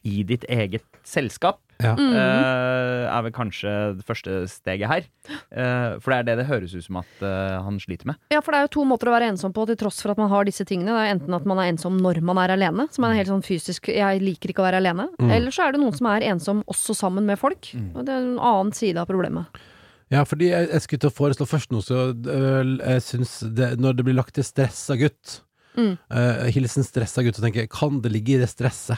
i 0.07 0.22
ditt 0.26 0.47
eget 0.53 0.87
selskap. 1.07 1.61
Ja. 1.83 1.93
Mm. 1.99 2.14
eh, 2.16 3.05
er 3.12 3.22
vel 3.27 3.33
kanskje 3.37 3.72
det 3.99 4.05
første 4.09 4.37
steget 4.49 4.89
her. 4.89 5.05
Eh, 5.53 5.99
for 6.01 6.11
det 6.12 6.18
er 6.18 6.24
det 6.31 6.37
det 6.41 6.47
høres 6.49 6.72
ut 6.74 6.85
som 6.87 6.97
at 7.03 7.20
eh, 7.20 7.57
han 7.66 7.77
sliter 7.83 8.07
med. 8.07 8.16
Ja, 8.33 8.41
for 8.41 8.53
det 8.53 8.59
er 8.62 8.66
jo 8.68 8.72
to 8.79 8.85
måter 8.89 9.11
å 9.11 9.14
være 9.16 9.29
ensom 9.33 9.53
på, 9.53 9.66
til 9.68 9.77
tross 9.77 10.01
for 10.01 10.14
at 10.14 10.18
man 10.22 10.31
har 10.33 10.45
disse 10.49 10.64
tingene. 10.64 10.95
Det 10.97 11.05
er 11.05 11.14
enten 11.18 11.37
at 11.37 11.45
man 11.45 11.59
er 11.61 11.68
ensom 11.74 11.99
når 12.01 12.22
man 12.24 12.39
er 12.39 12.55
alene, 12.57 12.89
som 12.95 13.05
er 13.05 13.12
en 13.12 13.20
helt 13.20 13.29
sånn 13.29 13.45
fysisk 13.45 13.89
'jeg 13.93 14.22
liker 14.22 14.51
ikke 14.55 14.64
å 14.64 14.68
være 14.70 14.81
alene', 14.81 15.09
Mm. 15.20 15.31
eller 15.31 15.51
så 15.51 15.68
er 15.68 15.72
det 15.72 15.81
noen 15.81 15.97
som 15.97 16.07
er 16.07 16.20
ensom 16.33 16.62
også 16.64 16.95
sammen 16.97 17.24
med 17.27 17.39
folk. 17.39 17.72
Og 17.95 18.05
det 18.05 18.12
er 18.14 18.20
en 18.24 18.39
annen 18.39 18.72
side 18.72 18.97
av 18.97 19.07
problemet. 19.07 19.47
Ja, 20.11 20.22
fordi 20.24 20.49
jeg, 20.51 20.68
jeg 20.70 20.81
skulle 20.83 21.01
til 21.01 21.11
å 21.11 21.18
foreslå 21.18 21.47
først 21.51 21.72
noe, 21.72 21.83
så 21.83 22.14
øh, 22.14 22.79
jeg 22.79 23.03
syns 23.03 23.41
det, 23.55 23.79
Når 23.81 23.97
det 23.97 24.05
blir 24.05 24.14
lagt 24.14 24.35
til 24.35 24.45
stressa 24.45 24.97
gutt, 24.97 25.41
Mm. 25.77 25.99
øh, 26.11 26.47
hilsen 26.55 26.85
stressa 26.85 27.22
gutt, 27.22 27.35
så 27.37 27.43
tenker 27.43 27.61
jeg 27.61 27.68
kan 27.70 28.01
det 28.01 28.11
ligge 28.12 28.37
i 28.37 28.39
det 28.39 28.49
stresset? 28.49 28.97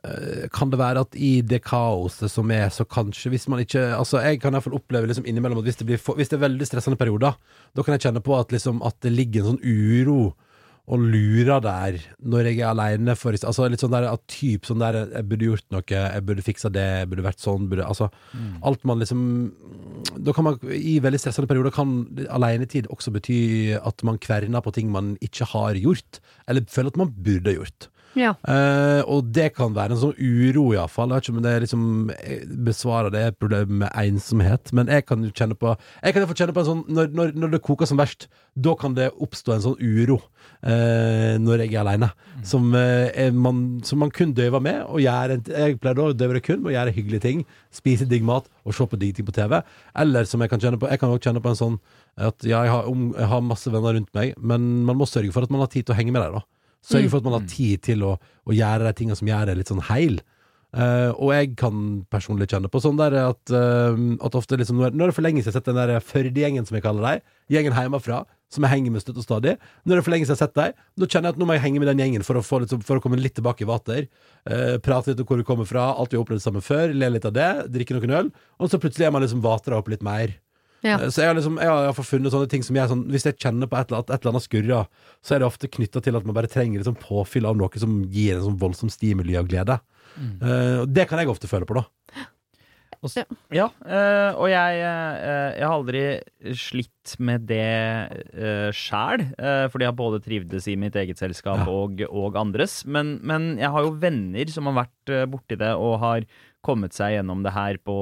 Øh, 0.00 0.48
kan 0.48 0.70
det 0.72 0.78
være 0.80 1.02
at 1.04 1.16
i 1.18 1.42
det 1.44 1.60
kaoset 1.66 2.30
som 2.32 2.50
er, 2.50 2.70
så 2.72 2.86
kanskje 2.88 3.28
Hvis 3.34 3.48
man 3.52 3.60
ikke 3.60 3.82
Altså, 3.98 4.22
jeg 4.24 4.40
kan 4.40 4.54
iallfall 4.54 4.78
oppleve 4.78 5.10
liksom 5.10 5.26
innimellom 5.28 5.58
at 5.60 5.66
hvis 5.66 5.76
det, 5.76 5.86
blir 5.90 6.00
for, 6.00 6.16
hvis 6.16 6.30
det 6.30 6.38
er 6.38 6.46
veldig 6.46 6.66
stressende 6.66 6.96
perioder, 6.96 7.36
da 7.76 7.82
kan 7.82 7.92
jeg 7.92 8.06
kjenne 8.06 8.22
på 8.24 8.38
at 8.38 8.52
liksom 8.54 8.80
at 8.86 8.96
det 9.04 9.12
ligger 9.12 9.42
en 9.42 9.50
sånn 9.50 9.66
uro 9.66 10.32
og 10.90 11.04
lurer 11.04 11.60
der 11.62 11.98
når 12.18 12.48
jeg 12.48 12.62
er 12.62 12.70
aleine. 12.70 13.12
Altså 13.12 13.68
litt 13.68 13.84
sånn 13.84 13.92
der 13.92 14.08
at 14.08 14.24
typ 14.30 14.64
sånn 14.66 14.80
der 14.80 15.02
Jeg 15.04 15.28
burde 15.28 15.50
gjort 15.50 15.68
noe, 15.70 15.84
jeg 15.86 16.24
burde 16.26 16.46
fiksa 16.48 16.72
det, 16.72 16.86
jeg 17.02 17.10
burde 17.12 17.26
vært 17.28 17.44
sånn, 17.44 17.68
burde 17.70 17.86
Altså 17.86 18.08
alt 18.66 18.88
man 18.88 18.98
liksom 18.98 19.20
Da 20.16 20.32
kan 20.32 20.48
man 20.48 20.58
i 20.72 20.96
veldig 21.04 21.20
stressende 21.20 21.50
perioder 21.50 21.76
kan 21.76 22.08
alenetid 22.32 22.88
også 22.90 23.12
bety 23.14 23.76
at 23.76 24.02
man 24.02 24.18
kverner 24.18 24.64
på 24.64 24.72
ting 24.74 24.90
man 24.90 25.16
ikke 25.20 25.46
har 25.52 25.76
gjort, 25.76 26.24
eller 26.48 26.64
føler 26.66 26.94
at 26.94 27.02
man 27.04 27.12
burde 27.12 27.58
gjort. 27.60 27.90
Ja. 28.18 28.32
Uh, 28.42 29.02
og 29.10 29.30
det 29.34 29.52
kan 29.54 29.74
være 29.76 29.94
en 29.94 30.00
sånn 30.00 30.16
uro, 30.18 30.70
iallfall. 30.74 31.12
Jeg 31.12 31.20
vet 31.20 31.28
ikke 31.28 31.36
om 31.36 31.44
det 31.44 31.52
er 31.52 31.64
liksom 31.64 31.84
eh, 32.16 32.42
besvarer 32.68 33.14
det 33.14 33.24
problemet 33.38 33.84
med 33.84 33.94
ensomhet, 34.02 34.72
men 34.76 34.90
jeg 34.90 35.06
kan 35.06 35.22
jo 35.24 35.30
kjenne 35.30 35.58
på 35.58 35.74
Jeg 35.76 36.14
kan 36.14 36.24
jo 36.24 36.30
få 36.30 36.36
kjenne 36.40 36.56
på 36.56 36.64
en 36.64 36.68
sånn 36.70 36.82
når, 36.90 37.12
når, 37.14 37.32
når 37.38 37.54
det 37.54 37.62
koker 37.66 37.90
som 37.90 38.00
verst, 38.00 38.26
da 38.58 38.74
kan 38.78 38.96
det 38.98 39.10
oppstå 39.14 39.54
en 39.54 39.64
sånn 39.68 39.78
uro 39.78 40.18
uh, 40.18 41.38
når 41.40 41.64
jeg 41.64 41.74
er 41.74 41.82
aleine, 41.84 42.10
som, 42.46 42.66
eh, 42.74 43.08
er 43.26 43.34
man, 43.36 43.80
som 43.86 44.02
man 44.02 44.12
kun 44.14 44.34
døver 44.36 44.62
med. 44.64 44.82
Og 44.90 45.04
gjøre 45.04 45.38
en, 45.38 45.46
jeg 45.46 45.80
pleier 45.80 46.00
da 46.00 46.10
å 46.10 46.16
døve 46.16 46.38
det 46.38 46.44
kun 46.46 46.62
med 46.64 46.72
å 46.72 46.76
gjøre 46.78 46.96
hyggelige 46.98 47.26
ting, 47.26 47.44
spise 47.74 48.08
digg 48.10 48.26
mat 48.26 48.50
og 48.64 48.76
se 48.76 48.86
på 48.90 48.98
digg 49.00 49.16
ting 49.16 49.28
på 49.28 49.36
TV. 49.36 49.60
Eller 50.02 50.26
som 50.28 50.42
jeg 50.42 50.50
kan 50.52 50.62
kjenne 50.62 50.80
på 50.80 50.90
Jeg 50.90 51.02
kan 51.02 51.12
også 51.12 51.30
kjenne 51.30 51.44
på 51.44 51.52
en 51.52 51.62
sånn 51.62 51.82
at 52.20 52.42
ja, 52.42 52.64
jeg 52.66 52.72
har, 52.74 52.88
om, 52.90 53.12
jeg 53.14 53.30
har 53.30 53.44
masse 53.46 53.70
venner 53.70 53.94
rundt 53.96 54.10
meg, 54.16 54.34
men 54.36 54.82
man 54.88 54.98
må 54.98 55.06
sørge 55.08 55.30
for 55.32 55.46
at 55.46 55.52
man 55.52 55.62
har 55.62 55.70
tid 55.70 55.86
til 55.86 55.94
å 55.94 56.00
henge 56.00 56.12
med 56.12 56.26
dem. 56.26 56.40
da 56.40 56.59
Sørge 56.80 57.08
Mm. 57.08 57.10
for 57.12 57.18
at 57.18 57.24
man 57.24 57.38
har 57.38 57.46
tid 57.48 57.82
til 57.82 58.02
å, 58.02 58.18
å 58.18 58.52
gjøre 58.56 58.86
de 58.86 58.92
tingene 58.96 59.16
som 59.16 59.28
gjør 59.28 59.46
det 59.46 59.56
litt 59.58 59.68
sånn 59.68 59.84
heil. 59.90 60.20
Uh, 60.70 61.10
og 61.18 61.32
jeg 61.34 61.56
kan 61.58 62.06
personlig 62.06 62.46
kjenne 62.46 62.68
på 62.70 62.78
sånn 62.78 62.98
der 62.98 63.10
at, 63.18 63.40
uh, 63.50 63.96
at 64.22 64.36
ofte 64.38 64.54
liksom 64.54 64.78
Når, 64.78 64.92
når 64.94 65.08
det 65.08 65.10
er 65.10 65.16
for 65.16 65.26
lenge 65.26 65.42
siden 65.42 65.50
jeg 65.50 65.56
har 65.56 65.64
sett 65.64 65.66
den 65.66 65.80
der 65.80 65.98
Førde-gjengen, 65.98 66.66
som 66.68 66.76
jeg 66.78 66.84
kaller 66.84 67.02
dem, 67.02 67.24
gjengen 67.50 67.74
hjemmefra, 67.74 68.20
som 68.54 68.62
jeg 68.62 68.70
henger 68.76 68.94
med 68.94 69.02
støtt 69.02 69.18
og 69.18 69.26
stadig 69.26 69.56
Når 69.58 69.90
det 69.90 69.98
er 69.98 70.06
for 70.06 70.14
lenge 70.14 70.28
siden 70.28 70.38
jeg 70.38 70.44
har 70.44 70.46
sett 70.46 70.60
dem, 70.60 70.84
nå 70.94 71.08
kjenner 71.10 71.26
jeg 71.26 71.34
at 71.34 71.40
nå 71.42 71.48
må 71.50 71.56
jeg 71.56 71.64
henge 71.64 71.82
med 71.82 71.90
den 71.90 72.02
gjengen 72.04 72.22
for 72.22 72.38
å, 72.38 72.44
få 72.46 72.60
liksom, 72.62 72.84
for 72.86 73.00
å 73.00 73.02
komme 73.02 73.18
litt 73.18 73.34
tilbake 73.34 73.66
i 73.66 73.68
vater. 73.70 74.06
Uh, 74.46 74.78
prate 74.78 75.10
litt 75.10 75.24
om 75.24 75.26
hvor 75.26 75.42
du 75.42 75.46
kommer 75.48 75.66
fra, 75.66 75.88
alt 75.90 76.14
vi 76.14 76.20
har 76.20 76.22
opplevd 76.22 76.46
sammen 76.46 76.62
før, 76.62 76.94
le 76.94 77.10
litt 77.16 77.26
av 77.26 77.34
det, 77.34 77.50
drikke 77.74 77.98
noen 77.98 78.14
øl. 78.20 78.30
Og 78.62 78.70
så 78.70 78.78
plutselig 78.78 79.10
er 79.10 79.14
man 79.16 79.26
liksom 79.26 79.42
vatra 79.42 79.74
opp 79.80 79.90
litt 79.90 80.06
mer. 80.06 80.38
Ja. 80.82 80.96
Eh, 80.96 81.10
Så 81.12 81.20
jeg 81.20 81.28
har 81.28 81.36
liksom 81.36 81.58
Jeg 81.60 81.68
har 81.68 81.84
iallfall 81.90 82.08
funnet 82.08 82.32
sånne 82.32 82.48
ting 82.48 82.62
som 82.64 82.76
jeg 82.78 82.88
sånn 82.88 83.02
Hvis 83.12 83.26
jeg 83.28 83.36
kjenner 83.36 83.68
på 83.68 83.76
et 83.76 83.90
eller 83.90 84.00
annet, 84.00 84.10
et 84.14 84.22
eller 84.24 84.32
annet 84.32 84.46
skurrer, 84.46 84.86
så 85.20 85.34
er 85.36 85.42
det 85.42 85.48
ofte 85.50 85.68
knytta 85.68 86.00
til 86.04 86.16
at 86.16 86.24
man 86.24 86.34
bare 86.38 86.48
trenger 86.48 86.80
liksom 86.80 86.96
påfyll 87.02 87.46
av 87.50 87.58
noe 87.60 87.82
som 87.82 88.02
gir 88.08 88.36
en 88.38 88.46
sånn 88.48 88.60
voldsom 88.60 88.88
stimuli 88.92 89.36
av 89.36 89.48
glede. 89.50 89.76
Mm. 90.16 90.36
Uh, 90.40 90.86
det 90.88 91.04
kan 91.10 91.20
jeg 91.20 91.28
ofte 91.28 91.50
føle 91.50 91.68
på, 91.68 91.76
da. 91.76 91.84
Ja, 93.48 93.70
uh, 93.88 94.36
og 94.36 94.50
jeg, 94.52 94.80
uh, 94.84 95.56
jeg 95.56 95.64
har 95.64 95.72
aldri 95.72 96.02
slitt 96.58 97.14
med 97.22 97.46
det 97.48 97.62
uh, 98.36 98.68
sjæl, 98.76 99.24
fordi 99.72 99.86
jeg 99.86 99.88
har 99.88 99.96
både 99.96 100.20
trivdes 100.20 100.68
i 100.68 100.74
mitt 100.76 100.98
eget 101.00 101.16
selskap 101.20 101.62
Ja. 101.62 101.68
og, 101.72 102.02
og 102.10 102.36
andres. 102.36 102.82
Men, 102.84 103.14
men 103.24 103.54
jeg 103.60 103.72
har 103.72 103.86
jo 103.86 103.94
venner 104.02 104.52
som 104.52 104.68
har 104.68 104.82
vært 104.82 105.14
uh, 105.16 105.24
borti 105.32 105.56
det 105.60 105.72
og 105.80 105.96
har 106.04 106.28
kommet 106.60 106.92
seg 106.92 107.14
gjennom 107.16 107.40
det 107.46 107.54
her 107.56 107.78
på 107.80 107.94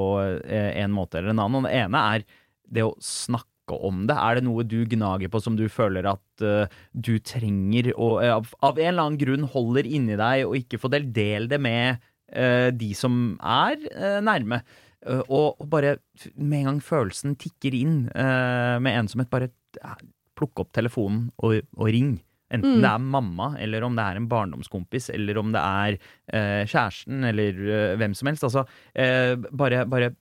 en 0.51 0.91
måte 0.91 1.21
eller 1.21 1.31
en 1.31 1.45
annen. 1.45 1.61
Og 1.63 1.69
det 1.69 1.77
ene 1.79 2.01
er 2.17 2.25
det 2.73 2.85
å 2.87 2.97
snakke 3.03 3.77
om 3.85 4.07
det. 4.09 4.17
Er 4.17 4.39
det 4.39 4.47
noe 4.47 4.65
du 4.65 4.81
gnager 4.89 5.29
på 5.33 5.41
som 5.45 5.57
du 5.59 5.67
føler 5.73 6.07
at 6.09 6.45
uh, 6.45 6.71
du 6.93 7.19
trenger 7.21 7.91
og 7.97 8.23
uh, 8.23 8.39
av, 8.39 8.53
av 8.65 8.81
en 8.81 8.93
eller 8.95 9.05
annen 9.11 9.21
grunn 9.21 9.49
holder 9.53 9.89
inni 9.89 10.17
deg, 10.17 10.47
og 10.49 10.57
ikke 10.57 10.81
får 10.81 10.95
del, 10.97 11.09
del 11.13 11.49
det 11.53 11.61
med 11.61 12.01
uh, 12.33 12.69
de 12.73 12.93
som 12.97 13.37
er 13.45 13.83
eh, 13.93 14.21
nærme? 14.25 14.63
Eh, 15.07 15.23
og, 15.31 15.61
bare 15.71 15.99
med 16.35 16.61
en 16.61 16.71
gang 16.73 16.79
følelsen 16.83 17.37
tikker 17.39 17.77
inn 17.77 17.99
eh, 18.11 18.79
med 18.83 19.05
ensomhet, 19.05 19.31
bare 19.31 19.51
eh, 19.79 20.01
plukke 20.39 20.65
opp 20.65 20.73
telefonen 20.75 21.29
og, 21.39 21.61
og 21.79 21.93
ring. 21.93 22.17
Enten 22.49 22.79
Mm. 22.79 22.81
det 22.81 22.89
er 22.91 22.99
mamma, 23.05 23.49
eller 23.61 23.85
om 23.85 23.97
det 23.97 24.05
er 24.05 24.17
en 24.17 24.29
barndomskompis, 24.29 25.11
eller 25.13 25.39
om 25.39 25.53
det 25.53 25.61
er 25.61 25.99
eh, 26.33 26.65
kjæresten, 26.65 27.25
eller 27.29 27.59
eh, 27.69 27.97
hvem 28.01 28.15
som 28.17 28.31
helst. 28.31 28.47
Altså, 28.49 28.65
eh, 28.95 29.37
bare, 29.37 29.85
bare 29.87 30.15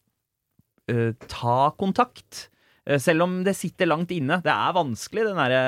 eh, 0.92 1.12
ta 1.28 1.72
kontakt. 1.80 2.48
eh, 2.86 3.00
selv 3.00 3.26
om 3.28 3.42
det 3.44 3.56
sitter 3.58 3.90
langt 3.90 4.12
inne. 4.16 4.40
Det 4.44 4.54
er 4.54 4.78
vanskelig, 4.78 5.26
den 5.28 5.42
derre 5.42 5.64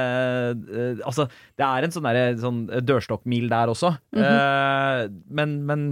uh, 0.56 1.02
Altså, 1.08 1.28
det 1.60 1.66
er 1.68 1.84
en 1.84 1.96
sånn 1.96 2.08
derre 2.08 2.30
sånn 2.40 2.62
dørstokkmil 2.86 3.50
der 3.52 3.74
også. 3.74 3.94
Eh, 4.16 5.04
men, 5.36 5.60
men 5.68 5.90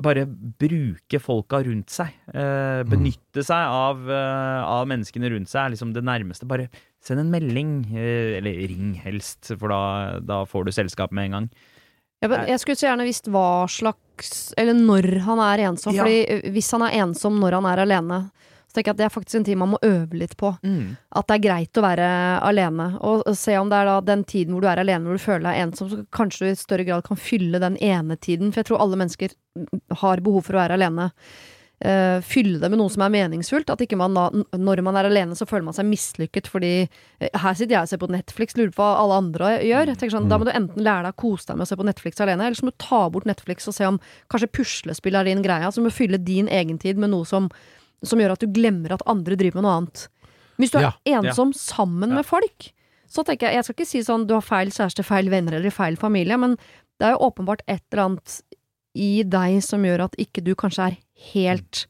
bare 0.00 0.24
bruke 0.24 1.20
folka 1.20 1.60
rundt 1.66 1.92
seg. 1.92 2.14
Uh, 2.32 2.80
benytte 2.88 3.44
seg 3.44 3.74
av, 3.80 4.06
av 4.08 4.86
menneskene 4.88 5.28
rundt 5.34 5.52
seg 5.52 5.66
er 5.66 5.74
liksom 5.74 5.92
det 5.92 6.06
nærmeste. 6.08 6.48
Bare 6.48 6.70
send 7.04 7.20
en 7.20 7.32
melding, 7.32 7.74
eller 7.96 8.64
ring 8.70 8.94
helst, 9.00 9.52
for 9.52 9.72
da, 9.72 9.82
da 10.24 10.42
får 10.48 10.66
du 10.68 10.72
selskap 10.76 11.12
med 11.12 11.28
en 11.28 11.36
gang. 11.36 11.52
Ja, 12.20 12.28
jeg 12.44 12.60
skulle 12.60 12.76
så 12.76 12.90
gjerne 12.90 13.06
visst 13.08 13.30
hva 13.32 13.64
slags 13.72 14.52
Eller 14.60 14.76
når 14.76 15.22
han 15.24 15.40
er 15.40 15.62
ensom. 15.70 15.94
Ja. 15.96 16.04
Fordi 16.04 16.50
hvis 16.52 16.68
han 16.76 16.84
er 16.84 16.98
ensom 17.00 17.38
når 17.40 17.56
han 17.56 17.68
er 17.70 17.80
alene, 17.86 18.18
så 18.68 18.76
tenker 18.76 18.90
jeg 18.90 18.94
at 18.94 18.98
det 19.00 19.06
er 19.08 19.14
faktisk 19.14 19.38
en 19.38 19.46
tid 19.48 19.58
man 19.58 19.72
må 19.72 19.78
øve 19.82 20.18
litt 20.20 20.36
på. 20.38 20.52
At 21.16 21.26
det 21.26 21.38
er 21.38 21.46
greit 21.48 21.80
å 21.80 21.82
være 21.82 22.10
alene. 22.46 22.90
Og 23.02 23.24
se 23.34 23.56
om 23.58 23.72
det 23.72 23.80
er 23.80 23.88
da 23.88 23.96
den 24.12 24.26
tiden 24.28 24.54
hvor 24.54 24.62
du 24.62 24.68
er 24.70 24.82
alene, 24.84 25.08
hvor 25.08 25.18
du 25.18 25.24
føler 25.24 25.48
deg 25.48 25.62
ensom, 25.64 25.88
så 25.90 26.02
kanskje 26.14 26.44
du 26.44 26.50
i 26.52 26.60
større 26.60 26.86
grad 26.86 27.06
kan 27.08 27.18
fylle 27.18 27.58
den 27.62 27.80
ene 27.82 28.14
tiden. 28.20 28.52
For 28.52 28.62
jeg 28.62 28.70
tror 28.70 28.84
alle 28.84 29.00
mennesker 29.00 29.34
mm, 29.58 29.80
har 30.04 30.22
behov 30.22 30.46
for 30.46 30.58
å 30.58 30.62
være 30.62 30.78
alene. 30.78 31.08
Eh, 31.80 32.20
fylle 32.20 32.58
det 32.60 32.68
med 32.68 32.76
noe 32.76 32.92
som 32.92 33.00
er 33.06 33.12
meningsfullt. 33.14 33.70
At 33.72 33.80
ikke 33.80 33.96
man 33.96 34.12
da, 34.12 34.26
når 34.52 34.82
man 34.84 34.98
er 35.00 35.06
alene, 35.08 35.32
så 35.38 35.46
føler 35.48 35.64
man 35.64 35.76
seg 35.76 35.86
mislykket 35.88 36.50
fordi 36.52 36.72
uh, 36.84 37.28
Her 37.40 37.54
sitter 37.56 37.72
jeg 37.78 37.86
og 37.86 37.88
ser 37.88 38.00
på 38.02 38.10
Netflix, 38.12 38.56
lurer 38.58 38.74
på 38.74 38.84
hva 38.84 38.98
alle 39.00 39.20
andre 39.22 39.52
gjør. 39.64 39.94
Sånn, 40.12 40.28
Da 40.28 40.36
må 40.36 40.44
du 40.44 40.52
enten 40.52 40.84
lære 40.84 41.08
deg 41.08 41.14
å 41.16 41.20
kose 41.22 41.48
deg 41.48 41.56
med 41.56 41.64
å 41.64 41.70
se 41.70 41.78
på 41.80 41.86
Netflix 41.88 42.20
alene, 42.20 42.44
eller 42.50 42.58
så 42.58 42.66
må 42.68 42.74
du 42.74 42.84
ta 42.84 43.00
bort 43.14 43.28
Netflix 43.30 43.70
og 43.70 43.76
se 43.78 43.88
om 43.88 44.00
kanskje 44.28 44.50
puslespill 44.60 45.16
er 45.16 45.30
din 45.30 45.40
greie. 45.46 45.64
Altså 45.64 45.80
du 45.80 45.86
må 45.88 45.94
fylle 45.94 46.20
din 46.20 46.52
egentid 46.52 47.00
med 47.00 47.14
noe 47.14 47.24
som, 47.24 47.48
som 48.04 48.20
gjør 48.20 48.36
at 48.36 48.44
du 48.44 48.52
glemmer 48.52 48.92
at 48.98 49.06
andre 49.08 49.40
driver 49.40 49.62
med 49.62 49.68
noe 49.70 49.78
annet. 49.80 50.04
Hvis 50.60 50.74
du 50.74 50.78
er 50.82 50.90
Ja. 50.90 50.92
ensom 51.16 51.54
sammen 51.56 52.12
med 52.12 52.28
folk, 52.28 52.72
så 53.08 53.24
tenker 53.24 53.48
jeg 53.48 53.54
Jeg 53.56 53.64
skal 53.64 53.74
ikke 53.74 53.88
si 53.88 54.04
sånn 54.04 54.26
du 54.28 54.34
har 54.36 54.44
feil 54.44 54.68
kjæreste, 54.68 55.02
feil 55.02 55.30
venner 55.32 55.56
eller 55.56 55.72
feil 55.72 55.96
familie, 55.96 56.36
men 56.36 56.58
det 57.00 57.08
er 57.08 57.16
jo 57.16 57.24
åpenbart 57.30 57.64
et 57.66 57.80
eller 57.90 58.04
annet 58.04 58.42
i 58.94 59.22
deg 59.22 59.60
som 59.62 59.84
gjør 59.86 60.06
at 60.08 60.16
ikke 60.18 60.42
du 60.44 60.54
kanskje 60.58 60.90
er 60.90 60.96
helt 61.32 61.86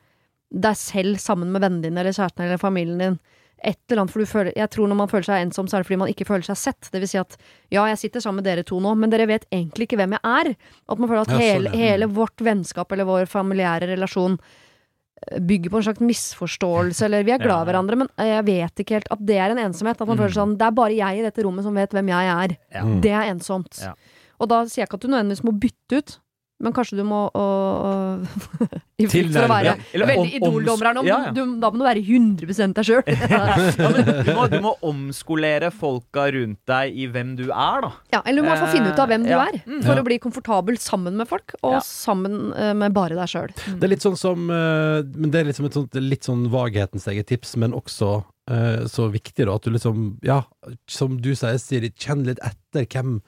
deg 0.50 0.74
selv 0.76 1.20
sammen 1.22 1.52
med 1.54 1.62
vennene 1.62 1.82
dine 1.86 2.00
eller 2.02 2.12
kjæresten 2.16 2.44
eller 2.44 2.58
familien 2.60 2.98
din. 3.00 3.18
Et 3.62 3.76
eller 3.90 4.00
annet, 4.02 4.12
for 4.14 4.24
du 4.24 4.26
føler, 4.26 4.52
jeg 4.56 4.70
tror 4.72 4.88
Når 4.88 4.96
man 4.96 5.08
føler 5.10 5.26
seg 5.28 5.42
ensom, 5.44 5.66
så 5.68 5.76
er 5.76 5.82
det 5.82 5.86
fordi 5.90 5.98
man 6.00 6.08
ikke 6.08 6.24
føler 6.24 6.46
seg 6.48 6.56
sett. 6.56 6.88
Det 6.92 7.00
vil 7.02 7.10
si 7.12 7.18
at 7.20 7.36
ja, 7.70 7.84
jeg 7.92 7.98
sitter 8.00 8.20
sammen 8.24 8.40
med 8.40 8.48
dere 8.48 8.64
to 8.64 8.78
nå, 8.80 8.94
men 8.96 9.12
dere 9.12 9.26
vet 9.28 9.44
egentlig 9.52 9.84
ikke 9.86 9.98
hvem 10.00 10.14
jeg 10.16 10.24
er. 10.24 10.50
At 10.88 10.98
man 11.02 11.10
føler 11.10 11.20
at 11.28 11.34
hele, 11.36 11.72
hele 11.76 12.08
vårt 12.08 12.40
vennskap 12.40 12.90
eller 12.96 13.04
vår 13.04 13.28
familiære 13.28 13.90
relasjon 13.92 14.38
eh, 14.40 15.42
bygger 15.44 15.70
på 15.74 15.76
en 15.76 15.86
slags 15.90 16.00
misforståelse, 16.08 17.04
eller 17.04 17.22
vi 17.28 17.34
er 17.36 17.44
glad 17.44 17.60
i 17.60 17.60
Ja. 17.60 17.68
hverandre, 17.68 17.96
men 18.00 18.08
jeg 18.16 18.46
vet 18.48 18.80
ikke 18.84 18.96
helt 18.96 19.12
at 19.12 19.26
det 19.28 19.36
er 19.36 19.52
en 19.52 19.60
ensomhet. 19.68 20.00
At 20.00 20.08
man 20.08 20.16
føler 20.24 20.32
sånn 20.40 20.56
Det 20.56 20.66
er 20.66 20.78
bare 20.80 20.96
jeg 20.96 21.20
i 21.20 21.26
dette 21.28 21.44
rommet 21.44 21.64
som 21.68 21.76
vet 21.76 21.92
hvem 21.92 22.08
jeg 22.16 22.32
er. 22.36 22.56
Ja. 22.72 22.84
Mm. 22.88 22.96
Det 23.04 23.12
er 23.12 23.28
ensomt. 23.34 23.76
Ja. 23.84 23.92
Og 24.40 24.48
da 24.48 24.64
sier 24.64 24.82
jeg 24.82 24.88
ikke 24.88 25.02
at 25.02 25.04
du 25.04 25.12
nødvendigvis 25.12 25.44
må 25.44 25.52
bytte 25.60 26.00
ut, 26.00 26.16
men 26.60 26.72
kanskje 26.76 26.96
du 26.98 27.04
må 27.08 27.30
å- 27.32 27.40
å- 27.88 28.78
Til 29.00 29.30
for 29.32 29.46
å 29.46 29.48
være 29.48 29.72
Eller 29.96 30.06
veldig 30.10 30.20
om- 30.20 30.26
om- 30.26 30.58
idoldommer 30.60 30.86
her 30.90 30.94
nå, 30.98 31.02
Ja, 31.08 31.18
ja. 31.24 31.30
du, 31.32 31.40
da 31.62 31.70
må 31.72 31.78
du 31.80 31.84
være 31.86 32.02
100 32.04 32.74
deg 32.76 32.84
sjøl. 32.84 33.02
Ja, 33.30 33.56
du, 33.96 34.50
du 34.52 34.58
må 34.64 34.74
omskolere 34.84 35.70
folka 35.72 36.26
rundt 36.34 36.60
deg 36.68 36.96
i 37.00 37.06
hvem 37.08 37.32
du 37.38 37.46
er, 37.48 37.80
da. 37.86 37.92
ja, 38.12 38.20
eller 38.26 38.42
du 38.42 38.46
må 38.46 38.50
i 38.50 38.52
hvert 38.52 38.64
fall 38.66 38.74
finne 38.76 38.92
ut 38.92 39.00
av 39.00 39.08
hvem 39.08 39.24
du 39.24 39.32
er, 39.34 39.56
Mm. 39.66 39.82
for 39.84 39.94
Ja. 39.94 40.00
å 40.02 40.04
bli 40.04 40.18
komfortabel 40.18 40.76
sammen 40.78 41.16
med 41.16 41.28
folk, 41.28 41.54
og 41.62 41.72
Ja. 41.78 41.80
sammen 41.80 42.52
eh, 42.56 42.72
med 42.74 42.92
bare 42.94 43.14
deg 43.16 43.28
sjøl. 43.28 43.50
Det 43.78 43.84
er 43.84 43.88
litt 43.94 44.04
sånn 44.04 44.16
som 44.18 44.50
eh, 44.50 45.02
Men 45.16 45.30
det 45.30 45.40
er 45.40 45.48
liksom 45.52 45.66
et 45.66 45.72
sånt, 45.74 45.94
litt 45.94 46.22
sånn 46.28 46.48
vaghetens 46.50 47.06
eget 47.08 47.26
tips, 47.26 47.56
men 47.56 47.72
også 47.72 48.24
eh, 48.50 48.84
så 48.90 49.08
viktig, 49.10 49.46
da, 49.46 49.54
at 49.54 49.62
du 49.62 49.70
liksom 49.70 50.18
Ja, 50.22 50.42
som 50.88 51.16
du 51.20 51.32
sier, 51.34 51.56
Siri, 51.58 51.90
kjenn 51.96 52.24
litt 52.26 52.38
etter 52.42 52.84
hvem 52.86 53.20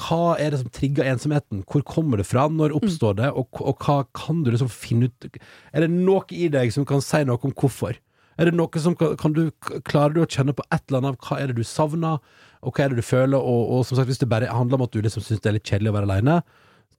hva 0.00 0.34
er 0.40 0.50
det 0.54 0.60
som 0.62 0.70
trigger 0.72 1.04
ensomheten? 1.10 1.62
Hvor 1.68 1.82
kommer 1.86 2.20
det 2.20 2.26
fra? 2.28 2.46
Når 2.48 2.72
oppstår 2.78 3.16
det? 3.20 3.30
Og, 3.36 3.48
og 3.60 3.82
hva 3.84 3.98
kan 4.16 4.42
du 4.46 4.50
liksom 4.54 4.70
finne 4.72 5.10
ut 5.10 5.26
Er 5.72 5.84
det 5.84 5.90
noe 5.92 6.24
i 6.32 6.48
deg 6.52 6.72
som 6.74 6.86
kan 6.88 7.02
si 7.04 7.20
noe 7.28 7.38
om 7.44 7.52
hvorfor? 7.52 7.98
Er 8.40 8.48
det 8.48 8.54
noe 8.56 8.80
som 8.80 8.94
kan, 8.96 9.12
kan 9.20 9.34
du, 9.36 9.50
Klarer 9.84 10.14
du 10.16 10.22
å 10.24 10.28
kjenne 10.30 10.54
på 10.56 10.64
et 10.72 10.80
eller 10.88 11.02
annet 11.02 11.18
av 11.18 11.28
hva 11.28 11.40
er 11.42 11.50
det 11.52 11.58
du 11.60 11.66
savner, 11.68 12.18
og 12.64 12.72
hva 12.76 12.86
er 12.86 12.94
det 12.94 13.02
du 13.02 13.04
føler? 13.04 13.36
Og, 13.36 13.62
og 13.76 13.84
som 13.88 13.98
sagt, 14.00 14.08
hvis 14.08 14.22
det 14.22 14.30
bare 14.32 14.48
handler 14.48 14.80
om 14.80 14.86
at 14.88 14.92
du 14.96 15.02
liksom 15.04 15.22
syns 15.26 15.40
det 15.44 15.50
er 15.52 15.58
litt 15.58 15.68
kjedelig 15.68 15.92
å 15.92 15.96
være 15.98 16.08
aleine, 16.08 16.38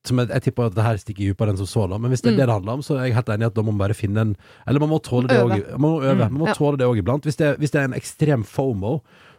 som 0.06 0.18
jeg, 0.18 0.30
jeg 0.34 0.42
tipper 0.48 0.70
at 0.70 0.74
det 0.78 0.86
her 0.86 0.98
stikker 1.02 1.32
dypere 1.32 1.54
enn 1.54 1.60
som 1.60 1.68
så, 1.70 1.84
da. 1.90 1.98
Men 2.02 2.10
hvis 2.14 2.24
det 2.26 2.32
er 2.32 2.34
Mm. 2.36 2.40
det 2.42 2.46
det 2.50 2.54
handler 2.56 2.78
om, 2.80 2.82
så 2.86 2.96
er 2.98 3.04
jeg 3.10 3.18
helt 3.18 3.28
enig 3.34 3.46
i 3.46 3.50
at 3.52 3.58
da 3.58 3.62
må 3.66 3.74
man 3.74 3.82
bare 3.84 3.98
finne 3.98 4.22
en 4.24 4.32
Eller 4.66 4.82
man 4.82 4.90
må 4.90 4.98
tåle 5.06 5.30
det 5.30 5.38
òg. 5.42 5.54
Man 5.78 5.84
må 5.84 5.92
øve. 6.02 6.30
Man 6.30 6.40
må 6.42 6.54
tåle 6.58 6.78
det 6.82 6.88
òg 6.90 6.98
iblant. 7.02 7.26
Hvis 7.26 7.38
det, 7.38 7.52
hvis 7.62 7.74
det 7.74 7.82
er 7.82 7.90
en 7.90 7.98
ekstrem 7.98 8.46
fomo, 8.46 8.96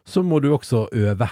så 0.09 0.23
må 0.27 0.41
du 0.43 0.51
også 0.53 0.87
øve 0.93 1.29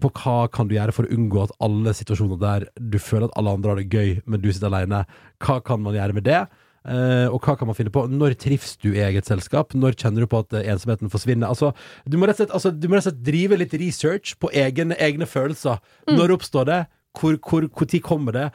på 0.00 0.10
hva 0.22 0.36
kan 0.52 0.68
du 0.70 0.76
gjøre 0.76 0.94
for 0.94 1.08
å 1.08 1.14
unngå 1.14 1.42
at 1.42 1.54
alle 1.64 1.94
situasjoner 1.96 2.38
der 2.40 2.66
du 2.78 2.98
føler 3.02 3.28
at 3.28 3.38
alle 3.38 3.54
andre 3.56 3.72
har 3.72 3.80
det 3.80 3.90
gøy, 3.90 4.20
men 4.26 4.42
du 4.42 4.50
sitter 4.52 4.70
alene, 4.70 5.04
hva 5.42 5.58
kan 5.64 5.82
man 5.82 5.96
gjøre 5.98 6.16
med 6.18 6.28
det? 6.28 6.44
Uh, 6.82 7.30
og 7.30 7.44
hva 7.46 7.54
kan 7.54 7.68
man 7.70 7.76
finne 7.78 7.92
på? 7.94 8.04
Når 8.10 8.34
trives 8.42 8.74
du 8.82 8.88
i 8.90 9.02
eget 9.04 9.28
selskap? 9.28 9.74
Når 9.78 9.94
kjenner 9.94 10.24
du 10.24 10.30
på 10.30 10.40
at 10.42 10.54
eh, 10.58 10.66
ensomheten 10.72 11.12
forsvinner? 11.12 11.46
Altså, 11.46 11.70
du 12.02 12.16
må 12.18 12.26
rett 12.26 12.40
og 12.40 12.42
slett, 12.42 12.56
altså, 12.58 12.72
du 12.74 12.88
må 12.88 12.96
rett 12.96 13.06
og 13.06 13.12
slett 13.12 13.22
drive 13.28 13.58
litt 13.60 13.76
research 13.78 14.34
på 14.42 14.50
egne, 14.50 14.98
egne 14.98 15.28
følelser. 15.30 15.78
Når 16.10 16.34
oppstår 16.38 16.66
det? 16.70 16.80
Hvor, 17.18 17.36
hvor, 17.44 17.68
hvor 17.68 17.86
tid 17.86 18.02
kommer 18.02 18.34
det? 18.34 18.46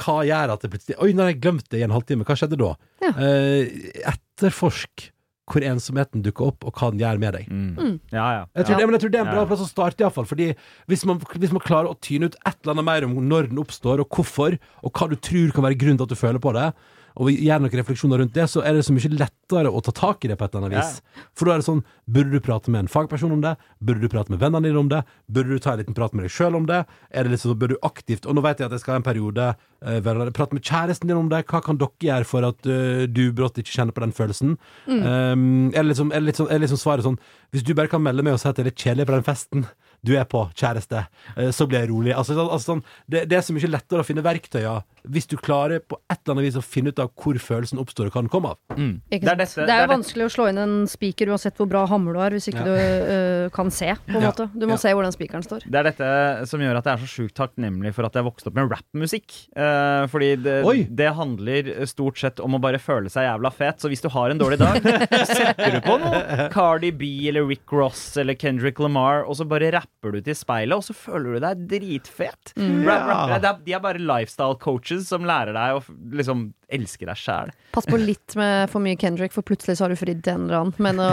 Hva 0.00 0.20
gjør 0.24 0.54
at 0.54 0.62
det 0.62 0.70
plutselig 0.70 0.96
Oi, 1.02 1.10
nå 1.12 1.24
har 1.24 1.32
jeg 1.32 1.40
glemt 1.42 1.66
det 1.72 1.80
i 1.80 1.84
en 1.84 1.92
halvtime. 1.92 2.24
Hva 2.24 2.36
skjedde 2.38 2.60
da? 2.60 2.70
Ja. 3.04 3.12
Uh, 3.18 3.90
etterforsk 4.14 5.10
hvor 5.50 5.60
ensomheten 5.60 6.22
dukker 6.24 6.46
opp, 6.48 6.64
og 6.64 6.72
hva 6.78 6.90
den 6.90 7.00
gjør 7.02 7.18
med 7.20 7.34
deg. 7.36 7.48
Mm. 7.52 8.00
Ja, 8.12 8.26
ja. 8.32 8.44
Jeg 8.56 8.64
tror, 8.64 8.72
Ja. 8.74 8.78
det, 8.78 8.86
men 8.88 8.94
jeg 8.96 9.00
tror 9.02 9.10
det 9.12 9.18
er 9.20 9.24
en 9.26 9.32
bra 9.34 9.42
Ja. 9.42 9.46
plass 9.50 9.60
å 9.60 9.68
starte, 9.68 10.00
iallfall. 10.00 10.24
Fordi 10.26 10.54
hvis 10.88 11.04
man, 11.04 11.18
hvis 11.18 11.52
man 11.52 11.60
klarer 11.60 11.88
å 11.92 12.00
tyne 12.00 12.24
ut 12.30 12.36
et 12.46 12.56
eller 12.64 12.72
annet 12.74 12.84
mer 12.84 13.04
om 13.04 13.14
når 13.28 13.48
den 13.50 13.58
oppstår, 13.60 14.00
og 14.00 14.08
hvorfor, 14.08 14.58
og 14.82 14.92
hva 14.92 15.08
du 15.10 15.16
tror 15.16 15.52
kan 15.52 15.64
være 15.64 15.76
grunnen 15.78 15.98
til 16.00 16.04
at 16.08 16.08
du 16.08 16.16
føler 16.16 16.40
på 16.40 16.52
det, 16.56 16.72
og 17.14 17.30
gjør 17.30 17.60
noen 17.62 17.76
refleksjoner 17.78 18.18
rundt 18.20 18.34
det, 18.34 18.46
så 18.50 18.62
er 18.66 18.74
det 18.74 18.84
så 18.86 18.94
mye 18.94 19.10
lettere 19.14 19.70
å 19.70 19.82
ta 19.86 19.92
tak 19.94 20.24
i 20.26 20.30
det 20.30 20.36
på 20.38 20.46
et 20.46 20.54
eller 20.54 20.66
annet 20.66 20.80
vis. 20.80 21.22
For 21.38 21.46
da 21.46 21.54
er 21.54 21.62
det 21.62 21.68
sånn 21.68 21.84
Burde 22.04 22.34
du 22.34 22.42
prate 22.44 22.68
med 22.68 22.82
en 22.82 22.90
fagperson 22.90 23.32
om 23.32 23.40
det? 23.40 23.54
Burde 23.80 24.02
du 24.02 24.10
prate 24.12 24.32
med 24.32 24.42
vennene 24.42 24.66
dine 24.66 24.80
om 24.82 24.90
det? 24.90 24.98
Burde 25.32 25.54
du 25.54 25.62
ta 25.62 25.72
en 25.72 25.80
liten 25.80 25.96
prat 25.96 26.12
med 26.12 26.26
deg 26.26 26.34
sjøl 26.34 26.58
om 26.58 26.66
det? 26.68 26.82
Er 27.08 27.24
det 27.24 27.32
liksom, 27.32 27.54
burde 27.56 27.78
du 27.78 27.86
aktivt 27.86 28.26
Og 28.28 28.36
nå 28.36 28.42
vet 28.44 28.60
jeg 28.60 28.68
at 28.68 28.74
jeg 28.76 28.82
skal 28.82 28.96
ha 28.96 29.00
en 29.00 29.06
periode 29.06 29.46
uh, 29.54 30.28
Prate 30.36 30.58
med 30.58 30.66
kjæresten 30.66 31.08
din 31.08 31.16
om 31.16 31.30
det. 31.32 31.46
Hva 31.48 31.62
kan 31.64 31.78
dere 31.80 32.08
gjøre 32.10 32.28
for 32.28 32.44
at 32.50 32.68
uh, 32.68 33.06
du 33.08 33.22
brått 33.32 33.62
ikke 33.62 33.72
kjenner 33.72 33.96
på 33.96 34.04
den 34.04 34.12
følelsen? 34.12 34.58
Um, 34.84 35.70
er, 35.70 35.80
det 35.80 35.88
liksom, 35.94 36.12
er, 36.12 36.26
det 36.26 36.36
sånn, 36.36 36.50
er 36.50 36.58
det 36.58 36.66
liksom 36.66 36.82
svaret 36.82 37.08
sånn 37.08 37.20
Hvis 37.54 37.64
du 37.64 37.72
bare 37.72 37.88
kan 37.92 38.04
melde 38.04 38.26
meg 38.26 38.36
og 38.36 38.42
si 38.42 38.50
at 38.50 38.58
det 38.58 38.66
er 38.66 38.72
litt 38.72 38.84
kjedelig 38.84 39.08
på 39.08 39.16
den 39.16 39.26
festen 39.30 39.64
du 40.04 40.12
er 40.20 40.24
på, 40.28 40.44
kjæreste, 40.54 41.06
eh, 41.36 41.50
så 41.54 41.66
blir 41.66 41.80
jeg 41.84 41.90
rolig. 41.90 42.12
Altså, 42.14 42.36
altså, 42.44 42.74
sånn, 42.74 42.82
det, 43.10 43.24
det 43.30 43.38
er 43.38 43.46
så 43.46 43.54
mye 43.56 43.70
lettere 43.72 44.04
å 44.04 44.06
finne 44.06 44.24
verktøya 44.24 44.82
hvis 45.04 45.26
du 45.28 45.34
klarer 45.36 45.82
på 45.84 45.98
et 46.08 46.16
eller 46.24 46.32
annet 46.38 46.46
vis 46.46 46.56
å 46.56 46.62
finne 46.64 46.88
ut 46.88 47.00
av 47.02 47.10
hvor 47.20 47.36
følelsen 47.36 47.76
oppstår 47.82 48.08
og 48.08 48.14
kan 48.14 48.28
komme 48.32 48.52
av. 48.54 48.58
Mm. 48.78 48.94
Det 49.10 49.18
er 49.20 49.36
dette- 49.36 49.66
det 49.66 49.66
er 49.66 49.66
jo 49.66 49.66
det 49.68 49.74
er 49.84 49.90
vanskelig 49.90 50.24
å 50.24 50.32
slå 50.32 50.46
inn 50.48 50.58
en 50.62 50.76
spiker 50.88 51.28
uansett 51.28 51.56
hvor 51.60 51.68
bra 51.68 51.82
hammer 51.90 52.12
du 52.16 52.20
har, 52.22 52.30
hvis 52.32 52.48
ikke 52.48 52.62
Ja. 52.62 52.64
du 52.64 52.72
øh, 52.74 53.50
kan 53.52 53.70
se, 53.70 53.90
på 54.06 54.16
en 54.16 54.22
Ja. 54.22 54.30
måte. 54.32 54.46
Du 54.56 54.64
må 54.66 54.70
Ja. 54.70 54.76
se 54.80 54.88
hvordan 54.96 55.12
spikeren 55.12 55.44
står. 55.44 55.60
Det 55.68 55.74
er 55.76 55.82
dette 55.90 56.46
som 56.48 56.60
gjør 56.60 56.76
at 56.78 56.84
jeg 56.84 56.94
er 56.94 57.04
så 57.04 57.10
sjukt 57.12 57.34
takknemlig 57.36 57.92
for 57.94 58.04
at 58.08 58.14
jeg 58.14 58.24
vokste 58.24 58.48
opp 58.48 58.54
med 58.54 58.70
rappmusikk. 58.72 59.36
Eh, 59.56 60.06
fordi 60.08 60.30
det, 60.42 60.96
det 60.96 61.10
handler 61.14 61.86
stort 61.86 62.16
sett 62.18 62.40
om 62.40 62.54
å 62.56 62.60
bare 62.60 62.78
føle 62.80 63.12
seg 63.12 63.28
jævla 63.28 63.52
fet. 63.52 63.80
Så 63.84 63.88
hvis 63.92 64.00
du 64.00 64.08
har 64.08 64.30
en 64.30 64.38
dårlig 64.40 64.58
dag, 64.58 64.80
setter 65.28 65.70
du 65.76 65.80
på 65.84 65.98
noe 66.00 66.48
Cardi 66.50 66.90
B 66.96 67.28
eller 67.28 67.44
Rick 67.46 67.68
Ross 67.72 68.16
eller 68.16 68.34
Kendrick 68.34 68.78
Lamar, 68.80 69.24
og 69.28 69.36
så 69.36 69.44
bare 69.46 69.70
rapper 69.70 69.93
du 70.02 70.20
til 70.20 70.36
speilet, 70.36 70.76
og 70.76 70.84
så 70.84 70.94
føler 70.96 71.36
du 71.36 71.44
deg 71.44 71.62
dritfet. 71.70 72.52
Mm. 72.58 72.82
Rap, 72.84 73.06
rap, 73.08 73.30
rap, 73.44 73.62
de 73.64 73.72
er 73.76 73.82
bare 73.84 74.02
lifestyle 74.02 74.58
coaches 74.60 75.06
som 75.08 75.24
lærer 75.28 75.56
deg 75.56 75.78
å 75.78 75.82
liksom 76.18 76.46
elske 76.74 77.08
deg 77.08 77.20
sjæl. 77.20 77.52
Pass 77.72 77.88
på 77.88 78.00
litt 78.00 78.36
med 78.36 78.68
for 78.72 78.84
mye 78.84 78.98
Kendrick, 79.00 79.32
for 79.32 79.46
plutselig 79.46 79.78
så 79.78 79.86
har 79.86 79.94
du 79.94 80.00
fridd 80.00 80.24
til 80.26 80.36
en 80.36 80.48
eller 80.48 80.60
annen. 80.60 80.76
Men 80.84 81.00
nå 81.00 81.08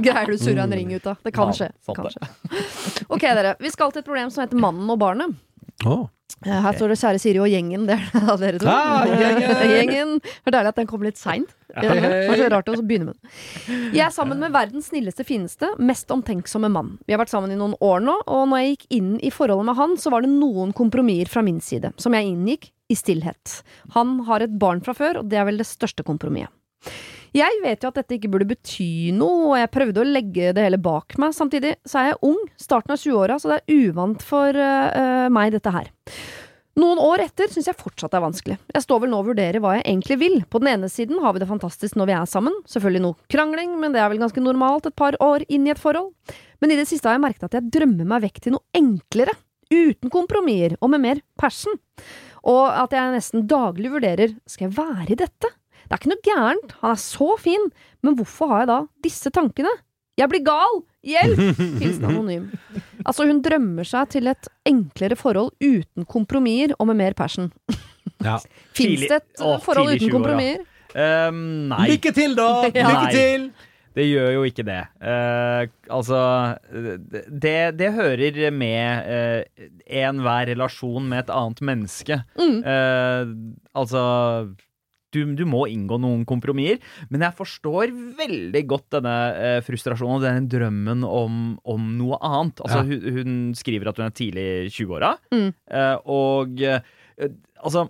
greier 0.04 0.28
du 0.28 0.36
å 0.36 0.42
surre 0.42 0.66
en 0.66 0.76
ring 0.76 0.92
ut 0.92 1.08
av. 1.08 1.22
Det 1.24 1.32
kan 1.36 1.54
skje. 1.56 1.70
Ok, 3.08 3.22
dere. 3.22 3.56
Vi 3.62 3.72
skal 3.72 3.94
til 3.94 4.04
et 4.04 4.08
problem 4.10 4.32
som 4.34 4.44
heter 4.44 4.60
Mannen 4.60 4.90
og 4.92 5.00
barnet. 5.00 5.38
Oh. 5.86 6.06
Eh, 6.44 6.52
Her 6.52 6.76
står 6.76 6.92
det 6.92 6.98
kjære 7.00 7.20
Siri 7.22 7.40
og 7.40 7.48
gjengen. 7.48 7.86
Det 7.88 7.94
er 7.96 8.26
av 8.32 8.40
dere 8.42 8.58
to. 8.60 8.68
Ah, 8.68 9.06
gjengen! 9.08 9.62
gjengen. 9.76 10.10
Det 10.20 10.50
er 10.50 10.56
deilig 10.58 10.72
at 10.74 10.80
den 10.82 10.90
kom 10.90 11.06
litt 11.06 11.16
seint. 11.20 11.54
Det 11.72 11.88
var 11.88 12.36
så 12.40 12.48
rart 12.52 12.68
å 12.72 12.76
begynne 12.82 13.10
med 13.10 13.16
den. 13.16 13.88
Jeg 13.96 14.04
er 14.06 14.12
sammen 14.14 14.40
med 14.40 14.52
verdens 14.54 14.90
snilleste, 14.92 15.24
fineste, 15.28 15.72
mest 15.80 16.12
omtenksomme 16.12 16.70
mann. 16.72 16.94
Vi 17.08 17.16
har 17.16 17.20
vært 17.22 17.32
sammen 17.32 17.52
i 17.52 17.58
noen 17.58 17.74
år 17.84 18.04
nå, 18.04 18.14
og 18.28 18.46
når 18.52 18.62
jeg 18.62 18.74
gikk 18.76 18.86
inn 19.00 19.10
i 19.24 19.32
forholdet 19.34 19.68
med 19.70 19.78
han, 19.80 19.96
så 20.00 20.12
var 20.14 20.24
det 20.24 20.32
noen 20.32 20.72
kompromisser 20.76 21.32
fra 21.32 21.44
min 21.44 21.60
side, 21.64 21.92
som 22.00 22.16
jeg 22.16 22.30
inngikk 22.30 22.70
i 22.92 22.96
stillhet. 22.96 23.58
Han 23.96 24.18
har 24.28 24.44
et 24.44 24.56
barn 24.60 24.80
fra 24.84 24.94
før, 24.96 25.22
og 25.22 25.30
det 25.32 25.40
er 25.40 25.48
vel 25.48 25.60
det 25.60 25.68
største 25.68 26.04
kompromisset. 26.06 26.52
Jeg 27.36 27.58
vet 27.60 27.82
jo 27.84 27.90
at 27.90 27.98
dette 27.98 28.16
ikke 28.16 28.30
burde 28.32 28.48
bety 28.48 29.12
noe, 29.12 29.50
og 29.50 29.58
jeg 29.60 29.72
prøvde 29.74 30.00
å 30.00 30.08
legge 30.08 30.54
det 30.56 30.62
hele 30.64 30.80
bak 30.80 31.18
meg. 31.20 31.34
Samtidig 31.36 31.74
så 31.84 32.00
er 32.00 32.10
jeg 32.10 32.20
ung, 32.24 32.38
starten 32.60 32.94
av 32.94 33.00
20-åra, 33.02 33.36
så 33.42 33.50
det 33.50 33.58
er 33.58 33.82
uvant 33.90 34.24
for 34.24 34.56
eh, 34.56 35.26
meg, 35.32 35.52
dette 35.52 35.72
her. 35.74 35.90
Noen 36.80 37.00
år 37.00 37.22
etter 37.24 37.48
syns 37.52 37.68
jeg 37.70 37.76
fortsatt 37.76 38.12
det 38.12 38.18
er 38.18 38.24
vanskelig. 38.24 38.56
Jeg 38.72 38.84
står 38.84 39.02
vel 39.02 39.12
nå 39.12 39.20
og 39.22 39.30
vurderer 39.30 39.60
hva 39.64 39.74
jeg 39.78 39.84
egentlig 39.86 40.18
vil. 40.20 40.36
På 40.48 40.60
den 40.60 40.74
ene 40.74 40.90
siden 40.92 41.20
har 41.24 41.32
vi 41.32 41.40
det 41.40 41.48
fantastisk 41.48 41.96
når 41.96 42.10
vi 42.10 42.16
er 42.16 42.28
sammen. 42.28 42.56
Selvfølgelig 42.68 43.04
noe 43.04 43.28
krangling, 43.32 43.74
men 43.80 43.96
det 43.96 44.02
er 44.04 44.10
vel 44.12 44.20
ganske 44.20 44.44
normalt 44.44 44.88
et 44.88 44.96
par 44.96 45.16
år 45.24 45.44
inn 45.48 45.68
i 45.68 45.72
et 45.72 45.80
forhold. 45.80 46.12
Men 46.60 46.72
i 46.72 46.78
det 46.80 46.84
siste 46.88 47.08
har 47.08 47.16
jeg 47.16 47.24
merket 47.24 47.48
at 47.48 47.58
jeg 47.58 47.72
drømmer 47.78 48.08
meg 48.12 48.26
vekk 48.28 48.42
til 48.44 48.56
noe 48.56 48.76
enklere. 48.76 49.36
Uten 49.72 50.12
kompromisser 50.12 50.76
og 50.80 50.92
med 50.92 51.04
mer 51.04 51.22
passion. 51.40 51.80
Og 52.46 52.64
at 52.68 52.92
jeg 52.96 53.16
nesten 53.16 53.48
daglig 53.48 53.92
vurderer 53.92 54.36
skal 54.48 54.68
jeg 54.68 54.76
være 54.76 55.16
i 55.16 55.20
dette? 55.24 55.52
Det 55.86 55.94
er 55.94 56.00
ikke 56.00 56.10
noe 56.10 56.24
gærent, 56.26 56.72
han 56.82 56.94
er 56.96 56.98
så 57.00 57.28
fin, 57.38 57.68
men 58.02 58.16
hvorfor 58.18 58.50
har 58.50 58.64
jeg 58.64 58.70
da 58.72 58.78
disse 59.06 59.30
tankene? 59.34 59.70
Jeg 60.16 60.32
blir 60.32 60.42
gal! 60.46 60.80
Hjelp! 61.06 61.42
Hilsen 61.82 62.08
anonym. 62.08 62.48
Altså, 63.04 63.26
hun 63.28 63.42
drømmer 63.44 63.86
seg 63.86 64.10
til 64.16 64.30
et 64.32 64.48
enklere 64.66 65.18
forhold 65.18 65.52
uten 65.62 66.08
kompromisser 66.08 66.74
og 66.80 66.90
med 66.90 66.98
mer 67.02 67.14
passion. 67.18 67.52
Ja. 68.24 68.40
Fins 68.76 69.04
det 69.04 69.20
et 69.20 69.44
Åh, 69.44 69.60
forhold 69.62 69.92
uten 69.94 70.08
20-åra. 70.08 70.16
kompromisser? 70.16 70.66
Um, 70.96 71.40
nei. 71.70 71.86
Lykke 71.92 72.14
til, 72.16 72.36
da! 72.38 72.50
Ja. 72.74 72.90
Lykke 72.90 73.14
til! 73.14 73.48
Det 73.96 74.04
gjør 74.04 74.30
jo 74.34 74.42
ikke 74.44 74.64
det. 74.66 74.82
Uh, 75.00 75.62
altså 75.96 76.18
det, 76.68 77.54
det 77.78 77.94
hører 77.96 78.50
med 78.52 79.08
uh, 79.08 79.68
enhver 79.88 80.50
relasjon 80.50 81.06
med 81.08 81.22
et 81.22 81.32
annet 81.32 81.62
menneske. 81.64 82.18
Mm. 82.36 82.58
Uh, 82.60 83.22
altså 83.72 84.02
du, 85.14 85.20
du 85.38 85.44
må 85.48 85.64
inngå 85.70 85.98
noen 86.02 86.24
kompromisser, 86.28 86.80
men 87.10 87.22
jeg 87.24 87.36
forstår 87.38 87.92
veldig 88.18 88.62
godt 88.68 88.88
denne 88.98 89.14
eh, 89.36 89.60
frustrasjonen 89.64 90.18
og 90.18 90.24
denne 90.26 90.48
drømmen 90.50 91.04
om, 91.06 91.36
om 91.64 91.86
noe 91.98 92.18
annet. 92.20 92.60
Altså, 92.66 92.82
Ja. 92.82 92.88
hun, 92.90 93.20
hun 93.20 93.36
skriver 93.56 93.88
at 93.92 93.96
hun 94.02 94.06
er 94.10 94.16
tidlig 94.18 94.46
i 94.66 94.72
20-åra, 94.74 95.14
Mm. 95.32 95.52
eh, 95.70 95.94
og 96.06 96.60
eh, 96.60 96.80
altså 97.62 97.86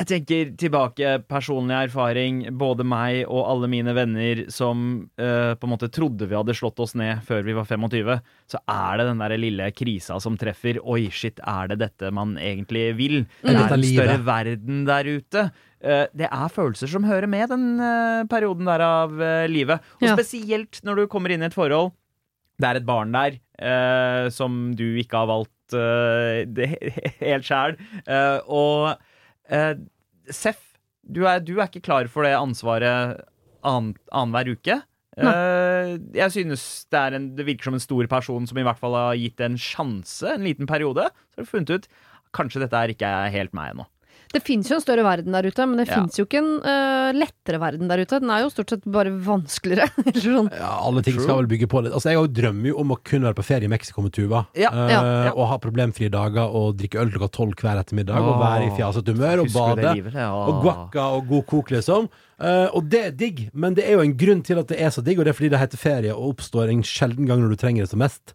jeg 0.00 0.06
tenker 0.08 0.48
tilbake, 0.58 1.08
personlig 1.28 1.76
erfaring, 1.90 2.38
både 2.58 2.82
meg 2.88 3.26
og 3.28 3.42
alle 3.44 3.68
mine 3.70 3.92
venner 3.94 4.40
som 4.50 5.02
eh, 5.20 5.52
på 5.52 5.68
en 5.68 5.72
måte 5.74 5.90
trodde 5.92 6.26
vi 6.30 6.34
hadde 6.38 6.54
slått 6.56 6.80
oss 6.80 6.94
ned 6.98 7.20
før 7.28 7.44
vi 7.44 7.52
var 7.58 7.68
25, 7.68 8.08
så 8.50 8.58
er 8.72 8.96
det 9.02 9.06
den 9.10 9.20
der 9.20 9.34
lille 9.38 9.68
krisa 9.76 10.16
som 10.24 10.38
treffer. 10.40 10.80
Oi, 10.80 11.04
shit, 11.12 11.38
er 11.44 11.68
det 11.74 11.78
dette 11.84 12.10
man 12.10 12.34
egentlig 12.40 12.86
vil? 12.98 13.18
Det 13.44 13.52
Er 13.52 13.60
dette 13.60 13.76
er 13.76 13.82
en 13.82 13.86
større 13.92 14.18
verden 14.32 14.80
der 14.88 15.12
ute. 15.12 15.44
Eh, 15.82 16.06
det 16.14 16.28
er 16.30 16.52
følelser 16.54 16.90
som 16.92 17.04
hører 17.08 17.26
med 17.30 17.48
den 17.50 17.64
eh, 17.82 18.22
perioden 18.30 18.68
der 18.70 18.84
av 18.86 19.16
eh, 19.20 19.46
livet. 19.50 19.82
Og 20.00 20.06
Ja. 20.08 20.14
spesielt 20.16 20.78
når 20.86 21.02
du 21.02 21.06
kommer 21.10 21.30
inn 21.34 21.42
i 21.42 21.48
et 21.50 21.56
forhold. 21.56 21.90
Det 22.62 22.68
er 22.68 22.78
et 22.78 22.86
barn 22.86 23.10
der 23.14 23.40
eh, 23.58 24.28
som 24.30 24.72
du 24.78 24.84
ikke 25.02 25.18
har 25.24 25.26
valgt 25.32 25.74
eh, 25.74 26.44
det, 26.46 26.68
helt 27.18 27.48
sjæl. 27.48 27.74
Eh, 28.06 28.38
og 28.46 28.94
eh, 29.50 29.74
Seff, 30.30 30.60
du 31.02 31.24
du 31.42 31.56
er 31.58 31.66
ikke 31.66 31.82
klar 31.82 32.06
for 32.06 32.22
det 32.22 32.36
ansvaret 32.38 33.18
annen- 33.66 33.96
annenhver 34.14 34.52
uke. 34.54 34.76
Eh, 35.18 35.98
jeg 36.14 36.30
synes 36.32 36.62
det, 36.88 36.98
er 37.00 37.16
en, 37.18 37.26
det 37.36 37.44
virker 37.44 37.64
som 37.68 37.74
en 37.76 37.82
stor 37.82 38.06
person 38.08 38.46
som 38.48 38.56
i 38.58 38.62
hvert 38.64 38.78
fall 38.78 38.94
har 38.96 39.18
gitt 39.18 39.34
det 39.42 39.48
en 39.50 39.58
sjanse 39.60 40.30
en 40.36 40.46
liten 40.46 40.66
periode. 40.70 41.08
Så 41.34 41.42
har 41.42 41.44
du 41.44 41.50
funnet 41.50 41.74
ut 41.74 41.88
kanskje 42.32 42.62
dette 42.62 42.78
er 42.78 42.94
ikke 42.94 43.10
er 43.10 43.34
helt 43.34 43.52
meg 43.52 43.74
ennå. 43.74 43.84
Det 44.32 44.40
fins 44.44 44.70
jo 44.70 44.76
en 44.78 44.82
større 44.84 45.02
verden 45.04 45.34
der 45.36 45.44
ute, 45.44 45.66
men 45.68 45.76
det 45.82 45.88
Ja. 45.90 46.00
fins 46.00 46.16
jo 46.16 46.24
ikke 46.24 46.38
en 46.40 46.50
uh, 46.64 47.12
lettere 47.12 47.58
verden 47.60 47.88
der 47.90 48.00
ute. 48.00 48.18
Den 48.22 48.30
er 48.32 48.40
jo 48.44 48.50
stort 48.52 48.70
sett 48.72 48.84
bare 48.88 49.10
vanskeligere. 49.12 49.90
Eller 50.08 50.24
sånn. 50.24 50.48
Ja, 50.56 50.70
alle 50.88 51.02
ting 51.04 51.18
skal 51.20 51.36
vel 51.42 51.50
bygge 51.50 51.68
på 51.68 51.82
litt. 51.84 51.92
Altså, 51.92 52.14
jeg 52.14 52.32
drømmer 52.38 52.70
jo 52.72 52.78
om 52.80 52.94
å 52.94 52.98
kunne 53.04 53.28
være 53.28 53.36
på 53.38 53.44
ferie 53.44 53.68
i 53.68 53.72
Mexico 53.72 54.02
med 54.04 54.14
Tuva. 54.16 54.44
Ja, 54.56 54.70
Uh, 54.72 54.88
ja, 54.88 55.00
ja. 55.28 55.32
Og 55.36 55.46
ha 55.52 55.58
problemfrie 55.60 56.08
dager 56.12 56.48
og 56.48 56.78
drikke 56.80 56.98
øl 57.02 57.10
klokka 57.12 57.28
tolv 57.36 57.54
hver 57.60 57.80
ettermiddag. 57.82 58.16
og 58.24 58.40
være 58.40 58.66
i 58.70 58.74
fjasete 58.78 59.12
humør 59.14 59.44
og 59.44 59.52
bade. 59.52 59.94
livet? 60.00 60.14
Ja. 60.16 60.30
Og 60.32 60.62
guacca 60.64 61.06
og 61.18 61.28
god 61.28 61.46
kok, 61.52 61.70
liksom. 61.76 62.08
Uh, 62.42 62.66
og 62.74 62.88
det 62.90 63.02
er 63.06 63.10
digg, 63.14 63.44
men 63.54 63.74
det 63.76 63.84
er 63.86 63.98
jo 64.00 64.06
en 64.06 64.16
grunn 64.18 64.40
til 64.42 64.58
at 64.58 64.66
det 64.72 64.80
er 64.80 64.90
så 64.90 65.04
digg, 65.04 65.20
og 65.20 65.26
det 65.28 65.34
er 65.34 65.38
fordi 65.38 65.52
det 65.52 65.60
heter 65.60 65.78
ferie 65.78 66.14
og 66.16 66.32
oppstår 66.32 66.72
en 66.72 66.80
sjelden 66.82 67.28
gang 67.28 67.38
når 67.44 67.52
du 67.54 67.60
trenger 67.60 67.84
det 67.84 67.92
som 67.92 68.00
mest. 68.02 68.32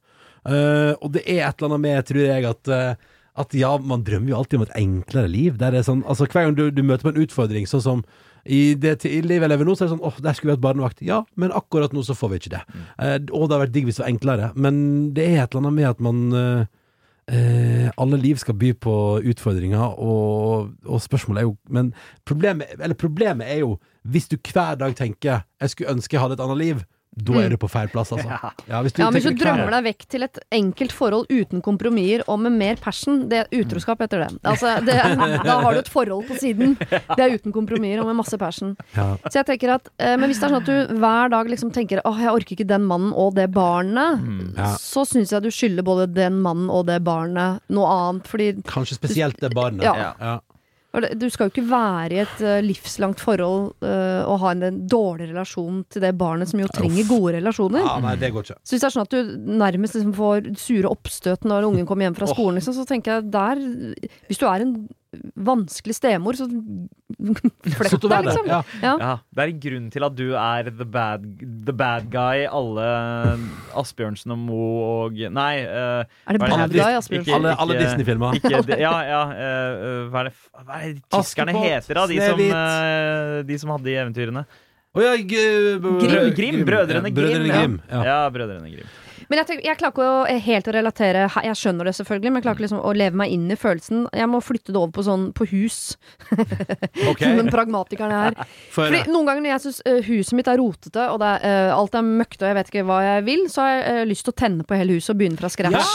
Uh, 0.48 0.94
og 1.04 1.12
det 1.18 1.26
er 1.28 1.42
et 1.50 1.58
eller 1.60 1.74
annet 1.74 1.84
med, 1.84 2.06
tror 2.08 2.24
jeg, 2.24 2.46
at 2.48 2.70
eh, 2.72 2.94
at 3.38 3.54
ja, 3.58 3.76
man 3.78 4.04
drømmer 4.06 4.32
jo 4.32 4.40
alltid 4.40 4.60
om 4.60 4.66
et 4.66 4.78
enklere 4.80 5.30
liv. 5.30 5.60
Der 5.62 5.76
er 5.78 5.86
sånn, 5.86 6.04
altså 6.10 6.26
Hver 6.26 6.48
gang 6.48 6.58
du, 6.58 6.68
du 6.74 6.82
møter 6.86 7.08
på 7.08 7.14
en 7.14 7.22
utfordring, 7.22 7.68
sånn 7.70 7.86
som 7.86 8.08
i 8.48 8.78
det 8.80 9.02
i 9.06 9.20
livet 9.20 9.46
jeg 9.46 9.52
lever 9.52 9.68
nå, 9.68 9.76
så 9.76 9.84
er 9.84 9.90
det 9.90 9.96
sånn 9.98 10.08
åh, 10.08 10.18
der 10.24 10.36
skulle 10.36 10.54
vi 10.54 10.56
hatt 10.56 10.64
barnevakt. 10.64 11.04
Ja, 11.06 11.22
men 11.40 11.54
akkurat 11.56 11.94
nå 11.96 12.04
så 12.08 12.16
får 12.16 12.32
vi 12.32 12.42
ikke 12.42 12.54
det. 12.56 12.64
Eh, 13.04 13.18
og 13.36 13.48
det 13.48 13.58
har 13.58 13.64
vært 13.66 13.76
digg 13.76 13.88
hvis 13.90 14.00
det 14.00 14.06
var 14.06 14.14
enklere. 14.14 14.50
Men 14.56 14.82
det 15.18 15.26
er 15.28 15.42
et 15.44 15.52
eller 15.52 15.66
annet 15.66 15.78
med 15.78 15.90
at 15.90 16.04
man 16.04 16.22
eh, 16.40 16.62
eh, 17.36 17.88
Alle 18.00 18.20
liv 18.22 18.40
skal 18.40 18.58
by 18.60 18.72
på 18.88 18.96
utfordringer, 19.34 20.00
og, 20.00 20.74
og 20.88 21.04
spørsmålet 21.04 21.44
er 21.44 21.50
jo 21.50 21.56
Men 21.70 21.92
problemet, 22.26 22.72
eller 22.80 23.00
problemet 23.00 23.52
er 23.52 23.64
jo 23.66 23.78
hvis 24.08 24.30
du 24.32 24.38
hver 24.40 24.78
dag 24.80 24.96
tenker 24.96 25.44
'jeg 25.60 25.70
skulle 25.70 25.92
ønske 25.92 26.16
jeg 26.16 26.22
hadde 26.22 26.38
et 26.40 26.40
annet 26.40 26.58
liv', 26.58 26.84
da 27.18 27.34
er 27.42 27.50
du 27.50 27.58
på 27.58 27.68
feil 27.72 27.88
plass, 27.90 28.12
altså. 28.14 28.30
Ja, 28.70 28.82
hvis 28.86 28.94
du 28.94 29.02
Ja, 29.02 29.10
men 29.10 29.18
hvis 29.22 29.26
du 29.32 29.40
drømmer 29.42 29.72
deg 29.74 29.84
vekk 29.90 30.06
til 30.14 30.24
et 30.28 30.38
enkelt 30.54 30.92
forhold 30.94 31.28
uten 31.34 31.62
kompromisser 31.66 32.24
og 32.30 32.40
med 32.44 32.54
mer 32.60 32.76
passion, 32.82 33.24
det 33.32 33.40
er 33.46 33.62
utroskap 33.62 34.02
etter 34.06 34.22
det. 34.26 34.30
Altså, 34.46 34.76
det 34.86 34.96
da 35.48 35.56
har 35.64 35.74
du 35.74 35.80
et 35.80 35.90
forhold 35.90 36.28
på 36.30 36.38
siden. 36.40 36.76
Det 37.18 37.24
er 37.24 37.34
uten 37.38 37.54
kompromisser 37.56 38.02
og 38.04 38.08
med 38.12 38.20
masse 38.20 38.38
passion. 38.38 38.76
ja. 38.96 39.08
Så 39.26 39.40
jeg 39.40 39.48
tenker 39.50 39.74
at, 39.78 39.90
eh, 40.00 40.16
Men 40.18 40.30
hvis 40.30 40.40
det 40.42 40.46
er 40.48 40.54
sånn 40.54 40.62
at 40.62 40.68
du 40.70 40.96
hver 41.02 41.30
dag 41.34 41.48
liksom 41.50 41.72
tenker 41.74 42.02
åh, 42.06 42.20
jeg 42.22 42.30
orker 42.34 42.56
ikke 42.58 42.68
den 42.70 42.86
mannen 42.86 43.14
og 43.18 43.34
det 43.36 43.48
barnet, 43.56 44.20
Mm. 44.22 44.54
Ja. 44.58 44.74
så 44.78 45.04
syns 45.08 45.32
jeg 45.32 45.42
du 45.44 45.50
skylder 45.54 45.84
både 45.84 46.08
den 46.14 46.40
mannen 46.42 46.70
og 46.70 46.86
det 46.88 47.00
barnet 47.04 47.62
noe 47.74 47.88
annet. 47.88 48.28
Fordi 48.28 48.52
Kanskje 48.68 48.98
spesielt 49.00 49.40
det 49.42 49.52
barnet. 49.56 49.84
Ja. 49.84 50.40
Du 51.20 51.28
skal 51.30 51.48
jo 51.48 51.54
ikke 51.54 51.66
være 51.70 52.16
i 52.16 52.22
et 52.24 52.44
eh, 52.44 52.60
livslangt 52.66 53.22
forhold 53.24 53.86
eh, 53.86 54.22
og 54.26 54.40
ha 54.44 54.54
en, 54.56 54.66
en 54.68 54.80
dårlig 54.90 55.30
relasjon 55.32 55.84
til 55.94 56.04
det 56.04 56.14
barnet 56.18 56.50
som 56.52 56.62
jo 56.62 56.70
trenger 56.74 57.10
gode 57.10 57.36
relasjoner. 57.38 57.86
Ja, 57.86 57.98
nei, 58.04 58.16
det 58.20 58.32
går 58.36 58.48
ikke. 58.48 58.60
Så 58.64 58.76
hvis 58.76 58.84
det 58.84 58.90
er 58.90 58.96
sånn 58.96 59.08
at 59.08 59.16
du 59.16 59.34
nærmest 59.62 59.98
liksom 59.98 60.16
får 60.18 60.52
sure 60.62 60.94
oppstøt 60.94 61.48
når 61.48 61.70
ungen 61.70 61.90
kommer 61.90 62.08
hjem 62.08 62.18
fra 62.18 62.30
skolen, 62.32 62.60
liksom, 62.60 62.78
så 62.78 62.88
tenker 62.90 63.18
jeg 63.18 63.30
der 63.34 63.62
Hvis 64.30 64.42
du 64.42 64.48
er 64.50 64.66
en 64.66 64.74
vanskelig 65.36 65.96
stemor, 65.98 66.38
så 66.40 66.48
flett 67.78 67.96
deg, 68.04 68.28
liksom. 68.28 68.46
det. 68.46 68.52
Ja. 68.52 68.60
Ja. 68.84 68.94
Ja, 69.02 69.12
Det 69.34 69.44
er 69.46 69.52
en 69.54 69.60
grunn 69.64 69.88
til 69.94 70.06
at 70.08 70.16
du 70.18 70.26
er 70.38 70.70
the 70.70 70.86
bad, 70.86 71.26
the 71.68 71.74
bad 71.76 72.10
guy 72.14 72.46
alle 72.48 72.88
Asbjørnsen 73.78 74.34
og 74.36 74.40
Mo 74.42 74.62
og 74.86 75.18
Nei. 75.38 75.54
Uh, 75.66 76.04
Er 76.28 76.38
det 76.38 76.44
bad 76.44 76.74
guy, 76.76 76.84
Asbjørnsen? 77.00 77.26
Ikke- 77.26 77.36
Alle, 77.40 77.56
alle 77.58 77.80
Disney-filmer. 77.82 78.40
Ja, 78.78 78.94
ja 79.08 79.24
Uh, 79.28 80.08
Hva 80.12 80.22
er 80.22 80.30
det, 80.30 80.34
hva 80.64 80.78
er 80.78 80.94
det 80.94 81.02
tyskerne 81.12 81.52
Askepott, 81.54 81.68
heter, 81.68 82.00
da? 82.00 82.06
De 82.08 82.18
som, 82.22 82.40
eh, 82.48 83.44
de 83.48 83.58
som 83.62 83.72
hadde 83.76 83.86
de 83.90 83.96
eventyrene. 84.02 84.46
Å 84.98 85.04
ja, 85.04 85.12
g- 85.18 85.78
Grim, 85.78 86.32
Grim, 86.38 86.62
Brødrene 86.66 87.12
Grim. 87.12 87.18
Brødrene 87.20 87.48
ja. 87.52 87.60
Grim. 87.62 87.76
Ja. 87.92 88.04
Ja, 88.08 88.18
Brødrene 88.34 88.72
Grim. 88.72 88.88
Men 89.28 89.42
jeg, 89.42 89.50
tenker, 89.50 89.66
jeg 89.68 89.80
klarer 89.80 89.96
ikke 89.96 90.08
å, 90.08 90.40
helt 90.48 90.68
å 90.70 90.74
relatere 90.76 91.26
Jeg 91.46 91.60
skjønner 91.60 91.90
det 91.90 91.96
selvfølgelig, 91.98 92.32
men 92.32 92.40
jeg 92.40 92.46
klarer 92.46 92.58
ikke 92.58 92.66
liksom 92.68 92.84
å 92.84 92.94
leve 92.96 93.20
meg 93.20 93.34
inn 93.36 93.48
i 93.52 93.58
følelsen. 93.60 94.06
Jeg 94.16 94.32
må 94.32 94.42
flytte 94.44 94.74
det 94.74 94.80
over 94.82 94.94
på 94.96 95.06
sånn 95.08 95.30
på 95.38 95.50
hus. 95.54 95.80
Ok. 97.08 97.22
Men 97.38 97.50
pragmatikeren 97.52 98.12
er 98.12 98.24
her. 98.28 98.50
For, 98.74 98.88
Fordi 98.88 99.12
Noen 99.12 99.28
ganger 99.28 99.44
når 99.44 99.52
jeg 99.54 99.64
syns 99.66 99.80
huset 100.08 100.36
mitt 100.38 100.50
er 100.50 100.60
rotete, 100.60 101.06
og 101.12 101.20
det 101.22 101.30
er, 101.38 101.70
uh, 101.72 101.76
alt 101.78 101.96
er 101.98 102.06
møkkete 102.06 102.46
og 102.46 102.50
jeg 102.50 102.58
vet 102.58 102.72
ikke 102.72 102.84
hva 102.88 102.98
jeg 103.04 103.26
vil, 103.28 103.44
så 103.52 103.64
har 103.64 103.72
jeg 103.74 103.84
uh, 103.86 104.02
lyst 104.10 104.26
til 104.28 104.34
å 104.34 104.38
tenne 104.42 104.66
på 104.68 104.80
hele 104.80 104.98
huset 104.98 105.14
og 105.14 105.20
begynne 105.22 105.40
fra 105.40 105.52
scratch. 105.52 105.94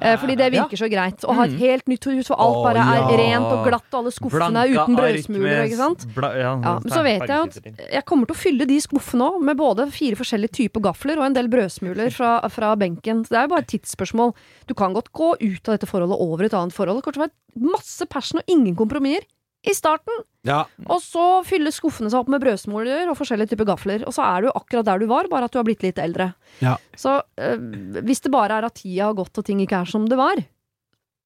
Eh, 0.00 0.16
fordi 0.20 0.36
det 0.38 0.48
virker 0.54 0.78
så 0.78 0.88
greit. 0.90 1.24
Å 1.26 1.36
ha 1.36 1.46
et 1.48 1.56
helt 1.60 1.88
nytt 1.90 2.06
hus 2.10 2.30
hvor 2.30 2.40
alt 2.42 2.58
bare 2.66 2.84
er 2.84 3.00
ja. 3.00 3.18
rent 3.20 3.48
og 3.48 3.66
glatt, 3.66 3.88
og 3.92 3.98
alle 4.00 4.14
skuffene 4.14 4.64
er 4.64 4.74
uten 4.74 4.98
brødsmuler, 4.98 5.62
ikke 5.66 5.80
sant. 5.80 6.06
Bla, 6.16 6.32
ja, 6.38 6.52
Ja, 6.62 6.74
men 6.82 6.92
så 6.92 7.02
vet 7.06 7.24
jeg 7.26 7.48
at 7.48 7.82
jeg 7.98 8.04
kommer 8.08 8.28
til 8.28 8.36
å 8.36 8.40
fylle 8.42 8.68
de 8.68 8.78
skuffene 8.82 9.28
òg 9.32 9.46
med 9.46 9.58
både 9.58 9.88
fire 9.94 10.18
forskjellige 10.18 10.56
typer 10.60 10.84
gafler 10.88 11.20
og 11.20 11.28
en 11.28 11.36
del 11.36 11.50
brødsmuler 11.52 12.12
fra, 12.14 12.34
fra 12.52 12.72
benken. 12.78 13.24
Så 13.24 13.32
det 13.34 13.40
er 13.40 13.46
jo 13.48 13.52
bare 13.54 13.64
et 13.66 13.70
tidsspørsmål. 13.74 14.34
Du 14.68 14.74
kan 14.78 14.94
godt 14.96 15.10
gå 15.16 15.32
ut 15.40 15.68
av 15.68 15.76
dette 15.76 15.88
forholdet 15.90 16.20
over 16.20 16.46
et 16.46 16.56
annet 16.58 16.76
forhold. 16.76 17.00
Det 17.00 17.06
kommer 17.08 17.32
til 17.32 17.70
masse 17.72 18.06
passion 18.12 18.42
og 18.42 18.52
ingen 18.52 18.76
kompromisser 18.78 19.26
i 19.62 19.74
starten. 19.78 20.24
ja, 20.42 20.64
Og 20.90 20.98
så 21.04 21.24
fyller 21.46 21.70
skuffene 21.70 22.10
seg 22.10 22.18
opp 22.18 22.30
med 22.32 22.42
brødsmuler 22.42 23.06
og 23.12 23.14
forskjellige 23.14 23.52
typer 23.52 23.68
gafler. 23.68 24.02
Og 24.08 24.14
så 24.16 24.24
er 24.26 24.42
du 24.42 24.48
akkurat 24.50 24.88
der 24.88 24.98
du 24.98 25.06
var, 25.06 25.28
bare 25.30 25.46
at 25.46 25.54
du 25.54 25.60
har 25.60 25.66
blitt 25.68 25.84
litt 25.86 26.00
eldre. 26.02 26.32
ja. 26.64 26.76
Så 26.98 27.20
øh, 27.38 28.02
hvis 28.02 28.24
det 28.24 28.32
bare 28.34 28.58
er 28.58 28.66
at 28.66 28.74
tida 28.80 29.06
har 29.06 29.14
gått 29.14 29.38
og 29.38 29.46
ting 29.46 29.62
ikke 29.62 29.84
er 29.84 29.86
som 29.92 30.08
det 30.10 30.18
var, 30.18 30.42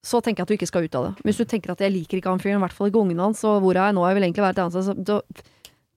så 0.07 0.21
tenker 0.23 0.43
jeg 0.43 0.47
at 0.47 0.53
du 0.53 0.55
ikke 0.61 0.69
skal 0.71 0.85
ut 0.87 0.95
av 1.01 1.05
det. 1.09 1.25
Hvis 1.27 1.41
du 1.41 1.45
tenker 1.49 1.73
at 1.73 1.81
jeg 1.83 1.91
liker 1.97 2.21
ikke 2.21 2.31
han 2.31 2.43
fyren, 2.43 2.61
i 2.61 2.65
hvert 2.67 2.77
fall 2.77 2.93
ikke 2.93 3.01
ungene 3.03 3.25
hans, 3.25 3.41
og 3.49 3.65
hvor 3.65 3.75
er 3.75 3.89
jeg 3.89 3.97
nå, 3.97 4.05
jeg 4.07 4.19
vil 4.19 4.27
egentlig 4.29 4.45
være 4.45 4.55
et 4.55 4.61
annet 4.63 4.77
sted, 4.77 5.01
så 5.09 5.47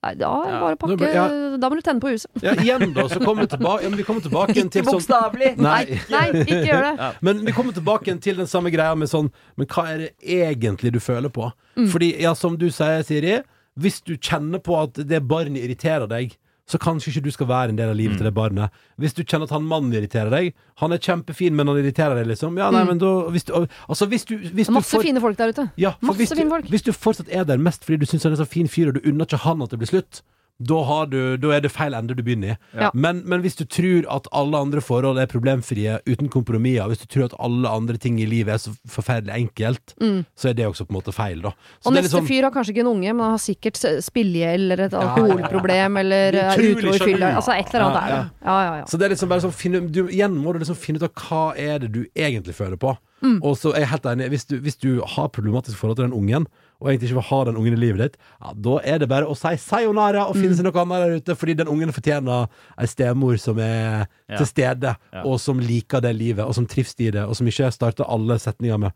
nei, 0.03 0.13
da 0.15 0.29
er 0.31 0.45
det 0.45 0.53
Ja. 0.53 0.59
bare 0.63 0.75
å 0.75 0.79
pakke 0.83 1.09
ja. 1.13 1.27
Da 1.59 1.69
må 1.69 1.75
du 1.75 1.81
tenne 1.81 1.99
på 1.99 2.11
huset. 2.13 2.29
ja, 2.41 2.53
igjen 2.55 2.93
da, 2.95 3.07
så 3.11 3.19
kommer 3.19 3.43
vi 3.43 3.51
tilbake, 3.55 3.83
ja, 3.83 3.89
men 3.89 3.97
vi 3.99 4.03
kommer 4.07 4.21
tilbake 4.23 4.53
igjen 4.55 4.69
Ikke 4.69 4.75
til 4.77 4.85
sånn 4.87 4.99
bokstavelig! 4.99 5.51
Nei. 5.57 5.99
Nei, 6.09 6.25
ikke 6.45 6.59
gjør 6.69 6.85
det. 6.87 7.09
Men 7.27 7.45
vi 7.45 7.51
kommer 7.51 7.73
tilbake 7.75 8.07
igjen 8.07 8.21
til 8.23 8.35
den 8.39 8.47
samme 8.47 8.71
greia 8.71 8.95
med 8.95 9.09
sånn 9.11 9.31
Men 9.59 9.67
hva 9.67 9.87
er 9.93 9.97
det 10.05 10.11
egentlig 10.23 10.93
du 10.95 10.99
føler 11.03 11.29
på? 11.29 11.51
Mm. 11.75 11.87
Fordi, 11.91 12.13
ja, 12.21 12.33
som 12.33 12.55
du 12.57 12.69
sier, 12.71 13.03
Siri, 13.03 13.41
hvis 13.79 14.01
du 14.03 14.15
kjenner 14.17 14.59
på 14.63 14.75
at 14.81 14.93
det 15.07 15.19
barnet 15.27 15.61
irriterer 15.63 16.07
deg, 16.07 16.37
så 16.69 16.77
kanskje 16.77 17.09
ikke 17.11 17.23
du 17.25 17.31
skal 17.33 17.47
være 17.49 17.73
en 17.73 17.79
del 17.79 17.89
av 17.89 17.97
livet 17.97 18.19
til 18.21 18.27
det 18.29 18.33
barnet. 18.37 18.69
Hvis 19.01 19.15
du 19.17 19.23
kjenner 19.23 19.49
at 19.49 19.53
han 19.55 19.65
mannen 19.65 19.91
irriterer 19.97 20.29
deg 20.29 20.51
Han 20.83 20.93
er 20.93 21.01
kjempefin, 21.01 21.55
men 21.57 21.67
han 21.67 21.79
irriterer 21.81 22.15
deg, 22.21 22.27
liksom. 22.29 22.57
Ja, 22.61 22.69
nei, 22.71 22.83
men 22.85 22.99
da 23.01 23.09
hvis 23.33 23.47
du, 23.49 23.53
Altså, 23.89 24.05
hvis 24.07 24.25
du, 24.29 24.37
hvis 24.37 24.67
du 24.69 24.73
Masse 24.77 24.93
får- 24.95 25.01
fine 25.09 25.19
folk 25.23 25.37
der 25.37 25.49
ute. 25.55 25.65
ja, 25.81 25.95
Masse 26.01 26.17
hvis, 26.21 26.29
du, 26.29 26.35
fine 26.43 26.49
folk. 26.53 26.69
hvis 26.69 26.85
du 26.85 26.91
fortsatt 26.93 27.27
er 27.33 27.43
der 27.49 27.57
mest 27.57 27.83
fordi 27.83 27.97
du 27.99 28.05
syns 28.05 28.23
han 28.23 28.33
er 28.37 28.43
så 28.43 28.47
fin 28.47 28.67
fyr, 28.69 28.87
og 28.93 28.99
du 29.01 29.09
unner 29.09 29.25
ikke 29.25 29.41
han 29.43 29.61
at 29.65 29.69
det 29.73 29.79
blir 29.81 29.89
slutt, 29.89 30.21
da, 30.59 30.75
har 30.83 31.05
du, 31.07 31.37
da 31.39 31.51
er 31.55 31.61
det 31.63 31.71
feil 31.71 31.93
ende 31.95 32.13
du 32.15 32.21
begynner 32.23 32.53
i. 32.53 32.57
Ja. 32.75 32.89
Men, 32.93 33.21
men 33.25 33.41
hvis 33.41 33.55
du 33.55 33.63
tror 33.65 34.03
at 34.11 34.27
alle 34.35 34.57
andre 34.59 34.81
forhold 34.83 35.17
er 35.19 35.25
problemfrie 35.31 35.99
uten 36.05 36.27
kompromisser, 36.29 36.87
hvis 36.91 36.99
du 36.99 37.07
tror 37.07 37.25
at 37.29 37.35
alle 37.39 37.69
andre 37.71 37.95
ting 37.97 38.19
i 38.19 38.25
livet 38.27 38.53
er 38.53 38.57
så 38.59 38.73
forferdelig 38.91 39.33
enkelt, 39.37 39.95
så 40.35 40.49
er 40.49 40.53
det 40.59 40.67
også 40.67 40.83
på 40.85 40.91
en 40.93 40.99
måte 40.99 41.13
feil, 41.15 41.41
da. 41.41 41.53
Så 41.79 41.87
Mm. 41.89 41.91
Og 41.91 41.93
neste 42.03 42.11
sånn- 42.17 42.27
fyr 42.27 42.43
har 42.43 42.51
kanskje 42.51 42.73
ikke 42.75 42.83
en 42.85 42.91
unge, 42.95 43.13
men 43.13 43.25
har 43.31 43.37
sikkert 43.39 43.77
s- 43.79 44.05
spillegjeld 44.09 44.71
eller 44.71 44.85
et 44.89 44.93
alkoholproblem 44.93 45.97
eller 46.03 46.35
er 46.35 46.51
Utrolig 46.57 46.77
utro 46.77 46.93
i 46.93 46.99
fylla. 47.13 47.31
Altså 47.39 47.55
et 47.57 47.73
eller 47.73 47.85
annet 47.85 47.99
Ja, 47.99 48.05
er 48.05 48.15
det. 48.15 48.31
Ja, 48.45 48.57
ja, 48.63 48.75
ja. 48.79 48.85
Så 48.85 48.97
det 48.99 49.05
er 49.07 49.13
liksom 49.15 49.29
bare 49.29 49.43
sånn 49.45 49.55
finne, 49.55 49.81
du, 49.91 50.01
Igjen 50.09 50.35
må 50.35 50.53
du 50.53 50.59
liksom 50.59 50.75
finne 50.79 50.99
ut 50.99 51.03
av 51.03 51.13
hva 51.13 51.43
er 51.57 51.79
det 51.79 51.91
du 51.93 52.05
egentlig 52.15 52.55
føler 52.57 52.77
på. 52.77 52.95
Mm. 53.21 53.39
Og 53.43 53.57
så 53.59 53.73
er 53.75 53.81
jeg 53.83 53.89
helt 53.91 54.05
enig 54.07 54.29
Hvis 54.31 54.45
du, 54.47 54.59
hvis 54.63 54.77
du 54.79 55.01
har 55.03 55.27
problematisk 55.27 55.75
forhold 55.77 55.97
til 55.99 56.05
den 56.07 56.13
ungen, 56.15 56.47
og 56.81 56.87
egentlig 56.89 57.09
ikke 57.09 57.19
vil 57.19 57.29
ha 57.29 57.43
den 57.45 57.57
ungen 57.57 57.73
i 57.73 57.79
livet 57.79 57.99
ditt, 57.99 58.17
ja, 58.41 58.53
da 58.55 58.77
er 58.83 58.99
det 58.99 59.09
bare 59.09 59.25
å 59.27 59.35
si 59.35 59.55
sayonara 59.57 60.27
og 60.29 60.35
Mm. 60.35 60.41
finne 60.41 60.55
seg 60.55 60.63
noe 60.63 60.81
annet 60.81 61.03
der 61.05 61.15
ute, 61.19 61.35
fordi 61.39 61.55
den 61.57 61.67
ungen 61.67 61.91
fortjener 61.91 62.47
ei 62.77 62.85
stemor 62.87 63.37
som 63.39 63.59
er 63.59 64.07
Ja. 64.29 64.37
til 64.37 64.45
stede, 64.45 64.95
Ja. 65.13 65.23
og 65.25 65.39
som 65.39 65.59
liker 65.59 65.99
det 66.01 66.15
livet, 66.15 66.45
og 66.45 66.53
som 66.55 66.65
trives 66.65 66.95
i 66.99 67.09
det, 67.11 67.23
og 67.27 67.35
som 67.35 67.47
ikke 67.47 67.71
starter 67.71 68.05
alle 68.09 68.39
setninger 68.39 68.77
med 68.79 68.91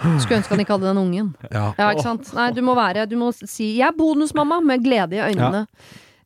Skulle 0.00 0.38
ønske 0.40 0.48
han 0.48 0.60
ikke 0.60 0.72
hadde 0.78 0.94
den 0.94 0.96
ungen. 0.98 1.34
ja. 1.52 1.74
Ja, 1.78 1.90
ikke 1.92 2.02
sant? 2.02 2.32
Nei, 2.34 2.50
du 2.52 2.62
må 2.62 2.74
være 2.74 3.06
Du 3.08 3.16
må 3.16 3.32
si 3.34 3.76
'jeg 3.78 3.88
er 3.88 3.92
bonusmamma' 3.92 4.64
med 4.64 4.82
glede 4.82 5.12
i 5.12 5.20
øynene. 5.34 5.66
Eh, 5.66 5.66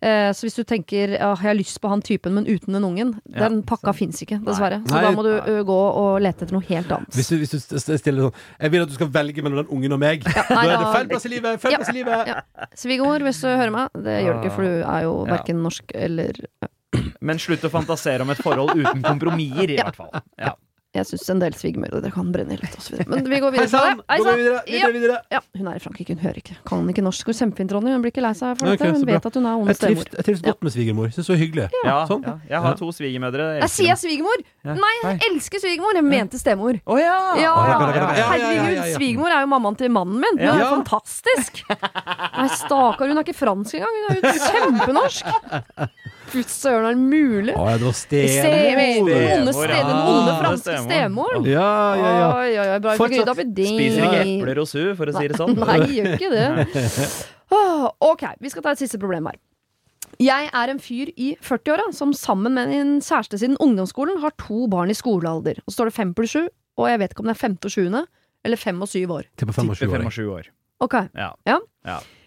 så 0.03 0.45
hvis 0.45 0.57
du 0.57 0.65
tenker 0.65 1.15
«Åh, 1.17 1.37
'jeg 1.41 1.49
har 1.49 1.55
lyst 1.55 1.81
på 1.81 1.89
han 1.89 2.03
typen, 2.03 2.35
men 2.35 2.45
uten 2.47 2.73
den 2.75 2.83
ungen', 2.85 3.15
Ja, 3.33 3.49
den 3.49 3.63
pakka 3.63 3.93
fins 3.95 4.21
ikke, 4.23 4.39
dessverre. 4.45 4.83
Så 4.85 4.93
Nei. 4.95 5.03
da 5.03 5.11
må 5.13 5.23
du 5.23 5.31
ø, 5.41 5.63
gå 5.65 5.79
og 5.95 6.21
lete 6.21 6.45
etter 6.45 6.53
noe 6.53 6.63
helt 6.69 6.91
annet. 6.93 7.09
Hvis 7.15 7.29
du, 7.29 7.37
hvis 7.39 7.51
du 7.51 7.97
stiller 7.99 8.23
sånn 8.29 8.35
Jeg 8.61 8.71
vil 8.71 8.83
at 8.83 8.89
du 8.89 8.95
skal 8.95 9.09
velge 9.09 9.43
mellom 9.43 9.65
den 9.65 9.71
ungen 9.73 9.93
og 9.93 9.99
meg. 10.01 10.25
nei, 10.25 10.67
da 10.67 10.75
er 10.75 10.79
det 10.79 10.93
feil 10.93 11.09
plass 11.09 11.25
i 11.27 11.29
livet! 11.29 11.61
Feil 11.61 11.73
Ja. 11.73 11.79
plass 11.79 11.89
i 11.89 11.93
livet! 11.99 12.27
Ja. 12.27 12.41
Svigermor, 12.75 13.19
hvis 13.25 13.41
du 13.41 13.49
hører 13.49 13.71
meg. 13.73 13.89
Det 13.95 14.19
gjør 14.25 14.33
du 14.35 14.41
ikke, 14.43 14.55
for 14.55 14.63
du 14.63 14.83
er 14.83 15.03
jo 15.03 15.15
Ja. 15.27 15.37
verken 15.37 15.63
norsk 15.63 15.85
eller 15.95 16.33
Men 17.21 17.39
slutt 17.39 17.65
å 17.65 17.71
fantasere 17.71 18.21
om 18.23 18.31
et 18.31 18.39
forhold 18.39 18.77
uten 18.77 19.03
kompromisser, 19.03 19.71
i 19.71 19.77
Ja. 19.77 19.85
hvert 19.85 19.97
fall. 19.97 20.11
Ja. 20.39 20.53
Jeg 20.95 21.07
syns 21.09 21.25
en 21.33 21.41
del 21.43 21.55
svigermødre 21.59 22.11
kan 22.15 22.29
brenne 22.31 22.55
litt, 22.61 22.75
osv. 22.79 23.01
Men 23.11 23.25
vi 23.27 23.39
går 23.43 23.51
videre. 23.51 23.65
Hei 23.67 24.19
sann! 24.23 24.37
videre, 24.39 24.61
Ja. 24.71 24.87
videre, 24.87 24.93
videre. 24.95 25.17
Ja, 25.35 25.41
hun 25.59 25.67
er 25.73 25.75
i 25.75 25.83
Frankrike, 25.83 26.15
hun 26.15 26.23
hører 26.23 26.39
ikke. 26.39 26.55
Kan 26.71 26.87
ikke 26.93 27.03
norsk. 27.03 27.27
Hun 27.27 27.35
kjempefint, 27.35 27.73
Ronny. 27.75 27.91
Hun 27.91 28.05
blir 28.05 28.13
ikke 28.15 28.23
lei 28.23 28.31
seg 28.39 28.55
for 28.61 28.71
dette. 28.71 28.93
Hun 28.95 29.03
vet 29.09 29.27
at 29.27 29.35
hun 29.41 29.49
er 29.51 29.57
ond 29.59 29.67
Jeg 29.73 29.77
stemor. 29.81 30.07
jeg 30.15 30.25
trives 30.29 30.43
godt 30.47 30.63
med 30.63 30.73
svigermor. 30.77 31.11
Syns 31.17 31.27
hun 31.27 31.35
er 31.37 31.41
hyggelig. 31.43 31.67
Ja, 31.85 31.97
Sånn. 32.07 32.23
ja. 32.23 32.37
Jeg 32.49 32.61
har 32.69 32.79
to 32.79 32.93
svigermødre. 32.95 33.49
Jeg 33.65 33.71
sier 33.75 33.91
jeg 33.91 33.99
svigermor! 34.05 34.39
Nei, 34.65 34.95
jeg 35.03 35.21
elsker 35.33 35.59
svigermor! 35.67 35.99
Jeg 35.99 36.05
mente 36.07 36.39
stemor. 36.39 36.79
Å 36.87 37.01
ja! 37.03 37.19
Herregud, 38.15 38.95
svigermor 38.95 39.35
er 39.35 39.43
jo 39.45 39.51
mammaen 39.51 39.77
til 39.83 39.91
mannen 39.91 40.23
min. 40.23 40.39
Hun 40.39 40.47
er 40.55 40.63
jo 40.63 40.71
fantastisk! 40.79 41.65
Nei, 41.75 42.49
stakkar, 42.55 43.11
hun 43.11 43.19
er 43.19 43.27
ikke 43.27 43.35
fransk 43.43 43.75
engang. 43.81 43.99
Hun 43.99 44.07
er 44.11 44.23
jo 44.23 44.23
kjempenorsk! 44.47 45.27
Fy 46.35 46.43
søren, 46.51 46.87
er 46.89 46.97
det 46.97 47.03
mulig? 47.03 47.53
Å 47.55 47.65
ja, 47.71 47.77
det 47.79 47.87
var 47.87 47.95
Stemor! 47.95 48.33
stemor. 48.35 49.11
Den 49.15 49.39
onde, 49.39 49.53
ste, 49.55 49.79
onde 49.87 50.33
Ja, 50.33 50.37
franske 50.41 50.65
stemor. 50.65 50.89
stemor. 50.89 51.47
Ja, 51.47 51.69
ja, 52.01 52.11
ja. 52.19 52.29
Oi, 52.35 52.49
oi, 52.59 52.67
oi, 52.75 52.79
bra 52.83 52.95
Fortsatt. 52.99 53.31
Spiser 53.39 54.07
ikke 54.09 54.23
epler 54.25 54.61
hos 54.65 54.75
hun, 54.75 54.89
for 54.99 55.13
å 55.13 55.15
si 55.15 55.29
det 55.31 55.39
sånn. 55.39 55.55
Nei, 55.63 55.79
gjør 55.95 56.15
ikke 56.17 56.31
det. 56.35 57.09
Ok, 58.05 58.25
vi 58.43 58.51
skal 58.51 58.65
ta 58.65 58.73
et 58.75 58.81
siste 58.83 58.99
problem 58.99 59.29
her. 59.31 59.37
Jeg 60.23 60.49
er 60.55 60.71
en 60.73 60.81
fyr 60.83 61.11
i 61.19 61.33
40-åra 61.43 61.87
som 61.95 62.13
sammen 62.17 62.55
med 62.59 62.73
en 62.75 62.93
kjæreste 63.03 63.39
siden 63.39 63.57
ungdomsskolen 63.63 64.19
har 64.23 64.35
to 64.41 64.67
barn 64.71 64.91
i 64.91 64.97
skolealder. 64.99 65.59
Og 65.65 65.71
så 65.71 65.79
står 65.79 65.91
det 65.91 65.97
fem 65.97 66.13
pluss 66.19 66.35
sju, 66.35 66.43
og 66.79 66.89
jeg 66.91 67.01
vet 67.03 67.15
ikke 67.15 67.23
om 67.25 67.31
det 67.31 67.35
er 67.37 67.41
femte 67.45 67.71
og 67.71 67.75
sjuende 67.75 68.05
eller 68.45 68.61
fem 68.61 68.83
og 68.85 68.91
syv 68.91 69.15
år. 69.21 69.29
Tipper 69.39 69.57
fem 69.57 69.71
og 69.71 69.79
sju 70.15 70.27
år. 70.35 70.51
Ok, 70.85 70.99
Ja. 71.15 71.31
Ja. 71.47 71.61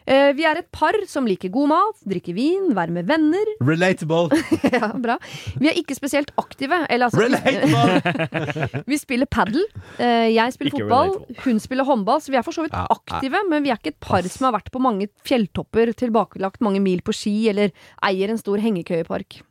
Eh, 0.08 0.30
Vi 0.38 0.46
er 0.48 0.62
et 0.62 0.70
par 0.72 0.96
som 1.12 1.26
liker 1.28 1.52
god 1.52 1.68
mat, 1.74 1.98
drikker 2.08 2.36
vin, 2.38 2.70
være 2.78 2.94
med 2.96 3.08
venner. 3.10 3.50
Relatable. 3.72 4.30
ja, 4.72 4.90
bra. 4.96 5.18
Vi 5.60 5.68
er 5.72 5.78
ikke 5.82 5.98
spesielt 5.98 6.32
aktive. 6.40 6.80
Eller 6.90 7.10
altså 7.10 7.26
Relatable! 7.26 8.84
Vi 8.92 8.98
spiller 9.02 9.28
padel. 9.30 9.66
Eh, 10.00 10.30
jeg 10.38 10.56
spiller 10.56 10.72
Ikke 10.74 10.86
fotball, 10.86 11.12
relatable. 11.18 11.44
hun 11.46 11.60
spiller 11.64 11.90
håndball. 11.92 12.24
Så 12.24 12.32
vi 12.32 12.40
er 12.40 12.46
for 12.48 12.56
så 12.56 12.64
vidt 12.66 12.76
aktive, 12.78 13.44
men 13.52 13.64
vi 13.66 13.72
er 13.74 13.80
ikke 13.82 13.94
et 13.96 14.00
par 14.04 14.26
som 14.32 14.48
har 14.48 14.56
vært 14.58 14.72
på 14.74 14.82
mange 14.84 15.10
fjelltopper, 15.28 15.92
tilbakelagt 16.00 16.64
mange 16.64 16.80
mil 16.84 17.04
på 17.06 17.16
ski 17.16 17.36
eller 17.52 17.74
eier 18.08 18.32
en 18.32 18.40
stor 18.40 18.62
hengekøyepark. 18.64 19.42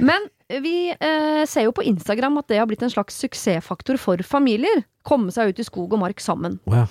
Men 0.00 0.24
vi 0.64 0.90
eh, 0.96 1.44
ser 1.46 1.66
jo 1.68 1.72
på 1.76 1.84
Instagram 1.86 2.40
at 2.40 2.48
det 2.50 2.58
har 2.58 2.66
blitt 2.70 2.82
en 2.86 2.90
slags 2.92 3.18
suksessfaktor 3.20 3.98
for 4.00 4.22
familier. 4.26 4.84
Komme 5.06 5.30
seg 5.34 5.52
ut 5.52 5.60
i 5.62 5.66
skog 5.66 5.92
og 5.94 6.00
mark 6.02 6.22
sammen. 6.24 6.56
Ja. 6.70 6.86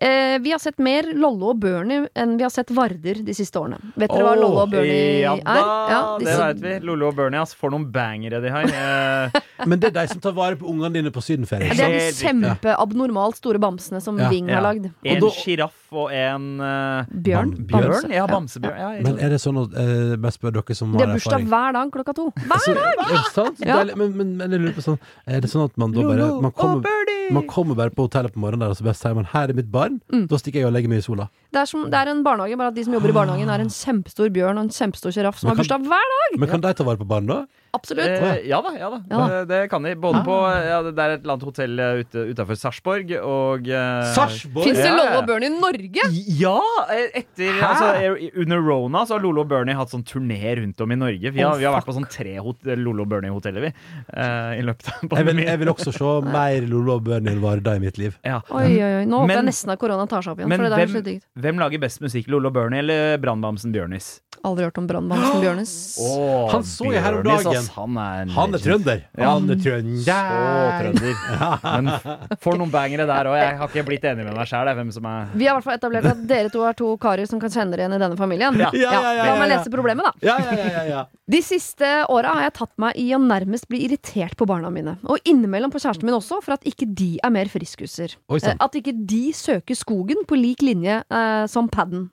Eh, 0.00 0.38
vi 0.42 0.50
har 0.50 0.58
sett 0.58 0.78
mer 0.82 1.06
Lollo 1.14 1.52
og 1.52 1.60
Bernie 1.62 2.08
enn 2.18 2.32
vi 2.36 2.42
har 2.42 2.50
sett 2.50 2.70
Varder 2.74 3.20
de 3.24 3.34
siste 3.36 3.60
årene. 3.60 3.78
Vet 3.94 4.10
dere 4.10 4.24
hva 4.26 4.32
Åh, 4.34 4.40
Lollo 4.40 4.62
og 4.64 4.70
Bernie 4.72 5.20
Ja 5.22 5.34
er? 5.36 5.44
da, 5.44 6.00
det 6.18 6.26
disse- 6.26 6.38
veit 6.40 6.62
vi. 6.64 6.72
Lollo 6.86 7.08
og 7.12 7.14
Bernie, 7.16 7.38
ass. 7.40 7.54
For 7.54 7.70
noen 7.70 7.84
bangere 7.94 8.40
de 8.42 8.50
har. 8.50 8.64
Eh, 8.66 9.40
Men 9.70 9.78
det 9.78 9.92
er 9.92 10.00
de 10.00 10.06
som 10.10 10.20
tar 10.20 10.32
vare 10.34 10.56
på 10.58 10.66
ungene 10.68 10.92
dine 10.92 11.12
på 11.14 11.22
sydenferie. 11.22 11.70
Det 11.70 11.86
er 11.86 11.94
de 11.94 12.10
kjempeabnormalt 12.18 13.36
store 13.38 13.58
bamsene 13.62 14.02
som 14.02 14.18
Ja. 14.18 14.28
Ving 14.28 14.48
har 14.50 14.62
lagd. 14.66 14.90
En 15.04 15.20
sjiraff 15.30 15.83
og 15.94 16.12
en 16.12 16.60
uh, 16.60 17.04
Bjørn. 17.10 17.52
Bjørn? 17.66 17.90
Bamse. 17.90 18.10
Ja, 18.12 18.26
bamsebjørn. 18.26 18.78
Ja, 18.78 18.88
Men 19.06 19.18
er 19.18 19.28
det 19.34 19.40
sånn 19.42 19.58
at 19.62 19.74
eh, 19.78 20.16
Bare 20.16 20.32
spør 20.34 20.52
dere 20.58 20.74
som 20.78 20.92
har 20.94 21.02
er 21.06 21.12
bursdag 21.14 21.32
erfaring. 21.40 21.48
hver 21.52 21.72
dag 21.78 21.92
klokka 21.94 22.14
to. 22.18 22.26
Hver 22.44 22.58
Så- 22.64 22.74
Er 22.74 22.96
det 23.12 23.32
sant? 23.32 23.58
Deilig. 23.60 23.96
Men, 23.96 24.16
men, 24.16 24.36
men 24.36 24.50
jeg 24.50 24.60
lurer 24.60 24.74
på 24.78 24.84
sånn 24.88 24.98
Er 25.26 25.40
det 25.40 25.50
sånn 25.50 25.64
at 25.64 25.76
man 25.78 25.92
da 25.92 26.02
bare 26.02 26.28
man 26.42 26.52
kommer, 26.52 26.82
man 27.30 27.46
kommer 27.48 27.74
bare 27.74 27.90
på 27.90 28.06
hotellet 28.08 28.32
på 28.34 28.40
morgenen 28.42 28.60
der 28.66 28.74
og 28.74 28.76
så 28.76 28.84
bare 28.84 28.94
sier 28.98 29.14
man 29.14 29.24
'her 29.32 29.48
er 29.50 29.54
mitt 29.54 29.70
barn', 29.70 30.00
Mm. 30.12 30.26
da 30.28 30.36
stikker 30.36 30.60
jeg 30.60 30.66
og 30.66 30.72
legger 30.72 30.88
meg 30.88 30.98
i 30.98 31.02
sola. 31.02 31.28
Det 31.54 31.62
er, 31.62 31.70
som, 31.70 31.84
det 31.90 31.98
er 32.02 32.10
en 32.12 32.22
barnehage, 32.26 32.56
bare 32.58 32.72
at 32.74 32.78
de 32.78 32.84
som 32.84 32.94
jobber 32.98 33.12
i 33.14 33.16
barnehagen, 33.16 33.50
er 33.54 33.62
en 33.64 33.70
kjempestor 33.72 34.30
bjørn 34.34 34.58
og 34.58 34.66
en 34.68 34.72
kjempestor 34.74 35.14
sjiraff 35.14 35.38
som 35.38 35.48
Men 35.48 35.56
har 35.56 35.62
bursdag 35.62 35.84
hver 35.86 36.08
dag! 36.14 36.40
Men 36.42 36.50
kan 36.50 36.64
de 36.64 36.72
ta 36.74 36.86
vare 36.86 36.98
på 37.00 37.06
barn 37.06 37.30
da? 37.30 37.44
Absolutt. 37.74 38.06
Eh, 38.06 38.44
ja 38.46 38.60
da, 38.62 38.70
ja 38.78 38.88
da. 38.92 38.98
Ja. 39.10 39.22
Det, 39.32 39.38
det 39.50 39.60
kan 39.72 39.82
de. 39.82 39.96
Både 39.98 40.20
på 40.22 40.34
ja, 40.46 40.76
Det 40.86 40.92
er 40.94 41.14
et 41.16 41.24
eller 41.24 41.32
annet 41.34 41.46
hotell 41.48 41.80
eh, 41.82 42.02
ute, 42.04 42.22
utafor 42.30 42.58
Sarpsborg 42.60 43.10
og 43.18 43.66
eh, 43.66 44.12
Sarpsborg? 44.14 44.68
Fins 44.68 44.78
det 44.78 44.92
Lollo 44.94 45.16
og 45.18 45.26
Bernie 45.26 45.50
i 45.50 45.56
Norge? 45.58 46.04
Ja! 46.38 46.52
eh, 46.94 47.08
Etter, 47.18 47.50
Hæ? 47.50 47.70
altså, 47.72 47.88
eh, 48.28 48.28
under 48.44 48.62
Rona 48.62 49.02
så 49.10 49.16
har 49.16 49.24
Lolo 49.24 49.42
og 49.42 49.50
Bernie 49.50 49.74
hatt 49.74 49.90
sånn 49.90 50.04
turné 50.06 50.38
rundt 50.60 50.84
om 50.86 50.94
i 50.94 50.98
Norge. 51.00 51.32
Vi 51.34 51.42
har, 51.42 51.50
Oh, 51.54 51.58
vi 51.58 51.66
har 51.66 51.74
vært 51.74 51.88
på 51.90 51.96
sånn 51.98 52.06
tre 52.10 52.36
Lollo 52.38 52.78
Lolo 52.94 53.02
og 53.02 53.10
Bernie-hoteller, 53.10 53.66
vi. 53.66 53.72
eh, 54.14 54.54
I 54.60 54.62
løpet 54.68 54.92
av 54.94 55.18
Jeg 55.18 55.26
vil, 55.32 55.42
jeg 55.48 55.58
vil 55.64 55.72
også 55.74 55.92
se 55.98 56.14
mer 56.38 56.68
Lolo 56.70 56.94
og 57.00 57.02
Bernie 57.10 57.34
enn 57.34 57.42
Varda 57.42 57.74
i 57.74 57.82
mitt 57.82 57.98
liv. 57.98 58.14
Ja. 58.22 58.38
Oi, 58.54 58.68
oi, 58.78 58.92
oi. 59.00 59.04
Nå 59.10 59.24
håper 59.24 59.40
jeg 59.40 59.48
nesten 59.50 59.74
at 59.74 59.82
korona 59.82 60.06
tar 60.06 60.22
seg 60.22 60.36
opp 60.36 60.44
igjen. 60.44 60.52
Men 60.54 60.62
For 60.62 60.68
det 60.68 60.72
der 60.76 60.84
er 60.84 60.86
hvem, 60.86 60.94
så 60.94 61.04
digg. 61.10 61.26
Hvem 61.44 61.60
lager 61.60 61.80
best 61.82 62.00
musikk? 62.04 62.28
Lolo 62.32 62.50
Bernie 62.54 62.80
eller 62.82 63.18
Brannbamsen 63.22 63.72
Bjørnis? 63.74 64.16
Aldri 64.44 64.66
hørt 64.66 64.76
om 64.76 64.84
brannbamsen 64.88 65.40
Bjørnis. 65.40 65.70
Åh, 66.04 66.50
Han 66.52 66.64
så 66.68 66.90
jeg 66.92 67.00
her 67.00 67.14
om 67.16 67.22
dagen. 67.24 67.46
ass, 67.56 67.68
han 67.78 67.96
er 67.96 68.32
Han 68.34 68.56
er 68.56 68.60
trønder! 68.60 68.98
Ja. 69.16 69.30
Han 69.36 69.48
er 69.48 69.56
Så 69.56 69.64
trønder! 69.64 70.82
trønder. 70.82 71.14
Men 71.80 72.36
for 72.42 72.58
noen 72.60 72.72
bangere 72.74 73.06
der 73.08 73.30
òg. 73.30 73.38
Jeg 73.40 73.56
har 73.60 73.70
ikke 73.72 73.84
blitt 73.88 74.04
enig 74.10 74.26
med 74.26 74.36
meg 74.36 74.50
sjæl, 74.50 74.68
hvem 74.76 74.90
som 74.92 75.06
er 75.08 75.30
Vi 75.32 75.46
har 75.48 75.54
i 75.54 75.56
hvert 75.60 75.68
fall 75.70 75.78
etablert 75.78 76.08
at 76.10 76.20
dere 76.28 76.52
to 76.52 76.64
er 76.68 76.76
to 76.76 76.90
karer 77.00 77.30
som 77.30 77.40
kan 77.40 77.52
kjenne 77.54 77.72
dere 77.72 77.86
igjen 77.86 77.96
i 77.96 78.02
denne 78.04 78.18
familien. 78.20 78.58
Ja. 78.60 78.68
Ja, 78.74 78.92
ja, 78.98 79.12
ja, 79.20 79.28
La 79.30 79.38
meg 79.40 79.52
lese 79.54 79.72
problemet, 79.72 80.04
da. 80.10 80.12
Ja, 80.28 80.36
ja, 80.42 80.58
ja, 80.58 80.68
ja, 80.74 80.84
ja. 80.90 81.02
De 81.30 81.40
siste 81.40 81.88
åra 82.12 82.34
har 82.36 82.44
jeg 82.50 82.56
tatt 82.58 82.74
meg 82.84 82.98
i 83.00 83.06
å 83.16 83.20
nærmest 83.22 83.64
bli 83.70 83.80
irritert 83.86 84.36
på 84.36 84.44
barna 84.50 84.68
mine. 84.74 84.98
Og 85.08 85.22
innimellom 85.24 85.72
på 85.72 85.80
kjæresten 85.80 86.04
min 86.04 86.18
også, 86.18 86.42
for 86.44 86.58
at 86.58 86.66
ikke 86.68 86.90
de 86.92 87.14
er 87.24 87.32
mer 87.32 87.48
friskuser. 87.48 88.18
Oi. 88.28 88.42
Eh, 88.44 88.58
At 88.60 88.76
ikke 88.76 88.92
de 89.08 89.22
søker 89.36 89.78
skogen 89.78 90.20
på 90.28 90.36
lik 90.36 90.60
linje 90.66 90.98
eh, 91.00 91.33
som 91.50 91.68
padden. 91.72 92.08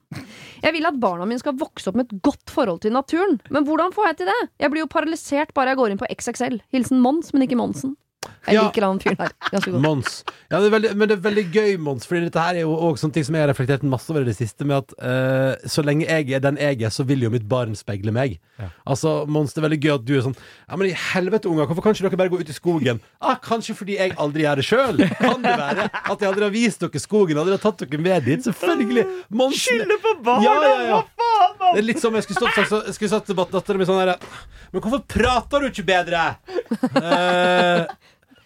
Jeg 0.62 0.74
vil 0.76 0.86
at 0.88 1.00
barna 1.02 1.26
mine 1.28 1.42
skal 1.42 1.56
vokse 1.58 1.90
opp 1.90 1.98
med 1.98 2.08
et 2.08 2.22
godt 2.26 2.52
forhold 2.52 2.82
til 2.84 2.94
naturen. 2.94 3.40
Men 3.50 3.66
hvordan 3.66 3.94
får 3.94 4.10
jeg 4.10 4.20
til 4.20 4.30
det? 4.32 4.40
Jeg 4.62 4.74
blir 4.74 4.84
jo 4.84 4.92
paralysert 4.92 5.54
bare 5.56 5.72
jeg 5.72 5.80
går 5.80 5.94
inn 5.94 6.02
på 6.02 6.10
XXL. 6.12 6.60
Hilsen 6.74 7.02
Mons, 7.02 7.32
men 7.34 7.46
ikke 7.46 7.58
Monsen. 7.60 7.96
Jeg 8.46 8.54
Ja. 8.56 8.62
liker 8.66 8.82
han 8.88 8.98
fyren 8.98 9.18
her. 9.22 9.32
Ganske 9.52 9.70
godt. 9.70 9.82
Mons. 9.84 10.24
Ja, 10.50 10.58
det 10.60 10.66
er 10.66 10.72
veldig, 10.78 10.90
men 10.96 11.08
det 11.08 11.14
er 11.18 11.22
veldig 11.30 11.44
gøy, 11.54 11.76
Mons, 11.78 12.06
Fordi 12.06 12.24
dette 12.26 12.40
her 12.42 12.54
er 12.58 12.64
jo 12.64 12.72
også 12.74 13.04
sånne 13.06 13.12
ting 13.14 13.24
som 13.24 13.34
jeg 13.38 13.44
har 13.46 13.52
reflektert 13.54 13.82
masse 13.86 14.10
over 14.10 14.22
i 14.22 14.24
det 14.24 14.34
siste, 14.36 14.64
med 14.66 14.76
at 14.82 14.94
eh, 14.98 15.68
så 15.70 15.84
lenge 15.86 16.06
jeg 16.08 16.32
er 16.34 16.40
den 16.42 16.56
jeg 16.58 16.82
er, 16.82 16.90
så 16.90 17.04
vil 17.06 17.22
jo 17.22 17.30
mitt 17.30 17.46
barn 17.48 17.74
speile 17.78 18.10
meg. 18.12 18.38
Altså, 18.86 19.26
Mons, 19.26 19.52
det 19.54 19.62
er 19.62 19.68
veldig 19.68 19.80
gøy 19.82 19.94
at 19.94 20.04
du 20.06 20.12
er 20.18 20.22
sånn 20.26 20.36
Ja, 20.68 20.76
men 20.76 20.88
i 20.90 20.92
helvete, 20.94 21.46
unger, 21.50 21.66
hvorfor 21.66 21.82
kan 21.82 21.94
ikke 21.94 22.08
dere 22.10 22.16
bare 22.20 22.30
gå 22.34 22.40
ut 22.42 22.50
i 22.50 22.54
skogen? 22.54 23.00
Ah, 23.20 23.36
kanskje 23.42 23.74
fordi 23.78 23.96
jeg 23.98 24.14
aldri 24.18 24.42
gjør 24.44 24.56
det 24.60 24.66
sjøl. 24.66 25.02
Kan 25.18 25.42
det 25.42 25.54
være 25.58 25.86
at 25.92 26.18
jeg 26.20 26.28
aldri 26.30 26.42
har 26.46 26.54
vist 26.54 26.80
dere 26.82 27.00
skogen, 27.02 27.38
aldri 27.38 27.56
har 27.56 27.62
tatt 27.62 27.78
dere 27.86 27.98
med 28.02 28.24
dit? 28.26 28.42
Selvfølgelig. 28.46 29.06
Mons 29.30 29.62
Skylder 29.62 29.98
på 30.02 30.14
barna! 30.22 30.42
Ja, 30.42 30.54
ja, 30.62 30.82
ja. 30.92 31.02
Det 31.72 31.78
er 31.78 31.86
litt 31.86 32.00
som 32.02 32.14
jeg 32.14 32.24
skulle 32.26 32.42
stått, 32.42 32.54
sagt, 32.58 32.68
så- 32.70 32.84
jeg 32.86 32.94
skulle 32.98 33.10
satt 33.14 33.26
til 33.26 33.36
datteren 33.38 33.78
min 33.78 33.86
sånn 33.86 34.00
her 34.02 34.16
Men 34.72 34.80
hvorfor 34.82 35.02
prater 35.06 35.60
du 35.60 35.70
ikke 35.70 35.86
bedre? 35.86 36.36
Eh, 37.02 37.86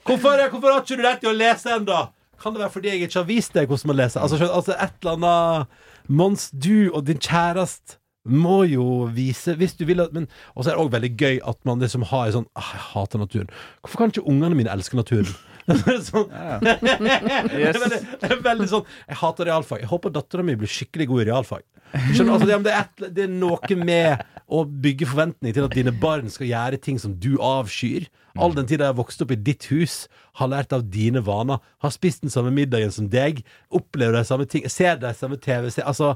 hvorfor, 0.07 0.43
hvorfor 0.53 0.73
har 0.73 0.81
ikke 0.85 0.97
du 0.97 1.03
lært 1.05 1.21
deg 1.25 1.31
å 1.33 1.37
lese 1.37 1.75
ennå? 1.77 2.01
Kan 2.43 2.53
det 2.55 2.61
være 2.61 2.73
fordi 2.75 2.91
jeg 2.93 3.07
ikke 3.07 3.21
har 3.23 3.29
vist 3.29 3.55
deg 3.57 3.69
hvordan 3.71 3.91
man 3.93 3.97
leser? 4.03 4.21
Altså, 4.23 4.39
skjønner- 4.41 4.57
altså 4.61 4.75
et 4.77 4.99
eller 5.03 5.17
annet 5.17 5.67
Mons, 6.09 6.51
du 6.55 6.91
og 6.95 7.05
din 7.09 7.19
kjæreste 7.19 7.97
må 8.27 8.61
jo 8.69 9.07
vise 9.15 9.55
Hvis 9.59 9.75
du 9.79 9.85
vil 9.87 10.01
at 10.03 10.13
men, 10.13 10.29
Og 10.55 10.65
så 10.65 10.71
er 10.71 10.77
det 10.77 10.83
òg 10.85 10.93
veldig 10.93 11.11
gøy 11.19 11.37
at 11.47 11.59
man 11.65 11.79
liksom 11.83 12.03
har 12.11 12.31
sånn 12.35 12.47
ah, 12.59 12.71
Jeg 12.75 12.83
hater 12.93 13.19
naturen. 13.23 13.49
Hvorfor 13.83 13.99
kan 14.03 14.11
ikke 14.13 14.27
ungene 14.27 14.55
mine 14.59 14.71
elske 14.73 14.99
naturen? 14.99 15.31
sånn, 16.09 16.29
det, 16.63 16.77
er 16.79 17.81
veldig, 17.81 17.99
det 18.21 18.29
er 18.31 18.43
veldig 18.45 18.69
sånn 18.71 18.85
Jeg 19.09 19.19
hater 19.23 19.49
realfag. 19.51 19.81
Jeg 19.83 19.91
håper 19.91 20.15
dattera 20.15 20.45
mi 20.47 20.55
blir 20.59 20.71
skikkelig 20.71 21.09
god 21.11 21.25
i 21.25 21.27
realfag. 21.31 21.65
Skjønner, 21.97 22.37
altså, 22.37 22.47
det, 22.49 22.59
det, 22.67 22.75
er 22.75 22.85
et, 22.85 23.05
det 23.17 23.25
er 23.27 23.33
noe 23.33 23.79
med 23.81 24.25
å 24.47 24.63
bygge 24.67 25.09
forventning 25.11 25.55
til 25.55 25.67
at 25.67 25.75
dine 25.75 25.95
barn 26.03 26.31
skal 26.31 26.49
gjøre 26.51 26.81
ting 26.83 27.01
som 27.03 27.17
du 27.23 27.35
avskyr. 27.43 28.07
All 28.37 28.55
den 28.55 28.69
tid 28.69 28.83
jeg 28.83 28.91
har 28.93 28.99
vokst 28.99 29.23
opp 29.25 29.33
i 29.33 29.39
ditt 29.41 29.69
hus, 29.73 30.05
har 30.37 30.51
lært 30.53 30.75
av 30.77 30.85
dine 30.93 31.23
vaner, 31.25 31.63
har 31.83 31.95
spist 31.95 32.23
den 32.25 32.33
samme 32.33 32.53
middagen 32.55 32.93
som 32.93 33.09
deg, 33.11 33.41
opplever 33.75 34.19
de 34.19 34.27
samme 34.29 34.47
ting, 34.51 34.67
ser 34.71 35.01
de 35.01 35.15
samme 35.17 35.39
TV 35.41 35.71
Altså 35.83 36.15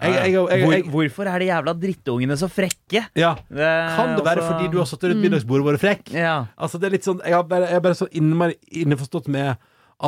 jeg, 0.00 0.32
jeg, 0.32 0.34
jeg, 0.34 0.64
Hvor, 0.64 0.94
Hvorfor 0.94 1.30
er 1.30 1.42
de 1.42 1.48
jævla 1.50 1.74
drittungene 1.82 2.38
så 2.40 2.48
frekke? 2.52 3.04
Ja. 3.18 3.34
Kan 3.48 4.14
det 4.16 4.24
være 4.24 4.44
også... 4.44 4.54
fordi 4.54 4.70
du 4.72 4.78
har 4.80 4.88
satt 4.88 5.04
rundt 5.08 5.24
middagsbordet 5.24 5.66
og 5.66 5.68
vært 5.72 5.82
frekk? 5.82 6.14
Ja. 6.16 6.36
Altså, 6.56 6.80
det 6.80 6.88
er 6.88 6.96
litt 6.96 7.08
sånn 7.08 7.20
Jeg, 7.26 7.36
har 7.36 7.44
bare, 7.50 7.68
jeg 7.68 7.80
er 7.80 7.84
bare 7.84 7.98
så 7.98 8.08
innmari 8.16 8.56
innforstått 8.82 9.28
med 9.32 9.60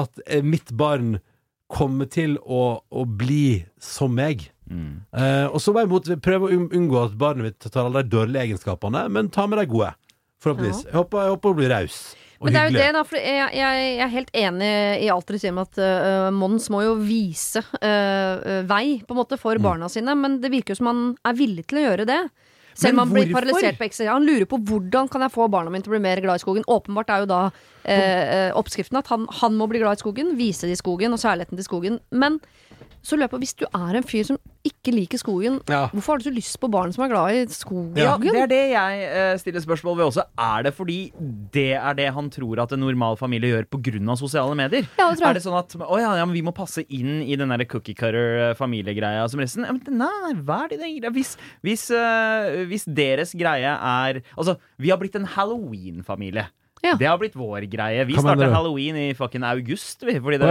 at 0.02 0.24
eh, 0.24 0.40
mitt 0.40 0.72
barn 0.72 1.18
kommer 1.72 2.08
til 2.08 2.38
å, 2.44 2.80
å 2.88 3.04
bli 3.08 3.62
som 3.80 4.12
meg. 4.16 4.46
Eh, 4.72 5.46
og 5.48 5.60
så 5.60 5.72
må 5.72 5.82
jeg 5.82 5.90
mot, 5.90 6.10
prøve 6.24 6.48
å 6.48 6.60
unngå 6.64 7.00
at 7.02 7.16
barnet 7.20 7.48
mitt 7.48 7.68
tar 7.68 7.84
alle 7.84 8.04
de 8.04 8.12
dårlige 8.12 8.46
egenskapene, 8.48 9.04
men 9.12 9.28
ta 9.32 9.46
med 9.48 9.60
de 9.60 9.66
gode. 9.68 9.92
Forhåpentligvis. 10.42 10.86
Jeg, 10.88 10.96
håper, 10.96 11.26
jeg 11.26 11.34
håper 11.36 11.52
hun 11.52 11.58
blir 11.60 11.72
raus 11.72 11.98
Men 12.42 12.52
det 12.54 12.60
er 12.60 12.68
jo 12.70 12.78
det, 12.78 12.88
da. 12.96 13.02
For 13.08 13.18
jeg, 13.18 13.48
jeg, 13.56 13.82
jeg 13.96 14.04
er 14.06 14.12
helt 14.12 14.32
enig 14.42 14.70
i 15.04 15.10
alt 15.14 15.26
dere 15.28 15.40
sier 15.42 15.54
om 15.54 15.60
at 15.62 15.78
uh, 15.78 16.28
Mons 16.34 16.68
må 16.74 16.82
jo 16.84 16.94
vise 17.00 17.62
uh, 17.62 18.62
vei, 18.68 18.86
på 19.06 19.14
en 19.14 19.20
måte, 19.22 19.38
for 19.40 19.58
Mm. 19.58 19.62
barna 19.62 19.88
sine. 19.92 20.14
Men 20.18 20.40
det 20.42 20.50
virker 20.52 20.74
jo 20.74 20.80
som 20.82 20.90
han 20.90 21.04
er 21.28 21.36
villig 21.38 21.66
til 21.70 21.78
å 21.78 21.86
gjøre 21.90 22.08
det. 22.08 22.22
Selv 22.74 22.96
om 22.96 23.02
han 23.02 23.10
blir 23.12 23.28
paralysert 23.34 23.76
på 23.76 23.84
ekstra. 23.84 24.14
Han 24.14 24.24
lurer 24.24 24.46
på 24.48 24.56
hvordan 24.56 25.10
kan 25.12 25.20
jeg 25.20 25.34
få 25.34 25.44
barna 25.52 25.68
mine 25.70 25.84
til 25.84 25.92
å 25.92 25.96
bli 25.98 26.02
mer 26.06 26.22
glad 26.24 26.40
i 26.40 26.42
skogen. 26.42 26.64
Åpenbart 26.64 27.10
er 27.12 27.18
jo 27.20 27.28
da 27.28 27.40
eh, 27.84 28.48
oppskriften 28.56 28.96
at 28.96 29.10
han, 29.12 29.26
han 29.42 29.58
må 29.60 29.66
bli 29.68 29.82
glad 29.82 30.00
i 30.00 30.00
skogen, 30.00 30.30
vise 30.38 30.64
det 30.64 30.78
i 30.78 30.80
skogen 30.80 31.12
og 31.12 31.20
særligheten 31.20 31.60
til 31.60 31.66
skogen. 31.68 31.98
Men 32.10 32.40
så 33.02 33.16
lurer 33.16 33.26
jeg 33.26 33.32
på, 33.34 33.40
hvis 33.42 33.54
du 33.58 33.64
er 33.66 33.98
en 33.98 34.06
fyr 34.06 34.26
som 34.28 34.38
ikke 34.62 34.92
liker 34.94 35.18
skogen, 35.18 35.56
Ja. 35.68 35.88
hvorfor 35.90 36.14
har 36.14 36.18
du 36.22 36.26
så 36.28 36.34
lyst 36.34 36.58
på 36.62 36.70
barn 36.70 36.92
som 36.94 37.02
er 37.04 37.10
glad 37.10 37.34
i 37.34 37.46
skogen? 37.50 37.96
Ja, 37.98 38.16
det 38.16 38.30
er 38.44 38.46
det 38.46 38.60
jeg 38.70 39.00
eh, 39.10 39.36
stiller 39.42 39.60
spørsmål 39.64 39.96
ved 39.98 40.06
også. 40.06 40.24
Er 40.38 40.62
det 40.62 40.74
fordi 40.76 40.98
det 41.52 41.72
er 41.74 41.94
det 41.98 42.06
han 42.14 42.30
tror 42.30 42.62
at 42.62 42.72
en 42.72 42.80
normal 42.80 43.16
familie 43.18 43.50
gjør 43.50 43.66
pga. 43.74 44.14
sosiale 44.16 44.54
medier? 44.54 44.86
Ja, 44.98 45.10
det 45.10 45.18
tror 45.18 45.26
jeg. 45.26 45.30
Er 45.30 45.34
det 45.34 45.42
sånn 45.42 45.58
at 45.58 45.74
å 45.82 45.98
ja, 45.98 46.14
ja, 46.16 46.24
men 46.24 46.34
vi 46.34 46.44
må 46.46 46.54
passe 46.54 46.84
inn 46.88 47.22
i 47.26 47.34
den 47.34 47.48
der 47.50 47.64
cookie 47.66 47.94
cutter-familiegreia 47.98 49.26
som 49.28 49.42
resten? 49.42 49.66
Ja, 49.66 49.72
men 49.72 49.98
nei, 49.98 50.12
nei, 50.28 50.34
hva 50.46 50.64
er 50.64 50.72
det 50.72 50.80
den 50.84 50.96
greia? 51.00 51.12
Hvis, 51.12 51.34
hvis, 51.66 51.88
uh, 51.90 52.62
hvis 52.70 52.86
deres 52.86 53.34
greie 53.34 53.66
er 53.66 54.22
Altså, 54.36 54.56
vi 54.78 54.90
har 54.90 54.98
blitt 54.98 55.16
en 55.18 55.26
halloween-familie. 55.26 56.46
Ja. 56.82 56.96
Det 56.98 57.06
har 57.06 57.18
blitt 57.20 57.36
vår 57.38 57.68
greie. 57.70 58.04
Vi 58.08 58.16
du? 58.50 58.54
halloween 58.56 58.96
i 58.98 59.14
fucking 59.14 59.44
august, 59.46 60.02
vi. 60.02 60.16
Fordi 60.20 60.40
det 60.42 60.48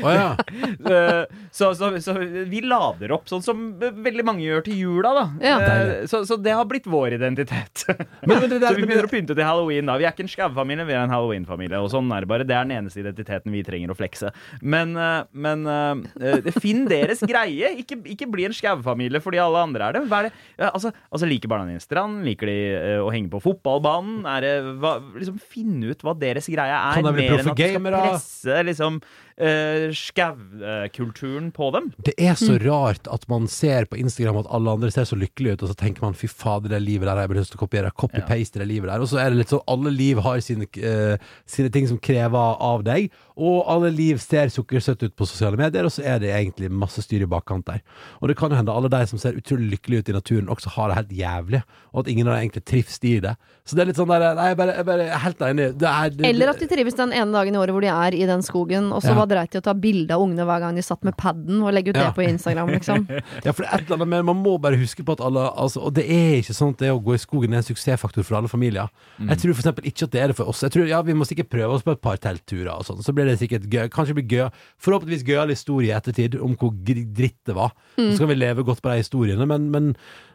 oh, 0.00 0.12
ja. 0.14 0.30
Så, 1.52 1.74
så, 1.74 1.90
så 2.02 2.14
vi 2.48 2.60
lader 2.64 3.12
opp, 3.16 3.28
sånn 3.30 3.42
som 3.44 3.64
veldig 3.78 4.24
mange 4.26 4.44
gjør 4.44 4.64
til 4.66 4.78
jula, 4.82 5.12
da. 5.16 5.24
Ja. 5.44 5.56
Eh, 5.62 5.92
så, 6.10 6.22
så 6.28 6.38
det 6.40 6.54
har 6.56 6.66
blitt 6.68 6.88
vår 6.90 7.16
identitet. 7.18 7.84
Men, 7.88 8.38
men 8.42 8.46
det 8.50 8.60
der, 8.60 8.68
så 8.68 8.76
vi 8.76 8.86
begynner 8.86 9.08
å 9.08 9.12
pynte 9.12 9.36
til 9.36 9.46
halloween. 9.46 9.88
da 9.88 9.98
Vi 10.00 10.06
er 10.08 10.14
ikke 10.14 10.26
en 10.26 10.32
skauefamilie, 10.32 10.86
vi 10.88 10.96
er 10.96 11.04
en 11.04 11.14
halloween-familie. 11.14 11.80
Og 11.82 11.90
sånn 11.92 12.10
er 12.14 12.24
Det 12.24 12.30
bare 12.30 12.46
Det 12.48 12.56
er 12.56 12.68
den 12.68 12.76
eneste 12.78 13.02
identiteten 13.02 13.54
vi 13.54 13.64
trenger 13.66 13.92
å 13.94 13.98
flekse. 13.98 14.32
Men, 14.62 14.96
eh, 14.98 15.20
men 15.32 15.66
eh, 15.68 16.50
finn 16.58 16.86
deres 16.90 17.24
greie. 17.28 17.74
Ikke, 17.82 18.00
ikke 18.16 18.30
bli 18.30 18.48
en 18.48 18.56
skauefamilie 18.56 19.22
fordi 19.24 19.42
alle 19.42 19.64
andre 19.68 19.88
er 19.88 19.98
det. 19.98 20.04
Hva 20.10 20.22
er 20.22 20.30
det? 20.30 20.34
Altså, 20.72 20.92
altså 21.12 21.28
Liker 21.28 21.50
barna 21.50 21.68
dine 21.68 21.84
strand? 21.84 22.22
Liker 22.26 22.50
de 22.50 22.58
å 23.04 23.12
henge 23.14 23.32
på 23.32 23.42
fotballbanen? 23.44 24.22
Er 24.36 24.44
det, 24.44 24.54
hva, 24.82 24.98
liksom 25.16 25.40
finn 25.40 25.80
ut 25.84 26.04
hva 26.04 26.16
deres 26.18 26.48
greie 26.50 26.74
er, 26.74 27.00
Kan 27.00 27.12
bli 27.14 27.28
mer 27.28 27.38
enn 27.38 27.48
proffe 27.48 27.54
at 27.54 27.58
du 27.58 27.64
skal 27.64 27.78
gamere? 27.78 28.04
presse 28.08 28.62
liksom 28.68 29.00
uh, 29.40 29.88
skaukulturen 29.94 31.50
på 31.54 31.70
dem. 31.74 31.90
det 32.04 32.14
er 32.18 32.34
så 32.38 32.56
rart 32.62 33.08
at 33.12 33.26
man 33.30 33.46
ser 33.50 33.86
på 33.90 33.98
Instagram 34.00 34.40
at 34.42 34.50
alle 34.54 34.74
andre 34.78 34.90
ser 34.94 35.06
så 35.08 35.18
lykkelige 35.18 35.56
ut, 35.58 35.62
og 35.62 35.72
så 35.72 35.78
tenker 35.78 36.04
man 36.04 36.16
fy 36.18 36.28
fader, 36.30 36.68
det 36.72 36.82
livet 36.84 37.06
der 37.08 37.14
har 37.14 37.26
jeg 37.26 37.32
bare 37.32 37.42
lyst 37.42 37.54
til 37.54 37.60
å 37.60 37.64
kopiere. 37.64 37.92
Copy-paste 37.98 38.60
det 38.60 38.68
livet 38.68 38.90
der. 38.90 39.02
Og 39.04 39.10
så 39.10 39.20
er 39.22 39.30
det 39.32 39.42
litt 39.42 39.52
sånn 39.54 39.64
alle 39.68 39.92
liv 39.94 40.20
har 40.24 40.40
sine, 40.44 40.68
eh, 40.76 41.16
sine 41.48 41.72
ting 41.74 41.88
som 41.90 41.98
krever 41.98 42.56
av 42.60 42.84
deg, 42.86 43.10
og 43.38 43.68
alle 43.70 43.90
liv 43.94 44.18
ser 44.22 44.50
sukkersøtt 44.50 45.04
ut 45.06 45.14
på 45.16 45.26
sosiale 45.28 45.58
medier, 45.60 45.86
og 45.86 45.94
så 45.94 46.02
er 46.02 46.18
det 46.22 46.32
egentlig 46.34 46.70
masse 46.74 47.02
styr 47.04 47.22
i 47.22 47.30
bakkant 47.30 47.66
der. 47.68 47.82
Og 48.20 48.28
det 48.28 48.36
kan 48.38 48.50
jo 48.50 48.58
hende 48.58 48.74
alle 48.74 48.90
de 48.90 49.02
som 49.06 49.20
ser 49.20 49.38
utrolig 49.38 49.70
lykkelige 49.76 50.02
ut 50.02 50.08
i 50.12 50.16
naturen, 50.16 50.48
også 50.50 50.72
har 50.74 50.90
det 50.90 50.98
helt 50.98 51.14
jævlig, 51.20 51.62
og 51.92 52.02
at 52.02 52.10
ingen 52.12 52.26
av 52.26 52.34
dem 52.34 52.48
egentlig 52.48 52.64
trives 52.66 52.98
i 53.06 53.14
det. 53.22 53.36
Så 53.64 53.76
det 53.76 53.84
er 53.84 53.90
litt 53.92 54.00
sånn 54.00 54.08
der 54.10 54.34
Nei, 54.38 54.48
jeg 54.50 54.56
bare, 54.58 54.74
jeg 54.76 54.86
bare 54.88 55.06
helt 55.22 55.42
enig. 55.44 55.66
Det 55.78 55.88
er, 55.88 56.10
det, 56.10 56.26
Eller 56.28 56.50
at 56.52 56.60
de 56.60 56.66
trives 56.70 56.96
den 56.98 57.12
ene 57.16 57.32
dagen 57.32 57.54
i 57.54 57.60
året 57.60 57.74
hvor 57.74 57.84
de 57.84 57.90
er 57.92 58.16
i 58.16 58.26
den 58.28 58.42
skogen, 58.44 58.90
og 58.92 59.02
så 59.04 59.12
Ja. 59.12 59.18
var 59.20 59.27
dreit 59.30 59.54
i 59.54 59.60
å 59.60 59.64
ta 59.64 59.74
bilde 59.78 60.14
av 60.16 60.22
ungene 60.24 60.44
hver 60.48 60.60
gang 60.64 60.76
de 60.78 60.82
satt 60.84 61.04
med 61.06 61.16
paden 61.20 61.60
og 61.62 61.72
legge 61.76 61.92
ut 61.92 61.96
Ja. 62.00 62.08
det 62.08 62.16
på 62.18 62.24
Instagram, 62.26 62.72
liksom. 62.74 63.06
Ja, 63.46 63.52
for 63.52 63.62
det 63.64 63.68
er 63.70 63.78
et 63.78 63.86
eller 63.86 63.96
annet 64.00 64.08
Men 64.14 64.26
man 64.30 64.40
må 64.42 64.56
bare 64.60 64.78
huske 64.80 65.04
på 65.06 65.14
at 65.16 65.22
alle 65.24 65.44
altså, 65.52 65.80
Og 65.86 65.94
det 65.96 66.04
er 66.10 66.38
ikke 66.40 66.56
sånn 66.56 66.72
at 66.74 66.82
det 66.82 66.90
å 66.94 67.00
gå 67.04 67.14
i 67.16 67.20
skogen 67.22 67.52
er 67.54 67.60
en 67.62 67.66
suksessfaktor 67.68 68.24
for 68.26 68.38
alle 68.40 68.48
familier. 68.50 68.88
Jeg 69.20 69.38
tror 69.42 69.54
for 69.54 69.62
eksempel 69.64 69.88
ikke 69.92 70.08
at 70.08 70.14
det 70.16 70.22
er 70.24 70.32
det 70.32 70.36
for 70.38 70.50
oss. 70.52 70.62
Jeg 70.66 70.74
tror, 70.74 70.86
ja, 70.90 71.00
Vi 71.06 71.16
må 71.18 71.26
sikkert 71.28 71.50
prøve 71.52 71.76
oss 71.78 71.84
på 71.86 71.92
et 71.96 72.02
par 72.04 72.16
teltturer, 72.22 72.72
og 72.74 72.84
sånn 72.88 73.02
så 73.04 73.14
blir 73.16 73.28
det 73.30 73.38
sikkert 73.40 73.68
gøy. 73.70 73.88
Kanskje 73.94 74.14
det 74.14 74.20
blir 74.22 74.32
gøy 74.38 74.50
Forhåpentligvis 74.82 75.26
gøyal 75.28 75.52
historie 75.52 75.92
i 75.92 75.96
ettertid 75.98 76.36
om 76.40 76.54
hvor 76.58 76.72
gr- 76.86 77.04
dritt 77.14 77.38
det 77.48 77.54
var. 77.58 77.72
Så 77.98 78.18
kan 78.20 78.28
vi 78.30 78.38
leve 78.38 78.64
godt 78.66 78.82
på 78.84 78.90
de 78.92 79.00
historiene, 79.02 79.46
men, 79.48 79.70
men, 79.74 79.92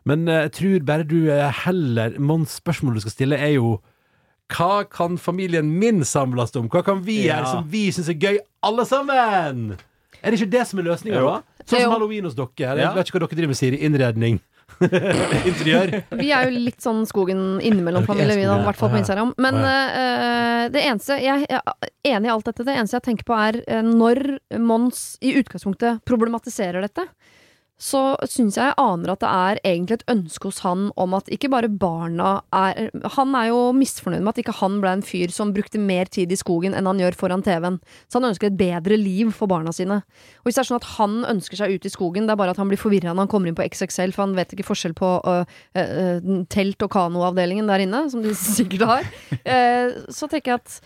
men 0.09 0.27
eh, 0.27 0.45
jeg 0.47 0.53
tror 0.59 0.85
bare 0.89 1.07
du 1.07 1.17
eh, 1.31 1.49
heller 1.63 2.17
Mons, 2.19 2.57
spørsmålet 2.59 2.99
du 3.01 3.05
skal 3.07 3.15
stille, 3.17 3.39
er 3.39 3.55
jo 3.55 3.77
hva 4.51 4.83
kan 4.89 5.17
familien 5.17 5.79
min 5.79 6.03
samles 6.05 6.55
om? 6.55 6.67
Hva 6.69 6.83
kan 6.83 7.01
vi 7.03 7.25
Ja. 7.27 7.37
gjøre 7.41 7.51
som 7.51 7.67
vi 7.69 7.87
syns 7.91 8.09
er 8.09 8.13
gøy, 8.19 8.37
alle 8.63 8.85
sammen? 8.85 9.77
Er 10.23 10.31
det 10.31 10.39
ikke 10.39 10.51
det 10.51 10.67
som 10.67 10.79
er 10.79 10.83
løsninga, 10.83 11.19
da? 11.21 11.41
Sånn 11.65 11.79
Jo. 11.79 11.83
som 11.85 11.91
halloween 11.91 12.23
hos 12.23 12.35
dere. 12.35 12.49
Jeg 12.57 12.77
Ja. 12.77 12.93
vet 12.93 13.07
ikke 13.07 13.19
hva 13.19 13.27
dere 13.27 13.35
driver 13.37 13.47
med, 13.47 13.57
Siri. 13.57 13.77
Innredning. 13.77 14.39
Interiør. 15.45 16.03
Vi 16.17 16.31
er 16.31 16.49
jo 16.49 16.59
litt 16.59 16.79
sånn 16.81 17.05
skogen 17.05 17.59
innimellom 17.61 18.05
familien 18.07 18.37
skogen, 18.39 18.61
i 18.61 18.65
hvert 18.67 18.79
fall 18.79 18.89
på 18.89 18.97
Instagram. 19.01 19.33
Men 19.37 19.55
eh, 19.55 20.69
det 20.73 20.83
eneste 20.83 21.19
jeg, 21.21 21.45
jeg 21.49 21.59
er 21.59 22.15
enig 22.15 22.25
i 22.29 22.33
alt 22.33 22.45
dette. 22.45 22.65
Det 22.65 22.75
eneste 22.75 22.97
jeg 22.99 23.03
tenker 23.09 23.27
på, 23.27 23.35
er 23.37 23.61
eh, 23.67 23.81
når 23.85 24.39
Mons 24.59 25.17
i 25.21 25.33
utgangspunktet 25.41 26.03
problematiserer 26.05 26.81
dette. 26.81 27.05
Så 27.83 27.99
syns 28.31 28.55
jeg 28.55 28.63
jeg 28.63 28.77
aner 28.79 29.11
at 29.11 29.21
det 29.23 29.29
er 29.29 29.59
egentlig 29.67 29.97
et 29.97 30.05
ønske 30.13 30.47
hos 30.47 30.61
han 30.63 30.85
om 30.99 31.15
at 31.17 31.27
ikke 31.33 31.49
bare 31.51 31.67
barna 31.67 32.37
er 32.55 32.93
Han 33.17 33.35
er 33.35 33.49
jo 33.49 33.59
misfornøyd 33.75 34.23
med 34.23 34.31
at 34.31 34.39
ikke 34.43 34.55
han 34.61 34.77
ble 34.83 34.93
en 34.95 35.03
fyr 35.03 35.33
som 35.35 35.51
brukte 35.55 35.81
mer 35.81 36.07
tid 36.11 36.31
i 36.31 36.39
skogen 36.39 36.77
enn 36.77 36.87
han 36.87 37.01
gjør 37.01 37.17
foran 37.19 37.43
TV-en. 37.43 37.81
Så 38.07 38.19
han 38.21 38.29
ønsker 38.29 38.49
et 38.49 38.59
bedre 38.59 38.97
liv 38.99 39.33
for 39.35 39.51
barna 39.51 39.73
sine. 39.75 39.99
Og 40.41 40.47
hvis 40.47 40.59
det 40.59 40.63
er 40.63 40.69
sånn 40.71 40.79
at 40.79 40.89
han 40.95 41.19
ønsker 41.33 41.59
seg 41.59 41.75
ut 41.75 41.87
i 41.89 41.91
skogen, 41.91 42.27
det 42.29 42.35
er 42.35 42.39
bare 42.39 42.55
at 42.55 42.61
han 42.61 42.71
blir 42.71 42.79
forvirra 42.79 43.11
når 43.11 43.25
han 43.25 43.33
kommer 43.33 43.51
inn 43.51 43.59
på 43.59 43.67
XXL, 43.67 44.15
for 44.15 44.27
han 44.27 44.37
vet 44.37 44.55
ikke 44.55 44.67
forskjell 44.69 44.95
på 44.97 45.13
øh, 45.19 45.43
øh, 45.83 46.33
telt- 46.53 46.87
og 46.87 46.93
kanoavdelingen 46.93 47.67
der 47.67 47.83
inne, 47.83 48.05
som 48.13 48.23
de 48.23 48.35
sikkert 48.57 48.87
har, 48.87 49.13
eh, 49.43 50.03
så 50.13 50.31
tenker 50.31 50.55
jeg 50.55 50.63
at 50.63 50.79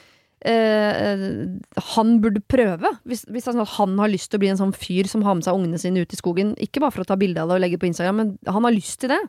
han 0.48 2.14
burde 2.24 2.41
prøve. 2.48 2.91
Hvis, 3.07 3.26
hvis 3.32 3.48
er 3.49 3.57
sånn 3.57 3.74
han 3.78 3.98
har 3.99 4.11
lyst 4.11 4.32
til 4.32 4.40
å 4.40 4.44
bli 4.44 4.52
en 4.53 4.60
sånn 4.60 4.76
fyr 4.76 5.10
som 5.11 5.26
har 5.28 5.38
med 5.38 5.48
seg 5.48 5.57
ungene 5.57 5.82
sine 5.82 6.03
ut 6.03 6.14
i 6.14 6.19
skogen, 6.19 6.53
ikke 6.61 6.84
bare 6.84 6.95
for 6.95 7.03
å 7.03 7.10
ta 7.10 7.18
bilde 7.19 7.41
av 7.41 7.52
det 7.52 7.57
og 7.57 7.64
legge 7.65 7.80
på 7.82 7.90
Instagram, 7.90 8.22
men 8.22 8.32
han 8.48 8.68
har 8.68 8.76
lyst 8.76 9.02
til 9.03 9.11
det. 9.14 9.19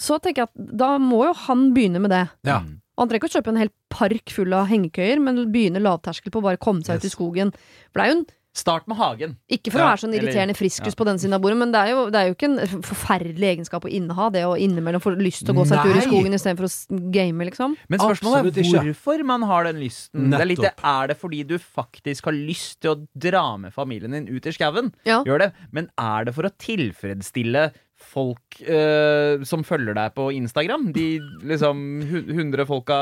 Så 0.00 0.18
tenker 0.22 0.44
jeg 0.44 0.50
at 0.50 0.72
da 0.84 0.94
må 1.02 1.20
jo 1.28 1.34
han 1.44 1.68
begynne 1.76 2.02
med 2.02 2.14
det. 2.14 2.24
Ja. 2.48 2.62
Og 2.94 3.04
han 3.04 3.10
trenger 3.10 3.24
ikke 3.24 3.32
å 3.32 3.36
kjøpe 3.40 3.52
en 3.52 3.60
hel 3.62 3.72
park 3.90 4.32
full 4.34 4.54
av 4.54 4.68
hengekøyer, 4.70 5.20
men 5.22 5.44
begynne 5.54 5.82
lavterskel 5.82 6.34
på 6.34 6.42
å 6.42 6.46
bare 6.46 6.62
komme 6.62 6.86
seg 6.86 7.00
ut 7.00 7.06
i 7.08 7.12
skogen. 7.12 7.52
For 7.90 8.00
det 8.00 8.04
er 8.04 8.12
jo 8.12 8.18
en 8.20 8.26
Start 8.54 8.86
med 8.86 8.96
hagen. 8.96 9.32
ikke 9.50 9.72
for 9.72 9.82
å 9.82 9.88
være 9.88 9.98
sånn 10.04 10.12
eller- 10.14 10.28
irriterende 10.28 10.54
friskus 10.54 10.94
ja. 10.94 10.98
på 10.98 11.04
den 11.08 11.18
siden 11.18 11.34
av 11.34 11.40
bordet, 11.42 11.56
men 11.58 11.72
det 11.74 11.80
er, 11.80 11.88
jo, 11.90 12.04
det 12.14 12.20
er 12.20 12.28
jo 12.28 12.34
ikke 12.36 12.48
en 12.52 12.82
forferdelig 12.86 13.48
egenskap 13.50 13.82
å 13.82 13.90
inneha, 13.90 14.28
det 14.30 14.44
å 14.46 14.54
innimellom 14.54 15.02
få 15.02 15.10
lyst 15.18 15.42
til 15.42 15.54
å 15.54 15.58
gå 15.58 15.64
seg 15.66 15.80
en 15.80 15.88
tur 15.88 15.98
i 15.98 16.04
skogen 16.06 16.36
istedenfor 16.38 16.68
å 16.68 17.00
game, 17.10 17.48
liksom. 17.50 17.74
Men 17.90 17.98
spørsmålet 17.98 18.44
Absolutt 18.44 18.60
er 18.62 18.68
ikke. 18.68 18.84
hvorfor 18.86 19.24
man 19.26 19.42
har 19.50 19.64
den 19.64 19.80
lysten. 19.82 20.30
Det 20.30 20.40
er, 20.40 20.46
litt, 20.46 20.62
er 20.62 21.10
det 21.10 21.16
fordi 21.18 21.42
du 21.50 21.58
faktisk 21.58 22.30
har 22.30 22.36
lyst 22.38 22.80
til 22.80 22.94
å 22.94 23.08
dra 23.18 23.56
med 23.58 23.74
familien 23.74 24.14
din 24.14 24.28
ut 24.30 24.46
i 24.46 24.54
skauen? 24.54 24.92
Ja. 25.04 25.24
Gjør 25.26 25.48
det. 25.48 25.52
Men 25.74 25.90
er 25.98 26.30
det 26.30 26.34
for 26.36 26.46
å 26.46 26.52
tilfredsstille 26.54 27.72
folk 28.04 28.60
eh, 28.62 29.42
som 29.42 29.64
følger 29.66 29.96
deg 29.98 30.14
på 30.14 30.28
Instagram? 30.34 30.92
De 30.94 31.18
liksom 31.42 31.82
hundre 32.06 32.62
100 32.62 32.68
folka 32.70 32.98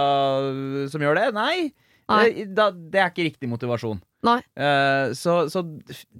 som 0.93 1.03
gjør 1.05 1.21
det? 1.21 1.29
Nei. 1.37 1.73
Nei. 2.09 2.25
Det, 2.33 2.55
Da, 2.57 2.71
det 2.73 3.01
er 3.01 3.13
ikke 3.13 3.29
riktig 3.29 3.51
motivasjon. 3.53 4.01
Nei. 4.23 4.39
Eh, 4.57 5.13
så, 5.19 5.49
så 5.51 5.65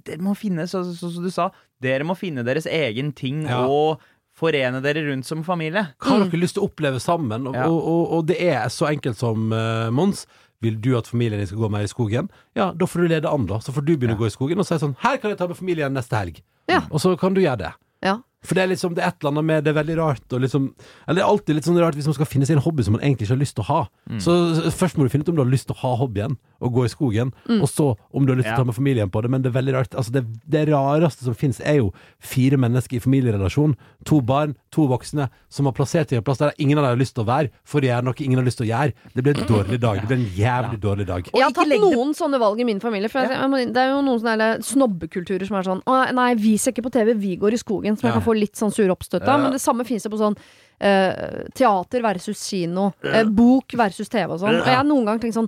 dere 0.03 0.19
må 0.25 0.33
finne, 0.35 0.65
så, 0.67 0.81
så, 0.95 1.11
som 1.13 1.23
du 1.23 1.31
sa, 1.31 1.49
dere 1.83 2.03
må 2.07 2.15
finne 2.19 2.43
deres 2.47 2.67
egen 2.67 3.13
ting 3.15 3.45
Ja. 3.47 3.61
og 3.67 4.01
forene 4.33 4.81
dere 4.83 5.03
rundt 5.07 5.27
som 5.29 5.43
familie. 5.45 5.85
Hva 6.01 6.17
har 6.17 6.23
dere 6.25 6.41
lyst 6.41 6.57
til 6.57 6.65
å 6.65 6.69
oppleve 6.71 6.99
sammen? 7.03 7.47
Og, 7.47 7.55
Ja. 7.55 7.67
og, 7.69 7.79
og, 7.85 8.03
og 8.17 8.25
det 8.31 8.39
er 8.41 8.65
så 8.73 8.89
enkelt 8.89 9.19
som 9.19 9.51
uh, 9.53 9.91
Mons. 9.93 10.25
Vil 10.63 10.77
du 10.79 10.93
at 10.97 11.07
familien 11.11 11.39
din 11.41 11.47
skal 11.49 11.59
gå 11.59 11.69
mer 11.71 11.83
i 11.83 11.91
skogen? 11.91 12.29
Ja, 12.55 12.69
da 12.71 12.87
får 12.87 13.03
du 13.03 13.07
lede 13.11 13.27
an, 13.31 13.45
da. 13.49 13.57
Så 13.59 13.73
får 13.75 13.83
du 13.83 13.97
begynne 13.97 14.15
å 14.15 14.21
gå 14.21 14.29
i 14.29 14.33
skogen 14.33 14.59
og 14.63 14.67
si 14.67 14.77
sånn 14.79 14.93
Her 15.03 15.17
kan 15.19 15.33
jeg 15.33 15.39
ta 15.41 15.47
med 15.49 15.59
familien 15.59 15.91
neste 15.95 16.15
helg. 16.15 16.39
Ja. 16.71 16.85
Og 16.89 17.01
så 17.03 17.11
kan 17.19 17.35
du 17.35 17.41
gjøre 17.43 17.59
det. 17.65 17.73
Ja. 18.03 18.17
For 18.43 18.55
det 18.55 18.63
er 18.63 18.69
liksom, 18.73 18.95
det 18.95 19.03
er 19.03 19.11
et 19.13 19.21
eller 19.21 19.31
annet 19.31 19.45
med 19.47 19.63
Det 19.63 19.71
er 19.71 19.75
veldig 19.77 19.93
rart 19.95 20.33
og 20.35 20.41
liksom 20.43 20.65
Eller 21.07 21.15
det 21.15 21.21
er 21.23 21.29
alltid 21.31 21.55
litt 21.55 21.67
sånn 21.69 21.77
rart 21.79 21.95
hvis 21.95 22.09
man 22.09 22.15
skal 22.17 22.27
finne 22.27 22.47
en 22.51 22.59
hobby 22.65 22.83
som 22.83 22.91
man 22.97 22.99
egentlig 23.05 23.23
ikke 23.29 23.35
har 23.37 23.39
lyst 23.39 23.55
til 23.55 23.63
å 23.63 23.67
ha. 23.69 23.77
Mm. 24.11 24.17
Så 24.25 24.33
først 24.75 24.97
må 24.99 25.05
du 25.07 25.11
finne 25.13 25.23
ut 25.23 25.31
om 25.31 25.37
du 25.37 25.43
har 25.45 25.51
lyst 25.51 25.69
til 25.69 25.77
å 25.77 25.79
ha 25.83 25.91
hobbyen, 26.01 26.35
og 26.63 26.73
gå 26.77 26.85
i 26.87 26.91
skogen, 26.91 27.33
og 27.59 27.67
så 27.69 27.89
om 28.15 28.25
du 28.25 28.33
har 28.33 28.39
lyst 28.39 28.47
til 28.49 28.55
å 28.55 28.63
ta 28.63 28.67
med 28.69 28.77
familien 28.77 29.11
på 29.11 29.21
det. 29.23 29.31
Men 29.33 29.43
det 29.43 29.51
er 29.51 29.57
veldig 29.57 29.73
rart. 29.75 29.95
Altså, 29.99 30.13
det, 30.15 30.23
det 30.49 30.63
rareste 30.71 31.25
som 31.27 31.35
finnes, 31.37 31.59
er 31.59 31.81
jo 31.81 31.91
fire 32.23 32.57
mennesker 32.61 32.97
i 32.97 33.03
familierelasjon. 33.03 33.75
To 34.09 34.21
barn, 34.25 34.55
to 34.73 34.87
voksne, 34.89 35.29
som 35.53 35.69
har 35.69 35.75
plassert 35.77 36.09
seg 36.09 36.17
i 36.17 36.21
en 36.21 36.25
plass 36.27 36.41
der 36.41 36.55
ingen 36.63 36.79
av 36.79 36.87
dem 36.87 36.95
har 36.95 37.01
lyst 37.01 37.17
til 37.17 37.25
å 37.25 37.29
være, 37.29 37.51
for 37.67 37.83
å 37.83 37.89
gjøre 37.89 38.07
noe 38.07 38.25
ingen 38.25 38.41
har 38.41 38.47
lyst 38.47 38.61
til 38.61 38.67
å 38.67 38.71
gjøre. 38.71 38.95
Det 39.13 39.25
blir 39.25 39.37
en 39.37 39.49
dårlig 39.51 39.79
dag. 39.83 40.01
Det 40.01 40.11
blir 40.11 40.21
en 40.21 40.35
jævlig 40.39 40.81
dårlig 40.83 41.07
dag. 41.09 41.31
Jeg 41.33 41.45
har 41.45 41.55
tatt 41.55 41.75
noen 41.83 42.15
sånne 42.17 42.41
valg 42.41 42.63
i 42.63 42.67
min 42.67 42.81
familie. 42.83 43.11
For 43.11 43.23
jeg, 43.23 43.35
jeg 43.35 43.71
det 43.75 43.83
er 43.83 43.93
jo 43.93 44.01
noen 44.05 44.23
sånne 44.23 44.49
snobbekulturer 44.65 45.47
som 45.49 45.59
er 45.59 45.67
sånn 45.67 45.81
Å, 45.89 45.99
nei, 46.15 46.29
vi 46.39 46.55
ser 46.61 46.75
ikke 46.75 46.87
på 46.87 46.93
TV, 46.95 47.13
vi 47.19 47.35
går 47.41 47.57
i 47.57 47.61
skogen. 47.61 47.97
Som 47.97 48.07
jeg 48.07 48.13
Ja. 48.13 48.19
kan 48.19 48.27
få 48.27 48.37
litt 48.37 48.59
sånn 48.59 48.73
sur 48.73 48.89
oppstøt 48.93 49.27
av. 49.27 49.41
Men 49.41 49.55
det 49.55 49.61
samme 49.63 49.85
fins 49.87 50.03
det 50.05 50.13
på 50.13 50.21
sånn 50.21 50.37
Uh, 50.83 51.45
teater 51.55 52.01
versus 52.03 52.41
kino. 52.49 52.89
Uh, 53.05 53.21
bok 53.23 53.71
versus 53.79 54.09
TV 54.11 54.33
og 54.33 54.41
sånn. 54.41 54.57
Og 54.59 54.67
jeg 54.67 54.75
har 54.75 54.83
noen 54.83 55.05
gang 55.07 55.21
tenkt 55.21 55.37
sånn 55.37 55.47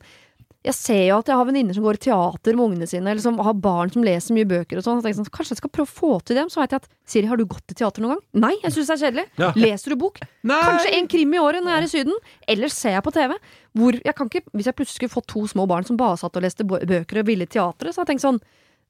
jeg 0.66 0.74
ser 0.74 1.02
jo 1.06 1.20
at 1.22 1.30
jeg 1.30 1.38
har 1.38 1.46
venninner 1.46 1.76
som 1.78 1.86
går 1.86 2.00
i 2.00 2.02
teater 2.08 2.58
med 2.58 2.66
ungene 2.66 2.88
sine, 2.90 3.12
eller 3.12 3.22
som 3.22 3.38
har 3.46 3.58
barn 3.62 3.92
som 3.94 4.06
leser 4.06 4.34
mye 4.34 4.48
bøker 4.50 4.80
og 4.80 4.86
sånn. 4.86 5.02
Så 5.04 5.12
jeg 5.12 5.18
sånn, 5.20 5.28
Kanskje 5.36 5.54
jeg 5.54 5.62
skal 5.62 5.72
prøve 5.78 5.90
å 5.90 5.94
få 6.00 6.12
til 6.26 6.40
dem? 6.40 6.50
Så 6.50 6.62
vet 6.62 6.74
jeg 6.74 6.82
at 6.82 6.90
Siri, 7.06 7.30
har 7.30 7.38
du 7.38 7.46
gått 7.50 7.74
i 7.74 7.78
teater 7.78 8.02
noen 8.02 8.16
gang? 8.16 8.24
Nei, 8.48 8.54
jeg 8.64 8.74
syns 8.74 8.90
det 8.90 8.96
er 8.96 9.02
kjedelig. 9.04 9.26
Ja. 9.42 9.52
Leser 9.60 9.94
du 9.94 10.00
bok? 10.02 10.22
Nei! 10.48 10.62
Kanskje 10.66 10.96
en 10.98 11.10
krim 11.12 11.36
i 11.36 11.42
året 11.42 11.66
når 11.66 11.76
jeg 11.76 11.82
er 11.84 11.88
i 11.88 11.92
Syden. 11.94 12.20
Eller 12.56 12.74
ser 12.74 12.98
jeg 12.98 13.06
på 13.06 13.14
TV. 13.16 13.36
Hvor 13.78 14.00
jeg 14.00 14.18
kan 14.18 14.32
ikke, 14.32 14.46
hvis 14.56 14.70
jeg 14.72 14.78
plutselig 14.80 15.02
skulle 15.04 15.16
fått 15.18 15.30
to 15.36 15.46
små 15.52 15.68
barn 15.70 15.86
som 15.86 16.00
bare 16.02 16.18
satt 16.22 16.40
og 16.40 16.46
leste 16.48 16.66
bøker 16.66 17.22
og 17.22 17.30
ville 17.30 17.46
teatret, 17.46 17.94
så 17.94 18.02
har 18.02 18.08
jeg 18.08 18.16
tenkt 18.16 18.26
sånn 18.26 18.42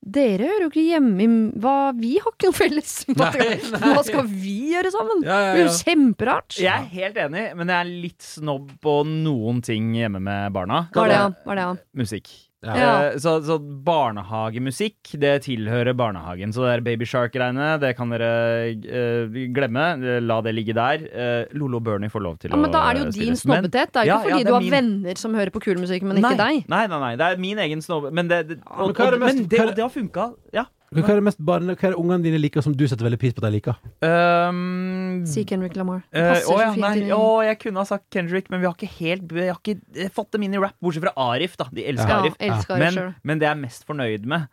dere 0.06 0.46
hører 0.46 0.66
jo 0.66 0.70
ikke 0.70 0.84
hjemme 0.86 1.24
i 1.24 1.28
hva, 1.62 1.76
Vi 1.98 2.12
har 2.22 2.34
ikke 2.34 2.50
noe 2.52 2.58
felles. 2.58 2.92
Hva 3.18 3.30
skal, 3.34 3.54
hva 3.82 4.04
skal 4.06 4.28
vi 4.30 4.56
gjøre 4.74 4.92
sammen? 4.94 5.24
Ja, 5.26 5.38
ja, 5.42 5.54
Det 5.56 5.64
er 5.64 5.66
jo 5.66 5.78
kjemperart. 5.80 6.58
Jeg 6.62 6.74
er 6.74 6.90
helt 6.94 7.22
enig, 7.26 7.46
men 7.58 7.72
jeg 7.74 7.78
er 7.80 7.94
litt 8.06 8.28
snobb 8.28 8.70
på 8.84 9.00
noen 9.10 9.64
ting 9.66 9.94
hjemme 9.98 10.22
med 10.22 10.54
barna. 10.56 10.86
Hva 10.94 11.08
det, 11.10 11.22
han? 11.24 11.38
Hva 11.46 11.56
er 11.56 11.62
det 11.62 11.70
han? 11.72 11.82
Musikk. 12.04 12.30
Ja. 12.66 12.86
Eh, 13.12 13.18
Så, 13.22 13.36
så 13.46 13.60
barnehagemusikk, 13.62 15.14
det 15.22 15.34
tilhører 15.46 15.94
barnehagen. 15.98 16.54
Så 16.56 16.64
det 16.66 16.72
der 16.78 16.84
Baby 16.88 17.06
Shark-greiene, 17.06 17.80
det 17.82 17.92
kan 17.98 18.10
dere 18.10 18.30
eh, 18.74 19.38
glemme. 19.56 19.86
Eh, 20.02 20.20
La 20.26 20.40
det 20.46 20.56
ligge 20.56 20.74
der. 20.78 21.06
Eh, 21.06 21.54
Lolo 21.58 21.78
og 21.78 21.86
Bernie 21.86 22.10
får 22.10 22.24
lov 22.26 22.38
til 22.42 22.52
Ja, 22.56 22.58
men 22.58 22.72
da 22.74 22.84
er 22.90 22.98
det 22.98 23.04
jo 23.04 23.10
å 23.12 23.16
din. 23.20 23.36
Snobbethet. 23.40 23.92
Det 23.94 24.02
er 24.04 24.06
jo 24.06 24.14
Ja, 24.14 24.20
ikke 24.22 24.30
ja, 24.30 24.36
fordi 24.36 24.44
det 24.44 24.46
du 24.46 24.54
er 24.54 24.58
har 24.60 24.66
min- 24.66 24.76
venner 24.78 25.18
som 25.22 25.34
hører 25.38 25.52
på 25.56 25.62
kul 25.62 25.76
musikk, 25.82 26.02
men 26.04 26.22
nei, 26.22 26.32
ikke 26.34 26.46
deg. 26.46 26.70
Nei, 26.70 26.86
nei, 26.88 27.00
nei, 27.06 27.16
det 27.16 27.26
er 27.32 27.38
min 27.38 27.58
egen 27.68 27.82
snobbe. 27.86 28.12
Men 28.12 28.28
det, 28.28 28.48
det, 28.50 28.60
og, 28.66 28.92
men 28.96 29.08
er 29.08 29.12
det 29.12 29.20
mest- 29.22 29.36
men 29.36 29.48
det, 29.48 29.60
er 29.60 29.68
og 29.70 29.76
det 29.76 29.84
har 29.86 29.94
funka. 29.94 30.34
Ja. 30.54 30.66
Hva 31.04 31.10
er 31.12 31.20
det 31.20 31.24
mest 31.28 31.40
barne, 31.44 31.76
hva 31.76 31.88
er 31.90 31.94
det 31.96 32.00
ungene 32.00 32.24
dine 32.24 32.40
liker 32.40 32.64
som 32.64 32.74
du 32.74 32.86
setter 32.88 33.04
veldig 33.08 33.20
pris 33.20 33.34
på 33.36 33.44
at 33.44 33.50
de 33.50 33.56
liker? 33.58 33.76
Um, 34.06 35.24
Si 35.28 35.44
Kendrick 35.48 35.76
Lamar. 35.76 36.04
Det 36.12 36.22
Eh, 36.22 36.34
passer 36.34 36.54
å 36.54 36.60
ja, 36.60 36.68
så 36.70 36.74
fint 36.76 36.82
nei, 36.86 36.94
inn 37.02 37.08
i- 37.08 37.16
å, 37.16 37.44
jeg 37.46 37.60
kunne 37.60 37.78
ha 37.78 37.84
sagt 37.86 38.06
Kendrick, 38.12 38.50
men 38.50 38.62
vi 38.62 38.66
har 38.68 38.76
ikke 38.76 38.92
helt 39.00 39.28
Vi 39.32 39.48
har 39.48 39.56
ikke 39.60 39.80
eh, 39.96 40.10
fått 40.10 40.32
dem 40.32 40.44
inn 40.44 40.54
i 40.54 40.58
rap, 40.58 40.76
bortsett 40.82 41.04
fra 41.04 41.14
Arif. 41.18 41.58
da 41.58 41.66
De 41.72 41.84
elsker 41.86 42.10
Ja, 42.10 42.22
Arif. 42.22 42.36
elsker 42.40 42.74
Arif 42.76 42.80
Men, 42.84 42.94
selv. 42.94 43.16
men 43.24 43.40
det 43.40 43.46
jeg 43.48 43.52
er 43.58 43.62
mest 43.62 43.86
fornøyd 43.88 44.26
med, 44.26 44.48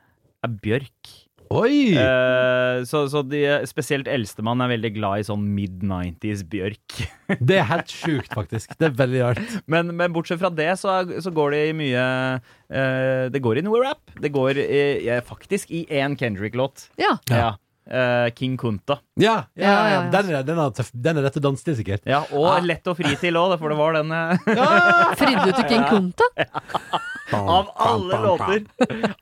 er 0.45 0.49
Bjørk. 0.49 1.13
Oi! 1.53 1.93
Eh, 2.01 2.83
så 2.89 3.05
så 3.13 3.23
de, 3.27 3.43
spesielt 3.69 4.09
eldstemann 4.11 4.63
er 4.65 4.71
veldig 4.73 4.93
glad 4.97 5.23
i 5.23 5.27
sånn 5.27 5.45
mid-90s 5.57 6.45
Bjørk. 6.53 7.03
Det 7.49 7.59
er 7.61 7.69
helt 7.69 7.93
sjukt, 7.93 8.33
faktisk. 8.33 8.73
Det 8.81 8.89
er 8.89 8.95
veldig 8.97 9.25
rart. 9.25 9.59
Men, 9.71 9.93
men 9.99 10.15
bortsett 10.15 10.41
fra 10.41 10.53
det, 10.53 10.71
så, 10.81 11.03
så 11.25 11.33
går 11.35 11.55
det 11.55 11.63
i 11.71 11.75
mye 11.77 12.05
eh, 12.37 13.27
Det 13.33 13.43
går 13.45 13.61
i 13.61 13.67
noe 13.67 13.83
rap. 13.85 14.15
Det 14.21 14.33
går 14.33 14.63
i, 14.63 14.83
ja, 15.09 15.21
faktisk 15.25 15.73
i 15.73 15.85
én 15.93 16.17
Kendrick-låt. 16.19 16.89
Ja. 17.01 17.17
Ja. 17.29 17.53
Uh, 17.83 18.31
King 18.39 18.55
Kunta. 18.57 19.01
Ja, 19.19 19.49
ja, 19.59 19.71
ja, 19.71 19.89
Ja. 19.91 20.03
Den, 20.13 20.29
er, 20.31 20.45
den, 20.47 20.59
er 20.59 20.71
tøff, 20.71 20.93
den 20.95 21.19
er 21.19 21.27
rett 21.27 21.39
og 21.41 21.43
danse 21.49 21.67
til, 21.67 21.75
sikkert. 21.81 22.07
Ja, 22.07 22.23
og 22.31 22.63
lett 22.63 22.87
å 22.87 22.95
fri 22.95 23.11
til 23.19 23.37
òg, 23.41 23.57
for 23.59 23.75
det 23.75 23.79
var 23.81 23.99
den 23.99 24.15
eh, 24.15 25.17
Fridde 25.19 25.49
du 25.49 25.57
til 25.57 25.67
King 25.67 25.89
Kunta? 25.91 26.31
Av 27.39 27.71
alle 27.75 28.21
låter! 28.23 28.65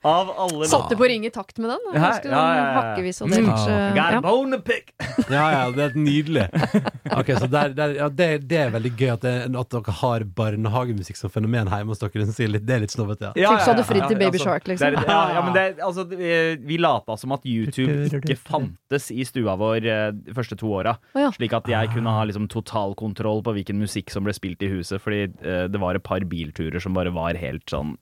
Av 0.01 0.31
alle 0.45 0.65
Satt 0.65 0.89
du 0.89 0.95
på 0.99 1.07
ring 1.09 1.25
i 1.25 1.31
takt 1.33 1.57
med 1.57 1.69
den? 1.69 1.79
Ja, 1.93 2.11
ja, 2.23 2.31
ja, 2.31 2.41
ja. 2.57 2.65
hakkevis 2.77 3.21
og 3.23 3.31
delt? 3.31 3.47
Mm. 3.47 3.69
eh, 3.69 3.93
Got 3.95 4.05
a 4.05 4.17
ja. 4.17 4.21
bone 4.25 4.57
to 4.57 4.61
pick! 4.65 4.93
Ja, 5.31 5.45
ja, 5.53 5.61
det 5.71 5.83
er 5.85 5.93
nydelig. 5.95 6.47
Ok, 7.15 7.29
så 7.39 7.47
der, 7.47 7.71
der, 7.75 7.93
ja, 7.95 8.07
det, 8.11 8.27
det 8.49 8.57
er 8.65 8.71
veldig 8.73 8.91
gøy 8.97 9.11
at, 9.13 9.23
det, 9.23 9.33
at 9.61 9.75
dere 9.75 9.95
har 10.01 10.25
barnehagemusikk 10.37 11.19
som 11.19 11.31
fenomen 11.31 11.69
hjemme 11.71 11.93
hos 11.93 12.01
dere. 12.01 12.25
Det 12.27 12.75
er 12.75 12.83
litt, 12.83 12.93
snobbete, 12.93 13.31
ja. 13.39 13.53
Folk 13.53 13.63
sa 13.65 13.75
du 13.77 13.83
fridd 13.87 14.07
til 14.09 14.19
Baby 14.19 14.41
Shark, 14.41 14.67
liksom. 14.67 14.97
Det 14.97 15.05
er, 15.05 15.11
ja, 15.11 15.21
ja, 15.37 15.43
men 15.45 15.55
det, 15.55 15.65
altså, 15.83 16.05
vi, 16.09 16.33
vi 16.67 16.79
lata 16.81 17.15
som 17.19 17.35
at 17.35 17.45
YouTube 17.47 18.09
ikke 18.21 18.37
fantes 18.51 19.09
i 19.13 19.25
stua 19.27 19.55
vår 19.59 19.87
eh, 19.87 20.07
de 20.17 20.35
første 20.35 20.57
to 20.59 20.71
åra. 20.81 20.97
Slik 21.37 21.55
at 21.57 21.69
jeg 21.71 21.93
kunne 21.95 22.13
ha 22.15 22.25
liksom, 22.27 22.49
totalkontroll 22.51 23.43
på 23.45 23.55
hvilken 23.57 23.79
musikk 23.81 24.11
som 24.13 24.27
ble 24.27 24.35
spilt 24.35 24.63
i 24.65 24.71
huset. 24.71 25.01
Fordi 25.03 25.23
eh, 25.27 25.65
det 25.71 25.81
var 25.81 25.97
et 25.97 26.05
par 26.05 26.23
bilturer 26.27 26.81
som 26.83 26.97
bare 26.97 27.13
var 27.15 27.39
helt 27.39 27.67
sånn 27.71 27.95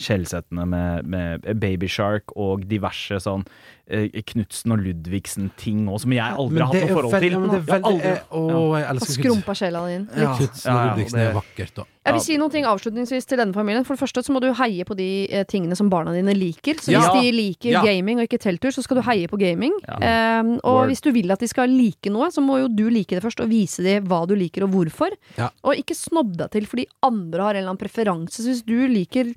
skjellsettende 0.00 0.66
med, 0.68 1.06
med 1.06 1.46
Baby 1.60 1.86
Shark 1.88 2.34
og 2.36 2.64
diverse 2.68 3.18
sånn 3.22 3.44
eh, 3.86 4.08
Knutsen 4.26 4.72
og 4.74 4.80
Ludvigsen-ting 4.84 5.86
òg, 5.88 6.00
som 6.02 6.12
jeg 6.14 6.24
aldri 6.24 6.60
har 6.62 6.70
hatt 6.72 6.84
noe 6.84 6.94
forhold 6.98 7.18
til. 7.20 7.36
men 7.38 7.50
det 7.50 7.58
er 7.60 7.66
veldig, 7.68 7.90
aldri- 7.90 8.12
eh, 8.12 8.38
Å, 8.38 8.78
jeg 8.78 8.88
elsker 8.94 9.18
skrumpa 9.20 9.54
sjela 9.58 9.82
di 9.86 9.94
inn. 9.98 10.06
Ja. 10.16 10.34
Knutsen 10.38 10.72
og 10.74 10.86
Ludvigsen 10.90 11.20
er 11.24 11.34
vakkert, 11.38 11.74
da. 11.80 11.84
Jeg 12.04 12.12
vil 12.18 12.20
si 12.20 12.34
noen 12.36 12.52
ting 12.52 12.66
avslutningsvis 12.68 13.24
til 13.30 13.38
denne 13.40 13.54
familien. 13.56 13.84
For 13.88 13.96
det 13.96 14.02
første 14.02 14.20
så 14.26 14.32
må 14.34 14.40
du 14.44 14.50
heie 14.58 14.84
på 14.84 14.92
de 14.98 15.06
eh, 15.32 15.44
tingene 15.48 15.76
som 15.78 15.88
barna 15.88 16.12
dine 16.12 16.34
liker. 16.36 16.76
Så 16.84 16.92
Ja. 16.92 17.00
hvis 17.00 17.22
de 17.22 17.30
liker 17.32 17.70
Ja. 17.72 17.82
gaming 17.86 18.18
og 18.20 18.26
ikke 18.28 18.42
telttur, 18.44 18.74
så 18.76 18.82
skal 18.84 18.98
du 19.00 19.02
heie 19.08 19.26
på 19.30 19.38
gaming. 19.40 19.72
Ja. 19.88 19.96
Eh, 20.40 20.42
og 20.64 20.80
Word. 20.82 20.88
hvis 20.92 21.00
du 21.00 21.10
vil 21.12 21.30
at 21.32 21.40
de 21.40 21.48
skal 21.48 21.68
like 21.72 22.10
noe, 22.12 22.28
så 22.30 22.42
må 22.44 22.58
jo 22.60 22.68
du 22.68 22.90
like 22.90 23.08
det 23.16 23.22
først, 23.24 23.40
og 23.40 23.48
vise 23.48 23.82
dem 23.82 24.04
hva 24.04 24.26
du 24.28 24.34
liker 24.36 24.64
og 24.64 24.70
hvorfor. 24.76 25.16
Ja. 25.38 25.48
Og 25.64 25.76
ikke 25.80 25.96
snobb 25.96 26.36
deg 26.36 26.50
til 26.52 26.66
fordi 26.66 26.86
andre 27.02 27.40
har 27.42 27.50
en 27.54 27.56
eller 27.64 27.72
annen 27.72 27.80
preferanse. 27.80 28.42
Så 28.42 28.48
hvis 28.52 28.64
du 28.66 28.76
liker 28.88 29.32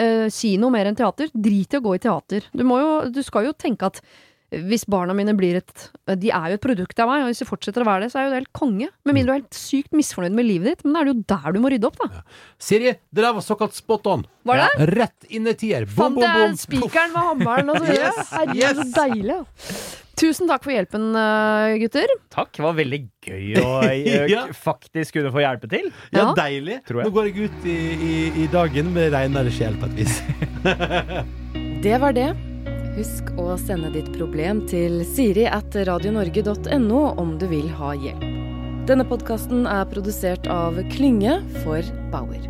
eh, 0.00 0.26
kino 0.32 0.70
mer 0.72 0.90
enn 0.90 0.98
teater, 0.98 1.32
drit 1.34 1.72
i 1.72 1.80
å 1.80 1.84
gå 1.84 1.96
i 1.96 2.02
teater. 2.02 2.46
Du, 2.52 2.64
må 2.68 2.80
jo, 2.80 2.92
du 3.12 3.22
skal 3.26 3.48
jo 3.48 3.56
tenke 3.56 3.90
at 3.92 4.02
hvis 4.52 4.84
barna 4.90 5.14
mine 5.16 5.32
blir 5.32 5.56
et 5.62 5.84
De 6.20 6.28
er 6.28 6.52
jo 6.52 6.58
et 6.58 6.62
produkt 6.62 6.98
av 7.00 7.08
meg, 7.08 7.22
og 7.22 7.30
hvis 7.30 7.40
de 7.40 7.46
fortsetter 7.48 7.84
å 7.84 7.88
være 7.88 8.04
det, 8.04 8.10
så 8.12 8.20
er 8.20 8.26
jo 8.26 8.32
det 8.34 8.40
helt 8.42 8.52
konge. 8.56 8.88
Med 9.08 9.16
mindre 9.16 9.32
du 9.32 9.34
er 9.38 9.40
helt 9.40 9.56
sykt 9.56 9.96
misfornøyd 9.96 10.36
med 10.36 10.48
livet 10.48 10.68
ditt. 10.68 10.84
Men 10.84 10.92
da 10.92 11.00
er 11.00 11.08
det 11.08 11.14
jo 11.14 11.24
der 11.32 11.56
du 11.56 11.60
må 11.62 11.72
rydde 11.72 11.88
opp, 11.88 11.96
da. 12.02 12.22
Siri, 12.60 12.92
det 12.92 13.24
der 13.24 13.32
var 13.32 13.46
såkalt 13.46 13.76
spot 13.78 14.10
on. 14.12 14.26
Var 14.48 14.60
det? 14.60 14.90
Rett 14.92 15.32
inn 15.32 15.48
i 15.48 15.56
tier. 15.56 15.88
Bom, 15.88 15.96
Fant 15.96 16.20
bom, 16.20 16.28
Fant 16.28 16.52
jeg 16.52 16.62
spikeren 16.66 17.16
med 17.16 17.28
hammeren 17.30 17.72
og 17.72 17.80
så 17.80 17.88
videre. 17.88 18.12
Yes, 18.12 18.32
Herregud, 18.36 18.62
yes. 18.62 18.80
så 18.82 18.88
deilig. 19.00 19.40
Tusen 20.20 20.46
takk 20.50 20.62
for 20.66 20.72
hjelpen, 20.74 21.10
eh, 21.16 21.78
gutter. 21.82 22.06
Takk. 22.30 22.52
Det 22.56 22.62
var 22.64 22.74
veldig 22.76 23.00
gøy 23.26 23.56
å 23.62 23.70
eh, 23.88 24.26
Ja. 24.30 24.44
faktisk 24.52 25.16
kunne 25.18 25.32
få 25.34 25.42
hjelpe 25.44 25.68
til. 25.72 25.88
Ja, 26.12 26.28
Ja. 26.28 26.34
deilig. 26.36 26.80
Nå 26.92 27.10
går 27.10 27.30
jeg 27.30 27.48
ut 27.50 27.66
i, 27.66 27.76
i, 27.96 28.14
i 28.44 28.46
dagen 28.52 28.92
med 28.94 29.12
reinere 29.16 29.50
sjel, 29.50 29.74
på 29.80 29.88
et 29.90 30.02
vis. 30.02 30.20
Det 31.82 31.96
var 31.98 32.12
det. 32.14 32.30
Husk 32.92 33.32
å 33.40 33.56
sende 33.58 33.88
ditt 33.94 34.10
problem 34.14 34.66
til 34.68 35.00
siri 35.08 35.46
at 35.48 35.72
radionorge.no 35.88 37.00
om 37.18 37.38
du 37.40 37.46
vil 37.48 37.70
ha 37.80 37.94
hjelp. 37.96 38.28
Denne 38.86 39.06
podkasten 39.08 39.64
er 39.70 39.86
produsert 39.88 40.46
av 40.50 40.76
Klynge 40.92 41.38
for 41.62 41.80
Bauer. 42.12 42.42